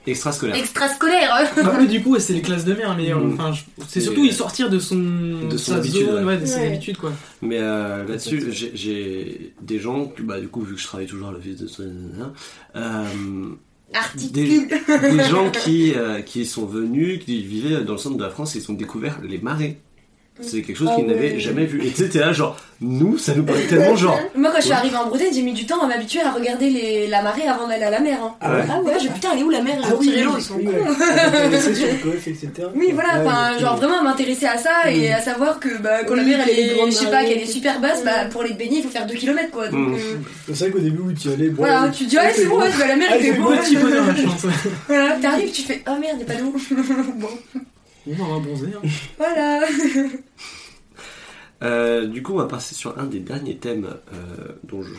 [0.06, 0.56] Extrascolaire.
[0.56, 1.51] extrascolaire.
[1.56, 3.32] Bah, eux, du coup, c'est les classes de mer, mais euh, Mm.
[3.35, 6.35] enfin, je- c'est surtout y sortir de son, De son habitude, zone, ouais.
[6.35, 6.66] ouais, de ses Ouais.
[6.68, 7.12] habitudes, quoi.
[7.43, 11.28] Mais euh, là-dessus, j'ai- des gens, que, bah, du coup, vu que je travaille toujours
[11.28, 11.66] à l'office de
[12.77, 13.05] euh,
[15.10, 18.55] des gens qui, euh, qui sont venus, qui vivaient dans le centre de la France
[18.56, 19.78] et ils ont découvert les marais.
[20.43, 21.39] C'est quelque chose Ah qu'ils n'avaient ouais.
[21.41, 21.85] jamais vu.
[21.87, 24.19] Et tu sais, là, genre, nous, ça nous paraît tellement genre.
[24.35, 24.77] Moi, quand je suis Ouais.
[24.77, 27.69] arrivée en Bretagne, j'ai mis du temps à m'habituer à regarder les, la marée avant
[27.69, 28.19] d'aller à la mer.
[28.23, 28.35] hein.
[28.41, 29.77] Ah ouais Ah ouais, j'ai putain, elle est où la mer?
[29.79, 30.71] Ils Ah ont oui, tiré l'eau, ils sont oui, cons.
[30.73, 30.81] ouais.
[31.47, 32.49] Intéressé sur le golf, etc.
[32.75, 36.15] Oui, voilà, Ouais, enfin, genre vraiment m'intéresser à ça et à savoir que bah, quand
[36.15, 38.29] la mer elle est, je sais pas, qu'elle est super basse, bah, Mm.
[38.31, 39.69] pour les baigner il faut faire 2 km quoi.
[39.69, 39.95] Donc, Mm.
[39.95, 40.17] euh,
[40.49, 42.61] C'est vrai qu'au début où tu y allais, voilà, tu te dis, ah, c'est bon,
[42.61, 43.51] tu vas à la mer, Ah, fait c'est beau.
[43.51, 43.59] ouais.
[44.89, 46.55] Voilà, t'arrives, tu fais, oh merde, y a pas d'eau.
[47.17, 47.29] Bon,
[48.09, 48.72] on va bronzer.
[48.74, 48.89] hein.
[49.18, 49.66] voilà.
[51.62, 54.94] Euh, du coup, on va passer sur un des derniers thèmes euh, dont je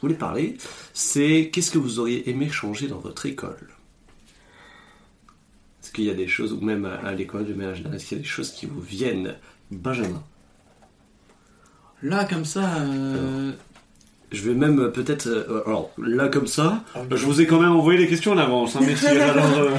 [0.00, 0.56] voulais parler.
[0.94, 3.68] C'est qu'est-ce que vous auriez aimé changer dans votre école?
[5.82, 8.16] Est-ce qu'il y a des choses, ou même à, à l'école de ménage est-ce qu'il
[8.16, 9.34] y a des choses qui vous viennent?
[9.70, 10.22] Benjamin
[12.02, 13.52] Là, comme ça, euh,
[14.32, 15.26] Je vais même euh, peut-être.
[15.26, 18.38] euh, alors, là, comme ça, Ah, je vous ai quand même envoyé les questions en
[18.38, 19.08] avance, hein, messieurs.
[19.20, 19.70] Alors, euh,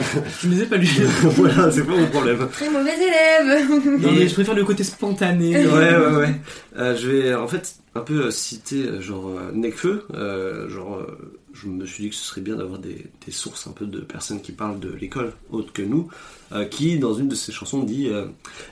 [0.41, 0.87] je ne les ai pas lus.
[1.23, 2.47] voilà, c'est pas mon problème.
[2.51, 3.69] Très mauvais élève.
[4.01, 5.55] Non, Et- mais je préfère le côté spontané.
[5.65, 6.35] Ouais, ouais, ouais.
[6.77, 10.03] Euh, je vais en fait un peu euh, citer euh, genre euh, Nekfeu.
[10.13, 11.17] euh, genre, euh,
[11.61, 14.41] je me suis dit que ce serait bien d'avoir des, sources un peu de personnes
[14.41, 16.09] qui parlent de l'école autres que nous.
[16.51, 18.25] euh, qui, dans une de ses chansons, dit euh,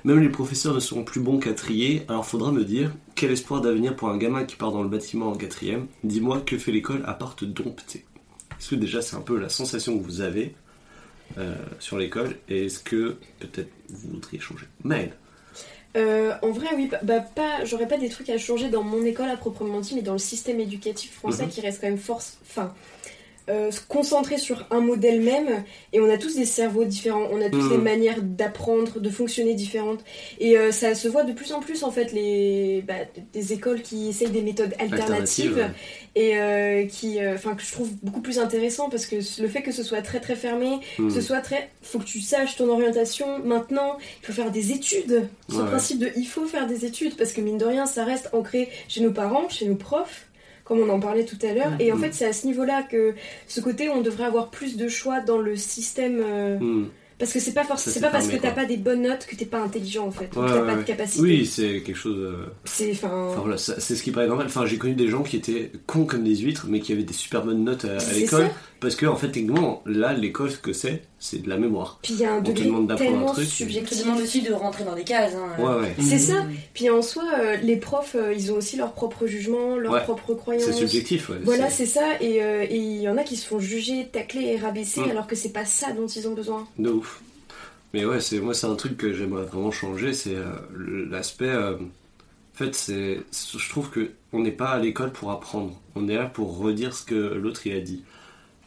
[0.04, 3.62] Même les professeurs ne seront plus bons qu'à trier, alors faudra me dire quel espoir
[3.62, 5.88] d'avenir pour un gamin qui part dans le bâtiment en quatrième?
[6.04, 8.06] Dis-moi que fait l'école à part te dompter?
[8.60, 10.56] Est-ce que déjà c'est un peu la sensation que vous avez
[11.38, 14.66] euh, sur l'école et est-ce que peut-être vous voudriez changer?
[14.84, 15.14] Maëlle
[15.98, 19.04] Euh, en vrai, oui, bah, bah, pas, j'aurais pas des trucs à changer dans mon
[19.04, 21.50] école à proprement dit, mais dans le système éducatif français Mhm.
[21.50, 22.74] qui reste quand même force, enfin,
[23.50, 25.64] euh, se concentrer sur un modèle même.
[25.94, 27.70] Et on a tous des cerveaux différents, on a tous Mhm.
[27.72, 30.02] des manières d'apprendre, de fonctionner différentes.
[30.40, 32.94] Et euh, ça se voit de plus en plus en fait les bah,
[33.34, 35.74] des écoles qui essayent des méthodes alternatives Alternative,
[36.16, 39.72] et euh, qui, enfin, que je trouve beaucoup plus intéressant parce que le fait que
[39.72, 41.08] ce soit très très fermé, Hmm.
[41.08, 41.70] que ce soit très.
[41.82, 45.28] faut que tu saches ton orientation maintenant, il faut faire des études.
[45.50, 48.04] Ce Ouais, principe de il faut faire des études parce que mine de rien, ça
[48.06, 50.28] reste ancré chez nos parents, chez nos profs,
[50.70, 51.74] comme on en parlait tout à l'heure.
[51.80, 53.14] Et en fait, c'est à ce niveau-là que
[53.48, 56.22] ce côté, on devrait avoir plus de choix dans le système.
[56.26, 56.86] euh, Hmm.
[57.18, 57.94] parce que c'est pas forcément.
[57.94, 60.30] c'est pas parce que t'as pas des bonnes notes que t'es pas intelligent en fait,
[60.36, 61.22] ou Ouais, que t'as ouais, pas de capacité.
[61.22, 62.16] Oui, c'est quelque chose.
[62.18, 62.92] euh, C'est.
[62.92, 63.34] Enfin.
[63.38, 64.46] Voilà, c'est ce qui paraît normal.
[64.48, 67.14] Enfin, j'ai connu des gens qui étaient cons comme des huîtres, mais qui avaient des
[67.14, 68.48] super bonnes notes à, l'école.
[68.80, 68.82] Ça.
[68.82, 72.00] Parce que, en fait, techniquement, là, l'école, ce que c'est, c'est de la mémoire.
[72.02, 73.56] Puis il y a un On te degré demande d'apprendre un tellement truc, Je te
[73.56, 74.00] subjectif.
[74.06, 75.34] demande aussi de rentrer dans des cases.
[75.36, 75.62] Hein.
[75.62, 75.96] Ouais, ouais.
[76.00, 76.44] C'est ça.
[76.44, 76.54] Mhm.
[76.74, 80.04] Puis en soi, euh, les profs, euh, ils ont aussi leur propre jugement, leurs Ouais.
[80.04, 80.66] propres croyances.
[80.66, 81.38] C'est subjectif, ouais.
[81.44, 82.22] Voilà, c'est ça.
[82.22, 85.28] Et euh, et il y en a qui se font juger, tacler et rabaisser alors
[85.28, 86.68] que c'est pas ça dont ils ont besoin.
[86.78, 87.22] de ouf.
[87.94, 90.46] Mais ouais, c'est moi, c'est un truc que j'aimerais vraiment changer, c'est euh,
[91.10, 91.46] l'aspect.
[91.50, 93.20] euh, en fait, c'est,
[93.58, 95.80] je trouve que on n'est pas à l'école pour apprendre.
[95.96, 98.04] On est là pour redire ce que l'autre il a dit.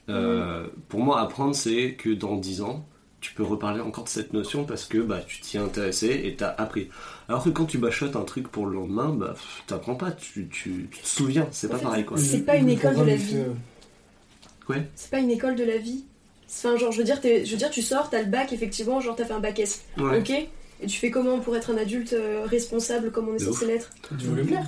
[0.08, 2.84] Euh, Pour moi, apprendre, c'est que dans 10 ans,
[3.20, 6.34] tu peux reparler encore de cette notion parce que bah, tu t'y es intéressé et
[6.36, 6.88] t'as appris.
[7.28, 9.34] Alors que quand tu bachotes un truc pour le lendemain, bah,
[9.68, 12.18] t'apprends pas, tu, tu- tu te souviens, c'est pas fait, pareil quoi.
[12.18, 13.36] C'est pas une Le école de la vie.
[13.36, 16.04] euh, C'est pas une école de la vie.
[16.48, 19.14] Enfin, genre, je veux dire, je veux dire, tu sors, t'as le bac, effectivement, genre
[19.16, 19.82] t'as fait un bac S.
[19.98, 20.18] Ouais.
[20.18, 23.44] Ok Et tu fais comment pour être un adulte euh, responsable comme on est De
[23.52, 24.66] censé l'être Tu veux le plaire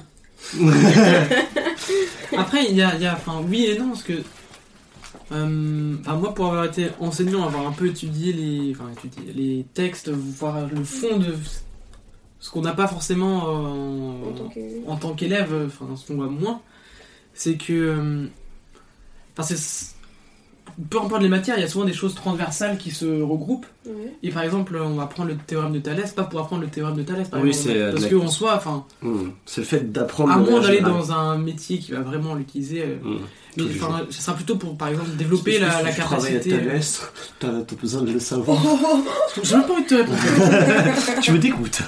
[2.36, 4.12] Après, il y a, il y a- enfin, oui et non, parce que,
[5.32, 9.66] euh, enfin, moi, pour avoir été enseignant, avoir un peu étudié les, enfin, étudié les
[9.74, 11.34] textes, voir le fond de
[12.40, 14.30] ce qu'on n'a pas forcément euh,
[14.86, 16.60] en tant qu'élève, euh, enfin, ce qu'on voit moins,
[17.32, 18.26] c'est que, euh,
[19.36, 19.94] enfin, c'est
[20.90, 23.66] peu importe les matières, il y a souvent des choses transversales qui se regroupent.
[24.24, 26.96] Et par exemple, on va prendre le théorème de Thalès, pas pour apprendre le théorème
[26.96, 29.28] de Thalès, par Oui, exemple, euh, parce de que la- en soi, enfin, Hmm.
[29.46, 30.32] C'est le fait d'apprendre.
[30.32, 32.82] à de moins d'aller dans un métier qui va vraiment l'utiliser.
[32.82, 33.18] euh, Hmm.
[33.56, 36.40] Mais enfin, ça sera plutôt pour, par exemple, développer la, la Si tu travailles à
[36.40, 36.56] capacité.
[37.44, 38.60] euh, T'as besoin de le savoir.
[39.42, 40.18] J'ai même pas envie de te répondre.
[41.22, 41.82] tu me dégoûtes.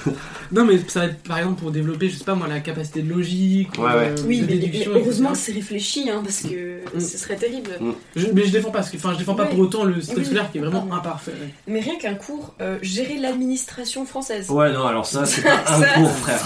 [0.51, 3.01] Non, mais ça va être par exemple pour développer, je sais pas moi, la capacité
[3.01, 3.91] de logique, Ouais, ouais.
[3.93, 6.99] euh, Oui, de mais, heureusement que c'est réfléchi, hein, parce que Mm.
[7.01, 7.71] ce serait terrible.
[8.15, 9.49] Je, mais je défends pas, parce que- enfin, je défends pas Ouais.
[9.49, 10.25] pour autant le système Oui.
[10.25, 10.95] scolaire qui est vraiment Pardon.
[10.95, 11.33] imparfait.
[11.67, 14.49] Mais rien qu'un cours, euh, gérer l'administration française.
[14.49, 16.39] Ouais, non, alors ça, c'est pas un cours, frère.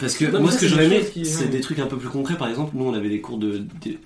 [0.00, 2.08] Parce que Non, moi, ça, ce que j'aurais aimé, c'est des trucs un peu plus
[2.08, 2.36] concrets.
[2.38, 3.64] Par exemple, nous, on avait des cours de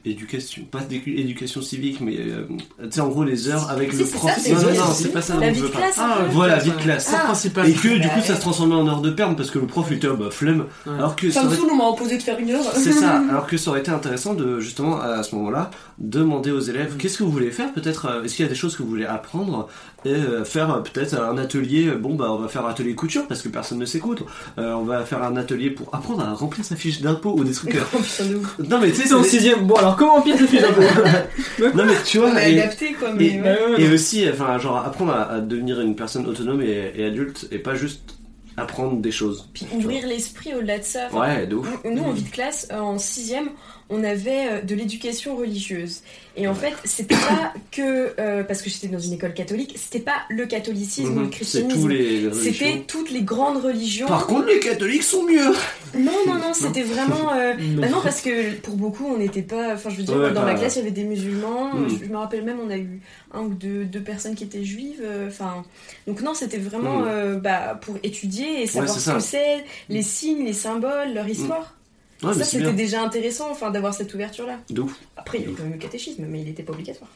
[0.09, 2.47] d'éducation, pas d'éducation civique, mais euh,
[2.83, 4.31] tu sais, en gros, les heures avec Si, le prof.
[4.39, 5.87] ça, non, non, c'est pas ça La dont vie je de veux parler.
[5.93, 6.25] classe, Ah.
[6.31, 7.07] Voilà, vie de classe.
[7.13, 7.69] Principal.
[7.69, 9.91] Et que du coup, ça se transformait en heure de perme parce que le prof
[9.93, 10.67] était, oh, bah, flemme.
[10.87, 10.93] Ouais.
[10.99, 12.65] Alors que ça Ça me saoule, on m'a imposé de faire une heure.
[12.75, 13.23] C'est ça.
[13.31, 16.99] Alors que ça aurait été intéressant de justement à ce moment-là demander aux élèves Mm.
[16.99, 18.89] qu'est-ce que vous voulez faire peut-être euh, est-ce qu'il y a des choses que vous
[18.89, 19.69] voulez apprendre
[20.05, 23.27] et euh, faire euh, peut-être un atelier bon bah on va faire un atelier couture
[23.27, 24.23] parce que personne ne s'écoute
[24.57, 27.53] Euh, on va faire un atelier pour apprendre à remplir sa fiche d'impôt ou des
[27.53, 27.81] trucs euh,
[28.71, 29.67] non mais tu sais C'est en sixième.
[29.67, 30.83] Bon, alors comment empire cette fiche d'impôt?
[31.75, 33.27] Non mais tu vois On et, adapté quoi, mais.
[33.27, 33.59] et- ouais.
[33.79, 37.59] et aussi enfin genre apprendre à, à devenir une personne autonome et, et adulte et
[37.59, 38.15] pas juste
[38.57, 41.07] apprendre des choses Puis ouvrir l'esprit au-delà de ça.
[41.13, 43.51] Enfin, ouais de ouf Nous, en vie de classe, euh, en sixième,
[43.89, 46.03] on avait euh, de l'éducation religieuse.
[46.41, 49.99] Et en fait, c'était pas que euh, parce que j'étais dans une école catholique, c'était
[50.05, 51.31] pas le catholicisme ou le Mhm.
[51.33, 51.91] c'est christianisme.
[52.33, 52.85] C'était religions.
[52.87, 54.07] toutes les grandes religions.
[54.07, 55.51] par contre les catholiques sont mieux
[55.99, 57.33] Non, non, non, c'était vraiment.
[57.35, 57.83] euh, Non.
[57.83, 59.75] Bah non, parce que pour beaucoup, on n'était pas.
[59.75, 61.75] Enfin, je veux dire, Ouais, dans bah, ma classe, il y avait des musulmans.
[61.75, 61.89] Mm.
[61.89, 63.01] Je, je me rappelle même, on a eu
[63.35, 65.01] un ou deux, deux personnes qui étaient juives.
[65.03, 65.65] euh, Enfin,
[66.07, 69.15] donc non, c'était vraiment euh, bah, pour étudier et savoir ce ça.
[69.15, 71.75] que c'est, les signes, les symboles, leur histoire.
[72.23, 74.59] Ouais, ça, c'était déjà intéressant, enfin, d'avoir cette ouverture-là.
[74.71, 77.11] de ouf Après, il y avait quand même le catéchisme, mais il n'était pas obligatoire.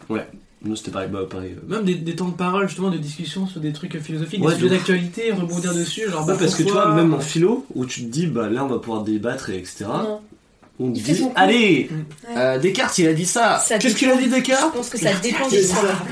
[0.65, 3.47] nous c'était pareil bah pareil euh, Même des, des temps de parole, justement, de discussion
[3.47, 6.09] sur des trucs philosophiques, Ouais, des sujets d'actualité, rebondir dessus.
[6.11, 8.49] Genre, Ouais, bah, parce que tu vois, même en philo, où tu te dis, bah
[8.49, 9.87] là on va pouvoir débattre, et etc.
[9.87, 10.21] Non.
[10.81, 11.91] On Il dit, allez,
[12.35, 13.59] euh, Descartes il a dit ça.
[13.59, 16.03] Ça Qu'est-ce qu'il a dit Je Descartes pense que ça dépend des profs.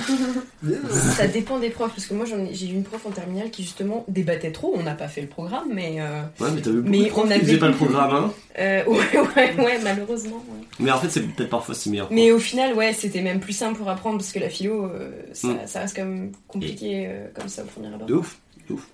[1.16, 4.04] ça dépend des profs, parce que moi, j'ai eu une prof en terminale qui, justement,
[4.06, 4.74] débattait trop.
[4.76, 5.96] On n'a pas fait le programme, mais.
[6.00, 8.32] euh, Ouais, mais t'as vu Mais on avait- pas le programme, hein.
[8.58, 8.98] euh, ouais,
[9.36, 10.44] ouais, ouais, malheureusement.
[10.48, 10.64] ouais.
[10.78, 12.08] Mais en fait, c'est peut-être parfois c'est meilleur.
[12.10, 14.90] Mais au final, ouais, c'était même plus simple pour apprendre, parce que la philo,
[15.32, 15.58] ça, Mm.
[15.66, 18.06] ça reste quand même compliqué comme ça au premier abord.
[18.06, 18.38] De ouf,
[18.68, 18.86] de ouf.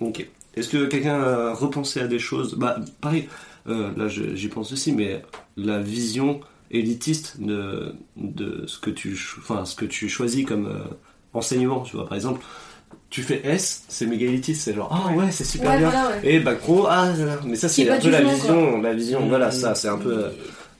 [0.00, 0.26] Ok.
[0.56, 2.54] Est-ce que quelqu'un a repensé à des choses?
[2.54, 3.28] Bah, pareil,
[3.68, 5.22] euh, là j'y pense aussi, mais
[5.56, 6.40] la vision
[6.70, 10.84] élitiste de, de ce, que tu, enfin, ce que tu choisis comme euh,
[11.32, 12.40] enseignement, tu vois, par exemple,
[13.08, 15.90] tu fais S, c'est méga élitiste, c'est genre, ah ouais, c'est super Ouais, bien.
[15.90, 16.20] voilà, ouais.
[16.24, 17.38] Et bac pro, ah, là, là.
[17.44, 19.28] mais ça Qui est c'est un peu la vision, la vision, Mmh.
[19.28, 20.30] voilà, ça c'est un peu euh,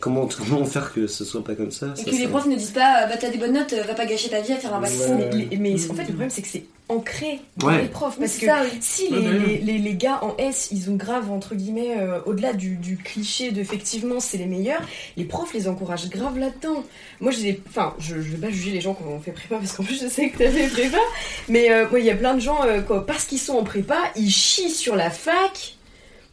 [0.01, 1.95] comment comment faire que ce soit pas comme ça.
[1.97, 4.07] Et ça, que les profs ne disent pas, bah t'as des bonnes notes, va pas
[4.07, 4.91] gâcher ta vie à faire un bac.
[4.91, 5.29] Ouais.
[5.33, 7.83] Mais, les- mais en fait, le problème, c'est que c'est ancré dans Ouais.
[7.83, 8.79] les profs, parce C'est que ça, oui.
[8.81, 12.21] Si les, bah les, les- les gars en S, ils ont grave, entre guillemets, euh,
[12.27, 14.83] au-delà du, du cliché de effectivement c'est les meilleurs,
[15.17, 16.85] les profs les encouragent grave là-dedans.
[17.21, 19.73] Moi, j'ai Enfin, je, je vais pas juger les gens qui ont fait prépa, parce
[19.73, 20.99] qu'en plus je sais que t'as fait prépa,
[21.49, 23.65] mais euh, moi, il y a plein de gens, euh, quoi, parce qu'ils sont en
[23.65, 25.76] prépa, ils chient sur la fac,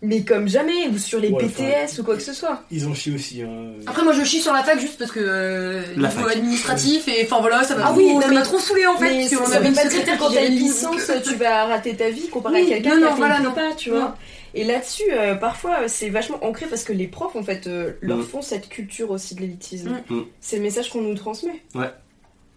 [0.03, 2.63] mais comme jamais, ou sur les Ouais, BTS ou quoi que ce soit.
[2.69, 3.41] Ils ont chié aussi.
[3.41, 3.71] Hein.
[3.87, 6.35] Après, moi je chie sur la fac juste parce que euh, La niveau fac.
[6.37, 8.85] administratif et enfin voilà, ça m'a Ah trop, oui, non, ça mais- m'a trop saoulé
[8.85, 9.09] en fait.
[9.09, 11.65] mais parce qu'on ça veut une pas dire que quand t'as une licence, tu vas
[11.65, 13.51] rater ta vie comparé Oui, à quelqu'un non, qui non, a fait voilà, une non.
[13.51, 13.95] prépa, tu Non.
[13.95, 14.17] vois.
[14.55, 17.93] Et là-dessus, euh, parfois, euh, c'est vachement ancré parce que les profs, en fait, euh,
[18.01, 18.23] leur Mm.
[18.23, 19.97] font cette culture aussi de l'élitisme.
[20.09, 20.13] Mm.
[20.15, 20.25] Mm.
[20.41, 21.63] C'est le message qu'on nous transmet.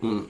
[0.03, 0.09] Hmm.
[0.09, 0.21] Mmh.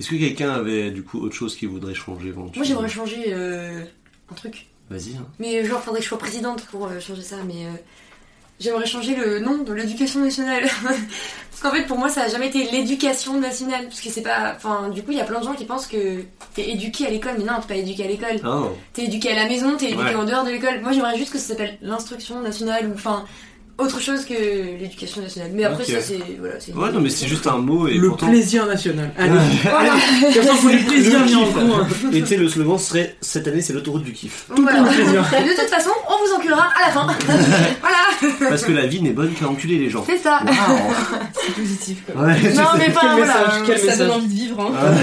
[0.00, 3.82] Est-ce que quelqu'un avait du coup autre chose qu'il voudrait changer Moi j'aimerais changer euh,
[4.30, 4.66] un truc.
[4.90, 5.16] Vas-y.
[5.16, 5.26] hein.
[5.38, 7.36] Mais genre, faudrait que je sois présidente pour euh, changer ça.
[7.46, 7.70] Mais euh,
[8.60, 10.64] j'aimerais changer le nom de l'éducation nationale.
[10.82, 13.84] parce qu'en fait, pour moi, ça a jamais été l'éducation nationale.
[13.88, 14.54] Parce que c'est pas.
[14.56, 16.22] Enfin, du coup, il y a plein de gens qui pensent que
[16.54, 17.34] t'es éduqué à l'école.
[17.38, 18.40] Mais non, t'es pas éduqué à l'école.
[18.46, 18.76] Oh.
[18.92, 20.14] T'es éduqué à la maison, t'es éduqué Ouais.
[20.14, 20.80] en dehors de l'école.
[20.82, 23.24] Moi, j'aimerais juste que ça s'appelle l'instruction nationale ou enfin.
[23.76, 24.34] Autre chose que
[24.78, 25.50] l'éducation nationale.
[25.52, 26.18] Mais après, ça, c'est.
[26.38, 28.28] Voilà, c'est Ouais, non, mais c'est juste un mot et Le pourtant.
[28.28, 29.10] plaisir national.
[29.18, 29.32] Allez,
[29.64, 29.92] Voilà.
[30.54, 31.86] faut du plaisir Le mis en cours.
[32.12, 34.46] Et tu sais, le slogan serait cette année, c'est l'autoroute du kiff.
[34.56, 34.80] voilà.
[34.82, 34.86] le.
[34.86, 37.06] De toute façon, on vous enculera à la fin.
[37.80, 40.04] voilà, Parce que la vie n'est bonne qu'à enculer les gens.
[40.06, 40.40] c'est ça.
[41.44, 42.22] C'est positif, quoi.
[42.26, 43.26] Ouais, Non, mais pas, Quel voilà.
[43.26, 44.94] message, quel Ça donne envie de vivre, hein.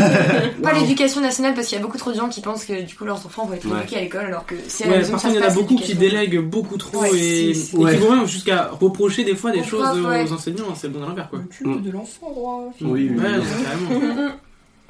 [0.64, 2.96] Pas l'éducation nationale parce qu'il y a beaucoup trop de gens qui pensent que du
[2.96, 5.12] coup leurs enfants vont être éduqués à l'école alors que c'est à la Ouais, maison
[5.12, 8.16] par ça contre, il y en a beaucoup qui délèguent beaucoup trop et, qui vont
[8.16, 8.28] même
[8.70, 10.26] reprocher des fois des choses ouais.
[10.30, 10.76] aux enseignants.
[10.76, 11.40] C'est bon à l'envers, quoi.
[11.40, 12.74] Le culte de l'enfant, droit.
[12.82, 13.64] Oui, oui, Ouais, oui.
[13.64, 14.34] carrément.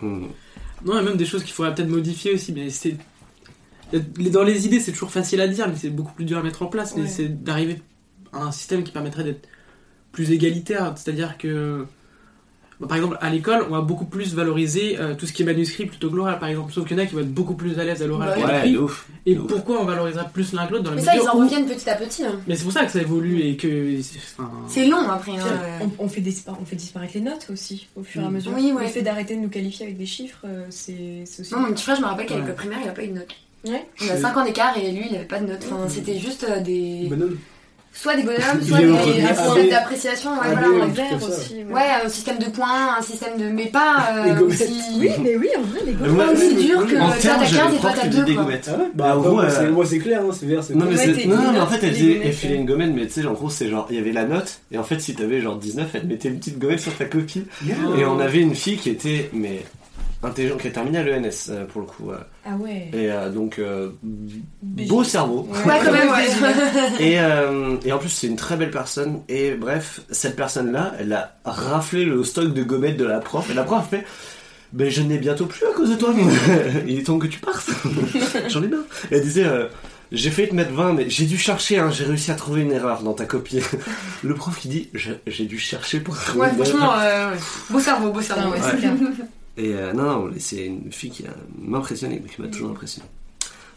[0.01, 0.25] Hmm.
[0.83, 2.97] Non, il y a même des choses qu'il faudrait peut-être modifier aussi, mais c'est.
[3.93, 6.63] Dans les idées, c'est toujours facile à dire, mais c'est beaucoup plus dur à mettre
[6.63, 6.95] en place.
[6.95, 7.07] mais Ouais.
[7.07, 7.81] C'est d'arriver
[8.33, 9.47] à un système qui permettrait d'être
[10.11, 10.93] plus égalitaire.
[10.95, 11.85] C'est-à-dire que,
[12.81, 15.45] bah, par exemple, à l'école, on va beaucoup plus valoriser euh, tout ce qui est
[15.45, 16.73] manuscrit plutôt que l'oral, par exemple.
[16.73, 18.45] Sauf qu'il y en a qui vont être beaucoup plus à l'aise à l'oral qu'à
[18.45, 18.73] Ouais, l'écrit.
[18.73, 19.07] de ouf.
[19.25, 19.47] Et ouf.
[19.47, 21.67] pourquoi on valorisera plus l'un que l'autre dans la Mais ça, ils en où- reviennent
[21.67, 22.23] petit à petit.
[22.25, 22.39] hein.
[22.47, 23.99] Mais c'est pour ça que ça évolue et que.
[24.37, 25.33] enfin, C'est long après.
[25.33, 25.85] hein, euh.
[25.99, 28.33] On, on fait dispara- on fait disparaître les notes aussi, au fur et à Mm.
[28.33, 28.51] mesure.
[28.55, 28.83] Oui, ouais.
[28.83, 31.53] Le fait d'arrêter de nous qualifier avec des chiffres, euh, c'est c'est aussi.
[31.53, 32.39] Non, mon petit frère, je me rappelle qu'à Ouais.
[32.41, 33.35] l'école primaire, il a pas eu de notes.
[33.67, 33.85] Ouais.
[34.01, 35.63] On a 5 ans d'écart et lui, il avait pas de notes.
[35.71, 37.05] Enfin, c'était juste euh, des.
[37.07, 37.37] Bonhomme.
[37.93, 38.85] Soit des bonhommes, soit des,
[39.21, 40.67] un système d'appréciation, ouais, voilà.
[40.67, 41.55] un- aussi.
[41.55, 41.73] ouais.
[41.73, 43.49] Ouais, un système de points, un système de.
[43.49, 44.61] Mais pas euh, gommettes.
[44.61, 44.81] aussi.
[44.97, 45.91] Oui, mais oui, en vrai, les.
[46.09, 48.11] Ouais, Pas aussi dur que toi t'as j'avais 15 le et toi t'as qui 2
[48.13, 48.43] faisait des quoi.
[48.43, 48.69] gommettes.
[48.71, 50.95] Ah Mais Bah, en gros, moi, euh, c'est- clair, hein, c'est vert, c'est Non mais,
[50.95, 53.87] en fait elle gommettes, filait une gommette mais tu sais genre, en gros c'est genre
[53.89, 56.29] il y avait la note et en fait si t'avais genre 19 elle te mettait
[56.29, 59.63] une petite gommette sur ta copie et on avait une fille qui était mais
[60.23, 62.17] intelligente qui a terminé à l'ENS euh, pour le coup euh.
[62.45, 62.89] Ah ouais.
[62.93, 66.27] et euh, donc euh, beau cerveau Ouais, quand même, ouais.
[66.99, 70.93] et, euh, et en plus c'est une très belle personne et bref cette personne là
[70.99, 74.05] elle a raflé le stock de gommettes de la prof et la prof a fait
[74.73, 76.13] ben je n'ai bientôt plus à cause de toi
[76.87, 77.69] il est temps que tu partes
[78.47, 78.81] j'en ai marre
[79.11, 79.67] Et elle disait euh,
[80.11, 82.71] j'ai failli te mettre 20 mais j'ai dû chercher hein, j'ai réussi à trouver une
[82.71, 83.59] erreur dans ta copie
[84.23, 84.89] le prof qui dit
[85.27, 87.37] j'ai dû chercher pour trouver Ouais, une franchement, erreur euh, ouais.
[87.71, 88.53] beau cerveau, beau cerveau.
[88.55, 89.25] Ah ouais, Ouais.
[89.57, 93.07] Et euh, non non c'est une fille qui a- m'impressionne et qui m'a toujours impressionné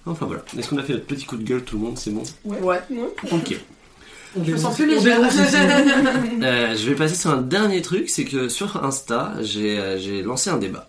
[0.07, 1.99] enfin voilà est-ce qu'on a fait notre petit coup de gueule tout le monde?
[1.99, 2.23] C'est bon?
[2.45, 2.59] Ouais.
[3.33, 3.55] ok
[4.45, 5.21] Je me sens plus On légère.
[6.43, 10.23] Euh, je vais passer sur un dernier truc, c'est que sur Insta, j'ai euh, j'ai
[10.23, 10.89] lancé un débat.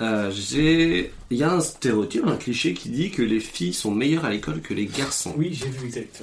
[0.00, 3.90] Euh, j'ai, il y a un stéréotype, un cliché qui dit que les filles sont
[3.90, 5.34] meilleures à l'école que les garçons.
[5.36, 6.22] Oui, j'ai vu exact.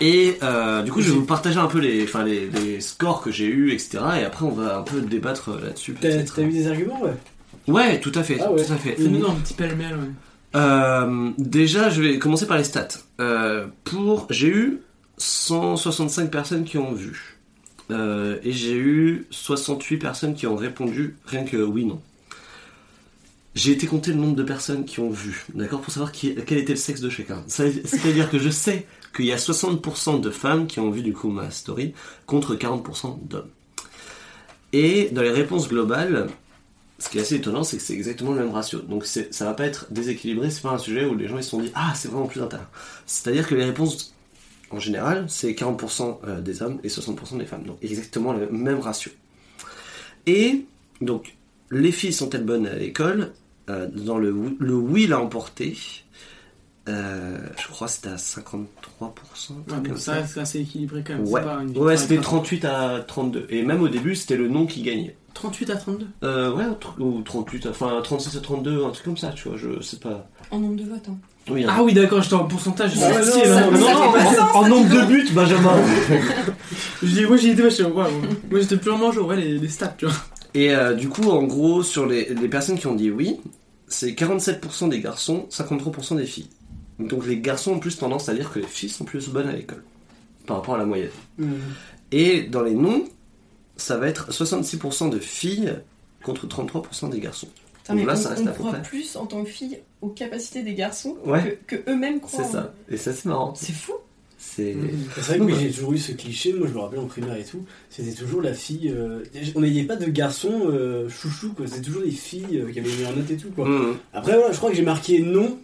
[0.00, 3.22] Et euh, du coup, je vais vous partager un peu les, enfin les, les scores
[3.22, 3.98] que j'ai eu, etc.
[4.20, 5.94] Et après, on va un peu débattre là-dessus.
[5.94, 6.34] T'as peut-être.
[6.34, 7.14] t'as eu des arguments, ouais?
[7.66, 8.64] Ouais, tout à fait, Ah ouais.
[8.64, 8.96] tout à fait.
[8.96, 10.10] Fais-nous un petit pêle-mêle, ouais.
[10.56, 12.88] Euh, déjà, je vais commencer par les stats.
[13.20, 14.80] Euh, pour, j'ai eu
[15.18, 17.38] 165 personnes qui ont vu.
[17.90, 22.00] Euh, et j'ai eu 68 personnes qui ont répondu rien que oui, non.
[23.54, 26.58] J'ai été compter le nombre de personnes qui ont vu, d'accord, pour savoir qui, quel
[26.58, 27.42] était le sexe de chacun.
[27.46, 31.30] C'est-à-dire que je sais qu'il y a 60% de femmes qui ont vu du coup
[31.30, 31.94] ma story
[32.26, 33.50] contre 40% d'hommes.
[34.72, 36.28] Et dans les réponses globales,
[36.98, 38.80] ce qui est assez étonnant, c'est que c'est exactement le même ratio.
[38.80, 41.60] Donc ça va pas être déséquilibré, c'est pas un sujet où les gens se sont
[41.60, 42.68] dit Ah, c'est vraiment plus intéressant.
[43.06, 44.14] C'est-à-dire que les réponses,
[44.70, 47.64] en général, c'est 40% euh, des hommes et 60% des femmes.
[47.64, 49.12] Donc exactement le même ratio.
[50.26, 50.64] Et
[51.00, 51.36] donc,
[51.70, 53.32] les filles sont-elles bonnes à l'école?
[53.70, 55.76] Euh, Dans le, le oui l'a emporté.
[56.88, 58.64] Euh, je crois que c'était à 53%.
[58.98, 61.26] un truc Ouais, donc ça reste assez équilibré quand même.
[61.26, 61.40] Ouais,
[61.72, 62.44] c'est ouais c'était écrasante.
[62.44, 63.46] 38 à 32.
[63.48, 65.16] Et même au début, c'était le non qui gagnait.
[65.32, 66.06] 38 à 32.
[66.22, 66.64] Euh, ouais,
[67.00, 70.28] ou 38, enfin 36 à 32, un truc comme ça, tu vois, je sais pas.
[70.50, 71.08] En nombre de votes.
[71.08, 71.16] Hein.
[71.50, 72.92] Oui, un- Ah oui, d'accord, j'étais en pourcentage.
[73.02, 75.74] Ah ouais, non, ça- en nombre de buts, Benjamin
[77.02, 78.10] Je dis, moi j'y étais, moi, je suis- waouh.
[78.50, 80.14] Moi j'étais purement genre, ouais, les, les stats, tu vois.
[80.54, 83.40] Et euh, du coup, en gros, sur les, les personnes qui ont dit oui,
[83.88, 86.48] c'est 47% des garçons, 53% des filles.
[86.98, 89.52] Donc les garçons ont plus tendance à dire que les filles sont plus bonnes à
[89.52, 89.82] l'école,
[90.46, 91.10] par rapport à la moyenne.
[92.12, 93.04] Et dans les non,
[93.76, 95.74] ça va être 66% de filles
[96.22, 97.48] contre 33% des garçons.
[97.82, 98.82] Putain, Donc là, on, ça reste on à peu croit près.
[98.82, 101.58] plus en tant que fille aux capacités des garçons Ouais.
[101.66, 102.44] que, que eux-mêmes croient.
[102.44, 102.72] C'est ça.
[102.88, 103.54] Et ça, c'est marrant.
[103.56, 103.92] C'est fou.
[104.38, 104.76] C'est.
[105.16, 107.36] C'est vrai que moi, j'ai toujours eu ce cliché, moi je me rappelle en primaire
[107.36, 108.92] et tout, c'était toujours la fille.
[108.94, 109.22] euh,
[109.54, 111.66] on n'ayait pas de garçons euh, chouchou, quoi.
[111.66, 113.66] C'était toujours des filles euh, qui avaient mis en note et tout, quoi.
[113.66, 113.96] Mmh.
[114.12, 115.58] Après, voilà, je crois que j'ai marqué non.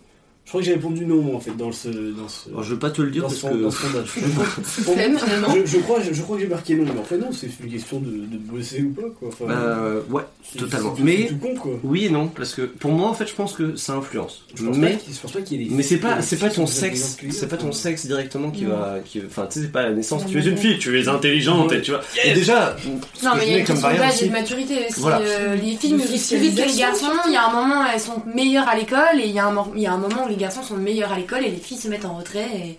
[0.51, 1.87] Je crois que j'ai répondu non, moi, en fait, dans ce.
[1.87, 2.49] Dans ce...
[2.49, 3.71] Alors, je veux pas te le dire dans parce ce, dans que.
[3.71, 4.11] ce sondage.
[4.17, 7.19] Je, crois- je, je crois, je, je crois que j'ai marqué non, mais en fait,
[7.19, 9.29] non, c'est une question de, de bosser ou pas, quoi.
[9.29, 10.23] Enfin, Euh, ouais,
[10.59, 10.93] totalement.
[10.99, 11.73] Mais- C'est tout con, quoi.
[11.85, 14.43] oui et non, parce que pour moi, en fait, je pense que ça influence.
[14.57, 16.21] Je pense Mais pas qu'il- je pense pas qu'il y ait des Mais c'est pas,
[16.21, 19.67] c'est pas ton sexe, c'est pas ton sexe directement qui va, qui, enfin, tu sais,
[19.67, 20.23] c'est pas la naissance.
[20.25, 22.01] Non, Tu es une fille, tu es intelligente, et tu vois.
[22.25, 22.75] Et déjà,
[23.23, 25.01] Non, mais il y a une comme question d'âge et de maturité aussi.
[25.07, 27.07] Euh, les filles vite que les garçons.
[27.29, 29.53] Il y a un moment, elles sont meilleures à l'école et il y, a un
[29.53, 31.57] mo- il y a un moment où les garçons sont meilleurs à l'école et les
[31.57, 32.49] filles se mettent en retrait.
[32.55, 32.79] Et...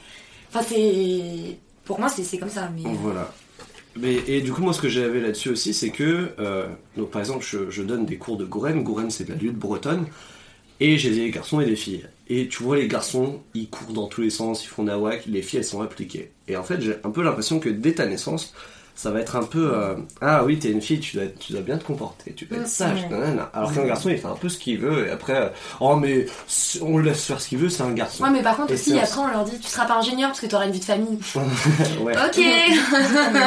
[0.50, 1.58] Enfin, c'est.
[1.86, 2.70] Pour moi, c'est comme ça.
[2.76, 2.84] Mais...
[3.02, 3.34] Voilà.
[3.96, 7.22] Mais, et du coup, moi, ce que j'avais là-dessus aussi, c'est que, euh, donc, par
[7.22, 8.84] exemple, je, donne des cours de Gouren.
[8.84, 10.06] Gouren, c'est de la lutte bretonne.
[10.80, 12.06] Et j'ai des garçons et des filles.
[12.28, 15.26] Et tu vois, les garçons, ils courent dans tous les sens, ils font nawak.
[15.28, 16.32] Les filles, elles sont appliquées.
[16.48, 18.54] Et en fait, j'ai un peu l'impression que dès ta naissance,
[19.02, 21.62] ça va être un peu euh, ah oui t'es une fille tu dois tu dois
[21.62, 23.10] bien te comporter tu dois être Mm, sage ouais.
[23.10, 23.50] nanana.
[23.54, 25.48] alors qu'un garçon il fait un peu ce qu'il veut et après euh,
[25.80, 28.44] oh mais si on le laisse faire ce qu'il veut c'est un garçon Ouais, mais
[28.44, 30.66] par contre, Et aussi, après, on leur dit Tu seras pas ingénieur parce que t'auras
[30.66, 31.18] une vie de famille.
[32.02, 32.40] ouais Ok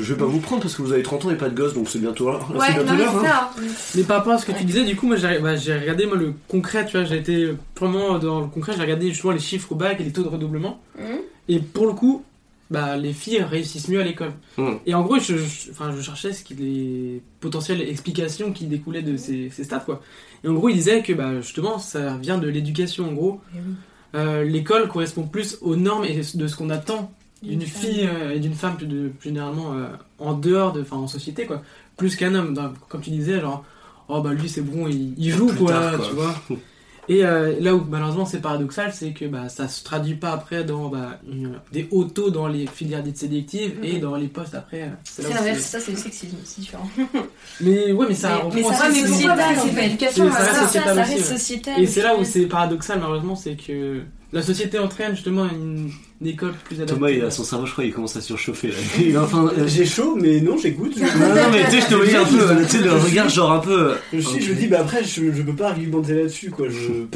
[0.00, 1.74] je vais pas vous prendre parce que vous avez 30 ans et pas de gosse
[1.74, 3.48] donc c'est bientôt là Ouais, c'est bientôt non, mais l'heure, c'est hein.
[3.56, 3.78] ça.
[3.94, 6.06] Mais par rapport à ce que tu disais, du coup, moi j'ai bah, j'ai regardé
[6.06, 9.38] moi, le concret, tu vois, j'ai été vraiment dans le concret, j'ai regardé justement les
[9.40, 10.80] chiffres au bac et les taux de redoublement.
[10.98, 11.18] Mhm.
[11.48, 12.24] Et pour le coup,
[12.70, 14.32] bah, les filles réussissent mieux à l'école.
[14.58, 14.78] Mhm.
[14.86, 19.02] Et en gros, je, je- enfin, je cherchais ce qui, les potentielles explications qui découlaient
[19.02, 19.80] de ces, ces stats.
[19.80, 20.00] Quoi.
[20.44, 23.08] Et en gros, il disait que bah, justement, ça vient de l'éducation.
[23.08, 23.58] En gros, Eh.
[24.16, 27.10] Euh, l'école correspond plus aux normes et de ce qu'on attend
[27.42, 29.88] d'une fille euh, et d'une femme plus, de, plus généralement euh,
[30.20, 31.62] en dehors de, enfin en société quoi,
[31.96, 32.54] plus qu'un homme.
[32.88, 33.64] Comme tu disais, genre,
[34.08, 36.06] oh bah lui c'est bon, il, il joue Plus quoi, tard, quoi.
[36.08, 36.34] tu vois.
[37.08, 40.64] Et euh, là où malheureusement c'est paradoxal, c'est que bah, ça se traduit pas après
[40.64, 44.00] dans bah, une- des hauts taux dans les filières dites sélectives et Mhm.
[44.00, 44.82] dans les postes après.
[44.82, 45.60] euh, c'est l'inverse.
[45.60, 46.88] Ça, c'est le sexisme, c'est différent.
[47.60, 49.90] Mais ouais, mais ça Mais- ça reste sociétal, en fait.
[50.70, 51.80] ça reste sociétal.
[51.82, 54.00] Et c'est là où c'est paradoxal malheureusement, c'est que
[54.34, 55.90] la société entraîne justement une,
[56.20, 56.94] une école plus adaptée.
[56.94, 58.74] Thomas, il a son cerveau, je crois, il commence à surchauffer là.
[58.98, 60.92] Il est en train de- J'ai chaud, mais non, j'écoute.
[60.96, 62.92] Je, Non, non, mais tu sais, je te voyais un peu, euh, tu sais, le
[62.92, 63.94] regard genre un peu.
[64.12, 66.66] je, suis- je dis, bah après, je, je peux pas argumenter là-dessus, quoi.
[66.68, 67.06] Je...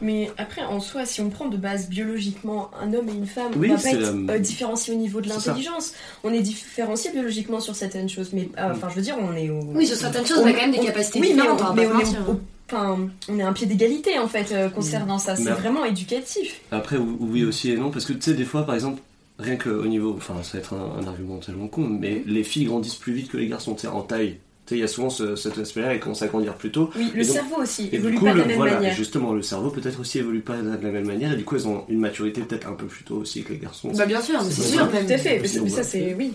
[0.00, 3.52] Mais après, en soi, si on prend de base biologiquement un homme et une femme,
[3.56, 5.92] Oui, on va pas être la- euh, différencié au niveau de l'intelligence.
[6.24, 9.50] On est différencié biologiquement sur certaines choses, mais euh, enfin, je veux dire, on est
[9.50, 9.60] au.
[9.74, 11.62] Oui, sur certaines choses, on on a quand même des on- capacités oui, mais différentes,
[11.70, 12.40] on, mais on est au-
[12.72, 15.36] Enfin, on est un pied d'égalité en fait euh, concernant ça.
[15.36, 16.60] C'est vraiment éducatif.
[16.70, 19.02] Après, oui aussi et non, parce que tu sais, des fois, par exemple,
[19.38, 20.14] rien qu'au niveau.
[20.16, 23.30] Enfin, ça va être un, un argument tellement con, mais les filles grandissent plus vite
[23.30, 24.38] que les garçons, tu sais, en taille.
[24.72, 26.90] Il y a souvent ce- cet aspect-là, ils commencent à grandir plus tôt.
[26.96, 28.74] Oui, le donc- cerveau aussi Et évolue du coup, pas de le- la même voilà,
[28.74, 28.94] manière.
[28.96, 31.68] justement, le cerveau peut-être aussi évolue pas de la même manière, et du coup, elles
[31.68, 33.90] ont une maturité peut-être un peu plus tôt aussi que les garçons.
[33.96, 35.06] Bah bien sûr, mais c'est sûr même.
[35.06, 35.38] Tout à fait.
[35.40, 35.82] Mais, ça, voilà.
[35.82, 36.32] c'est oui.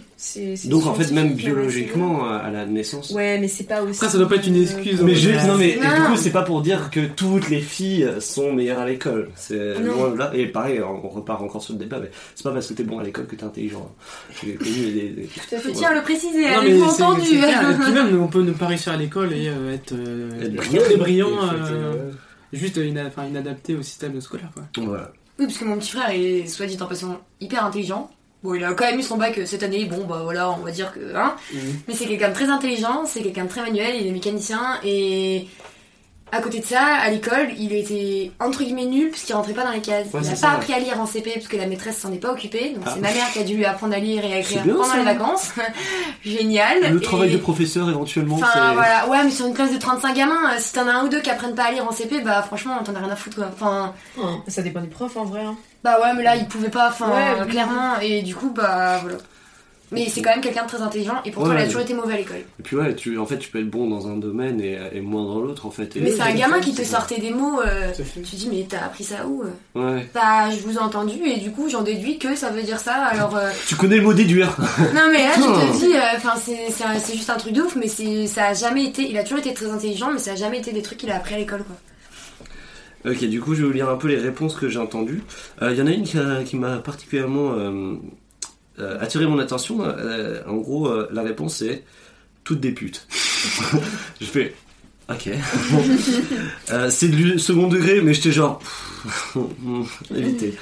[0.66, 3.12] Donc en fait, même biologiquement, à la naissance.
[3.12, 3.98] Ouais, mais c'est pas aussi.
[4.00, 5.02] Après, ça doit pas être une excuse.
[5.02, 8.08] Mais juste, non mais et du coup c'est pas pour dire que toutes les filles
[8.20, 9.30] sont meilleures à l'école.
[9.36, 10.32] C'est de là.
[10.34, 13.00] Et pareil, on repart encore sur le débat, mais c'est pas parce que t'es bon
[13.00, 13.90] à l'école que t'es intelligent.
[13.90, 14.34] hein.
[14.44, 15.72] J'ai connu des, Tout à fait.
[15.74, 17.22] tiens le préciser, mais c'est- entendu
[18.28, 20.84] on peut ne pas réussir à l'école et euh, être euh, Être très brillant.
[20.84, 22.12] très brillant, Et euh, euh,
[22.54, 24.50] juste ina- inadapté au système scolaire.
[24.54, 24.64] Quoi.
[24.86, 25.12] Voilà.
[25.40, 28.10] Oui, parce que mon petit frère est, soit dit en passant, hyper intelligent.
[28.44, 30.72] Bon, il a quand même eu son bac cette année, bon, bah voilà, on va
[30.72, 31.16] dire que.
[31.16, 31.36] Hein.
[31.54, 31.60] Mhm.
[31.88, 35.48] Mais c'est quelqu'un de très intelligent, c'est quelqu'un de très manuel, il est mécanicien, et
[36.32, 39.64] à côté de ça, à l'école, il était entre guillemets nul parce qu'il rentrait pas
[39.64, 40.08] dans les cases.
[40.14, 40.60] Ouais, il n'a ça, pas ouais.
[40.60, 42.92] appris à lire en CP parce que la maîtresse s'en est pas occupée, donc Ah.
[42.94, 44.86] c'est ma mère qui a dû lui apprendre à lire et à écrire bien, pendant
[44.86, 44.98] ça.
[44.98, 45.52] les vacances.
[46.26, 46.92] Génial.
[46.92, 50.14] Le Et- travail de professeur éventuellement, Enfin voilà, ouais, mais sur une classe de 35
[50.16, 52.22] gamins, euh, si t'en as un ou deux qui apprennent pas à lire en CP,
[52.22, 53.50] bah franchement, t'en as rien à foutre quoi.
[53.54, 53.94] Enfin,
[54.48, 55.44] Ça dépend du prof en vrai.
[55.44, 55.56] hein.
[55.84, 59.18] bah ouais, mais là, il pouvait pas, enfin, Ouais, clairement, et du coup, bah voilà.
[59.92, 61.94] Mais c'est quand même quelqu'un de très intelligent, et pourtant, Ouais, il a toujours été
[61.94, 62.38] mauvais à l'école.
[62.60, 65.00] Et puis ouais, tu, en fait, tu peux être bon dans un domaine et, et
[65.00, 65.96] moins dans l'autre en fait.
[65.96, 68.50] Et- Mais c'est un gamin fait, qui te sortait des mots, euh, tu te dis,
[68.52, 70.10] mais t'as appris ça où euh Ouais.
[70.14, 72.96] Bah, je vous ai entendu, et du coup, j'en déduis que ça veut dire ça,
[72.96, 73.38] alors.
[73.38, 74.58] euh, Tu connais le mot déduire.
[74.94, 76.70] Non, mais là, tu te dis, euh, enfin, c'est-
[77.00, 79.10] c'est juste un truc de ouf, mais c'est- ça a jamais été.
[79.10, 81.16] Il a toujours été très intelligent, mais ça a jamais été des trucs qu'il a
[81.16, 81.78] appris à l'école, quoi.
[83.12, 85.24] Ok, du coup, je vais vous lire un peu les réponses que j'ai entendues.
[85.62, 86.04] Euh, Il y en a une
[86.44, 87.52] qui m'a particulièrement
[88.80, 89.82] euh, attiré mon attention.
[89.82, 91.84] Euh, en gros, euh, la réponse est
[92.44, 93.08] toutes des putes.
[94.22, 94.54] je fais
[95.10, 95.30] ok.
[96.70, 98.62] Euh, c'est du second degré, mais j'étais genre
[100.14, 100.54] éviter.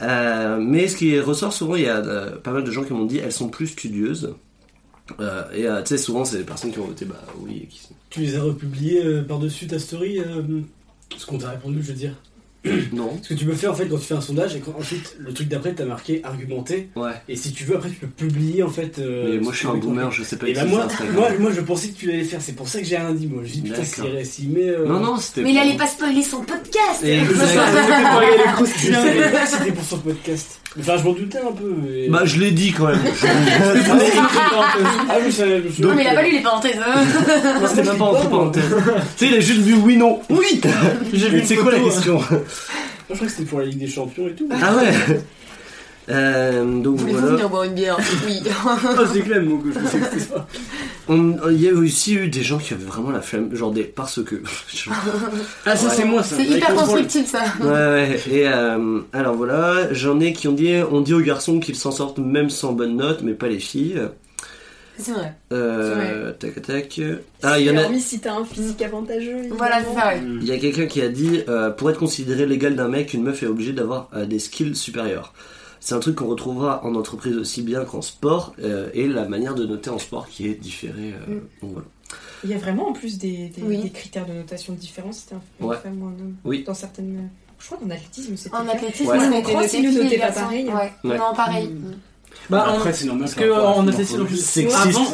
[0.00, 2.94] Euh, mais ce qui ressort souvent, il y a euh, pas mal de gens qui
[2.94, 4.34] m'ont dit elles sont plus studieuses.
[5.20, 7.60] Euh, et euh, tu sais, souvent, c'est des personnes qui ont voté bah oui.
[7.64, 7.94] et Qui sont...
[8.08, 10.42] Tu les as republiés euh, par-dessus ta story euh,
[11.16, 12.14] Ce qu'on t'a répondu, je veux dire.
[12.92, 13.18] Non.
[13.22, 15.16] Ce que tu peux faire en fait quand tu fais un sondage et quand ensuite
[15.18, 17.12] le truc d'après t'as marqué argumenté Ouais.
[17.28, 18.98] et si tu veux après tu peux publier en fait.
[18.98, 21.50] euh, mais moi, je suis un boomer, je sais pas Et bah moi, moi, moi
[21.54, 23.42] je pensais que tu l'allais faire, c'est pour ça que j'ai rien dit moi.
[23.44, 23.84] Je dis putain
[24.24, 24.68] s'il met.
[24.68, 25.42] euh, Non, non, c'était.
[25.42, 27.02] Mais il allait pas spoiler son podcast
[29.46, 30.60] c'était pour son podcast.
[30.80, 31.72] Enfin je m'en doutais un peu.
[31.82, 32.98] mais- Bah, je l'ai dit quand même.
[35.08, 37.04] ah oui, ça, je me suis- Non, mais il a pas lu les parenthèses, hein.
[37.60, 38.64] Non, c'était même pas entre parenthèses.
[39.16, 40.20] tu sais, il a juste vu oui, non.
[40.30, 40.60] Oui
[41.12, 42.40] J'ai vu c'est quoi la question Moi,
[43.10, 44.48] je crois que c'était pour la Ligue des Champions et tout.
[44.50, 44.92] Ah ouais
[46.10, 47.34] Euh, donc Voulez-vous voilà.
[47.34, 48.42] venir boire une bière Oui.
[48.46, 50.46] Ah, c'est Clem, donc je sais que c'était ça.
[51.08, 54.22] Il y a aussi eu des gens qui avaient vraiment la flemme, genre des parce
[54.22, 54.36] que.
[55.66, 56.36] Ah, ça, c'est moi, ça.
[56.36, 57.44] C'est hyper constructif, ça.
[57.60, 58.20] ouais, ouais.
[58.30, 61.90] Et euh, alors voilà, j'en ai qui ont dit on dit aux garçons qu'ils s'en
[61.90, 64.00] sortent même sans bonne note, mais pas les filles.
[64.96, 65.34] C'est vrai.
[65.52, 67.00] Euh, tac tac.
[67.42, 67.84] Ah, il y en a.
[67.84, 69.48] Hormis si t'as un physique avantageux.
[69.50, 70.22] Voilà, c'est ça, ouais.
[70.40, 73.24] Il y a quelqu'un qui a dit euh, pour être considéré l'égal d'un mec, une
[73.24, 75.32] meuf est obligée d'avoir euh, des skills supérieurs.
[75.86, 79.54] C'est un truc qu'on retrouvera en entreprise aussi bien qu'en sport euh, et la manière
[79.54, 81.12] de noter en sport qui est différée.
[81.28, 81.40] euh, Mm.
[81.60, 81.86] donc voilà.
[82.42, 83.76] Il y a vraiment en plus des, des, Oui.
[83.82, 85.76] des critères de notation différents si t'es un Ouais.
[85.76, 86.36] femme ou un homme.
[86.44, 86.64] Oui.
[86.66, 87.28] Dans certaines.
[87.58, 89.18] Je crois qu'en athlétisme, c'était En athlétisme, Ouais.
[89.18, 90.66] on nous notaient pas pareil.
[90.68, 90.92] Ouais.
[91.04, 91.18] Ouais.
[91.18, 91.70] Non, pareil.
[92.48, 93.24] Bah, en- Après, c'est normal.
[93.24, 93.34] parce
[93.88, 94.78] athlétisme, en plus, Sexiste.
[94.86, 95.04] avant,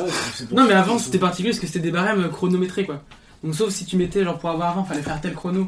[0.53, 3.03] Non, mais avant c'était particulier parce que c'était des barèmes chronométrés quoi.
[3.43, 5.67] Donc, sauf si tu mettais, genre pour avoir avant, fallait faire tel chrono.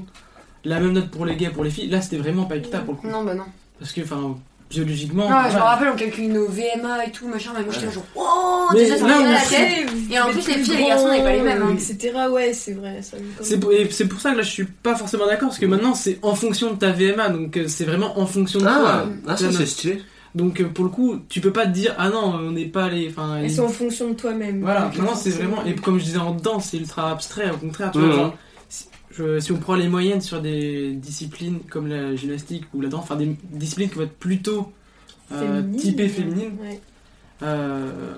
[0.65, 1.89] La même note pour les gars et pour les filles.
[1.89, 3.09] Là, c'était vraiment pas équitable pour le coup.
[3.09, 3.45] Non, bah non.
[3.81, 4.37] Parce que, enfin,
[4.73, 5.29] biologiquement.
[5.31, 8.05] Non, je me rappelle, on calcule nos VMA et tout, machin, mais moi j'étais genre,
[8.17, 9.89] oh, Mais déjà ça on la tête.
[10.11, 11.75] Et en plus, les filles et les garçons n'avaient pas les mêmes, hein.
[11.75, 12.13] Etc.
[12.31, 13.01] Ouais, c'est vrai.
[13.43, 15.67] C'est pour, et c'est pour ça que là je suis pas forcément d'accord parce que
[15.67, 18.79] maintenant c'est en fonction de ta VMA donc euh, c'est vraiment en fonction de Ah,
[18.81, 19.07] toi.
[19.29, 20.03] ah, ça c'est stylé.
[20.35, 22.89] Donc euh, pour le coup tu peux pas te dire ah non on n'est pas
[22.89, 24.63] les enfin Et les- c'est en fonction de toi-même.
[24.63, 27.59] voilà maintenant c'est forcément- vraiment et comme je disais en dedans c'est ultra abstrait au
[27.59, 28.52] contraire tu vois genre, si-
[29.13, 33.03] je- si on prend les moyennes sur des disciplines comme la gymnastique ou la danse,
[33.05, 34.73] enfin des disciplines qui vont être plutôt
[35.33, 36.81] euh, typées féminines, Ouais.
[37.43, 38.15] euh,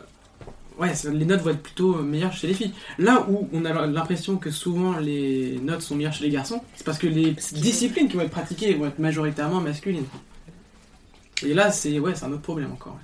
[0.80, 2.72] ouais, les notes vont être plutôt meilleures chez les filles.
[2.98, 6.84] Là où on a l'impression que souvent les notes sont meilleures chez les garçons, c'est
[6.84, 10.06] parce que les disciplines qui vont être pratiquées vont être majoritairement masculines.
[11.44, 12.98] Et là, c'est ouais, c'est un autre problème encore.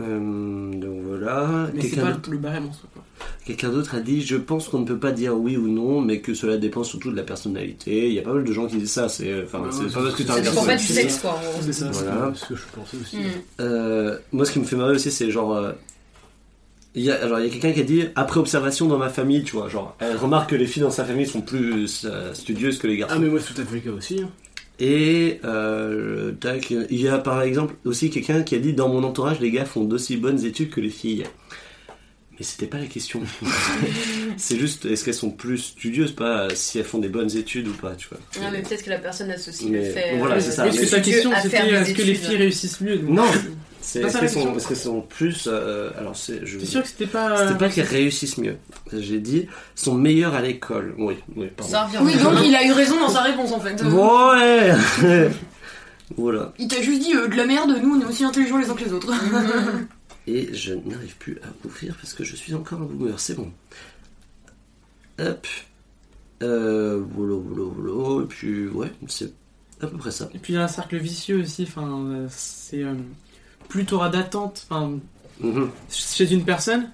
[0.00, 1.68] Euh, donc voilà.
[1.74, 2.88] Mais c'est Quelqu'un pas d'autre- le barème en soi.
[2.92, 3.02] quoi.
[3.46, 6.20] Quelqu'un d'autre a dit Je pense qu'on ne peut pas dire oui ou non, mais
[6.20, 8.08] que cela dépend surtout de la personnalité.
[8.08, 9.08] Il y a pas mal de gens qui disent ça.
[9.08, 10.60] C'est enfin, Ouais, c'est pas parce que c'est- t'as un c'est Ça garçon.
[10.60, 11.40] dépend pas du c'est sexe, quoi.
[11.62, 12.32] C'est ça, c'est Voilà.
[12.34, 13.16] ce que je pensais aussi.
[13.18, 13.22] Mm.
[13.60, 15.54] Euh, moi, ce qui me fait marrer aussi, c'est genre.
[15.54, 15.72] euh,
[16.98, 19.10] Il y a, alors, il y a quelqu'un qui a dit après observation dans ma
[19.10, 22.32] famille, tu vois, genre, elle remarque que les filles dans sa famille sont plus euh,
[22.32, 23.14] studieuses que les garçons.
[23.16, 24.22] Ah, mais moi, c'est tout à fait le cas aussi.
[24.22, 24.30] hein.
[24.78, 29.04] Et euh, tac, il y a par exemple aussi quelqu'un qui a dit dans mon
[29.04, 31.24] entourage, les gars font d'aussi bonnes études que les filles.
[32.38, 33.22] Mais c'était pas la question.
[34.36, 37.72] c'est juste, est-ce qu'elles sont plus studieuses, pas si elles font des bonnes études ou
[37.72, 38.18] pas, tu vois.
[38.36, 40.16] Ah, mais peut-être que la personne associe Mais le fait.
[40.18, 40.64] voilà, euh, c'est ça.
[40.64, 43.24] Parce que ta question c'était est-ce que les filles réussissent mieux donc- Non.
[43.82, 44.56] C'est, pas est-ce qu'elles sont, question.
[44.56, 45.44] est-ce qu'elles sont plus.
[45.46, 46.44] euh, alors, c'est.
[46.44, 47.46] Je, T'es sûr que c'était pas.
[47.46, 48.56] C'était pas qu'elles réussissent mieux.
[48.92, 49.46] J'ai dit,
[49.76, 50.92] sont meilleures à l'école.
[50.98, 51.70] Oui, oui, pardon.
[51.70, 51.98] Ça revient.
[52.02, 53.80] Oui, donc il a eu raison dans sa réponse en fait.
[53.84, 55.28] Ouais
[56.16, 56.52] Voilà.
[56.58, 58.74] Il t'a juste dit euh, de la merde, nous on est aussi intelligents les uns
[58.74, 59.12] que les autres.
[60.26, 63.52] Et je n'arrive plus à ouvrir parce que je suis encore un boomer, c'est bon.
[65.18, 65.46] Hop.
[66.42, 68.24] Euh, voilà, voilà, voilà.
[68.24, 69.32] Et puis, ouais, c'est
[69.80, 70.28] à peu près ça.
[70.34, 72.94] Et puis il y a un cercle vicieux aussi, enfin, c'est euh,
[73.68, 74.98] plus t'auras d'attente, enfin,
[75.40, 75.70] Mhm.
[75.90, 76.90] chez une personne,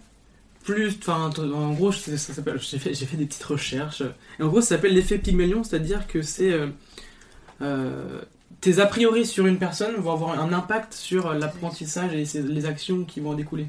[0.65, 4.03] plus, enfin, en gros, c'est- ça s'appelle, j'ai fait, des petites recherches,
[4.39, 6.69] et en gros, ça s'appelle l'effet Pygmalion, c'est-à-dire que c'est euh,
[7.63, 8.21] euh,
[8.63, 13.05] tes a priori sur une personne vont avoir un impact sur l'apprentissage et les actions
[13.05, 13.67] qui vont en découler.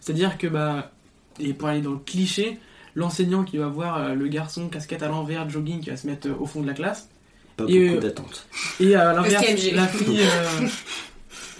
[0.00, 0.92] C'est-à-dire que, bah,
[1.40, 2.58] et pour aller dans le cliché,
[2.94, 6.28] l'enseignant qui va voir euh, le garçon casquette à l'envers, jogging, qui va se mettre
[6.28, 7.08] euh, au fond de la classe,
[7.56, 8.46] Pas Et, beaucoup euh, d'attente.
[8.80, 10.20] et à l'inverse, la fille.
[10.22, 10.68] euh,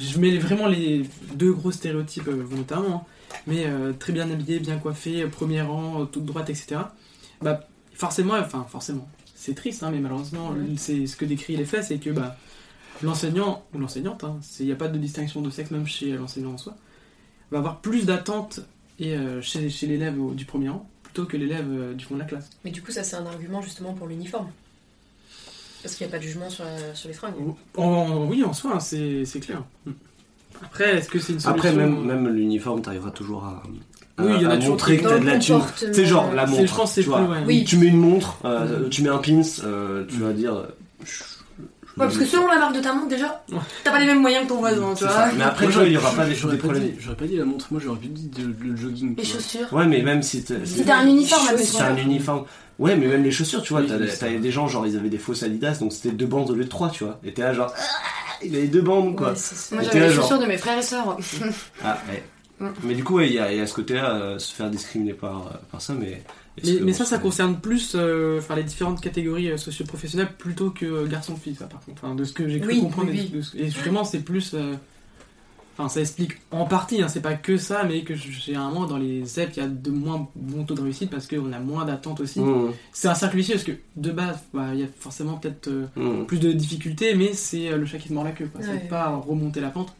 [0.00, 1.04] je mets vraiment les
[1.34, 6.06] deux gros stéréotypes euh, volontairement, hein, mais euh, très bien habillée, bien coiffée, premier rang,
[6.06, 6.76] toute droite, etc.
[7.42, 7.60] Bah,
[7.94, 11.98] forcément, enfin, forcément, c'est triste, hein, mais malheureusement, c'est ce que décrit les faits, c'est
[11.98, 12.36] que bah,
[13.02, 16.52] l'enseignant, ou l'enseignante, hein, il n'y a pas de distinction de sexe, même chez l'enseignant
[16.52, 16.74] en soi,
[17.50, 18.60] va avoir plus d'attentes
[18.98, 22.20] et, euh, chez, chez l'élève du premier rang plutôt que l'élève euh, du fond de
[22.20, 22.50] la classe.
[22.64, 24.48] Mais du coup, ça, c'est un argument justement pour l'uniforme.
[25.82, 27.34] Parce qu'il n'y a pas de jugement sur, la- sur les fringues.
[27.76, 29.62] En- en- oui, en soi, hein, c'est c'est clair.
[30.62, 33.62] Après, est-ce que c'est une solution Après, même, même l'uniforme, t'arriveras toujours à,
[34.18, 35.60] à, Oui, il y en a à toujours montrer que t'as de la thune.
[35.76, 36.66] sais, genre la C'est- montre.
[36.66, 37.30] je pense que c'est tu plus, vois.
[37.30, 37.44] ouais.
[37.46, 37.64] Oui.
[37.64, 38.90] Tu mets une montre, euh, Mm.
[38.90, 40.54] tu mets un pins, euh, tu vas dire.
[40.54, 40.66] euh,
[41.04, 41.22] je-
[41.96, 43.42] Ouais, parce que selon la marque de ta montre, déjà,
[43.82, 45.12] t'as pas les mêmes moyens que ton voisin, tu vois.
[45.14, 45.30] ça.
[45.36, 46.82] Mais après, tu vois, il y aura pas des, des problèmes.
[46.82, 49.16] dit- j'aurais pas dit la montre, moi j'aurais pu dire le jogging.
[49.16, 49.72] Les chaussures.
[49.72, 51.78] Ouais, mais même si t'as Si t'as un uniforme, si admettons.
[51.78, 52.44] t'as un uniforme.
[52.78, 54.96] Ouais, mais même les chaussures, tu vois, Oui, t'as oui, des, t'as gens, genre, ils
[54.98, 57.18] avaient des fausses Adidas, donc c'était deux bandes au lieu de trois, tu vois.
[57.24, 59.28] Et t'es là, genre, Ah, il avait deux bandes, quoi.
[59.32, 59.34] Ouais.
[59.72, 61.16] Moi j'avais les chaussures de mes frères et sœurs.
[61.82, 62.22] Ah, ouais.
[62.84, 65.46] Mais du coup, ouais, il y, a y ce côté-là, euh, se faire discriminer par,
[65.46, 66.22] euh, par ça, mais.
[66.82, 71.06] Mais, ça, ça concerne plus euh, enfin, les différentes catégories euh, socio-professionnelles plutôt que euh,
[71.06, 72.02] garçon-fille, ça par contre.
[72.04, 73.10] Enfin, de ce que j'ai cru Oui, comprendre.
[73.10, 74.52] oui, et de ce- Et justement, c'est plus.
[74.54, 74.74] euh,
[75.78, 79.26] Enfin, ça explique en partie, hein, c'est pas que ça, mais que généralement dans les
[79.26, 82.20] ZEP, il y a de moins bons taux de réussite parce qu'on a moins d'attentes
[82.20, 82.40] aussi.
[82.40, 85.68] Mmh, C'est un cercle vicieux parce que de base, bah, il y a forcément peut-être
[85.68, 86.24] euh, mmh.
[86.24, 88.46] plus de difficultés, mais c'est euh, le chat qui se mord la queue.
[88.50, 88.62] quoi.
[88.62, 88.66] Ouais.
[88.66, 89.94] C'est pas remonter la pente.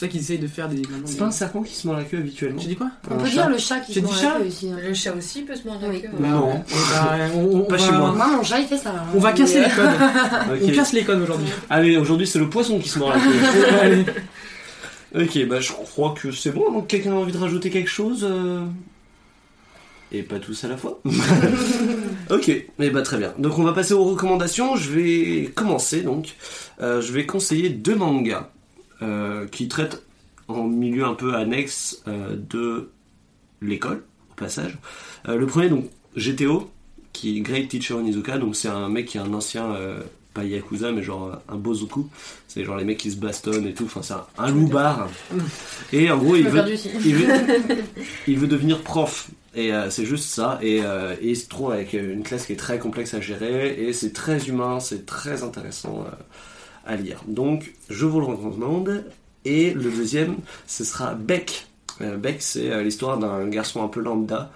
[0.00, 0.80] C'est ça qu'ils essayent de faire des.
[1.04, 3.18] C'est pas un serpent qui se mord la queue habituellement J'ai dit quoi On Un
[3.18, 4.70] peut chat dire le chat qui se mord chat la queue aussi.
[4.72, 4.76] hein.
[4.82, 6.08] Le chat aussi peut se mordre la queue.
[6.18, 6.46] Non.
[6.54, 6.62] ouais.
[6.70, 8.12] Eh bah, on, on Pas va, chez moi.
[8.12, 8.92] Moi, mon chat, il fait ça.
[8.92, 9.04] hein.
[9.14, 9.90] On va casser les codes.
[10.62, 11.48] On casse les codes aujourd'hui.
[11.68, 13.74] Allez, aujourd'hui, c'est le poisson qui se mord la queue.
[13.82, 14.04] Allez.
[15.22, 16.72] ok, bah je crois que c'est bon.
[16.72, 18.64] Donc, quelqu'un a envie de rajouter quelque chose euh
[20.12, 20.98] Et pas tous à la fois.
[22.30, 23.34] ok, mais bah très bien.
[23.38, 24.76] Donc, on va passer aux recommandations.
[24.76, 26.36] Je vais commencer donc.
[26.80, 28.48] Euh, je vais conseiller deux mangas
[29.50, 30.02] qui traitent
[30.48, 32.90] en milieu un peu annexe euh, de
[33.62, 34.78] l'école, au passage.
[35.28, 36.70] Euh, le premier, donc, GTO,
[37.12, 38.38] qui est Great Teacher Onizuka.
[38.38, 39.72] Donc, c'est un mec qui est un ancien.
[39.72, 40.00] euh,
[40.32, 42.08] pas Yakuza, mais genre euh, un Bozoku.
[42.46, 43.84] C'est genre les mecs qui se bastonnent et tout.
[43.86, 45.08] Enfin, c'est un, un loupard.
[45.92, 46.62] Et en gros, il veut,
[47.04, 47.28] il veut,
[48.28, 49.28] il veut devenir prof.
[49.54, 50.58] Et euh, c'est juste ça.
[50.62, 53.82] Et, euh, et il se trouve avec une classe qui est très complexe à gérer.
[53.82, 56.10] Et c'est très humain, c'est très intéressant euh,
[56.90, 57.22] à lire.
[57.26, 59.04] Donc, je vous le recommande.
[59.44, 60.36] Et le deuxième,
[60.66, 61.66] ce sera Beck.
[62.02, 64.50] Euh, Beck, c'est euh, l'histoire d'un garçon un peu lambda.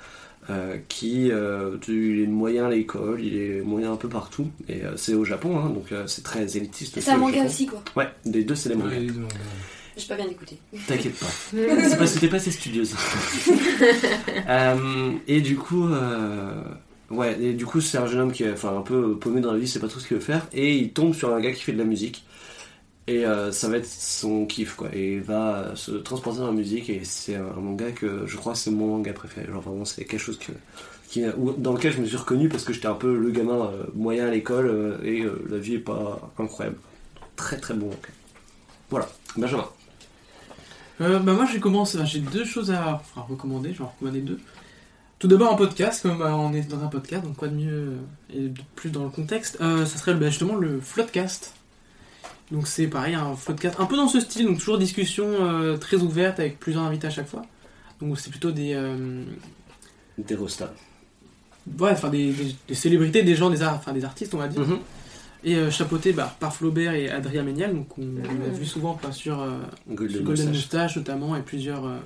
[0.50, 4.84] euh, qui euh, il est moyen à l'école, il est moyen un peu partout, et
[4.84, 7.00] euh, c'est au Japon, hein, donc euh, c'est très élitiste.
[7.00, 7.82] C'est un manga aussi, quoi.
[7.96, 8.90] Ouais, les deux c'est des mangas.
[8.90, 9.12] Ouais, les.
[9.96, 10.58] J'ai pas bien écouté.
[10.88, 11.26] T'inquiète pas.
[11.52, 12.94] C'est parce que t'es pas assez studieuse.
[14.48, 16.62] Euh, et du coup, euh,
[17.14, 19.52] Ouais, et du coup, c'est un jeune homme qui est enfin, un peu paumé dans
[19.52, 21.52] la vie, c'est pas trop ce qu'il veut faire, et il tombe sur un gars
[21.52, 22.24] qui fait de la musique.
[23.06, 24.88] Et euh, ça va être son kiff, quoi.
[24.94, 28.36] Et il va euh, se transporter dans la musique, et c'est un, manga que je
[28.36, 29.46] crois c'est mon manga préféré.
[29.46, 30.52] Genre vraiment, c'est quelque chose que,
[31.08, 31.22] qui,
[31.58, 34.26] dans lequel je me suis reconnu parce que j'étais un peu le gamin euh, moyen
[34.26, 36.78] à l'école, et la vie est pas incroyable.
[37.36, 37.98] Très très bon manga.
[38.90, 39.68] Voilà, Benjamin.
[41.00, 44.38] Bah moi j'ai commencé, j'ai deux choses à, recommander, je vais en recommander deux.
[45.24, 47.72] Tout d'abord un podcast, comme bah, on est dans un podcast, donc quoi de mieux
[47.72, 47.96] euh,
[48.28, 51.54] et de plus dans le contexte, euh, ça serait bah, justement le Floodcast.
[52.52, 55.96] Donc c'est pareil, un Floodcast un peu dans ce style, donc toujours discussion euh, très
[55.96, 57.40] ouverte avec plusieurs invités à chaque fois.
[58.02, 59.24] Donc c'est plutôt des, euh,
[60.18, 60.70] Des rostas.
[61.80, 64.48] ouais, enfin des, des- des célébrités, des gens, des, ar- enfin, des artistes on va
[64.48, 64.60] dire.
[64.60, 64.78] Mhm.
[65.44, 68.92] Et euh, chapeauté bah, par Flaubert et Adrien Méniel, donc on, on a vu souvent
[68.92, 69.52] pas, sur euh,
[69.88, 70.52] Golden, sur Golden Moustache.
[70.52, 71.96] Moustache notamment et plusieurs euh,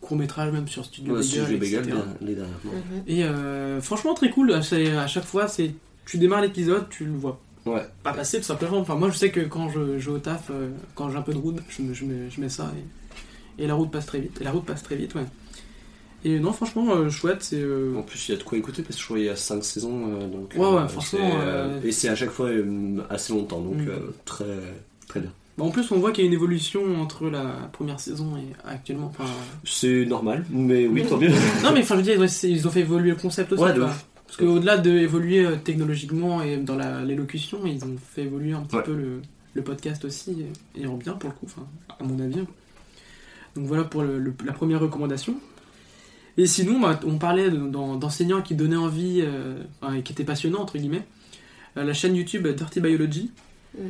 [0.00, 2.72] courts-métrages même sur Studio Ouais, Bagel, Studio Bagel, les dernièrement.
[2.72, 3.02] Mhm.
[3.06, 5.72] Et euh, franchement très cool, c'est- à chaque fois c'est
[6.06, 7.86] tu démarres l'épisode, tu le vois Ouais.
[8.02, 8.78] pas passer tout simplement.
[8.78, 11.32] Enfin moi je sais que quand je joue au taf, euh, quand j'ai un peu
[11.34, 12.72] de route, je, me- je mets, je mets ça
[13.58, 14.38] et, et la route passe très vite.
[14.40, 15.24] Et la route passe très vite, ouais.
[16.24, 17.60] Et non franchement euh, chouette, c'est...
[17.62, 19.30] euh, En plus, il y a de quoi écouter parce que je crois qu'il y
[19.30, 20.06] a 5 saisons.
[20.08, 23.32] euh, donc, Ouais, ouais, franchement, c'est, euh, euh, Et c'est à chaque fois euh, assez
[23.32, 23.88] longtemps, donc Mm.
[23.88, 24.44] euh, très,
[25.08, 25.32] très bien.
[25.60, 28.52] Bah, en plus on voit qu'il y a une évolution entre la première saison et
[28.68, 29.06] actuellement.
[29.16, 29.30] Enfin,
[29.64, 31.28] C'est normal, mais oui, tant mieux.
[31.62, 33.62] non mais enfin je veux dire, ils ont fait évoluer le concept aussi.
[33.62, 33.80] Ouais, de.
[33.80, 38.82] Parce qu'au-delà d'évoluer euh, technologiquement et dans l'élocution, ils ont fait évoluer un petit Ouais.
[38.84, 39.22] peu le,
[39.54, 40.44] le podcast aussi,
[40.76, 41.66] et, en bien pour le coup, enfin,
[41.98, 42.36] à mon avis.
[43.56, 45.34] Donc voilà pour le- le- la première recommandation.
[46.36, 50.12] Et sinon, bah, on parlait de- d'en- d'enseignants qui donnaient envie, euh, enfin, et qui
[50.12, 51.02] étaient passionnants, entre guillemets.
[51.76, 53.32] Euh, la chaîne YouTube Dirty Biology,
[53.76, 53.84] Mhm.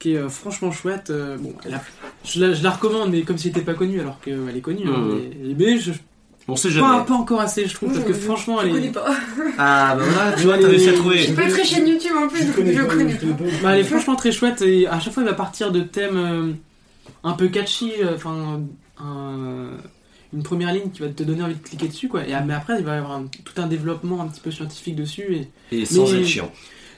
[0.00, 1.10] Qui est euh, franchement chouette.
[1.10, 1.82] euh, bon, elle a-
[2.24, 4.60] je, la, je la recommande, mais comme si elle n'était pas connue, alors qu'elle est
[4.60, 4.88] connue.
[4.88, 5.92] hein, mais, mais je,
[6.48, 7.04] On sait pas, jamais.
[7.04, 9.06] pas encore assez, je trouve, parce que franchement, je elle connais est, pas.
[9.58, 11.22] Ah, bah voilà, tu vois, t'as réussi à Je trouver.
[11.22, 13.44] suis pas très chaîne YouTube en plus, Je donc connais je pas, connais je pas.
[13.62, 16.16] Bah, elle est franchement très chouette et à chaque fois elle va partir de thèmes
[16.16, 16.52] euh,
[17.22, 18.60] un peu catchy, euh, enfin
[18.98, 19.70] un-
[20.32, 22.24] une première ligne qui va te donner envie de cliquer dessus quoi.
[22.26, 24.94] Et, mais après il va y avoir un- tout un développement un petit peu scientifique
[24.96, 25.36] dessus
[25.72, 26.50] et Et sans Mais- être chiant.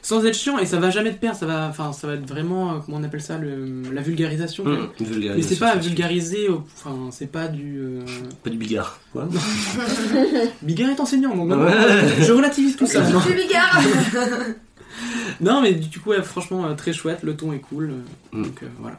[0.05, 2.29] Sans être chiant et ça va jamais te perdre, ça va, enfin ça va être
[2.29, 4.65] vraiment euh, comment on appelle ça le, la vulgarisation.
[4.65, 7.79] Mmh, une vulgarisation, Mais c'est pas vulgarisé, au- enfin c'est pas du.
[7.79, 8.01] euh,
[8.43, 8.99] Pas du bigard.
[9.13, 9.29] Quoi
[10.63, 11.71] Bigard est enseignant donc non, Ouais.
[11.71, 13.09] non, je relativise tout ça.
[13.11, 13.21] non.
[13.21, 13.81] Tu bigard
[15.41, 18.43] Non mais du coup ouais, franchement euh, très chouette, le ton est cool, euh, Mm.
[18.45, 18.97] donc euh, voilà.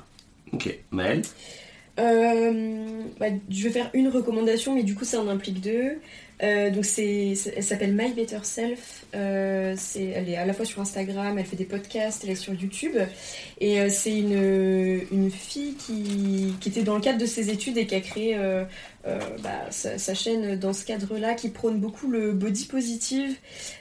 [0.53, 1.21] Ok, Maël
[1.99, 5.97] Euh, bah, je vais faire une recommandation, mais du coup, ça en implique deux.
[6.41, 9.05] Euh, donc, c'est, elle s'appelle My Better Self.
[9.15, 12.35] Euh, c'est, elle est à la fois sur Instagram, elle fait des podcasts, elle est
[12.35, 12.95] sur YouTube.
[13.59, 17.77] Et euh, c'est une, une fille qui, qui était dans le cadre de ses études
[17.77, 18.37] et qui a créé
[19.05, 23.35] euh, bah, sa, sa chaîne dans ce cadre-là, qui prône beaucoup le body positive,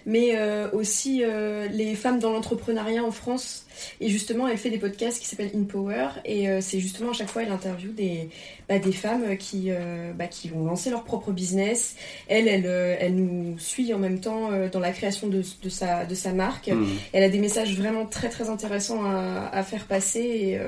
[0.04, 3.66] mais euh, aussi euh, les femmes dans l'entrepreneuriat en France.
[4.00, 6.08] Et justement, elle fait des podcasts qui s'appellent In Power.
[6.24, 8.28] Et c'est justement à chaque fois, elle interviewe des,
[8.68, 9.70] bah, des femmes qui,
[10.16, 11.96] bah, qui vont lancer leur propre business.
[12.28, 16.14] Elle, elle, elle nous suit en même temps dans la création de, de, sa, de
[16.14, 16.68] sa marque.
[16.68, 16.86] Mmh.
[17.12, 20.20] Elle a des messages vraiment très très intéressants à, à faire passer.
[20.20, 20.58] Et,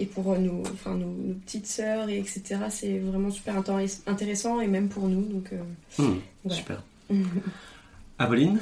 [0.00, 4.60] et pour nos, enfin, nos, nos petites sœurs, et etc., c'est vraiment super intér- intéressant.
[4.60, 5.22] Et même pour nous.
[5.22, 6.14] Donc, euh, Mmh,
[6.44, 6.54] Ouais.
[6.54, 6.82] Super.
[8.18, 8.58] Apolline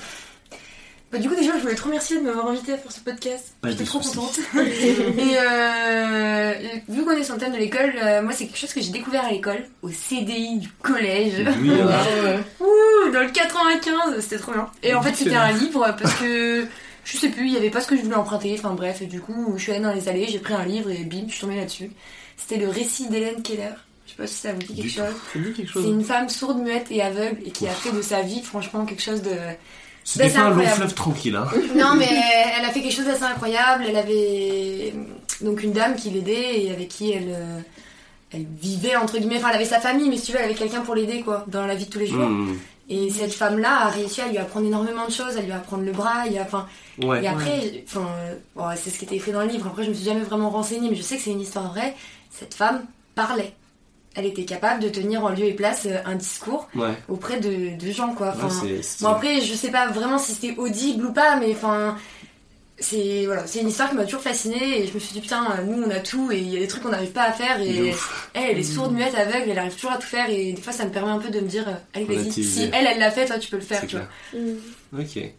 [1.10, 3.54] Bah, du coup, déjà, je voulais te remercier de m'avoir invité à faire ce podcast.
[3.60, 4.16] Pas J'étais trop soucis.
[4.16, 4.38] contente.
[4.56, 6.52] Et euh,
[6.88, 8.90] vu qu'on est sur le thème de l'école, euh, moi, c'est quelque chose que j'ai
[8.92, 11.44] découvert à l'école, au CDI du collège.
[11.60, 14.70] Oui, euh, Ouh, dans le 95, c'était trop bien.
[14.82, 16.66] Et en fait, c'était un livre parce que
[17.04, 18.54] je sais plus, il y avait pas ce que je voulais emprunter.
[18.58, 20.90] Enfin bref, et du coup, je suis allée dans les allées, j'ai pris un livre
[20.90, 21.90] et bim, je suis tombée là-dessus.
[22.36, 23.70] C'était le récit d'Hélène Keller.
[24.06, 25.04] Je sais pas si ça vous dit quelque Du chose.
[25.32, 25.86] Ça me dit quelque C'est chose.
[25.86, 29.02] une femme sourde, muette et aveugle et qui a fait de sa vie, franchement, quelque
[29.02, 29.30] chose de.
[30.04, 31.46] C'était c'est pas un long fleuve tranquille, hein.
[31.76, 32.08] Non, mais
[32.58, 33.84] elle a fait quelque chose d'assez incroyable.
[33.88, 34.92] Elle avait
[35.40, 37.58] donc une dame qui l'aidait et avec qui elle, euh,
[38.32, 39.36] elle vivait entre guillemets.
[39.36, 41.44] Enfin, elle avait sa famille, mais si tu veux, elle avait quelqu'un pour l'aider quoi,
[41.46, 42.28] dans la vie de tous les jours.
[42.28, 42.58] Mmh.
[42.88, 45.92] Et cette femme-là a réussi à lui apprendre énormément de choses, à lui apprendre le
[45.92, 46.26] bras.
[46.28, 46.66] Et, enfin,
[47.02, 47.22] Ouais.
[47.24, 49.66] et après, enfin, euh, bon, c'est ce qui était écrit dans le livre.
[49.68, 51.94] Après, je me suis jamais vraiment renseignée, mais je sais que c'est une histoire vraie.
[52.30, 52.82] Cette femme
[53.14, 53.54] parlait.
[54.14, 56.92] Elle était capable de tenir en lieu et place euh, un discours Ouais.
[57.08, 58.28] auprès de, de gens quoi.
[58.34, 58.66] Ouais, Enfin,
[59.00, 61.96] Bon après je sais pas vraiment si c'était audible ou pas mais enfin
[62.82, 65.46] c'est voilà c'est une histoire qui m'a toujours fascinée et je me suis dit putain
[65.66, 67.60] nous on a tout et il y a des trucs qu'on n'arrive pas à faire
[67.60, 67.88] et
[68.34, 70.72] elle elle est sourde muette aveugle elle arrive toujours à tout faire et des fois
[70.72, 73.10] ça me permet un peu de me dire euh, allez vas-y si elle elle l'a
[73.10, 74.06] fait toi tu peux le faire tu vois.
[74.32, 74.42] clair.
[74.98, 75.32] Ok.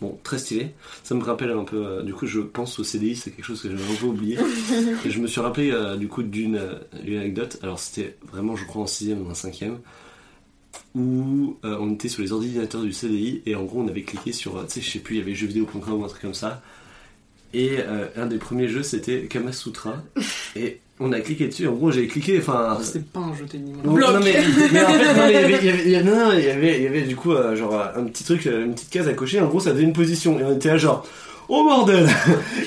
[0.00, 0.74] Bon, très stylé.
[1.04, 1.76] Ça me rappelle un peu.
[1.76, 4.36] euh, du coup, je pense au CDI, c'est quelque chose que j'avais un peu oublié.
[5.04, 7.58] Et je me suis rappelé euh, du coup d'une euh, une anecdote.
[7.62, 9.76] Alors, c'était vraiment, je crois, en 6ème ou en 5ème.
[10.94, 14.32] Où euh, on était sur les ordinateurs du CDI et en gros on avait cliqué
[14.32, 16.34] sur, euh, tu sais, je sais plus, il y avait jeuxvideo.com ou un truc comme
[16.34, 16.62] ça.
[17.54, 20.02] Et euh, un des premiers jeux c'était Kamasutra.
[20.56, 21.66] et on a cliqué dessus.
[21.66, 22.78] En gros, j'ai cliqué, enfin.
[22.80, 23.82] C'était pas un jeu techniquement.
[23.92, 24.34] Non, non, mais,
[24.72, 26.16] mais en fait, non, mais il y avait, il y avait- il y avait- non,
[26.16, 28.74] non, il y avait, il y avait du coup, euh, genre, un petit truc, une
[28.74, 29.40] petite case à cocher.
[29.40, 30.38] En gros, ça faisait une position.
[30.38, 31.04] Et on était là, genre,
[31.48, 32.08] oh bordel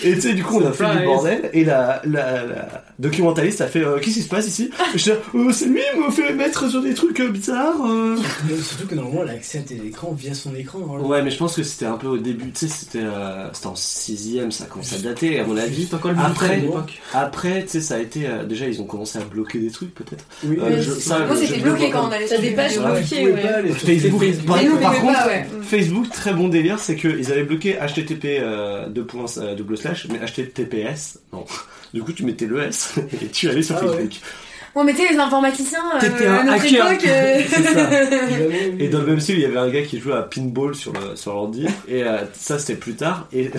[0.03, 1.49] Et tu sais, du coup, on a fait du bordel.
[1.53, 4.69] Et la, la, la documentaliste a fait, euh, qu'est-ce qui se passe ici?
[4.95, 7.75] J'étais là, Euh, c'est lui, il me fait mettre sur des trucs euh, bizarres.
[7.85, 8.15] euh.
[8.61, 10.79] Surtout que normalement, elle a accès à tes écrans via son écran.
[10.79, 13.67] Ouais, mais je pense que c'était un peu au début, tu sais, c'était euh, c'était
[13.67, 15.75] en 6ème, ça commence à dater, à mon avis.
[15.75, 16.63] Juste encore le Après,
[17.13, 18.25] Après, tu sais, ça a été.
[18.27, 20.23] euh, déjà, ils ont commencé à bloquer des trucs, peut-être.
[20.45, 22.51] Oui, Euh, je- c'est- ça, Moi, je- c'était je bloqué quand on allait sur des
[22.51, 23.35] pages bloquées,
[23.73, 24.23] Facebook,
[24.81, 25.19] par, contre.
[25.63, 30.07] Facebook, très bon délire, c'est qu'ils avaient bloqué HTTP euh, deux points, euh, double slash,
[30.11, 31.45] mais HTTPS, non.
[31.93, 33.91] Du coup, tu mettais le S et tu allais sur Ah ouais.
[33.93, 34.13] Facebook.
[34.77, 36.91] On mettait les informaticiens euh, à notre hacker.
[36.91, 37.05] époque.
[37.07, 37.89] euh, C'est ça.
[38.77, 40.91] Et dans le même style, il y avait un gars qui jouait à pinball sur
[40.91, 43.49] le sur l'ordi, et euh, ça c'était plus tard, et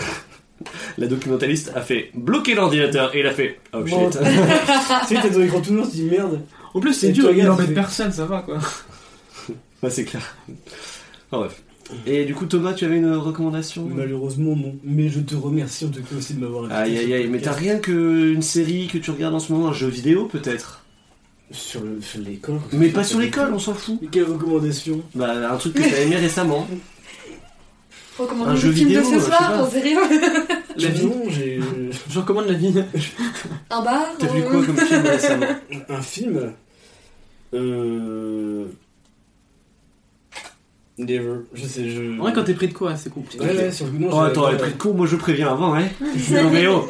[0.98, 4.20] la documentaliste a fait bloquer l'ordinateur, et il a fait oh Bon, shit.
[4.20, 6.40] tu sais, t'as ton écran tout noir, tu dis merde.
[6.74, 8.58] En plus, c'est dur, il embête personne, ça va quoi.
[9.82, 10.36] ouais, c'est clair.
[11.30, 11.62] Enfin, bref.
[12.06, 13.88] Et du coup, Thomas, tu avais une recommandation?
[13.94, 14.74] Malheureusement, non.
[14.84, 16.78] Mais je te remercie en tout cas aussi de m'avoir invité.
[16.80, 19.72] Aïe aïe aïe, mais t'as rien qu'une série que tu regardes en ce moment, un
[19.72, 20.82] jeu vidéo peut-être?
[21.52, 22.58] Sur le- sur l'école.
[22.72, 23.98] Mais pas sur l'école, on s'en fout.
[24.02, 25.00] Mais Quelle recommandation?
[25.14, 26.66] Bah, un truc que t'as aimé récemment.
[28.18, 30.00] Recommande Un jeu film vidéo, de ce sais soir, t'en sais rien.
[30.78, 31.04] La vie.
[31.06, 31.60] Non, j'ai
[32.10, 32.72] Je recommande la vie.
[33.70, 34.06] Un bar.
[34.18, 35.46] T'as vu euh, quoi comme film récemment?
[35.90, 36.52] Un film.
[37.54, 38.64] Euh.
[40.98, 41.40] Never.
[41.52, 42.18] Je sais, je.
[42.18, 43.44] En vrai, quand t'es pris de quoi, c'est compliqué.
[43.44, 45.16] Ouais, ouais, sur le coup, non, Oh, attends, pas- elle pris de court, moi je
[45.16, 45.84] préviens avant, hein
[46.30, 46.88] Non mais oh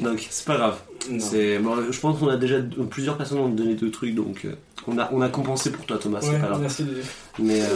[0.00, 0.78] Donc, c'est pas grave.
[1.10, 1.18] Non.
[1.20, 2.56] C'est, bon, je pense qu'on a déjà
[2.90, 4.52] plusieurs personnes ont donné deux trucs, donc euh,
[4.88, 6.60] on, a, on a compensé pour toi, Thomas, c'est Ouais, pas grave.
[6.60, 6.96] merci de.
[7.38, 7.66] Mais, euh,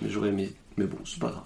[0.00, 0.52] mais j'aurais aimé.
[0.76, 1.42] Mais bon, c'est pas grave.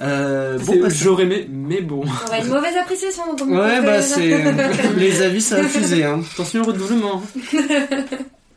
[0.00, 2.02] Euh, bon, C'est- bah, J'aurais aimé, mais bon.
[2.04, 4.42] On aura une mauvaise appréciation dans ton Ouais, bah c'est.
[4.96, 6.20] Les avis, ça a fusé, hein.
[6.32, 7.22] Attention au redoublement.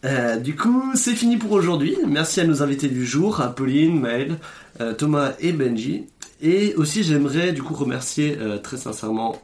[0.08, 1.98] Euh, du coup, c'est fini pour aujourd'hui.
[2.08, 4.38] Merci à nos invités du jour, à Pauline, Maël,
[4.80, 6.06] euh, Thomas et Benji.
[6.42, 9.42] Et aussi, j'aimerais du coup remercier euh, très sincèrement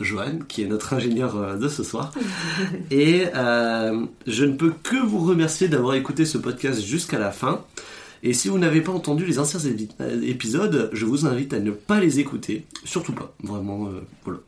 [0.00, 2.12] Johan, qui est notre ingénieur de ce soir.
[2.90, 7.64] et je ne peux que vous remercier d'avoir écouté ce podcast jusqu'à la fin.
[8.22, 9.60] Et si vous n'avez pas entendu les anciens
[10.22, 12.64] épisodes, je vous invite à ne pas les écouter.
[12.84, 13.34] Surtout pas.
[13.42, 13.88] Vraiment,
[14.24, 14.40] voilà.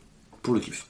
[0.43, 0.87] Pour le kiff.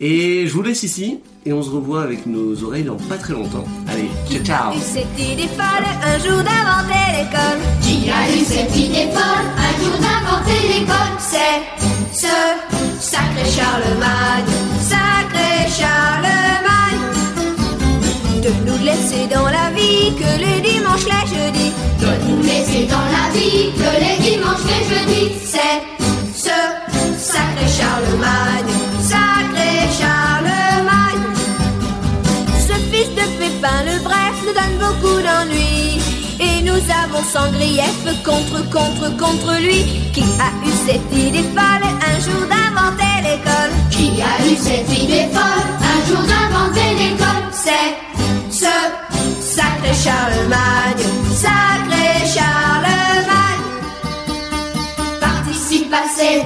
[0.00, 3.32] Et je vous laisse ici, et on se revoit avec nos oreilles dans pas très
[3.32, 3.64] longtemps.
[3.88, 4.72] Allez, ciao ciao.
[4.80, 7.60] Cette idée folle un jour d'inventer l'école.
[7.80, 9.46] Qui a eu cette idée folle?
[9.56, 11.62] Un jour d'inventer l'école C'est
[12.12, 12.34] ce
[13.00, 14.50] sacré Charlemagne,
[14.80, 17.04] sacré Charlemagne.
[18.42, 21.72] De nous laisser dans la vie que les dimanches, les jeudis.
[22.00, 25.34] De nous laisser dans la vie que les dimanches, les jeudis.
[25.44, 25.82] C'est
[26.34, 26.56] ce
[27.16, 28.74] sacré Charlemagne,
[33.04, 36.00] fils de Pépin le Bref nous donne beaucoup d'ennuis.
[36.40, 41.86] Et nous avons sans grief contre, contre, contre lui Qui a eu cette idée folle
[42.10, 43.72] un jour d'inventer l'école.
[43.90, 47.44] Qui a eu cette idée folle un jour d'inventer l'école.
[47.52, 47.94] C'est
[48.50, 48.74] ce
[49.40, 53.64] sacré Charlemagne, sacré Charlemagne.
[55.20, 56.42] Participe passé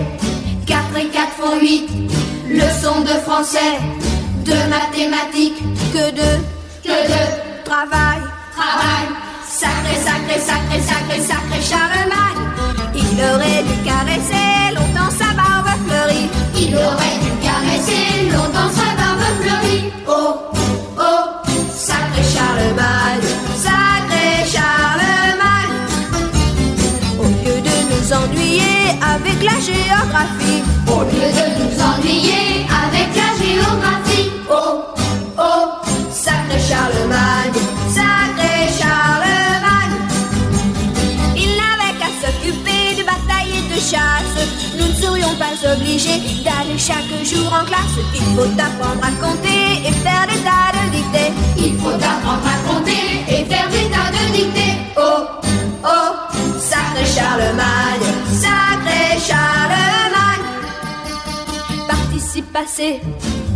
[0.66, 1.88] 4 et 4 font 8
[2.50, 3.78] Leçon de français
[4.48, 5.62] De mathématiques.
[5.92, 6.30] Que de
[6.82, 7.22] Que de
[7.64, 8.20] travail.
[8.56, 9.06] travail.
[9.46, 12.42] Sacré, sacré, sacré, sacré, sacré Charlemagne.
[12.94, 16.28] Il aurait dû caresser longtemps sa barbe fleurie.
[16.56, 19.84] Il aurait dû caresser longtemps sa barbe fleurie.
[20.06, 20.36] Oh,
[20.98, 21.24] oh,
[21.74, 23.28] sacré Charlemagne,
[23.66, 25.76] sacré Charlemagne.
[27.20, 30.62] Au lieu de nous ennuyer avec la géographie.
[30.86, 34.07] Au lieu de nous ennuyer avec la géographie
[36.68, 39.96] Charlemagne, sacré Charlemagne.
[41.34, 44.36] Il n'avait qu'à s'occuper de bataille et de chasse.
[44.78, 47.96] Nous ne serions pas obligés d'aller chaque jour en classe.
[48.14, 51.32] Il faut apprendre à compter et faire des tas de dictées.
[51.56, 54.76] Il faut apprendre à compter et faire des tas de dictées.
[54.98, 55.24] Oh,
[55.84, 60.44] oh, sacré Charlemagne, sacré Charlemagne.
[61.88, 63.00] Participe passé,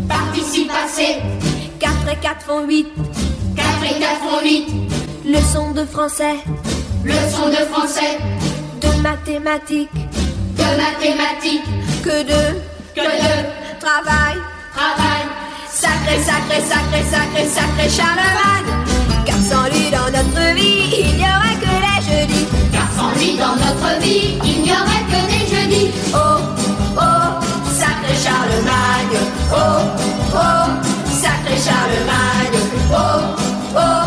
[0.09, 1.19] Participe passé
[1.83, 2.87] 4 et 4 font 8.
[3.57, 4.67] 4 et 4 font 8.
[5.25, 6.37] Leçon de français.
[7.05, 8.19] Leçon de français.
[8.81, 9.91] De mathématiques.
[9.93, 11.65] De mathématiques.
[12.05, 12.61] Que de.
[12.95, 13.81] Que de.
[13.81, 14.37] Travail.
[14.73, 15.23] Travail.
[15.69, 18.71] Sacré, sacré, sacré, sacré, sacré Charlemagne.
[19.27, 22.47] Car sans lui dans notre vie, il n'y aurait que les jeudis.
[22.73, 25.91] Car sans lui dans notre vie, il n'y aurait que les jeudis.
[26.15, 26.39] Oh,
[26.97, 29.19] oh, sacré Charlemagne.
[29.53, 30.72] Oh, oh.
[31.65, 32.51] shouted like,
[32.91, 34.02] oh, oh.